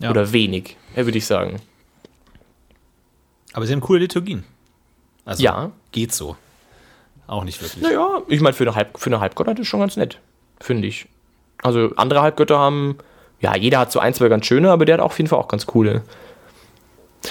Ja. 0.00 0.10
Oder 0.10 0.32
wenig, 0.32 0.76
würde 0.94 1.16
ich 1.18 1.26
sagen. 1.26 1.60
Aber 3.52 3.66
sie 3.66 3.72
haben 3.72 3.80
coole 3.80 4.00
Liturgien. 4.00 4.44
Also 5.24 5.42
Ja. 5.42 5.70
geht 5.92 6.12
so. 6.12 6.36
Auch 7.26 7.44
nicht 7.44 7.60
wirklich. 7.60 7.82
Naja, 7.82 8.22
ich 8.28 8.40
meine, 8.40 8.52
für 8.54 8.64
eine, 8.64 8.74
Halb, 8.74 8.98
für 8.98 9.06
eine 9.10 9.20
Halbgottheit 9.20 9.58
ist 9.58 9.66
schon 9.66 9.80
ganz 9.80 9.96
nett, 9.96 10.20
finde 10.60 10.86
ich. 10.86 11.06
Also 11.62 11.90
andere 11.96 12.22
Halbgötter 12.22 12.58
haben, 12.58 12.98
ja, 13.40 13.56
jeder 13.56 13.78
hat 13.78 13.90
so 13.90 13.98
ein, 13.98 14.14
zwei 14.14 14.28
ganz 14.28 14.46
schöne, 14.46 14.70
aber 14.70 14.84
der 14.84 14.94
hat 14.94 15.00
auch 15.00 15.06
auf 15.06 15.18
jeden 15.18 15.28
Fall 15.28 15.38
auch 15.38 15.48
ganz 15.48 15.66
coole. 15.66 16.02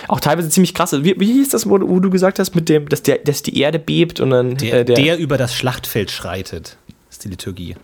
Auch 0.07 0.19
teilweise 0.19 0.49
ziemlich 0.49 0.73
krasse. 0.73 1.03
Wie, 1.03 1.19
wie 1.19 1.33
hieß 1.33 1.49
das, 1.49 1.69
wo, 1.69 1.79
wo 1.79 1.99
du 1.99 2.09
gesagt 2.09 2.39
hast, 2.39 2.55
mit 2.55 2.69
dem, 2.69 2.89
dass, 2.89 3.03
der, 3.03 3.19
dass 3.19 3.43
die 3.43 3.59
Erde 3.59 3.79
bebt 3.79 4.19
und 4.19 4.29
dann 4.29 4.57
Der, 4.57 4.81
äh, 4.81 4.85
der, 4.85 5.17
über 5.17 5.37
das 5.37 5.53
Schlachtfeld 5.53 6.11
schreitet, 6.11 6.77
ist 7.09 7.23
die 7.23 7.29
Liturgie. 7.29 7.75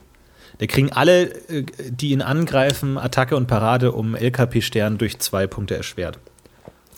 Da 0.59 0.68
kriegen 0.68 0.91
alle, 0.91 1.34
äh, 1.49 1.66
die 1.89 2.12
ihn 2.12 2.22
angreifen, 2.22 2.97
Attacke 2.97 3.36
und 3.36 3.47
Parade 3.47 3.91
um 3.91 4.16
LKP-Stern 4.16 4.97
durch 4.97 5.20
zwei 5.20 5.47
Punkte 5.47 5.76
erschwert. 5.76 6.20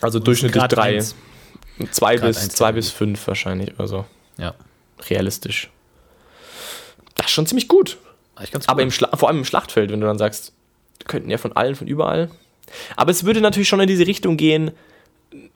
also 0.00 0.18
durchschnittlich 0.18 0.64
drei. 0.64 0.96
eins. 0.96 1.14
Zwei 1.90 2.16
Grad 2.16 2.28
bis, 2.28 2.42
eins 2.42 2.54
zwei 2.54 2.72
bis 2.72 2.90
fünf 2.90 3.26
wahrscheinlich 3.26 3.74
oder 3.74 3.88
so. 3.88 4.04
Ja. 4.38 4.54
Realistisch. 5.08 5.70
Das 7.14 7.26
ist 7.26 7.32
schon 7.32 7.46
ziemlich 7.46 7.68
gut. 7.68 7.98
Aber 8.66 8.82
im 8.82 8.90
Schla 8.90 9.16
vor 9.16 9.28
allem 9.28 9.38
im 9.38 9.44
Schlachtfeld, 9.44 9.90
wenn 9.90 10.00
du 10.00 10.06
dann 10.06 10.18
sagst, 10.18 10.52
könnten 11.06 11.30
ja 11.30 11.38
von 11.38 11.52
allen, 11.52 11.74
von 11.74 11.86
überall. 11.86 12.30
Aber 12.96 13.10
es 13.10 13.24
würde 13.24 13.40
natürlich 13.40 13.68
schon 13.68 13.80
in 13.80 13.88
diese 13.88 14.06
Richtung 14.06 14.36
gehen, 14.36 14.72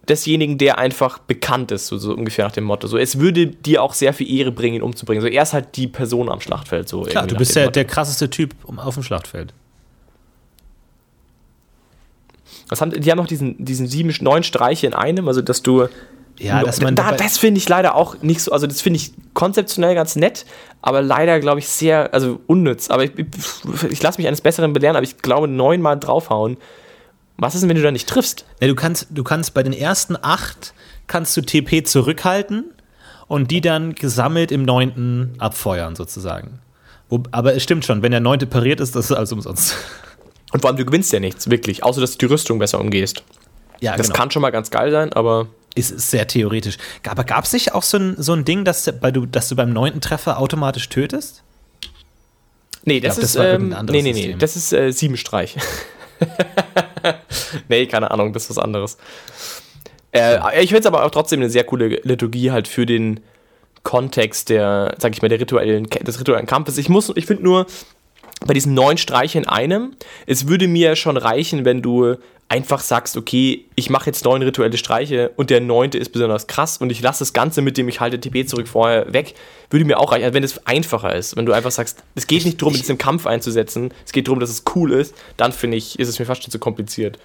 desjenigen, 0.08 0.58
der 0.58 0.78
einfach 0.78 1.18
bekannt 1.18 1.70
ist, 1.70 1.86
so, 1.86 1.98
so 1.98 2.14
ungefähr 2.14 2.44
nach 2.44 2.52
dem 2.52 2.64
Motto. 2.64 2.86
So, 2.86 2.96
es 2.96 3.18
würde 3.18 3.46
dir 3.46 3.82
auch 3.82 3.94
sehr 3.94 4.12
viel 4.12 4.30
Ehre 4.30 4.52
bringen, 4.52 4.76
ihn 4.76 4.82
umzubringen. 4.82 5.22
So, 5.22 5.28
er 5.28 5.42
ist 5.42 5.52
halt 5.52 5.76
die 5.76 5.86
Person 5.86 6.28
am 6.30 6.40
Schlachtfeld. 6.40 6.88
So 6.88 7.02
Klar, 7.02 7.26
du 7.26 7.36
bist 7.36 7.52
dem 7.52 7.54
der, 7.54 7.62
Motto. 7.64 7.72
der 7.72 7.84
krasseste 7.84 8.30
Typ 8.30 8.54
auf 8.76 8.94
dem 8.94 9.02
Schlachtfeld. 9.02 9.52
Was 12.68 12.80
haben, 12.80 12.90
die 12.90 13.10
haben 13.10 13.18
noch 13.18 13.26
diesen, 13.26 13.64
diesen 13.64 13.86
sieben, 13.86 14.12
neun 14.20 14.42
Streiche 14.42 14.86
in 14.86 14.94
einem, 14.94 15.28
also 15.28 15.42
dass 15.42 15.62
du. 15.62 15.88
Ja, 16.40 16.62
dass 16.62 16.80
man 16.80 16.94
da, 16.94 17.10
das 17.10 17.36
finde 17.36 17.58
ich 17.58 17.68
leider 17.68 17.96
auch 17.96 18.22
nicht 18.22 18.40
so, 18.40 18.52
also 18.52 18.68
das 18.68 18.80
finde 18.80 18.98
ich 19.00 19.10
konzeptionell 19.34 19.96
ganz 19.96 20.14
nett, 20.14 20.46
aber 20.82 21.02
leider, 21.02 21.40
glaube 21.40 21.58
ich, 21.58 21.68
sehr, 21.68 22.14
also 22.14 22.38
unnütz. 22.46 22.90
Aber 22.90 23.02
ich, 23.02 23.10
ich, 23.18 23.90
ich 23.90 24.02
lasse 24.04 24.20
mich 24.20 24.28
eines 24.28 24.40
Besseren 24.40 24.72
belehren, 24.72 24.94
aber 24.94 25.02
ich 25.02 25.18
glaube, 25.18 25.48
neunmal 25.48 25.98
draufhauen. 25.98 26.56
Was 27.38 27.54
ist 27.54 27.60
denn, 27.60 27.68
wenn 27.70 27.76
du 27.76 27.82
da 27.82 27.92
nicht 27.92 28.08
triffst? 28.08 28.44
Ja, 28.60 28.66
du, 28.66 28.74
kannst, 28.74 29.06
du 29.10 29.22
kannst 29.22 29.54
bei 29.54 29.62
den 29.62 29.72
ersten 29.72 30.16
acht 30.20 30.74
kannst 31.06 31.36
du 31.36 31.40
TP 31.40 31.84
zurückhalten 31.84 32.64
und 33.28 33.50
die 33.50 33.60
dann 33.60 33.94
gesammelt 33.94 34.50
im 34.50 34.64
neunten 34.64 35.34
abfeuern, 35.38 35.94
sozusagen. 35.94 36.58
Wo, 37.08 37.22
aber 37.30 37.54
es 37.54 37.62
stimmt 37.62 37.84
schon, 37.84 38.02
wenn 38.02 38.10
der 38.10 38.20
neunte 38.20 38.46
pariert 38.46 38.80
ist, 38.80 38.94
das 38.96 39.06
ist 39.06 39.16
alles 39.16 39.32
umsonst. 39.32 39.74
Und 40.50 40.62
vor 40.62 40.70
allem, 40.70 40.78
du 40.78 40.86
gewinnst 40.86 41.12
ja 41.12 41.20
nichts, 41.20 41.50
wirklich, 41.50 41.84
außer 41.84 42.00
dass 42.00 42.12
du 42.12 42.26
die 42.26 42.32
Rüstung 42.32 42.58
besser 42.58 42.80
umgehst. 42.80 43.22
Ja, 43.80 43.96
Das 43.98 44.10
kann 44.10 44.30
schon 44.30 44.40
mal 44.40 44.48
ganz 44.48 44.70
geil 44.70 44.90
sein, 44.90 45.12
aber 45.12 45.46
Ist, 45.74 45.90
ist 45.90 46.10
sehr 46.10 46.26
theoretisch. 46.26 46.78
Aber 47.06 47.24
gab 47.24 47.44
es 47.44 47.52
nicht 47.52 47.74
auch 47.74 47.82
so 47.82 47.98
ein, 47.98 48.14
so 48.16 48.32
ein 48.32 48.46
Ding, 48.46 48.64
dass, 48.64 48.84
du, 48.84 49.26
dass 49.26 49.48
du 49.48 49.56
beim 49.56 49.74
neunten 49.74 50.00
Treffer 50.00 50.38
automatisch 50.38 50.88
tötest? 50.88 51.42
nee, 52.84 53.00
das 53.00 53.16
glaub, 53.16 53.20
das 53.20 53.30
ist 53.30 53.36
war 53.36 53.44
ähm, 53.44 53.50
irgendein 53.52 53.78
anderes 53.78 54.02
nee, 54.02 54.12
nee, 54.12 54.26
nee, 54.28 54.36
das 54.38 54.56
ist 54.56 54.72
äh, 54.72 54.90
sieben 54.90 55.18
Streich. 55.18 55.56
nee, 57.68 57.86
keine 57.86 58.10
Ahnung, 58.10 58.32
das 58.32 58.44
ist 58.44 58.50
was 58.50 58.58
anderes. 58.58 58.98
Äh, 60.12 60.38
Ich 60.62 60.70
finde 60.70 60.80
es 60.80 60.86
aber 60.86 61.04
auch 61.04 61.10
trotzdem 61.10 61.40
eine 61.40 61.50
sehr 61.50 61.64
coole 61.64 62.00
Liturgie 62.02 62.50
halt 62.50 62.68
für 62.68 62.86
den 62.86 63.20
Kontext 63.82 64.48
der, 64.48 64.94
sag 64.98 65.14
ich 65.14 65.22
mal, 65.22 65.28
der 65.28 65.40
rituellen, 65.40 65.84
des 65.84 66.20
rituellen 66.20 66.46
Kampfes. 66.46 66.78
Ich 66.78 66.88
muss, 66.88 67.12
ich 67.14 67.26
finde 67.26 67.44
nur, 67.44 67.66
bei 68.46 68.54
diesen 68.54 68.74
neun 68.74 68.98
Streichen 68.98 69.42
in 69.42 69.48
einem, 69.48 69.92
es 70.26 70.48
würde 70.48 70.68
mir 70.68 70.96
schon 70.96 71.16
reichen, 71.16 71.64
wenn 71.64 71.82
du 71.82 72.16
einfach 72.48 72.80
sagst, 72.80 73.16
okay, 73.16 73.66
ich 73.74 73.90
mache 73.90 74.06
jetzt 74.06 74.24
neun 74.24 74.42
rituelle 74.42 74.76
Streiche 74.78 75.30
und 75.36 75.50
der 75.50 75.60
neunte 75.60 75.98
ist 75.98 76.10
besonders 76.10 76.46
krass 76.46 76.78
und 76.78 76.90
ich 76.90 77.02
lasse 77.02 77.20
das 77.20 77.34
Ganze, 77.34 77.60
mit 77.60 77.76
dem 77.76 77.88
ich 77.88 78.00
halte 78.00 78.18
TP 78.18 78.46
zurück 78.46 78.68
vorher 78.68 79.12
weg, 79.12 79.34
würde 79.70 79.84
mir 79.84 79.98
auch 79.98 80.12
reichen, 80.12 80.24
also 80.24 80.34
wenn 80.34 80.44
es 80.44 80.66
einfacher 80.66 81.14
ist. 81.14 81.36
Wenn 81.36 81.44
du 81.44 81.52
einfach 81.52 81.70
sagst, 81.70 82.02
es 82.14 82.26
geht 82.26 82.46
nicht 82.46 82.60
darum, 82.60 82.74
es 82.74 82.88
im 82.88 82.96
Kampf 82.96 83.26
einzusetzen, 83.26 83.92
es 84.06 84.12
geht 84.12 84.28
darum, 84.28 84.40
dass 84.40 84.50
es 84.50 84.64
cool 84.74 84.92
ist, 84.92 85.14
dann 85.36 85.52
finde 85.52 85.76
ich, 85.76 85.98
ist 85.98 86.08
es 86.08 86.18
mir 86.18 86.24
fast 86.24 86.42
schon 86.42 86.50
zu 86.50 86.58
kompliziert. 86.58 87.18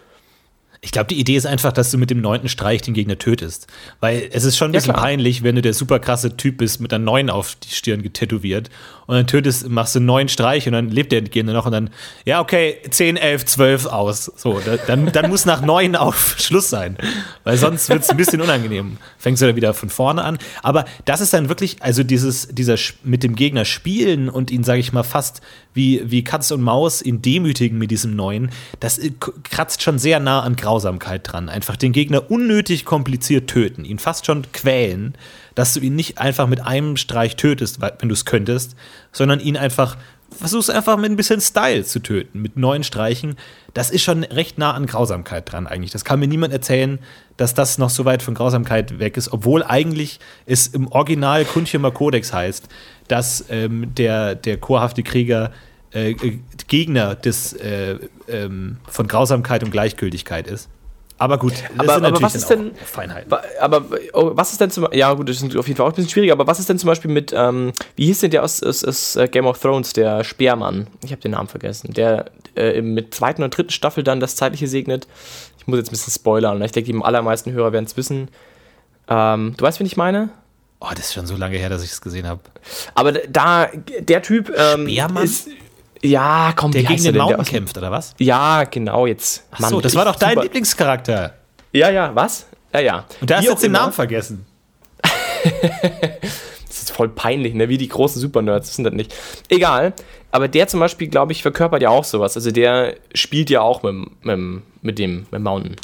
Ich 0.85 0.91
glaube, 0.91 1.07
die 1.07 1.17
Idee 1.19 1.37
ist 1.37 1.45
einfach, 1.45 1.71
dass 1.71 1.91
du 1.91 1.97
mit 1.97 2.09
dem 2.09 2.19
neunten 2.19 2.49
Streich 2.49 2.81
den 2.81 2.93
Gegner 2.93 3.17
tötest. 3.17 3.67
Weil 4.01 4.27
es 4.31 4.43
ist 4.43 4.57
schon 4.57 4.71
ein 4.71 4.73
Ja, 4.73 4.79
bisschen 4.79 4.93
klar. 4.93 5.05
peinlich, 5.05 5.41
wenn 5.41 5.55
du 5.55 5.61
der 5.61 5.73
super 5.73 5.97
krasse 5.99 6.35
Typ 6.35 6.57
bist 6.57 6.81
mit 6.81 6.93
einer 6.93 7.03
neun 7.03 7.29
auf 7.29 7.55
die 7.55 7.73
Stirn 7.73 8.03
getätowiert 8.03 8.69
und 9.07 9.15
dann 9.15 9.25
tötest, 9.25 9.69
machst 9.69 9.95
du 9.95 9.99
einen 9.99 10.07
neuen 10.07 10.27
Streich 10.27 10.67
und 10.67 10.73
dann 10.73 10.89
lebt 10.89 11.13
der 11.13 11.21
Gegner 11.21 11.53
noch 11.53 11.65
und 11.65 11.71
dann, 11.71 11.89
ja, 12.25 12.41
okay, 12.41 12.77
10, 12.89 13.15
11, 13.15 13.45
12 13.45 13.85
aus. 13.85 14.25
So, 14.35 14.59
da, 14.59 14.75
dann, 14.75 15.09
dann 15.13 15.29
muss 15.29 15.45
nach 15.45 15.61
neun 15.61 15.95
auf 15.95 16.35
Schluss 16.37 16.69
sein. 16.69 16.97
Weil 17.45 17.57
sonst 17.57 17.87
wird 17.87 18.03
es 18.03 18.09
ein 18.09 18.17
bisschen 18.17 18.41
unangenehm. 18.41 18.97
Fängst 19.17 19.41
du 19.41 19.45
dann 19.47 19.55
wieder 19.55 19.73
von 19.73 19.89
vorne 19.89 20.21
an. 20.23 20.37
Aber 20.63 20.83
das 21.05 21.21
ist 21.21 21.33
dann 21.33 21.47
wirklich, 21.47 21.77
also 21.81 22.03
dieses, 22.03 22.49
dieser 22.49 22.75
mit 23.05 23.23
dem 23.23 23.35
Gegner 23.35 23.63
spielen 23.63 24.27
und 24.29 24.51
ihn, 24.51 24.65
sage 24.65 24.81
ich 24.81 24.91
mal, 24.91 25.03
fast 25.03 25.39
wie, 25.73 26.01
wie 26.05 26.23
Katz 26.23 26.51
und 26.51 26.61
Maus 26.61 27.01
ihn 27.01 27.21
demütigen 27.21 27.77
mit 27.79 27.89
diesem 27.89 28.15
neuen, 28.15 28.51
das 28.79 28.99
äh, 28.99 29.11
kratzt 29.49 29.81
schon 29.81 29.97
sehr 29.97 30.19
nah 30.19 30.41
an 30.41 30.55
Grausamkeit 30.73 31.31
dran. 31.31 31.49
Einfach 31.49 31.75
den 31.75 31.91
Gegner 31.91 32.31
unnötig 32.31 32.83
kompliziert 32.83 33.47
töten, 33.47 33.85
ihn 33.85 33.99
fast 33.99 34.25
schon 34.25 34.51
quälen, 34.53 35.13
dass 35.53 35.75
du 35.75 35.81
ihn 35.81 35.95
nicht 35.95 36.17
einfach 36.17 36.47
mit 36.47 36.61
einem 36.61 36.97
Streich 36.97 37.35
tötest, 37.35 37.79
wenn 37.79 38.09
du 38.09 38.13
es 38.13 38.25
könntest, 38.25 38.75
sondern 39.11 39.39
ihn 39.39 39.55
einfach 39.55 39.97
versuchst 40.31 40.71
einfach 40.71 40.97
mit 40.97 41.11
ein 41.11 41.15
bisschen 41.15 41.41
Style 41.41 41.83
zu 41.83 41.99
töten, 41.99 42.41
mit 42.41 42.57
neuen 42.57 42.83
Streichen. 42.83 43.35
Das 43.75 43.91
ist 43.91 44.01
schon 44.01 44.23
recht 44.23 44.57
nah 44.57 44.71
an 44.71 44.87
Grausamkeit 44.87 45.51
dran 45.51 45.67
eigentlich. 45.67 45.91
Das 45.91 46.05
kann 46.05 46.19
mir 46.19 46.27
niemand 46.27 46.51
erzählen, 46.51 46.97
dass 47.37 47.53
das 47.53 47.77
noch 47.77 47.91
so 47.91 48.03
weit 48.05 48.23
von 48.23 48.33
Grausamkeit 48.33 48.97
weg 48.97 49.15
ist, 49.15 49.31
obwohl 49.31 49.61
eigentlich 49.61 50.19
es 50.47 50.65
im 50.65 50.87
Original 50.87 51.45
Kunchimer 51.45 51.91
Kodex 51.91 52.33
heißt, 52.33 52.67
dass 53.07 53.45
ähm, 53.49 53.93
der, 53.93 54.33
der 54.33 54.57
chorhafte 54.57 55.03
Krieger 55.03 55.51
äh, 55.93 56.11
äh, 56.11 56.39
Gegner 56.67 57.15
des, 57.15 57.53
äh, 57.53 57.97
ähm, 58.27 58.77
von 58.87 59.07
Grausamkeit 59.07 59.63
und 59.63 59.71
Gleichgültigkeit 59.71 60.47
ist. 60.47 60.69
Aber 61.19 61.37
gut, 61.37 61.53
das 61.77 61.87
Aber- 61.89 62.07
aber 62.07 62.21
was 62.21 62.33
dann 62.33 62.41
ist 62.41 62.49
denn- 62.49 62.71
Feinheiten. 62.85 63.31
Aber 63.61 63.85
oh, 64.13 64.31
was 64.33 64.51
ist 64.51 64.59
denn 64.59 64.71
zum 64.71 64.87
ja 64.91 65.13
gut, 65.13 65.29
das 65.29 65.41
ist 65.41 65.55
auf 65.55 65.67
jeden 65.67 65.77
Fall 65.77 65.85
auch 65.85 65.91
ein 65.91 65.95
bisschen 65.95 66.09
schwieriger, 66.09 66.33
aber 66.33 66.47
was 66.47 66.59
ist 66.59 66.67
denn 66.67 66.79
zum 66.79 66.87
Beispiel 66.87 67.11
mit, 67.11 67.31
ähm, 67.35 67.71
wie 67.95 68.07
hieß 68.07 68.21
denn 68.21 68.31
der 68.31 68.43
aus, 68.43 68.61
aus, 68.63 68.83
aus 68.83 69.15
äh, 69.15 69.27
Game 69.27 69.45
of 69.45 69.59
Thrones, 69.59 69.93
der 69.93 70.23
Speermann? 70.23 70.87
Ich 71.03 71.11
habe 71.11 71.21
den 71.21 71.31
Namen 71.31 71.47
vergessen. 71.47 71.93
Der 71.93 72.25
äh, 72.55 72.81
mit 72.81 73.13
zweiten 73.13 73.43
und 73.43 73.55
dritten 73.55 73.69
Staffel 73.69 74.03
dann 74.03 74.19
das 74.19 74.35
Zeitliche 74.35 74.67
segnet. 74.67 75.07
Ich 75.59 75.67
muss 75.67 75.77
jetzt 75.77 75.89
ein 75.89 75.91
bisschen 75.91 76.11
spoilern, 76.11 76.61
ich 76.61 76.71
denke, 76.73 76.91
die 76.91 77.01
allermeisten 77.01 77.51
Hörer 77.53 77.71
werden 77.71 77.85
es 77.85 77.95
wissen. 77.95 78.27
Ähm, 79.07 79.53
du 79.55 79.63
weißt, 79.63 79.79
wen 79.79 79.85
ich 79.87 79.95
meine? 79.97 80.29
Oh, 80.81 80.87
das 80.89 81.05
ist 81.05 81.13
schon 81.13 81.27
so 81.27 81.37
lange 81.37 81.57
her, 81.57 81.69
dass 81.69 81.83
ich 81.83 81.91
es 81.91 82.01
gesehen 82.01 82.27
habe. 82.27 82.41
Aber 82.95 83.13
da, 83.13 83.69
der 83.99 84.21
Typ 84.23 84.51
ähm, 84.57 84.87
Speermann? 84.89 85.23
ist. 85.23 85.47
Ja, 86.03 86.51
komm, 86.55 86.71
Der 86.71 86.83
gegen 86.83 87.01
den 87.03 87.15
Mountain 87.17 87.45
kämpft, 87.45 87.77
oder 87.77 87.89
was? 87.89 88.13
Ja, 88.19 88.65
genau, 88.65 89.07
jetzt. 89.07 89.45
Ach 89.51 89.69
so, 89.69 89.81
das 89.81 89.95
war 89.95 90.05
doch 90.05 90.15
dein 90.17 90.31
super- 90.31 90.43
Lieblingscharakter. 90.43 91.33
Ja, 91.71 91.89
ja, 91.89 92.11
was? 92.13 92.45
Ja, 92.73 92.79
ja. 92.81 93.05
Und 93.21 93.29
da 93.29 93.37
hast 93.37 93.45
du 93.47 93.51
jetzt 93.51 93.63
den 93.63 93.69
immer. 93.71 93.79
Namen 93.79 93.93
vergessen. 93.93 94.45
Das 96.67 96.89
ist 96.89 96.91
voll 96.91 97.09
peinlich, 97.09 97.53
ne? 97.53 97.69
Wie 97.69 97.77
die 97.77 97.87
großen 97.87 98.19
Supernerds 98.19 98.67
wissen 98.69 98.83
das 98.83 98.93
nicht. 98.93 99.13
Egal. 99.47 99.93
Aber 100.31 100.47
der 100.47 100.67
zum 100.67 100.79
Beispiel, 100.79 101.07
glaube 101.07 101.31
ich, 101.31 101.43
verkörpert 101.43 101.81
ja 101.83 101.89
auch 101.89 102.03
sowas. 102.03 102.35
Also 102.35 102.49
der 102.51 102.95
spielt 103.13 103.49
ja 103.51 103.61
auch 103.61 103.83
mit, 103.83 103.93
mit, 104.25 104.61
mit 104.81 104.99
dem 104.99 105.27
mit 105.29 105.41
Mountain. 105.41 105.75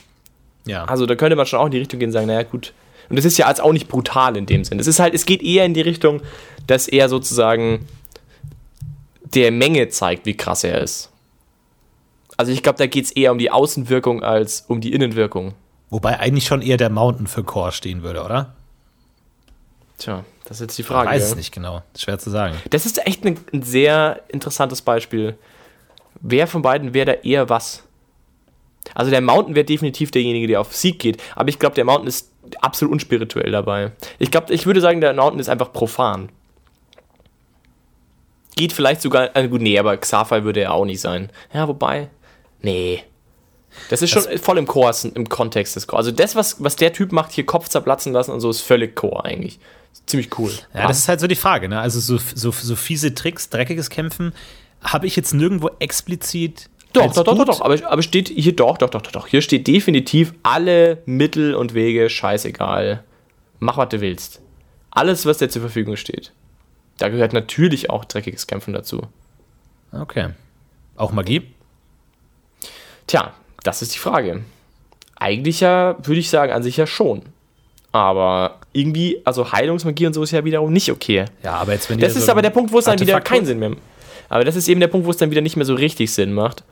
Ja. 0.66 0.86
Also 0.86 1.06
da 1.06 1.16
könnte 1.16 1.36
man 1.36 1.46
schon 1.46 1.60
auch 1.60 1.66
in 1.66 1.72
die 1.72 1.78
Richtung 1.78 2.00
gehen 2.00 2.10
und 2.10 2.14
sagen, 2.14 2.26
naja, 2.28 2.42
gut. 2.44 2.74
Und 3.10 3.16
das 3.18 3.26
ist 3.26 3.38
ja 3.38 3.46
als 3.46 3.60
auch 3.60 3.72
nicht 3.72 3.88
brutal 3.88 4.36
in 4.36 4.46
dem 4.48 4.64
Sinn. 4.64 4.80
Es 4.80 4.88
ist 4.88 5.00
halt, 5.00 5.14
es 5.14 5.26
geht 5.28 5.44
eher 5.44 5.64
in 5.66 5.74
die 5.76 5.82
Richtung, 5.82 6.22
dass 6.66 6.88
er 6.88 7.08
sozusagen 7.08 7.88
der 9.34 9.52
Menge 9.52 9.90
zeigt, 9.90 10.26
wie 10.26 10.36
krass 10.36 10.64
er 10.64 10.82
ist. 10.82 11.12
Also 12.38 12.52
ich 12.52 12.64
glaube, 12.64 12.78
da 12.78 12.88
geht 12.88 13.06
es 13.06 13.12
eher 13.12 13.32
um 13.32 13.38
die 13.38 13.52
Außenwirkung 13.52 14.24
als 14.24 14.62
um 14.68 14.80
die 14.82 14.94
Innenwirkung. 14.94 15.54
Wobei 15.90 16.20
eigentlich 16.20 16.46
schon 16.46 16.62
eher 16.62 16.78
der 16.78 16.90
Mountain 16.90 17.28
für 17.28 17.44
Core 17.44 17.72
stehen 17.72 18.04
würde, 18.04 18.24
oder? 18.24 18.54
Tja, 19.98 20.24
das 20.46 20.58
ist 20.58 20.62
jetzt 20.62 20.78
die 20.78 20.82
Ich 20.84 20.88
Frage. 20.88 21.10
weiß 21.10 21.22
ja. 21.22 21.28
es 21.30 21.36
nicht 21.36 21.54
genau. 21.54 21.84
Schwer 21.98 22.18
zu 22.20 22.30
sagen. 22.30 22.56
Das 22.70 22.86
ist 22.86 23.06
echt 23.06 23.26
ein, 23.26 23.38
ein 23.52 23.64
sehr 23.64 24.22
interessantes 24.30 24.82
Beispiel. 24.82 25.38
Wer 26.22 26.48
von 26.48 26.62
beiden 26.62 26.94
wäre 26.94 27.06
da 27.06 27.12
eher 27.24 27.50
was? 27.50 27.84
Also 28.96 29.12
der 29.12 29.22
Mountain 29.22 29.56
wäre 29.56 29.66
definitiv 29.66 30.10
derjenige, 30.12 30.48
der 30.48 30.62
auf 30.62 30.74
Sieg 30.76 31.00
geht, 31.00 31.22
aber 31.36 31.50
ich 31.50 31.60
glaube, 31.60 31.76
der 31.76 31.86
Mountain 31.86 32.08
ist 32.08 32.32
absolut 32.62 32.94
unspirituell 32.94 33.52
dabei. 33.52 33.92
Ich 34.18 34.32
glaube, 34.32 34.54
ich 34.54 34.66
würde 34.66 34.82
sagen, 34.82 35.02
der 35.02 35.14
Mountain 35.14 35.40
ist 35.40 35.50
einfach 35.50 35.74
profan. 35.74 36.30
Geht 38.60 38.74
vielleicht 38.74 39.02
sogar, 39.02 39.34
äh, 39.38 39.48
gut, 39.48 39.62
nee, 39.62 39.80
aber 39.80 39.96
Xafai 39.96 40.44
würde 40.44 40.60
er 40.60 40.74
auch 40.74 40.84
nicht 40.84 41.00
sein. 41.00 41.30
Ja, 41.54 41.70
wobei, 41.70 42.10
nee. 42.62 43.02
Das 43.90 44.02
ist 44.02 44.10
schon 44.10 44.24
voll 44.38 44.58
im 44.58 44.68
Chor, 44.68 44.94
im 45.16 45.30
Kontext 45.30 45.78
des 45.78 45.88
Chor. 45.88 46.00
Also 46.00 46.12
das, 46.12 46.36
was, 46.36 46.62
was 46.62 46.76
der 46.76 46.92
Typ 46.92 47.14
macht, 47.14 47.32
hier 47.32 47.46
Kopf 47.46 47.70
zerplatzen 47.70 48.12
lassen 48.12 48.32
und 48.32 48.42
so, 48.42 48.50
ist 48.50 48.60
völlig 48.60 48.98
Chor 48.98 49.24
eigentlich. 49.24 49.60
Ziemlich 50.08 50.38
cool. 50.38 50.52
Ja, 50.74 50.90
das 50.90 50.98
ist 50.98 51.08
halt 51.08 51.22
so 51.22 51.28
die 51.28 51.38
Frage, 51.38 51.70
ne? 51.70 51.80
Also 51.80 52.02
so, 52.02 52.18
so, 52.36 52.52
so 52.52 52.76
fiese 52.76 53.14
Tricks, 53.14 53.48
dreckiges 53.48 53.90
Kämpfen, 53.90 54.34
habe 54.84 55.08
ich 55.08 55.16
jetzt 55.16 55.34
nirgendwo 55.34 55.70
explizit. 55.80 56.70
Doch, 56.92 57.14
doch, 57.14 57.24
doch, 57.24 57.38
doch, 57.38 57.46
doch, 57.46 57.62
aber, 57.62 57.78
aber 57.90 58.04
steht 58.04 58.28
hier 58.28 58.58
doch, 58.58 58.78
doch, 58.78 58.90
doch, 58.90 59.02
doch, 59.02 59.14
doch. 59.14 59.28
Hier 59.28 59.42
steht 59.42 59.68
definitiv 59.68 60.34
alle 60.44 61.02
Mittel 61.06 61.56
und 61.56 61.74
Wege, 61.74 62.10
scheißegal. 62.10 63.06
Mach, 63.60 63.78
was 63.78 63.88
du 63.88 64.02
willst. 64.02 64.42
Alles, 64.92 65.26
was 65.26 65.38
dir 65.38 65.48
zur 65.48 65.62
Verfügung 65.62 65.96
steht. 65.96 66.34
Da 67.00 67.10
gehört 67.10 67.34
natürlich 67.34 67.90
auch 67.90 68.06
dreckiges 68.06 68.46
Kämpfen 68.46 68.74
dazu. 68.74 69.02
Okay. 69.92 70.30
Auch 70.96 71.12
Magie? 71.12 71.44
Tja, 73.08 73.34
das 73.64 73.82
ist 73.82 73.96
die 73.96 74.00
Frage. 74.00 74.44
Eigentlich 75.16 75.62
ja, 75.62 75.98
würde 76.04 76.20
ich 76.20 76.30
sagen, 76.30 76.52
an 76.52 76.62
sich 76.62 76.78
ja 76.78 76.86
schon. 76.86 77.24
Aber 77.92 78.60
irgendwie, 78.72 79.22
also 79.24 79.52
Heilungsmagie 79.52 80.06
und 80.06 80.14
so 80.14 80.22
ist 80.22 80.32
ja 80.32 80.46
wiederum 80.46 80.72
nicht 80.72 80.92
okay. 80.92 81.26
Ja, 81.42 81.56
aber 81.56 81.74
jetzt, 81.74 81.90
wenn 81.90 82.00
Das 82.00 82.16
ist 82.16 82.26
so 82.26 82.32
aber 82.32 82.42
der 82.42 82.52
Punkt, 82.52 82.72
wo 82.72 82.80
es 82.80 82.86
dann 82.86 83.00
wieder 83.00 83.16
Artefakt 83.16 83.28
keinen 83.28 83.46
Sinn 83.46 83.60
mehr 83.60 83.76
Aber 84.28 84.44
das 84.44 84.56
ist 84.56 84.68
eben 84.68 84.80
der 84.80 84.88
Punkt, 84.88 85.08
wo 85.08 85.12
es 85.12 85.18
dann 85.18 85.32
wieder 85.32 85.42
nicht 85.42 85.56
mehr 85.56 85.66
so 85.66 85.74
richtig 85.74 86.12
Sinn 86.12 86.34
macht. 86.34 86.64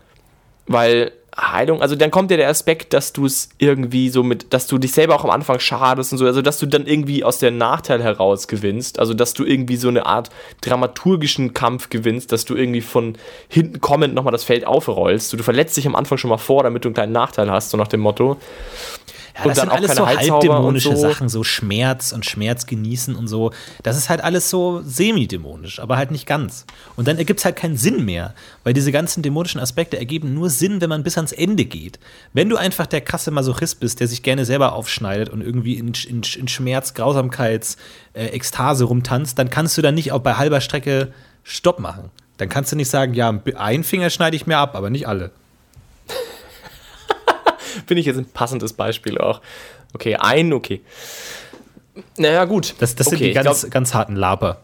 Weil 0.67 1.11
Heilung, 1.35 1.81
also 1.81 1.95
dann 1.95 2.09
kommt 2.09 2.31
ja 2.31 2.37
der 2.37 2.49
Aspekt, 2.49 2.93
dass 2.93 3.13
du 3.13 3.25
es 3.25 3.49
irgendwie 3.59 4.09
so 4.09 4.23
mit, 4.23 4.53
dass 4.53 4.65
du 4.65 4.79
dich 4.79 4.91
selber 4.91 5.15
auch 5.15 5.23
am 5.23 5.29
Anfang 5.29 5.59
schadest 5.59 6.11
und 6.11 6.17
so, 6.17 6.25
also 6.25 6.41
dass 6.41 6.57
du 6.57 6.65
dann 6.65 6.87
irgendwie 6.87 7.23
aus 7.23 7.37
der 7.37 7.51
Nachteil 7.51 8.01
heraus 8.01 8.47
gewinnst, 8.47 8.97
also 8.97 9.13
dass 9.13 9.33
du 9.33 9.43
irgendwie 9.43 9.75
so 9.75 9.87
eine 9.87 10.07
Art 10.07 10.31
dramaturgischen 10.61 11.53
Kampf 11.53 11.89
gewinnst, 11.89 12.31
dass 12.31 12.45
du 12.45 12.55
irgendwie 12.55 12.81
von 12.81 13.17
hinten 13.49 13.81
kommend 13.81 14.15
nochmal 14.15 14.31
das 14.31 14.45
Feld 14.45 14.65
aufrollst. 14.65 15.31
Du, 15.31 15.37
du 15.37 15.43
verletzt 15.43 15.77
dich 15.77 15.85
am 15.85 15.95
Anfang 15.95 16.17
schon 16.17 16.29
mal 16.29 16.37
vor, 16.37 16.63
damit 16.63 16.85
du 16.85 16.89
einen 16.89 16.95
kleinen 16.95 17.13
Nachteil 17.13 17.51
hast, 17.51 17.69
so 17.69 17.77
nach 17.77 17.87
dem 17.87 17.99
Motto. 17.99 18.37
Ja, 19.37 19.43
Und 19.43 19.49
das 19.49 19.57
dann 19.57 19.65
sind 19.65 19.69
auch 19.69 19.75
alles 19.75 19.87
keine 19.95 19.99
so 19.99 20.31
halbdämonische 20.31 20.95
so. 20.95 21.01
Sachen, 21.01 21.29
so 21.29 21.43
Schmerz 21.43 22.11
und 22.11 22.25
Schmerz 22.25 22.65
genießen 22.65 23.15
und 23.15 23.27
so. 23.27 23.51
Das 23.83 23.95
ist 23.95 24.09
halt 24.09 24.23
alles 24.23 24.49
so 24.49 24.81
semidämonisch, 24.83 25.79
aber 25.79 25.97
halt 25.97 26.09
nicht 26.09 26.25
ganz. 26.25 26.65
Und 26.95 27.07
dann 27.07 27.17
ergibt 27.17 27.39
es 27.39 27.45
halt 27.45 27.55
keinen 27.55 27.77
Sinn 27.77 28.03
mehr, 28.05 28.33
weil 28.67 28.73
diese 28.73 28.91
ganzen 28.91 29.23
dämonischen 29.23 29.61
Aspekte 29.61 29.97
ergeben 29.97 30.33
nur 30.33 30.49
Sinn, 30.49 30.81
wenn 30.81 30.89
man 30.89 31.01
bis 31.01 31.15
ans 31.15 31.31
Ende 31.31 31.63
geht. 31.63 31.99
Wenn 32.33 32.49
du 32.49 32.57
einfach 32.57 32.85
der 32.85 32.99
krasse 32.99 33.31
Masochist 33.31 33.79
bist, 33.79 34.01
der 34.01 34.09
sich 34.09 34.23
gerne 34.23 34.43
selber 34.43 34.73
aufschneidet 34.73 35.29
und 35.29 35.39
irgendwie 35.39 35.77
in, 35.77 35.93
in, 36.05 36.21
in 36.21 36.47
Schmerz, 36.49 36.93
Grausamkeits, 36.93 37.77
äh, 38.11 38.25
Ekstase 38.25 38.83
rumtanzt, 38.83 39.39
dann 39.39 39.49
kannst 39.49 39.77
du 39.77 39.81
dann 39.81 39.95
nicht 39.95 40.11
auch 40.11 40.19
bei 40.19 40.33
halber 40.33 40.59
Strecke 40.59 41.13
Stopp 41.43 41.79
machen. 41.79 42.11
Dann 42.35 42.49
kannst 42.49 42.73
du 42.73 42.75
nicht 42.75 42.89
sagen, 42.89 43.13
ja, 43.13 43.29
einen 43.55 43.85
Finger 43.85 44.09
schneide 44.09 44.35
ich 44.35 44.47
mir 44.47 44.57
ab, 44.57 44.75
aber 44.75 44.89
nicht 44.89 45.07
alle. 45.07 45.31
Finde 47.87 48.01
ich 48.01 48.05
jetzt 48.05 48.17
ein 48.17 48.25
passendes 48.25 48.73
Beispiel 48.73 49.17
auch. 49.17 49.39
Okay, 49.93 50.17
ein, 50.17 50.51
okay. 50.51 50.81
Naja, 52.17 52.43
gut. 52.43 52.75
Das, 52.79 52.95
das 52.95 53.07
sind 53.07 53.15
okay, 53.15 53.23
die 53.23 53.29
ich 53.29 53.35
ganz, 53.41 53.61
glaub, 53.61 53.71
ganz 53.71 53.93
harten 53.93 54.17
Laper. 54.17 54.59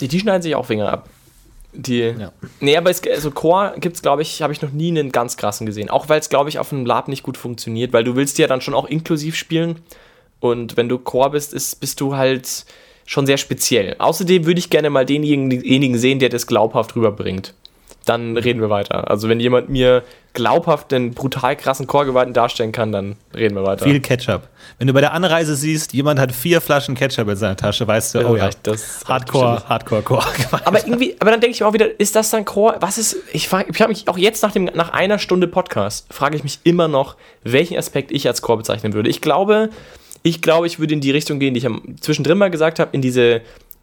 die, 0.00 0.06
die 0.06 0.20
schneiden 0.20 0.42
sich 0.42 0.54
auch 0.54 0.66
Finger 0.66 0.92
ab. 0.92 1.08
Die. 1.76 2.14
Ja. 2.18 2.32
Nee, 2.60 2.76
aber 2.76 2.90
es, 2.90 3.02
also 3.06 3.30
Core 3.30 3.74
gibt 3.78 3.96
es, 3.96 4.02
glaube 4.02 4.22
ich, 4.22 4.42
habe 4.42 4.52
ich 4.52 4.62
noch 4.62 4.72
nie 4.72 4.88
einen 4.88 5.12
ganz 5.12 5.36
krassen 5.36 5.66
gesehen. 5.66 5.90
Auch 5.90 6.08
weil 6.08 6.20
es, 6.20 6.28
glaube 6.28 6.48
ich, 6.48 6.58
auf 6.58 6.72
einem 6.72 6.86
Lab 6.86 7.08
nicht 7.08 7.22
gut 7.22 7.36
funktioniert, 7.36 7.92
weil 7.92 8.04
du 8.04 8.16
willst 8.16 8.38
ja 8.38 8.46
dann 8.46 8.60
schon 8.60 8.74
auch 8.74 8.86
inklusiv 8.86 9.36
spielen. 9.36 9.80
Und 10.40 10.76
wenn 10.76 10.88
du 10.88 10.98
Core 10.98 11.30
bist, 11.30 11.52
ist, 11.52 11.80
bist 11.80 12.00
du 12.00 12.16
halt 12.16 12.64
schon 13.04 13.26
sehr 13.26 13.38
speziell. 13.38 13.96
Außerdem 13.98 14.46
würde 14.46 14.58
ich 14.58 14.70
gerne 14.70 14.90
mal 14.90 15.06
denjenigen 15.06 15.50
denjenigen 15.50 15.98
sehen, 15.98 16.18
der 16.18 16.28
das 16.28 16.46
glaubhaft 16.46 16.96
rüberbringt. 16.96 17.54
Dann 18.08 18.36
reden 18.36 18.60
wir 18.60 18.70
weiter. 18.70 19.10
Also 19.10 19.28
wenn 19.28 19.40
jemand 19.40 19.68
mir 19.68 20.02
glaubhaft 20.32 20.92
den 20.92 21.12
brutal 21.12 21.56
krassen 21.56 21.86
Chorgewalten 21.86 22.34
darstellen 22.34 22.70
kann, 22.70 22.92
dann 22.92 23.16
reden 23.34 23.56
wir 23.56 23.64
weiter. 23.64 23.84
Viel 23.84 24.00
Ketchup. 24.00 24.42
Wenn 24.78 24.86
du 24.86 24.92
bei 24.92 25.00
der 25.00 25.12
Anreise 25.12 25.56
siehst, 25.56 25.92
jemand 25.92 26.20
hat 26.20 26.30
vier 26.32 26.60
Flaschen 26.60 26.94
Ketchup 26.94 27.28
in 27.28 27.36
seiner 27.36 27.56
Tasche, 27.56 27.86
weißt 27.86 28.14
du, 28.14 28.28
oh 28.28 28.36
ja, 28.36 28.50
das 28.62 29.04
Hardcore, 29.06 29.62
Hardcore, 29.68 30.02
Chor. 30.02 30.24
Aber 30.64 30.86
irgendwie, 30.86 31.16
aber 31.18 31.30
dann 31.30 31.40
denke 31.40 31.54
ich 31.54 31.64
auch 31.64 31.72
wieder, 31.72 31.98
ist 31.98 32.14
das 32.14 32.30
dann 32.30 32.44
Chor? 32.44 32.76
Was 32.80 32.98
ist, 32.98 33.16
ich 33.32 33.48
frage 33.48 33.70
ich 33.70 33.76
frag 33.76 33.88
mich 33.88 34.08
auch 34.08 34.18
jetzt 34.18 34.42
nach, 34.42 34.52
dem, 34.52 34.64
nach 34.74 34.90
einer 34.90 35.18
Stunde 35.18 35.48
Podcast, 35.48 36.06
frage 36.12 36.36
ich 36.36 36.42
mich 36.42 36.60
immer 36.64 36.88
noch, 36.88 37.16
welchen 37.42 37.76
Aspekt 37.78 38.12
ich 38.12 38.26
als 38.28 38.42
Chor 38.42 38.58
bezeichnen 38.58 38.92
würde. 38.92 39.08
Ich 39.08 39.20
glaube, 39.20 39.70
ich 40.22 40.42
glaube, 40.42 40.66
ich 40.66 40.78
würde 40.78 40.94
in 40.94 41.00
die 41.00 41.10
Richtung 41.10 41.38
gehen, 41.38 41.54
die 41.54 41.64
ich 41.64 42.00
zwischendrin 42.00 42.36
mal 42.36 42.50
gesagt 42.50 42.78
habe, 42.78 42.90
in 42.92 43.00
diese, 43.00 43.40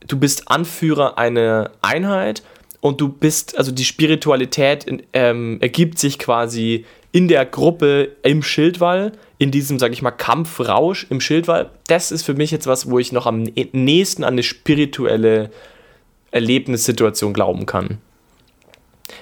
du 0.08 0.20
bist 0.20 0.50
Anführer 0.52 1.18
einer 1.18 1.72
Einheit 1.82 2.44
und 2.84 3.00
du 3.00 3.08
bist, 3.08 3.58
also 3.58 3.72
die 3.72 3.86
Spiritualität 3.86 4.86
ähm, 5.14 5.58
ergibt 5.62 6.00
sich 6.00 6.20
quasi 6.20 6.84
in 7.14 7.30
der 7.30 7.46
Gruppe 7.46 8.18
im 8.24 8.44
Schildwall, 8.44 9.14
in 9.38 9.52
diesem, 9.52 9.80
sag 9.80 9.94
ich 9.94 10.02
mal, 10.02 10.12
Kampfrausch 10.12 11.08
im 11.10 11.22
Schildwall. 11.22 11.72
Das 11.88 12.12
ist 12.12 12.24
für 12.24 12.34
mich 12.34 12.52
jetzt 12.52 12.68
was, 12.68 12.90
wo 12.90 13.00
ich 13.00 13.14
noch 13.14 13.26
am 13.26 13.44
nächsten 13.72 14.26
an 14.26 14.34
eine 14.34 14.44
spirituelle 14.44 15.50
Erlebnissituation 16.32 17.32
glauben 17.32 17.66
kann. 17.66 18.00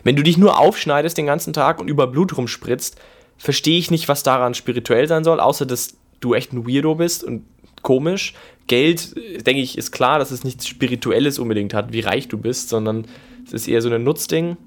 Wenn 0.03 0.15
du 0.15 0.23
dich 0.23 0.39
nur 0.39 0.57
aufschneidest 0.57 1.15
den 1.15 1.27
ganzen 1.27 1.53
Tag 1.53 1.79
und 1.79 1.87
über 1.87 2.07
Blut 2.07 2.35
rumspritzt, 2.35 2.99
verstehe 3.37 3.77
ich 3.77 3.91
nicht, 3.91 4.07
was 4.07 4.23
daran 4.23 4.55
spirituell 4.55 5.07
sein 5.07 5.23
soll, 5.23 5.39
außer 5.39 5.67
dass 5.67 5.97
du 6.19 6.33
echt 6.33 6.51
ein 6.51 6.67
Weirdo 6.67 6.95
bist 6.95 7.23
und 7.23 7.45
komisch. 7.83 8.33
Geld, 8.65 9.15
denke 9.45 9.61
ich, 9.61 9.77
ist 9.77 9.91
klar, 9.91 10.17
dass 10.17 10.31
es 10.31 10.43
nichts 10.43 10.67
Spirituelles 10.67 11.37
unbedingt 11.37 11.75
hat, 11.75 11.93
wie 11.93 11.99
reich 11.99 12.27
du 12.27 12.39
bist, 12.39 12.69
sondern 12.69 13.05
es 13.53 13.63
ist 13.63 13.67
eher 13.67 13.81
so 13.81 13.89
ein 13.89 14.03
Nutzding. 14.03 14.57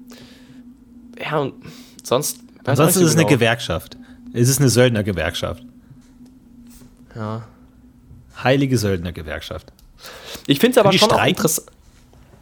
Ja, 1.19 1.39
und 1.39 1.53
sonst. 2.03 2.39
Ansonsten 2.65 2.99
so 2.99 3.05
ist 3.05 3.11
es 3.11 3.15
genau. 3.15 3.27
eine 3.27 3.35
Gewerkschaft. 3.35 3.97
Es 4.33 4.49
ist 4.49 4.59
eine 4.59 4.69
Söldnergewerkschaft. 4.69 5.63
Ja. 7.15 7.47
Heilige 8.43 8.77
Söldnergewerkschaft. 8.77 9.71
Ich 10.47 10.59
finde 10.59 10.79
es 10.79 10.85
aber 10.85 10.93
schon 10.93 11.09
interessant. 11.27 11.67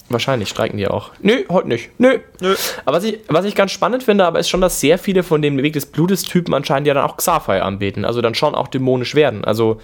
Wahrscheinlich 0.10 0.50
streiken 0.50 0.78
die 0.78 0.88
auch. 0.88 1.12
Nö, 1.22 1.44
heute 1.50 1.70
nicht. 1.70 1.92
Nö. 1.98 2.20
Nö. 2.42 2.56
Aber 2.86 2.98
was 2.98 3.04
ich, 3.04 3.20
was 3.30 3.46
ich 3.46 3.56
ganz 3.56 3.72
spannend 3.72 4.04
finde, 4.04 4.26
aber 4.26 4.40
ist 4.40 4.50
schon, 4.50 4.62
dass 4.62 4.80
sehr 4.80 4.98
viele 5.00 5.24
von 5.24 5.42
den 5.42 5.62
Weg 5.64 5.74
des 5.74 5.86
Blutes-Typen 5.86 6.54
anscheinend 6.54 6.88
ja 6.88 6.94
dann 6.94 7.06
auch 7.06 7.18
Xaphai 7.18 7.62
anbeten. 7.62 8.04
Also 8.04 8.22
dann 8.22 8.36
schon 8.36 8.54
auch 8.54 8.68
dämonisch 8.68 9.16
werden. 9.16 9.46
Also, 9.46 9.80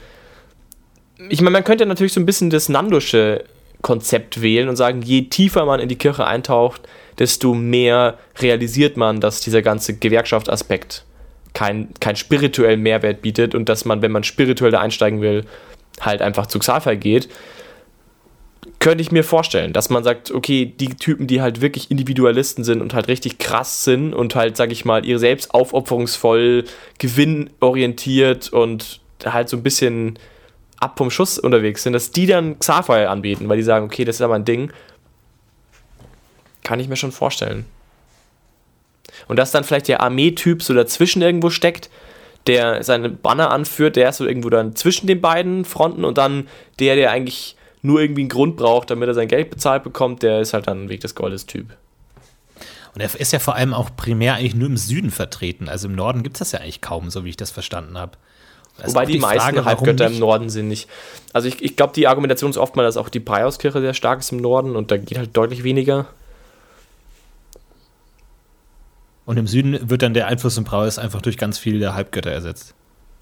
ich 1.29 1.41
meine, 1.41 1.51
man 1.51 1.63
könnte 1.63 1.85
natürlich 1.85 2.13
so 2.13 2.19
ein 2.19 2.25
bisschen 2.25 2.49
das 2.49 2.69
Nandusche 2.69 3.45
Konzept 3.81 4.41
wählen 4.41 4.69
und 4.69 4.75
sagen, 4.75 5.01
je 5.01 5.23
tiefer 5.23 5.65
man 5.65 5.79
in 5.79 5.89
die 5.89 5.97
Kirche 5.97 6.25
eintaucht, 6.25 6.81
desto 7.17 7.53
mehr 7.53 8.17
realisiert 8.39 8.97
man, 8.97 9.19
dass 9.21 9.41
dieser 9.41 9.61
ganze 9.61 9.97
Gewerkschaftsaspekt 9.97 11.05
keinen 11.53 11.93
kein 11.99 12.15
spirituellen 12.15 12.81
Mehrwert 12.81 13.21
bietet 13.21 13.55
und 13.55 13.69
dass 13.69 13.85
man, 13.85 14.01
wenn 14.01 14.11
man 14.11 14.23
spirituell 14.23 14.71
da 14.71 14.79
einsteigen 14.79 15.21
will, 15.21 15.45
halt 15.99 16.21
einfach 16.21 16.47
zu 16.47 16.59
Xaphai 16.59 16.95
geht. 16.95 17.29
Könnte 18.79 19.01
ich 19.01 19.11
mir 19.11 19.23
vorstellen, 19.23 19.73
dass 19.73 19.89
man 19.89 20.03
sagt, 20.03 20.31
okay, 20.31 20.65
die 20.65 20.95
Typen, 20.95 21.27
die 21.27 21.41
halt 21.41 21.61
wirklich 21.61 21.91
Individualisten 21.91 22.63
sind 22.63 22.81
und 22.81 22.93
halt 22.93 23.07
richtig 23.07 23.37
krass 23.37 23.83
sind 23.83 24.13
und 24.13 24.35
halt, 24.35 24.55
sag 24.55 24.71
ich 24.71 24.85
mal, 24.85 25.05
ihr 25.05 25.19
selbst 25.19 25.53
aufopferungsvoll, 25.53 26.65
gewinnorientiert 26.97 28.53
und 28.53 29.01
halt 29.25 29.49
so 29.49 29.57
ein 29.57 29.63
bisschen 29.63 30.19
ab 30.79 30.97
vom 30.97 31.11
Schuss 31.11 31.37
unterwegs 31.37 31.83
sind, 31.83 31.93
dass 31.93 32.11
die 32.11 32.25
dann 32.25 32.59
Xaphai 32.59 33.07
anbieten, 33.07 33.49
weil 33.49 33.57
die 33.57 33.63
sagen, 33.63 33.85
okay, 33.85 34.05
das 34.05 34.17
ist 34.17 34.21
aber 34.21 34.35
ein 34.35 34.45
Ding. 34.45 34.71
Kann 36.63 36.79
ich 36.79 36.87
mir 36.87 36.95
schon 36.95 37.11
vorstellen. 37.11 37.65
Und 39.27 39.37
dass 39.37 39.51
dann 39.51 39.63
vielleicht 39.63 39.87
der 39.87 40.01
Armeetyp 40.01 40.63
so 40.63 40.73
dazwischen 40.73 41.21
irgendwo 41.21 41.49
steckt, 41.49 41.89
der 42.47 42.83
seine 42.83 43.09
Banner 43.09 43.51
anführt, 43.51 43.95
der 43.95 44.09
ist 44.09 44.17
so 44.17 44.25
irgendwo 44.25 44.49
dann 44.49 44.75
zwischen 44.75 45.07
den 45.07 45.21
beiden 45.21 45.65
Fronten 45.65 46.05
und 46.05 46.17
dann 46.17 46.47
der, 46.79 46.95
der 46.95 47.11
eigentlich 47.11 47.55
nur 47.81 48.01
irgendwie 48.01 48.21
einen 48.21 48.29
Grund 48.29 48.57
braucht, 48.57 48.89
damit 48.89 49.07
er 49.07 49.13
sein 49.13 49.27
Geld 49.27 49.49
bezahlt 49.49 49.83
bekommt, 49.83 50.23
der 50.23 50.41
ist 50.41 50.53
halt 50.53 50.67
dann 50.67 50.89
Weg 50.89 51.01
des 51.01 51.15
Goldes 51.15 51.45
Typ. 51.45 51.67
Und 52.93 53.01
er 53.01 53.19
ist 53.19 53.33
ja 53.33 53.39
vor 53.39 53.55
allem 53.55 53.73
auch 53.73 53.89
primär 53.95 54.35
eigentlich 54.35 54.55
nur 54.55 54.67
im 54.67 54.77
Süden 54.77 55.11
vertreten. 55.11 55.69
Also 55.69 55.87
im 55.87 55.95
Norden 55.95 56.23
gibt 56.23 56.37
es 56.37 56.39
das 56.39 56.51
ja 56.53 56.59
eigentlich 56.59 56.81
kaum, 56.81 57.09
so 57.09 57.23
wie 57.23 57.29
ich 57.29 57.37
das 57.37 57.51
verstanden 57.51 57.97
habe. 57.97 58.13
Wobei 58.85 59.05
die, 59.05 59.13
die 59.13 59.19
meisten 59.19 59.41
Frage, 59.41 59.65
Halbgötter 59.65 60.07
im 60.07 60.19
Norden 60.19 60.49
sind 60.49 60.67
nicht. 60.67 60.89
Also 61.33 61.47
ich, 61.47 61.61
ich 61.61 61.75
glaube, 61.75 61.93
die 61.93 62.07
Argumentation 62.07 62.51
ist 62.51 62.57
oftmals, 62.57 62.95
dass 62.95 62.97
auch 63.03 63.09
die 63.09 63.19
Preiauskirche 63.19 63.81
sehr 63.81 63.93
stark 63.93 64.19
ist 64.19 64.31
im 64.31 64.37
Norden 64.37 64.75
und 64.75 64.91
da 64.91 64.97
geht 64.97 65.17
halt 65.17 65.35
deutlich 65.35 65.63
weniger. 65.63 66.07
Und 69.25 69.37
im 69.37 69.45
Süden 69.45 69.89
wird 69.89 70.01
dann 70.01 70.15
der 70.15 70.25
Einfluss 70.25 70.57
im 70.57 70.63
Brauhaus 70.63 70.97
einfach 70.97 71.21
durch 71.21 71.37
ganz 71.37 71.59
viele 71.59 71.93
Halbgötter 71.93 72.31
ersetzt. 72.31 72.73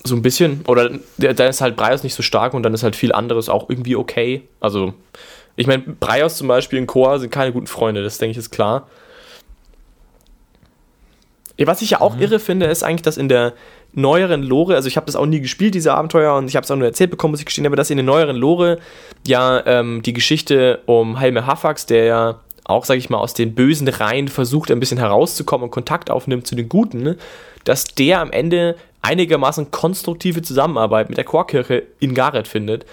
So 0.05 0.16
ein 0.16 0.22
bisschen. 0.22 0.62
Oder 0.66 0.91
da 1.18 1.47
ist 1.47 1.60
halt 1.60 1.76
Breihaus 1.76 2.03
nicht 2.03 2.14
so 2.14 2.24
stark 2.24 2.53
und 2.53 2.64
dann 2.64 2.74
ist 2.74 2.84
halt 2.84 2.95
viel 2.95 3.12
anderes 3.12 3.49
auch 3.49 3.70
irgendwie 3.70 3.97
okay. 3.97 4.47
Also, 4.62 4.93
ich 5.58 5.68
meine, 5.68 5.84
Breihaus 5.84 6.38
zum 6.38 6.47
Beispiel 6.47 6.80
in 6.80 6.88
Chor 6.88 7.20
sind 7.20 7.30
keine 7.30 7.51
guten 7.51 7.68
Freunde, 7.68 8.03
das 8.03 8.20
denke 8.20 8.32
ich 8.32 8.38
ist 8.38 8.51
klar. 8.51 8.88
Was 11.58 11.82
ich 11.82 11.89
ja 11.89 12.01
auch 12.01 12.16
mhm. 12.16 12.22
irre 12.22 12.39
finde, 12.39 12.68
ist 12.68 12.84
eigentlich, 12.84 13.01
dass 13.01 13.18
in 13.18 13.28
der 13.30 13.53
neueren 13.94 14.44
Lore, 14.44 14.76
also 14.76 14.88
ich 14.88 14.98
habe 14.98 15.06
das 15.06 15.16
auch 15.16 15.26
nie 15.26 15.42
gespielt, 15.42 15.74
diese 15.74 15.94
Abenteuer, 15.94 16.36
und 16.36 16.48
ich 16.48 16.56
habe 16.56 16.64
es 16.64 16.72
auch 16.72 16.76
nur 16.76 16.88
erzählt 16.88 17.10
bekommen, 17.10 17.32
muss 17.32 17.40
ich 17.40 17.46
gestehen, 17.46 17.66
aber 17.66 17.76
dass 17.76 17.90
in 17.90 17.98
der 17.98 18.06
neueren 18.06 18.36
Lore 18.36 18.80
ja 19.26 19.66
ähm, 19.66 20.02
die 20.04 20.14
Geschichte 20.14 20.80
um 20.86 21.18
Helme 21.18 21.48
Hafax, 21.48 21.86
der 21.86 22.06
ja 22.06 22.40
auch, 22.64 22.86
sage 22.86 23.00
ich 23.00 23.10
mal, 23.10 23.18
aus 23.18 23.34
den 23.34 23.56
bösen 23.56 23.88
Reihen 23.88 24.28
versucht, 24.28 24.72
ein 24.72 24.80
bisschen 24.80 24.98
herauszukommen 24.98 25.66
und 25.66 25.72
Kontakt 25.72 26.12
aufnimmt 26.12 26.48
zu 26.48 26.56
den 26.56 26.70
Guten, 26.70 27.02
ne? 27.02 27.18
dass 27.64 27.86
der 27.86 28.22
am 28.22 28.32
Ende 28.32 28.76
einigermaßen 29.02 29.72
konstruktive 29.72 30.42
Zusammenarbeit 30.42 31.10
mit 31.10 31.18
der 31.18 31.26
Chorkirche 31.26 31.84
in 32.00 32.14
Gareth 32.14 32.48
findet. 32.48 32.86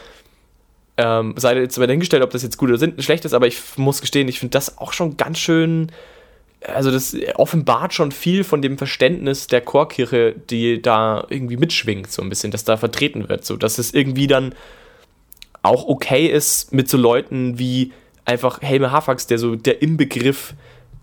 Ähm, 0.96 1.34
sei 1.36 1.58
jetzt 1.58 1.76
mal 1.76 1.88
dahingestellt, 1.88 2.22
ob 2.22 2.30
das 2.30 2.44
jetzt 2.44 2.56
gut 2.56 2.70
oder 2.70 3.02
schlecht 3.02 3.24
ist, 3.24 3.34
aber 3.34 3.48
ich 3.48 3.60
muss 3.76 4.00
gestehen, 4.00 4.28
ich 4.28 4.38
finde 4.38 4.52
das 4.52 4.78
auch 4.78 4.92
schon 4.92 5.16
ganz 5.16 5.38
schön 5.38 5.90
also 6.66 6.90
das 6.90 7.16
offenbart 7.34 7.92
schon 7.92 8.12
viel 8.12 8.44
von 8.44 8.62
dem 8.62 8.78
Verständnis 8.78 9.46
der 9.46 9.60
Chorkirche, 9.60 10.34
die 10.50 10.80
da 10.80 11.26
irgendwie 11.28 11.56
mitschwingt, 11.56 12.10
so 12.10 12.22
ein 12.22 12.28
bisschen, 12.28 12.50
dass 12.50 12.64
da 12.64 12.76
vertreten 12.76 13.28
wird, 13.28 13.44
so 13.44 13.56
dass 13.56 13.78
es 13.78 13.92
irgendwie 13.92 14.26
dann 14.26 14.54
auch 15.62 15.86
okay 15.86 16.26
ist 16.26 16.72
mit 16.72 16.88
so 16.88 16.96
Leuten 16.96 17.58
wie 17.58 17.92
einfach 18.24 18.62
Helme 18.62 18.92
Hafax, 18.92 19.26
der 19.26 19.38
so 19.38 19.56
der 19.56 19.82
Inbegriff 19.82 20.54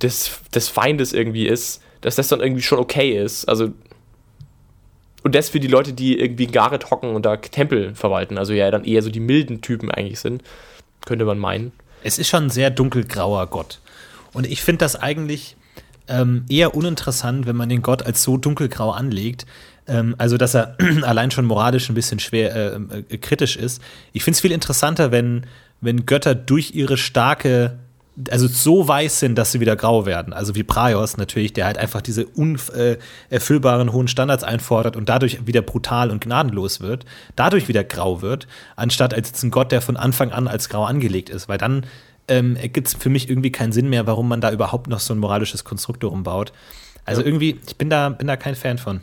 des, 0.01 0.39
des 0.53 0.67
Feindes 0.67 1.13
irgendwie 1.13 1.47
ist, 1.47 1.81
dass 2.01 2.15
das 2.15 2.27
dann 2.27 2.41
irgendwie 2.41 2.63
schon 2.63 2.79
okay 2.79 3.21
ist. 3.21 3.45
Also 3.45 3.69
und 5.23 5.35
das 5.35 5.49
für 5.49 5.59
die 5.59 5.67
Leute, 5.67 5.93
die 5.93 6.19
irgendwie 6.19 6.45
in 6.45 6.51
Gareth 6.51 6.89
hocken 6.89 7.15
und 7.15 7.25
da 7.25 7.37
Tempel 7.37 7.93
verwalten, 7.93 8.39
also 8.39 8.53
ja 8.53 8.71
dann 8.71 8.85
eher 8.85 9.03
so 9.03 9.11
die 9.11 9.19
milden 9.19 9.61
Typen 9.61 9.91
eigentlich 9.91 10.19
sind, 10.19 10.43
könnte 11.05 11.25
man 11.25 11.37
meinen. 11.37 11.71
Es 12.03 12.17
ist 12.17 12.29
schon 12.29 12.45
ein 12.45 12.49
sehr 12.49 12.71
dunkelgrauer 12.71 13.45
Gott. 13.47 13.79
Und 14.33 14.47
ich 14.47 14.61
finde 14.61 14.79
das 14.79 14.95
eigentlich 14.95 15.55
ähm, 16.07 16.45
eher 16.49 16.75
uninteressant, 16.75 17.45
wenn 17.45 17.55
man 17.55 17.69
den 17.69 17.81
Gott 17.81 18.03
als 18.03 18.23
so 18.23 18.37
dunkelgrau 18.37 18.91
anlegt. 18.91 19.45
Ähm, 19.87 20.15
also, 20.17 20.37
dass 20.37 20.55
er 20.55 20.77
allein 21.03 21.31
schon 21.31 21.45
moralisch 21.45 21.89
ein 21.89 21.95
bisschen 21.95 22.19
schwer 22.19 22.55
äh, 22.55 22.75
äh, 23.09 23.17
kritisch 23.17 23.55
ist. 23.55 23.81
Ich 24.13 24.23
finde 24.23 24.35
es 24.35 24.41
viel 24.41 24.51
interessanter, 24.51 25.11
wenn, 25.11 25.45
wenn 25.79 26.05
Götter 26.05 26.35
durch 26.35 26.73
ihre 26.73 26.97
starke 26.97 27.79
also 28.29 28.47
so 28.47 28.87
weiß 28.87 29.19
sind, 29.19 29.37
dass 29.37 29.53
sie 29.53 29.61
wieder 29.61 29.75
grau 29.75 30.05
werden. 30.05 30.33
Also 30.33 30.53
wie 30.53 30.63
Praios 30.63 31.15
natürlich, 31.15 31.53
der 31.53 31.65
halt 31.65 31.77
einfach 31.77 32.01
diese 32.01 32.25
unerfüllbaren 32.25 33.87
äh, 33.87 33.91
hohen 33.91 34.07
Standards 34.09 34.43
einfordert 34.43 34.97
und 34.97 35.07
dadurch 35.07 35.47
wieder 35.47 35.61
brutal 35.61 36.11
und 36.11 36.21
gnadenlos 36.21 36.81
wird, 36.81 37.05
dadurch 37.37 37.67
wieder 37.69 37.83
grau 37.83 38.21
wird, 38.21 38.47
anstatt 38.75 39.13
als 39.13 39.41
ein 39.43 39.49
Gott, 39.49 39.71
der 39.71 39.81
von 39.81 39.95
Anfang 39.95 40.31
an 40.31 40.47
als 40.47 40.67
grau 40.67 40.83
angelegt 40.83 41.29
ist. 41.29 41.47
Weil 41.47 41.57
dann 41.57 41.85
ähm, 42.31 42.57
gibt 42.71 42.87
es 42.87 42.93
für 42.95 43.09
mich 43.09 43.29
irgendwie 43.29 43.51
keinen 43.51 43.73
Sinn 43.73 43.89
mehr, 43.89 44.07
warum 44.07 44.29
man 44.29 44.39
da 44.39 44.51
überhaupt 44.51 44.87
noch 44.87 45.01
so 45.01 45.13
ein 45.13 45.19
moralisches 45.19 45.65
Konstrukt 45.65 46.03
umbaut. 46.03 46.53
Also 47.03 47.21
ja. 47.21 47.27
irgendwie, 47.27 47.59
ich 47.67 47.75
bin 47.75 47.89
da, 47.89 48.09
bin 48.09 48.27
da 48.27 48.37
kein 48.37 48.55
Fan 48.55 48.77
von. 48.77 49.01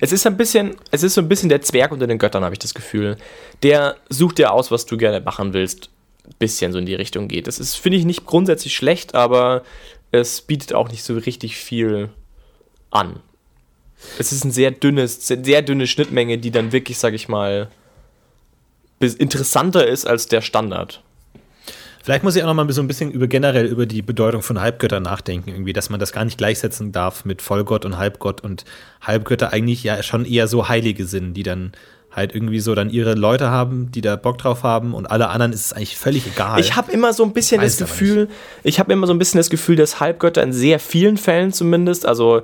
Es 0.00 0.12
ist 0.12 0.26
ein 0.26 0.38
bisschen, 0.38 0.76
es 0.90 1.02
ist 1.02 1.14
so 1.14 1.20
ein 1.20 1.28
bisschen 1.28 1.50
der 1.50 1.60
Zwerg 1.60 1.92
unter 1.92 2.06
den 2.06 2.18
Göttern, 2.18 2.42
habe 2.42 2.54
ich 2.54 2.58
das 2.58 2.72
Gefühl. 2.72 3.18
Der 3.62 3.96
sucht 4.08 4.38
dir 4.38 4.52
aus, 4.52 4.70
was 4.70 4.86
du 4.86 4.96
gerne 4.96 5.20
machen 5.20 5.52
willst. 5.52 5.90
Bisschen 6.38 6.72
so 6.72 6.78
in 6.78 6.86
die 6.86 6.94
Richtung 6.94 7.28
geht. 7.28 7.46
Das 7.46 7.58
ist, 7.58 7.74
finde 7.74 7.98
ich, 7.98 8.06
nicht 8.06 8.24
grundsätzlich 8.24 8.74
schlecht, 8.74 9.14
aber 9.14 9.62
es 10.10 10.40
bietet 10.40 10.72
auch 10.72 10.88
nicht 10.88 11.02
so 11.02 11.14
richtig 11.14 11.56
viel 11.56 12.08
an. 12.90 13.20
Es 14.18 14.32
ist 14.32 14.44
ein 14.44 14.52
sehr 14.52 14.70
dünnes, 14.70 15.26
sehr 15.26 15.62
dünne 15.62 15.86
Schnittmenge, 15.86 16.38
die 16.38 16.50
dann 16.50 16.72
wirklich, 16.72 16.98
sag 16.98 17.12
ich 17.12 17.28
mal, 17.28 17.68
interessanter 19.00 19.86
ist 19.86 20.06
als 20.06 20.28
der 20.28 20.40
Standard. 20.40 21.02
Vielleicht 22.02 22.24
muss 22.24 22.36
ich 22.36 22.42
auch 22.42 22.46
noch 22.46 22.54
mal 22.54 22.70
so 22.72 22.80
ein 22.80 22.88
bisschen 22.88 23.10
über 23.10 23.26
generell 23.26 23.66
über 23.66 23.86
die 23.86 24.02
Bedeutung 24.02 24.42
von 24.42 24.60
Halbgöttern 24.60 25.02
nachdenken, 25.02 25.50
irgendwie, 25.50 25.72
dass 25.72 25.90
man 25.90 26.00
das 26.00 26.12
gar 26.12 26.24
nicht 26.24 26.38
gleichsetzen 26.38 26.92
darf 26.92 27.24
mit 27.24 27.42
Vollgott 27.42 27.84
und 27.84 27.98
Halbgott 27.98 28.40
und 28.40 28.64
Halbgötter 29.02 29.52
eigentlich 29.52 29.82
ja 29.82 30.02
schon 30.02 30.24
eher 30.24 30.48
so 30.48 30.68
Heilige 30.68 31.06
sind, 31.06 31.34
die 31.34 31.42
dann 31.42 31.72
halt 32.10 32.34
irgendwie 32.34 32.60
so 32.60 32.74
dann 32.74 32.90
ihre 32.90 33.14
Leute 33.14 33.50
haben, 33.50 33.90
die 33.92 34.00
da 34.00 34.16
Bock 34.16 34.38
drauf 34.38 34.62
haben 34.62 34.94
und 34.94 35.06
alle 35.06 35.28
anderen 35.28 35.52
ist 35.52 35.66
es 35.66 35.72
eigentlich 35.72 35.96
völlig 35.96 36.26
egal. 36.26 36.58
Ich 36.60 36.74
habe 36.76 36.90
immer 36.90 37.12
so 37.12 37.22
ein 37.24 37.32
bisschen 37.32 37.60
Weiß 37.60 37.76
das 37.76 37.88
Gefühl, 37.88 38.28
ich 38.62 38.78
habe 38.78 38.92
immer 38.92 39.06
so 39.06 39.12
ein 39.12 39.18
bisschen 39.18 39.38
das 39.38 39.50
Gefühl, 39.50 39.76
dass 39.76 40.00
Halbgötter 40.00 40.42
in 40.42 40.52
sehr 40.52 40.78
vielen 40.80 41.16
Fällen 41.16 41.52
zumindest, 41.52 42.06
also 42.06 42.42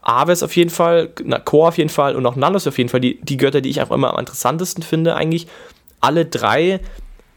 Aves 0.00 0.42
auf 0.42 0.56
jeden 0.56 0.70
Fall, 0.70 1.10
Chor 1.44 1.68
auf 1.68 1.78
jeden 1.78 1.90
Fall 1.90 2.16
und 2.16 2.26
auch 2.26 2.36
Nalos 2.36 2.66
auf 2.66 2.78
jeden 2.78 2.90
Fall, 2.90 3.00
die, 3.00 3.20
die 3.22 3.36
Götter, 3.36 3.60
die 3.60 3.70
ich 3.70 3.80
auch 3.82 3.90
immer 3.90 4.12
am 4.12 4.18
interessantesten 4.18 4.82
finde, 4.82 5.14
eigentlich 5.14 5.46
alle 6.00 6.24
drei 6.26 6.80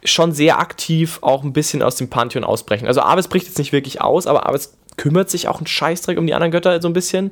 schon 0.06 0.32
sehr 0.32 0.60
aktiv 0.60 1.20
auch 1.22 1.44
ein 1.44 1.54
bisschen 1.54 1.82
aus 1.82 1.96
dem 1.96 2.10
Pantheon 2.10 2.44
ausbrechen. 2.44 2.88
Also 2.88 3.02
Aves 3.02 3.28
bricht 3.28 3.48
jetzt 3.48 3.58
nicht 3.58 3.72
wirklich 3.72 4.02
aus, 4.02 4.28
aber 4.28 4.48
Aves 4.48 4.78
kümmert 4.98 5.30
sich 5.30 5.48
auch 5.48 5.58
einen 5.58 5.68
Scheißdreck 5.68 6.18
um 6.18 6.28
die 6.28 6.34
anderen 6.34 6.52
Götter 6.52 6.82
so 6.82 6.88
ein 6.88 6.94
bisschen. 6.94 7.32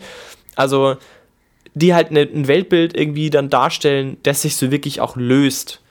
Also 0.55 0.97
die 1.74 1.93
halt 1.93 2.11
ne, 2.11 2.21
ein 2.21 2.47
Weltbild 2.47 2.95
irgendwie 2.95 3.30
dann 3.30 3.49
darstellen, 3.49 4.17
das 4.24 4.41
sich 4.43 4.57
so 4.57 4.71
wirklich 4.71 5.01
auch 5.01 5.15
löst 5.15 5.82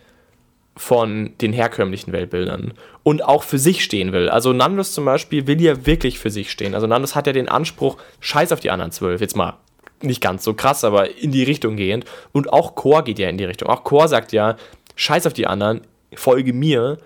von 0.77 1.33
den 1.41 1.53
herkömmlichen 1.53 2.13
Weltbildern 2.13 2.73
und 3.03 3.25
auch 3.25 3.43
für 3.43 3.59
sich 3.59 3.85
stehen 3.85 4.13
will. 4.13 4.29
Also 4.29 4.53
Nandos 4.53 4.93
zum 4.93 5.05
Beispiel 5.05 5.47
will 5.47 5.61
ja 5.61 5.85
wirklich 5.87 6.19
für 6.19 6.31
sich 6.31 6.51
stehen. 6.51 6.75
Also 6.75 6.87
Nandos 6.87 7.15
hat 7.15 7.27
ja 7.27 7.33
den 7.33 7.49
Anspruch, 7.49 7.99
scheiß 8.21 8.53
auf 8.53 8.61
die 8.61 8.71
anderen 8.71 8.93
zwölf, 8.93 9.21
jetzt 9.21 9.37
mal 9.37 9.59
nicht 10.01 10.21
ganz 10.21 10.45
so 10.45 10.55
krass, 10.55 10.85
aber 10.85 11.17
in 11.17 11.31
die 11.31 11.45
Richtung 11.45 11.77
gehend. 11.77 12.05
Und 12.33 12.53
auch 12.53 12.75
Chor 12.75 13.03
geht 13.03 13.19
ja 13.19 13.29
in 13.29 13.39
die 13.39 13.45
Richtung. 13.45 13.69
Auch 13.69 13.85
Chor 13.85 14.09
sagt 14.09 14.33
ja, 14.33 14.57
scheiß 14.97 15.27
auf 15.27 15.33
die 15.33 15.47
anderen, 15.47 15.83
folge 16.15 16.53
mir, 16.53 16.99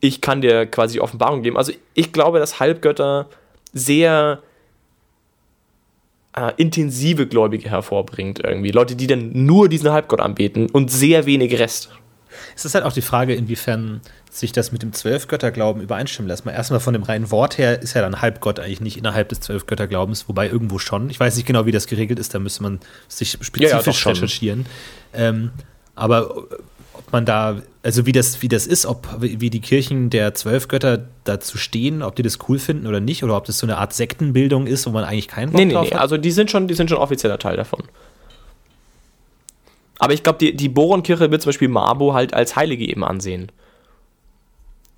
ich 0.00 0.20
kann 0.20 0.40
dir 0.40 0.66
quasi 0.66 1.00
Offenbarung 1.00 1.42
geben. 1.42 1.56
Also 1.56 1.72
ich 1.94 2.12
glaube, 2.12 2.38
dass 2.38 2.58
Halbgötter 2.60 3.28
sehr 3.72 4.42
äh, 6.36 6.52
intensive 6.56 7.26
Gläubige 7.26 7.70
hervorbringt 7.70 8.40
irgendwie. 8.42 8.70
Leute, 8.70 8.96
die 8.96 9.06
dann 9.06 9.30
nur 9.44 9.68
diesen 9.68 9.90
Halbgott 9.90 10.20
anbeten 10.20 10.70
und 10.70 10.90
sehr 10.90 11.26
wenig 11.26 11.58
Rest. 11.58 11.90
Es 12.56 12.64
ist 12.64 12.74
halt 12.74 12.84
auch 12.84 12.92
die 12.92 13.02
Frage, 13.02 13.34
inwiefern 13.34 14.00
sich 14.30 14.52
das 14.52 14.70
mit 14.70 14.82
dem 14.82 14.92
Zwölfgötterglauben 14.92 15.82
übereinstimmen 15.82 16.28
lässt. 16.28 16.46
Mal 16.46 16.52
erstmal 16.52 16.80
von 16.80 16.92
dem 16.92 17.02
reinen 17.02 17.30
Wort 17.30 17.58
her 17.58 17.82
ist 17.82 17.94
ja 17.94 18.00
dann 18.00 18.22
Halbgott 18.22 18.60
eigentlich 18.60 18.80
nicht 18.80 18.96
innerhalb 18.96 19.28
des 19.28 19.40
Zwölfgötterglaubens, 19.40 20.28
wobei 20.28 20.48
irgendwo 20.48 20.78
schon. 20.78 21.10
Ich 21.10 21.18
weiß 21.18 21.36
nicht 21.36 21.46
genau, 21.46 21.66
wie 21.66 21.72
das 21.72 21.86
geregelt 21.86 22.18
ist, 22.18 22.32
da 22.32 22.38
müsste 22.38 22.62
man 22.62 22.80
sich 23.08 23.32
spezifisch 23.40 24.04
Ja, 24.04 24.10
ja, 24.10 24.14
recherchieren. 24.14 24.66
Ähm, 25.12 25.50
aber 25.96 26.44
ob 27.10 27.12
man 27.12 27.24
da, 27.24 27.60
also 27.82 28.06
wie 28.06 28.12
das, 28.12 28.40
wie 28.40 28.46
das 28.46 28.68
ist, 28.68 28.86
ob 28.86 29.08
wie 29.18 29.50
die 29.50 29.60
Kirchen 29.60 30.10
der 30.10 30.32
Zwölfgötter 30.32 31.06
dazu 31.24 31.58
stehen, 31.58 32.02
ob 32.02 32.14
die 32.14 32.22
das 32.22 32.38
cool 32.48 32.60
finden 32.60 32.86
oder 32.86 33.00
nicht, 33.00 33.24
oder 33.24 33.36
ob 33.36 33.46
das 33.46 33.58
so 33.58 33.66
eine 33.66 33.78
Art 33.78 33.92
Sektenbildung 33.92 34.68
ist, 34.68 34.86
wo 34.86 34.90
man 34.90 35.02
eigentlich 35.02 35.26
keinen 35.26 35.50
Bock 35.50 35.58
Nee, 35.58 35.64
nee, 35.64 35.74
drauf 35.74 35.88
nee. 35.88 35.94
hat. 35.94 36.00
Also 36.00 36.16
die 36.16 36.30
sind 36.30 36.52
schon, 36.52 36.68
die 36.68 36.74
sind 36.74 36.88
schon 36.88 36.98
offizieller 36.98 37.38
Teil 37.38 37.56
davon. 37.56 37.82
Aber 39.98 40.12
ich 40.14 40.22
glaube, 40.22 40.38
die, 40.38 40.56
die 40.56 40.68
Boron-Kirche 40.68 41.32
wird 41.32 41.42
zum 41.42 41.48
Beispiel 41.50 41.68
Mabo 41.68 42.14
halt 42.14 42.32
als 42.32 42.54
Heilige 42.54 42.88
eben 42.88 43.02
ansehen. 43.02 43.50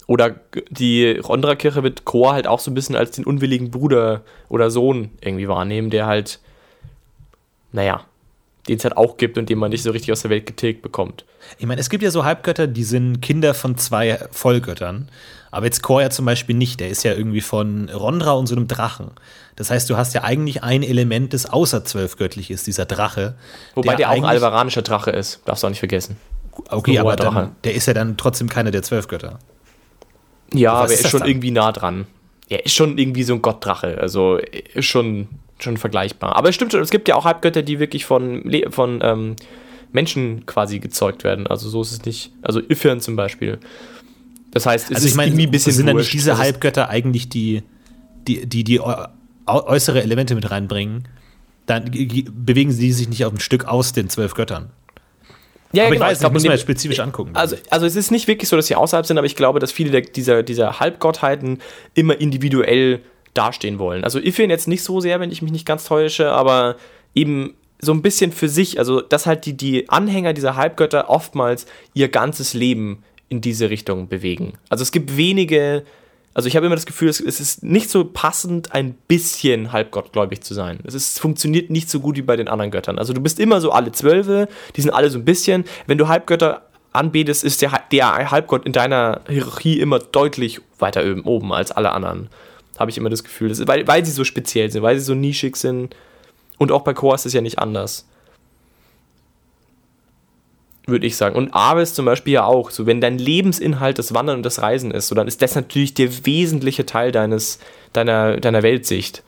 Oder 0.07 0.37
die 0.69 1.13
Rondra-Kirche 1.13 1.83
wird 1.83 2.05
Chor 2.05 2.35
halt 2.35 2.47
auch 2.47 2.61
so 2.61 2.71
ein 2.71 2.75
bisschen 2.75 2.95
als 2.95 3.13
den 3.13 3.25
unwilligen 3.25 3.71
Bruder 3.71 4.21
oder 4.51 4.71
Sohn 4.71 5.11
irgendwie 5.23 5.49
wahrnehmen, 5.49 5.89
der 5.89 6.07
halt, 6.07 6.41
naja, 7.73 8.05
den 8.69 8.79
es 8.79 8.85
halt 8.85 8.97
auch 8.97 9.17
gibt 9.17 9.39
und 9.39 9.49
den 9.49 9.59
man 9.59 9.71
nicht 9.71 9.83
so 9.83 9.91
richtig 9.91 10.13
aus 10.13 10.23
der 10.23 10.31
Welt 10.31 10.47
getilgt 10.47 10.83
bekommt. 10.83 11.25
Ich 11.59 11.67
meine, 11.67 11.81
es 11.81 11.91
gibt 11.91 12.03
ja 12.03 12.11
so 12.11 12.25
Halbgötter, 12.25 12.67
die 12.67 12.85
sind 12.85 13.21
Kinder 13.21 13.55
von 13.55 13.77
zwei 13.77 14.19
Vollgöttern. 14.31 15.09
Aber 15.51 15.67
jetzt 15.67 15.83
Kor 15.83 16.01
ja 16.01 16.09
zum 16.09 16.25
Beispiel 16.25 16.57
nicht. 16.57 16.81
Der 16.81 16.89
ist 16.89 17.03
ja 17.03 17.13
irgendwie 17.13 17.43
von 17.43 17.91
Rondra 17.91 18.33
und 18.33 18.47
so 18.47 18.57
einem 18.57 18.69
Drachen. 18.69 19.11
Das 19.57 19.71
heißt, 19.71 19.91
du 19.91 19.99
hast 19.99 20.15
ja 20.15 20.23
eigentlich 20.23 20.63
ein 20.63 20.83
Element, 20.83 21.35
das 21.35 21.45
außer 21.45 21.85
zwölfgöttlich 21.85 22.51
ist, 22.51 22.67
dieser 22.67 22.87
Drache. 22.87 23.35
Wobei 23.75 23.97
der, 23.97 24.09
auch 24.09 24.15
ein 24.15 24.25
alvaranischer 24.25 24.81
Drache 24.81 25.11
ist, 25.11 25.43
darfst 25.45 25.63
du 25.63 25.67
auch 25.67 25.71
nicht 25.71 25.81
vergessen. 25.81 26.17
Okay, 26.71 26.99
aber 26.99 27.17
dann, 27.17 27.55
der 27.65 27.75
ist 27.75 27.87
ja 27.87 27.95
dann 27.95 28.17
trotzdem 28.17 28.49
keiner 28.49 28.71
der 28.71 28.83
Zwölfgötter. 28.83 29.39
Ja, 30.55 30.73
Was 30.73 30.79
aber 30.79 30.85
ist 30.85 30.91
er 30.91 30.95
ist 30.95 31.05
das 31.05 31.11
schon 31.11 31.21
dann? 31.21 31.29
irgendwie 31.29 31.51
nah 31.51 31.73
dran. 31.73 32.07
Er 32.49 32.65
ist 32.65 32.75
schon 32.75 32.97
irgendwie 32.97 33.23
so 33.23 33.35
ein 33.35 33.43
Gottdrache. 33.43 33.99
Also 33.99 34.37
ist 34.37 34.87
schon, 34.87 35.29
schon 35.63 35.77
vergleichbar. 35.77 36.37
Aber 36.37 36.49
es 36.49 36.55
stimmt 36.55 36.73
schon, 36.73 36.81
es 36.81 36.91
gibt 36.91 37.09
ja 37.09 37.15
auch 37.15 37.25
Halbgötter, 37.25 37.63
die 37.63 37.79
wirklich 37.79 38.05
von, 38.05 38.43
Le- 38.45 38.71
von 38.71 39.01
ähm, 39.03 39.37
Menschen 39.93 40.47
quasi 40.47 40.79
gezeugt 40.79 41.25
werden. 41.25 41.47
Also 41.47 41.69
so 41.69 41.83
ist 41.83 41.93
es 41.93 42.05
nicht. 42.05 42.33
Also 42.43 42.61
Ifern 42.61 43.01
zum 43.01 43.17
Beispiel. 43.17 43.59
Das 44.51 44.67
heißt, 44.67 44.91
es 44.91 44.97
Also 44.97 45.09
ich 45.09 45.15
meine, 45.15 45.31
irgendwie 45.31 45.47
ein 45.47 45.51
bisschen 45.51 45.73
sind 45.73 45.87
dann 45.87 45.97
nicht 45.97 46.13
diese 46.13 46.33
ist- 46.33 46.39
Halbgötter 46.39 46.89
eigentlich 46.89 47.29
die, 47.29 47.63
die, 48.29 48.47
die, 48.47 48.65
die 48.65 48.81
äu- 48.81 49.09
äu- 49.47 49.67
äußere 49.67 50.03
Elemente 50.03 50.35
mit 50.35 50.51
reinbringen? 50.51 51.09
Dann 51.67 51.85
bewegen 51.91 52.73
sie 52.73 52.93
sich 52.93 53.09
nicht 53.09 53.25
auf 53.25 53.33
ein 53.33 53.41
Stück 53.41 53.67
aus 53.67 53.93
den 53.93 54.09
zwölf 54.11 54.35
Göttern. 54.35 54.71
Ja, 55.75 55.85
aber 55.85 55.95
genau, 55.95 56.05
ich 56.05 56.11
weiß, 56.11 56.19
glaub, 56.19 56.33
das 56.33 56.35
muss 56.35 56.43
man 56.45 56.53
jetzt 56.53 56.63
spezifisch 56.63 57.01
angucken. 57.01 57.31
Also, 57.35 57.57
also 57.71 57.87
es 57.87 57.97
ist 57.97 58.11
nicht 58.11 58.29
wirklich 58.29 58.49
so, 58.51 58.57
dass 58.57 58.67
sie 58.67 58.75
außerhalb 58.75 59.07
sind, 59.07 59.17
aber 59.17 59.27
ich 59.27 59.37
glaube, 59.37 59.59
dass 59.59 59.73
viele 59.73 59.91
der, 59.91 60.01
dieser, 60.03 60.43
dieser 60.43 60.81
Halbgottheiten 60.81 61.61
immer 61.95 62.21
individuell 62.21 63.01
dastehen 63.35 63.79
wollen. 63.79 64.05
Also 64.05 64.19
Ifin 64.19 64.51
jetzt 64.51 64.69
nicht 64.69 64.85
so 64.85 65.01
sehr, 65.01 65.21
wenn 65.21 65.31
ich 65.31 65.43
mich 65.43 65.53
nicht 65.53 65.67
ganz 65.67 65.85
täusche, 65.85 66.33
aber 66.33 66.77
eben 67.15 67.55
so 67.81 67.93
ein 67.93 68.03
bisschen 68.03 68.33
für 68.33 68.49
sich, 68.49 68.79
also 68.79 69.01
dass 69.01 69.27
halt 69.27 69.45
die, 69.45 69.57
die 69.57 69.89
Anhänger 69.89 70.33
dieser 70.33 70.57
Halbgötter 70.57 71.11
oftmals 71.11 71.67
ihr 71.95 72.09
ganzes 72.09 72.55
Leben 72.55 73.03
in 73.29 73.41
diese 73.41 73.71
Richtung 73.71 74.09
bewegen. 74.09 74.53
Also 74.69 74.83
es 74.83 74.93
gibt 74.93 75.17
wenige, 75.17 75.85
also 76.33 76.47
ich 76.47 76.55
habe 76.55 76.67
immer 76.67 76.77
das 76.77 76.87
Gefühl, 76.87 77.09
es, 77.09 77.19
ist 77.21 77.65
nicht 77.65 77.91
so 77.91 78.05
passend, 78.05 78.73
ein 78.73 78.95
bisschen 79.09 79.73
halbgottgläubig 79.73 80.43
zu 80.43 80.55
sein. 80.55 80.79
Es 80.85 80.95
ist, 80.95 81.19
funktioniert 81.19 81.71
nicht 81.71 81.91
so 81.91 81.99
gut 81.99 82.17
wie 82.17 82.23
bei 82.23 82.37
den 82.37 82.47
anderen 82.47 82.71
Göttern. 82.71 82.99
Also 82.99 83.13
du 83.13 83.21
bist 83.21 83.41
immer 83.41 83.61
so 83.61 83.73
alle 83.73 83.91
Zwölfe, 83.91 84.49
die 84.77 84.83
sind 84.83 84.91
alle 84.91 85.11
so 85.11 85.19
ein 85.19 85.25
bisschen. 85.25 85.65
Wenn 85.87 85.99
du 85.99 86.09
Halbgötter 86.09 86.63
anbetest, 86.93 87.43
ist 87.43 87.63
der, 87.63 87.73
der 87.91 88.31
Halbgott 88.31 88.65
in 88.65 88.73
deiner 88.73 89.23
Hierarchie 89.29 89.81
immer 89.81 89.99
deutlich 89.99 90.61
weiter 90.79 91.03
oben 91.25 91.53
als 91.53 91.73
alle 91.73 91.91
anderen. 91.93 92.29
Habe 92.79 92.91
ich 92.91 92.99
immer 92.99 93.11
das 93.11 93.25
Gefühl. 93.25 93.49
Das 93.49 93.59
ist, 93.59 93.69
weil, 93.69 93.87
weil 93.87 94.05
sie 94.05 94.13
so 94.13 94.25
speziell 94.25 94.71
sind, 94.71 94.83
weil 94.83 94.99
sie 94.99 95.05
so 95.05 95.15
nischig 95.15 95.57
sind. 95.57 95.95
Und 96.59 96.73
auch 96.73 96.83
bei 96.83 96.95
Chor 96.95 97.15
ist 97.15 97.27
es 97.27 97.33
ja 97.33 97.41
nicht 97.41 97.59
anders. 97.59 98.07
Würde 100.87 101.07
ich 101.07 101.17
sagen. 101.17 101.37
Und 101.37 101.55
Aves 101.55 101.95
zum 101.95 102.07
Beispiel 102.07 102.35
ja 102.35 102.45
auch. 102.45 102.71
So, 102.71 102.87
wenn 102.87 103.01
dein 103.01 103.19
Lebensinhalt 103.19 103.99
das 103.99 104.15
Wandern 104.15 104.39
und 104.39 104.43
das 104.43 104.61
Reisen 104.61 104.91
ist, 104.91 105.09
so, 105.09 105.15
dann 105.15 105.29
ist 105.29 105.43
das 105.43 105.55
natürlich 105.55 105.95
der 105.95 106.27
wesentliche 106.27 106.87
Teil 106.87 107.13
deines, 107.13 107.61
deiner, 107.93 108.39
deiner 108.39 108.63
Weltsicht. 108.63 109.23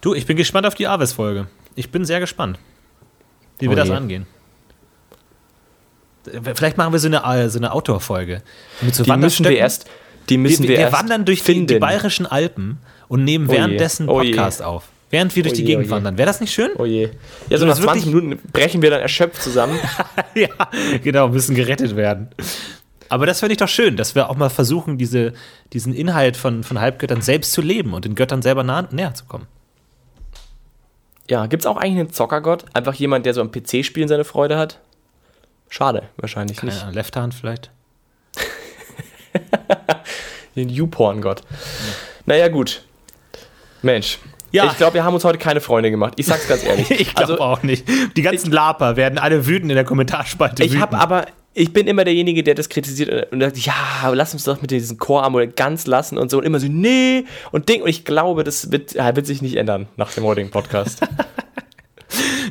du, 0.00 0.14
ich 0.14 0.26
bin 0.26 0.36
gespannt 0.36 0.66
auf 0.66 0.74
die 0.74 0.86
Aves-Folge. 0.86 1.46
Ich 1.76 1.90
bin 1.90 2.04
sehr 2.04 2.20
gespannt, 2.20 2.58
wie 3.58 3.66
wir 3.66 3.72
Oh 3.72 3.76
das 3.76 3.90
angehen. 3.90 4.26
Vielleicht 6.54 6.78
machen 6.78 6.92
wir 6.92 6.98
so 6.98 7.08
eine, 7.08 7.22
äh, 7.24 7.48
so 7.48 7.58
eine 7.58 7.72
Outdoor-Folge. 7.72 8.42
So 8.92 9.04
Die 9.04 9.16
müssen 9.16 9.44
wir 9.44 9.56
erst. 9.56 9.86
Die 10.28 10.38
müssen 10.38 10.62
wir, 10.64 10.70
wir, 10.70 10.78
wir 10.78 10.92
wandern 10.92 11.24
durch 11.24 11.42
die, 11.42 11.66
die 11.66 11.78
bayerischen 11.78 12.26
Alpen 12.26 12.78
und 13.08 13.24
nehmen 13.24 13.48
Oh 13.48 13.52
währenddessen 13.52 14.08
Oh. 14.08 14.18
Podcast 14.18 14.62
auf. 14.62 14.84
Während 15.10 15.36
wir 15.36 15.42
durch 15.42 15.54
Oh 15.54 15.56
die 15.56 15.64
Gegend 15.64 15.86
oh 15.86 15.90
wandern. 15.90 16.18
Wäre 16.18 16.26
das 16.26 16.40
nicht 16.40 16.52
schön? 16.52 16.70
Oh 16.76 16.84
je. 16.84 17.10
Ja, 17.48 17.58
so 17.58 17.66
nach 17.66 17.74
bist 17.76 17.84
20 17.84 18.06
Minuten 18.06 18.40
brechen 18.52 18.82
wir 18.82 18.90
dann 18.90 19.00
erschöpft 19.00 19.42
zusammen. 19.42 19.78
ja, 20.34 20.48
genau, 21.02 21.28
müssen 21.28 21.54
gerettet 21.54 21.94
werden. 21.94 22.30
Aber 23.08 23.26
das 23.26 23.40
finde 23.40 23.52
ich 23.52 23.58
doch 23.58 23.68
schön, 23.68 23.96
dass 23.96 24.14
wir 24.14 24.28
auch 24.30 24.36
mal 24.36 24.48
versuchen, 24.48 24.98
diese, 24.98 25.34
diesen 25.72 25.94
Inhalt 25.94 26.36
von, 26.36 26.64
von 26.64 26.80
Halbgöttern 26.80 27.22
selbst 27.22 27.52
zu 27.52 27.60
leben 27.60 27.94
und 27.94 28.04
den 28.04 28.14
Göttern 28.14 28.42
selber 28.42 28.64
nah, 28.64 28.88
näher 28.90 29.14
zu 29.14 29.26
kommen. 29.26 29.46
Ja, 31.30 31.46
gibt 31.46 31.62
es 31.62 31.66
auch 31.66 31.76
eigentlich 31.76 32.00
einen 32.00 32.12
Zockergott? 32.12 32.64
Einfach 32.74 32.94
jemand, 32.94 33.24
der 33.24 33.34
so 33.34 33.40
am 33.40 33.50
PC 33.50 33.84
spielen 33.84 34.08
seine 34.08 34.24
Freude 34.24 34.58
hat? 34.58 34.80
Schade, 35.68 36.04
wahrscheinlich 36.16 36.58
Keine 36.58 36.72
nicht. 36.72 36.82
Ahnung, 36.82 36.94
Left 36.94 37.16
Hand 37.16 37.34
vielleicht. 37.34 37.70
Den 40.56 40.68
YouPorn-Gott. 40.68 41.42
Naja, 42.26 42.48
gut. 42.48 42.82
Mensch. 43.82 44.18
Ja. 44.52 44.66
Ich 44.66 44.76
glaube, 44.76 44.94
wir 44.94 45.04
haben 45.04 45.14
uns 45.14 45.24
heute 45.24 45.38
keine 45.38 45.60
Freunde 45.60 45.90
gemacht. 45.90 46.14
Ich 46.16 46.26
sag's 46.26 46.46
ganz 46.46 46.62
ehrlich. 46.64 46.90
Ich 46.90 47.14
glaube 47.14 47.32
also, 47.32 47.42
auch 47.42 47.62
nicht. 47.62 47.86
Die 48.16 48.22
ganzen 48.22 48.52
Laper 48.52 48.96
werden 48.96 49.18
alle 49.18 49.46
wütend 49.46 49.70
in 49.70 49.74
der 49.74 49.84
Kommentarspalte. 49.84 50.62
ich 50.62 50.78
habe 50.78 50.96
aber, 50.96 51.26
ich 51.54 51.72
bin 51.72 51.88
immer 51.88 52.04
derjenige, 52.04 52.44
der 52.44 52.54
das 52.54 52.68
kritisiert 52.68 53.32
und 53.32 53.40
sagt, 53.40 53.58
ja, 53.58 53.74
lass 54.12 54.32
uns 54.32 54.44
doch 54.44 54.62
mit 54.62 54.70
diesen 54.70 54.98
Chorarm 54.98 55.36
ganz 55.56 55.86
lassen 55.86 56.18
und 56.18 56.30
so. 56.30 56.38
Und 56.38 56.44
immer 56.44 56.60
so, 56.60 56.68
nee. 56.68 57.24
Und 57.50 57.68
Ding. 57.68 57.82
Und 57.82 57.88
ich 57.88 58.04
glaube, 58.04 58.44
das 58.44 58.70
wird, 58.70 58.94
ja, 58.94 59.16
wird 59.16 59.26
sich 59.26 59.42
nicht 59.42 59.56
ändern 59.56 59.88
nach 59.96 60.12
dem 60.12 60.24
heutigen 60.24 60.50
Podcast. 60.50 61.00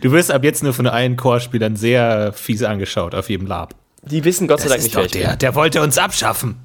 Du 0.02 0.12
wirst 0.12 0.32
ab 0.32 0.44
jetzt 0.44 0.64
nur 0.64 0.74
von 0.74 0.88
allen 0.88 1.16
Chorspielern 1.16 1.78
sehr 1.78 2.34
fies 2.34 2.64
angeschaut 2.64 3.16
auf 3.16 3.30
jedem 3.30 3.48
Lab. 3.48 3.74
Die 4.02 4.26
wissen 4.26 4.50
Gott 4.50 4.60
sei 4.60 4.68
Dank 4.68 4.84
nicht, 4.84 4.96
wer 4.96 5.06
ich 5.06 5.12
der, 5.12 5.38
der 5.38 5.56
wollte 5.56 5.82
uns 5.82 5.98
abschaffen. 5.98 6.58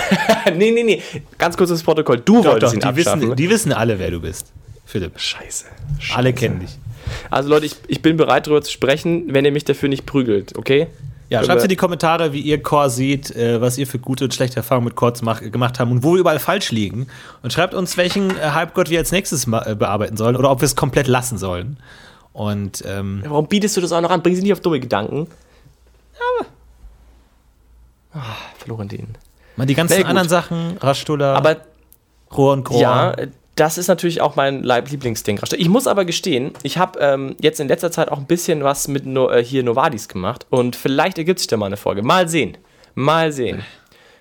nee, 0.56 0.70
nee, 0.70 0.82
nee. 0.82 1.02
Ganz 1.38 1.56
kurzes 1.56 1.82
Protokoll. 1.82 2.20
Du 2.20 2.42
Doch, 2.42 2.52
wolltest 2.52 2.72
doch, 2.72 2.76
ihn 2.76 2.80
die 2.80 2.86
abschaffen. 2.86 3.20
wissen, 3.22 3.36
die 3.36 3.50
wissen 3.50 3.72
alle, 3.72 3.98
wer 3.98 4.10
du 4.10 4.20
bist. 4.20 4.52
Philipp. 4.84 5.18
Scheiße. 5.18 5.66
Alle 6.14 6.32
kennen 6.32 6.60
dich. 6.60 6.78
Also 7.30 7.48
Leute, 7.48 7.66
ich, 7.66 7.76
ich 7.88 8.02
bin 8.02 8.16
bereit, 8.16 8.46
darüber 8.46 8.62
zu 8.62 8.70
sprechen, 8.70 9.32
wenn 9.34 9.44
ihr 9.44 9.52
mich 9.52 9.64
dafür 9.64 9.88
nicht 9.88 10.06
prügelt, 10.06 10.56
okay? 10.56 10.88
Ja, 11.28 11.42
schreibt 11.42 11.62
in 11.62 11.68
die 11.70 11.76
Kommentare, 11.76 12.34
wie 12.34 12.40
ihr 12.40 12.62
Core 12.62 12.90
seht, 12.90 13.34
äh, 13.34 13.58
was 13.60 13.78
ihr 13.78 13.86
für 13.86 13.98
gute 13.98 14.24
und 14.24 14.34
schlechte 14.34 14.56
Erfahrungen 14.56 14.84
mit 14.84 15.22
mach, 15.22 15.40
gemacht 15.40 15.80
haben 15.80 15.90
und 15.90 16.02
wo 16.02 16.12
wir 16.12 16.20
überall 16.20 16.38
falsch 16.38 16.70
liegen. 16.72 17.06
Und 17.42 17.54
schreibt 17.54 17.72
uns, 17.72 17.96
welchen 17.96 18.36
äh, 18.36 18.50
Halbgott 18.50 18.90
wir 18.90 18.98
als 18.98 19.12
nächstes 19.12 19.46
äh, 19.46 19.74
bearbeiten 19.74 20.18
sollen 20.18 20.36
oder 20.36 20.50
ob 20.50 20.60
wir 20.60 20.66
es 20.66 20.76
komplett 20.76 21.06
lassen 21.06 21.38
sollen. 21.38 21.78
Und 22.34 22.84
ähm, 22.86 23.22
Warum 23.26 23.46
bietest 23.46 23.76
du 23.78 23.80
das 23.80 23.92
auch 23.92 24.02
noch 24.02 24.10
an? 24.10 24.22
Bring 24.22 24.34
sie 24.34 24.42
nicht 24.42 24.52
auf 24.52 24.60
dumme 24.60 24.78
Gedanken. 24.78 25.26
Florentin. 28.58 29.08
Mal 29.56 29.66
die 29.66 29.74
ganzen 29.74 30.04
anderen 30.04 30.28
Sachen, 30.28 30.76
Rastulla, 30.78 31.34
Aber 31.34 31.56
Rohr 32.36 32.52
und 32.54 32.64
Grohr. 32.64 32.80
Ja, 32.80 33.16
das 33.54 33.76
ist 33.76 33.88
natürlich 33.88 34.20
auch 34.22 34.34
mein 34.36 34.62
Lieblingsding. 34.62 35.38
Ich 35.56 35.68
muss 35.68 35.86
aber 35.86 36.04
gestehen, 36.06 36.52
ich 36.62 36.78
habe 36.78 36.98
ähm, 37.00 37.36
jetzt 37.40 37.60
in 37.60 37.68
letzter 37.68 37.90
Zeit 37.90 38.10
auch 38.10 38.16
ein 38.18 38.26
bisschen 38.26 38.64
was 38.64 38.88
mit 38.88 39.04
no 39.04 39.28
äh, 39.30 39.44
hier 39.44 39.62
Novadis 39.62 40.08
gemacht 40.08 40.46
und 40.48 40.74
vielleicht 40.74 41.18
ergibt 41.18 41.38
sich 41.38 41.48
da 41.48 41.56
mal 41.58 41.66
eine 41.66 41.76
Folge. 41.76 42.02
Mal 42.02 42.28
sehen. 42.28 42.56
Mal 42.94 43.30
sehen. 43.32 43.62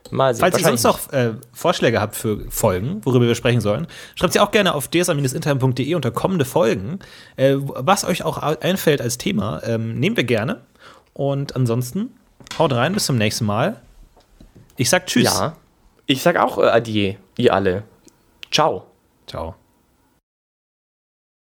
Mal 0.09 0.33
sehen. 0.35 0.41
Falls 0.41 0.57
ihr 0.57 0.65
sonst 0.65 0.83
noch 0.83 1.13
äh, 1.13 1.31
Vorschläge 1.53 2.01
habt 2.01 2.17
für 2.17 2.41
Folgen, 2.49 2.99
worüber 3.05 3.25
wir 3.25 3.35
sprechen 3.35 3.61
sollen, 3.61 3.87
schreibt 4.15 4.33
sie 4.33 4.41
auch 4.41 4.51
gerne 4.51 4.75
auf 4.75 4.89
dsa-intern.de 4.89 5.95
unter 5.95 6.11
kommende 6.11 6.43
Folgen. 6.43 6.99
Äh, 7.37 7.55
was 7.59 8.03
euch 8.03 8.23
auch 8.25 8.37
au- 8.43 8.57
einfällt 8.59 8.99
als 9.01 9.17
Thema, 9.17 9.61
ähm, 9.63 9.97
nehmen 9.97 10.17
wir 10.17 10.25
gerne. 10.25 10.59
Und 11.13 11.55
ansonsten, 11.55 12.09
haut 12.59 12.73
rein, 12.73 12.91
bis 12.93 13.05
zum 13.05 13.17
nächsten 13.17 13.45
Mal. 13.45 13.79
Ich 14.77 14.89
sag 14.89 15.05
Tschüss. 15.07 15.25
Ja. 15.25 15.55
Ich 16.05 16.21
sag 16.21 16.37
auch 16.37 16.57
äh, 16.57 16.67
Adieu, 16.67 17.13
ihr 17.37 17.53
alle. 17.53 17.83
Ciao. 18.51 18.85
Ciao. 19.27 19.55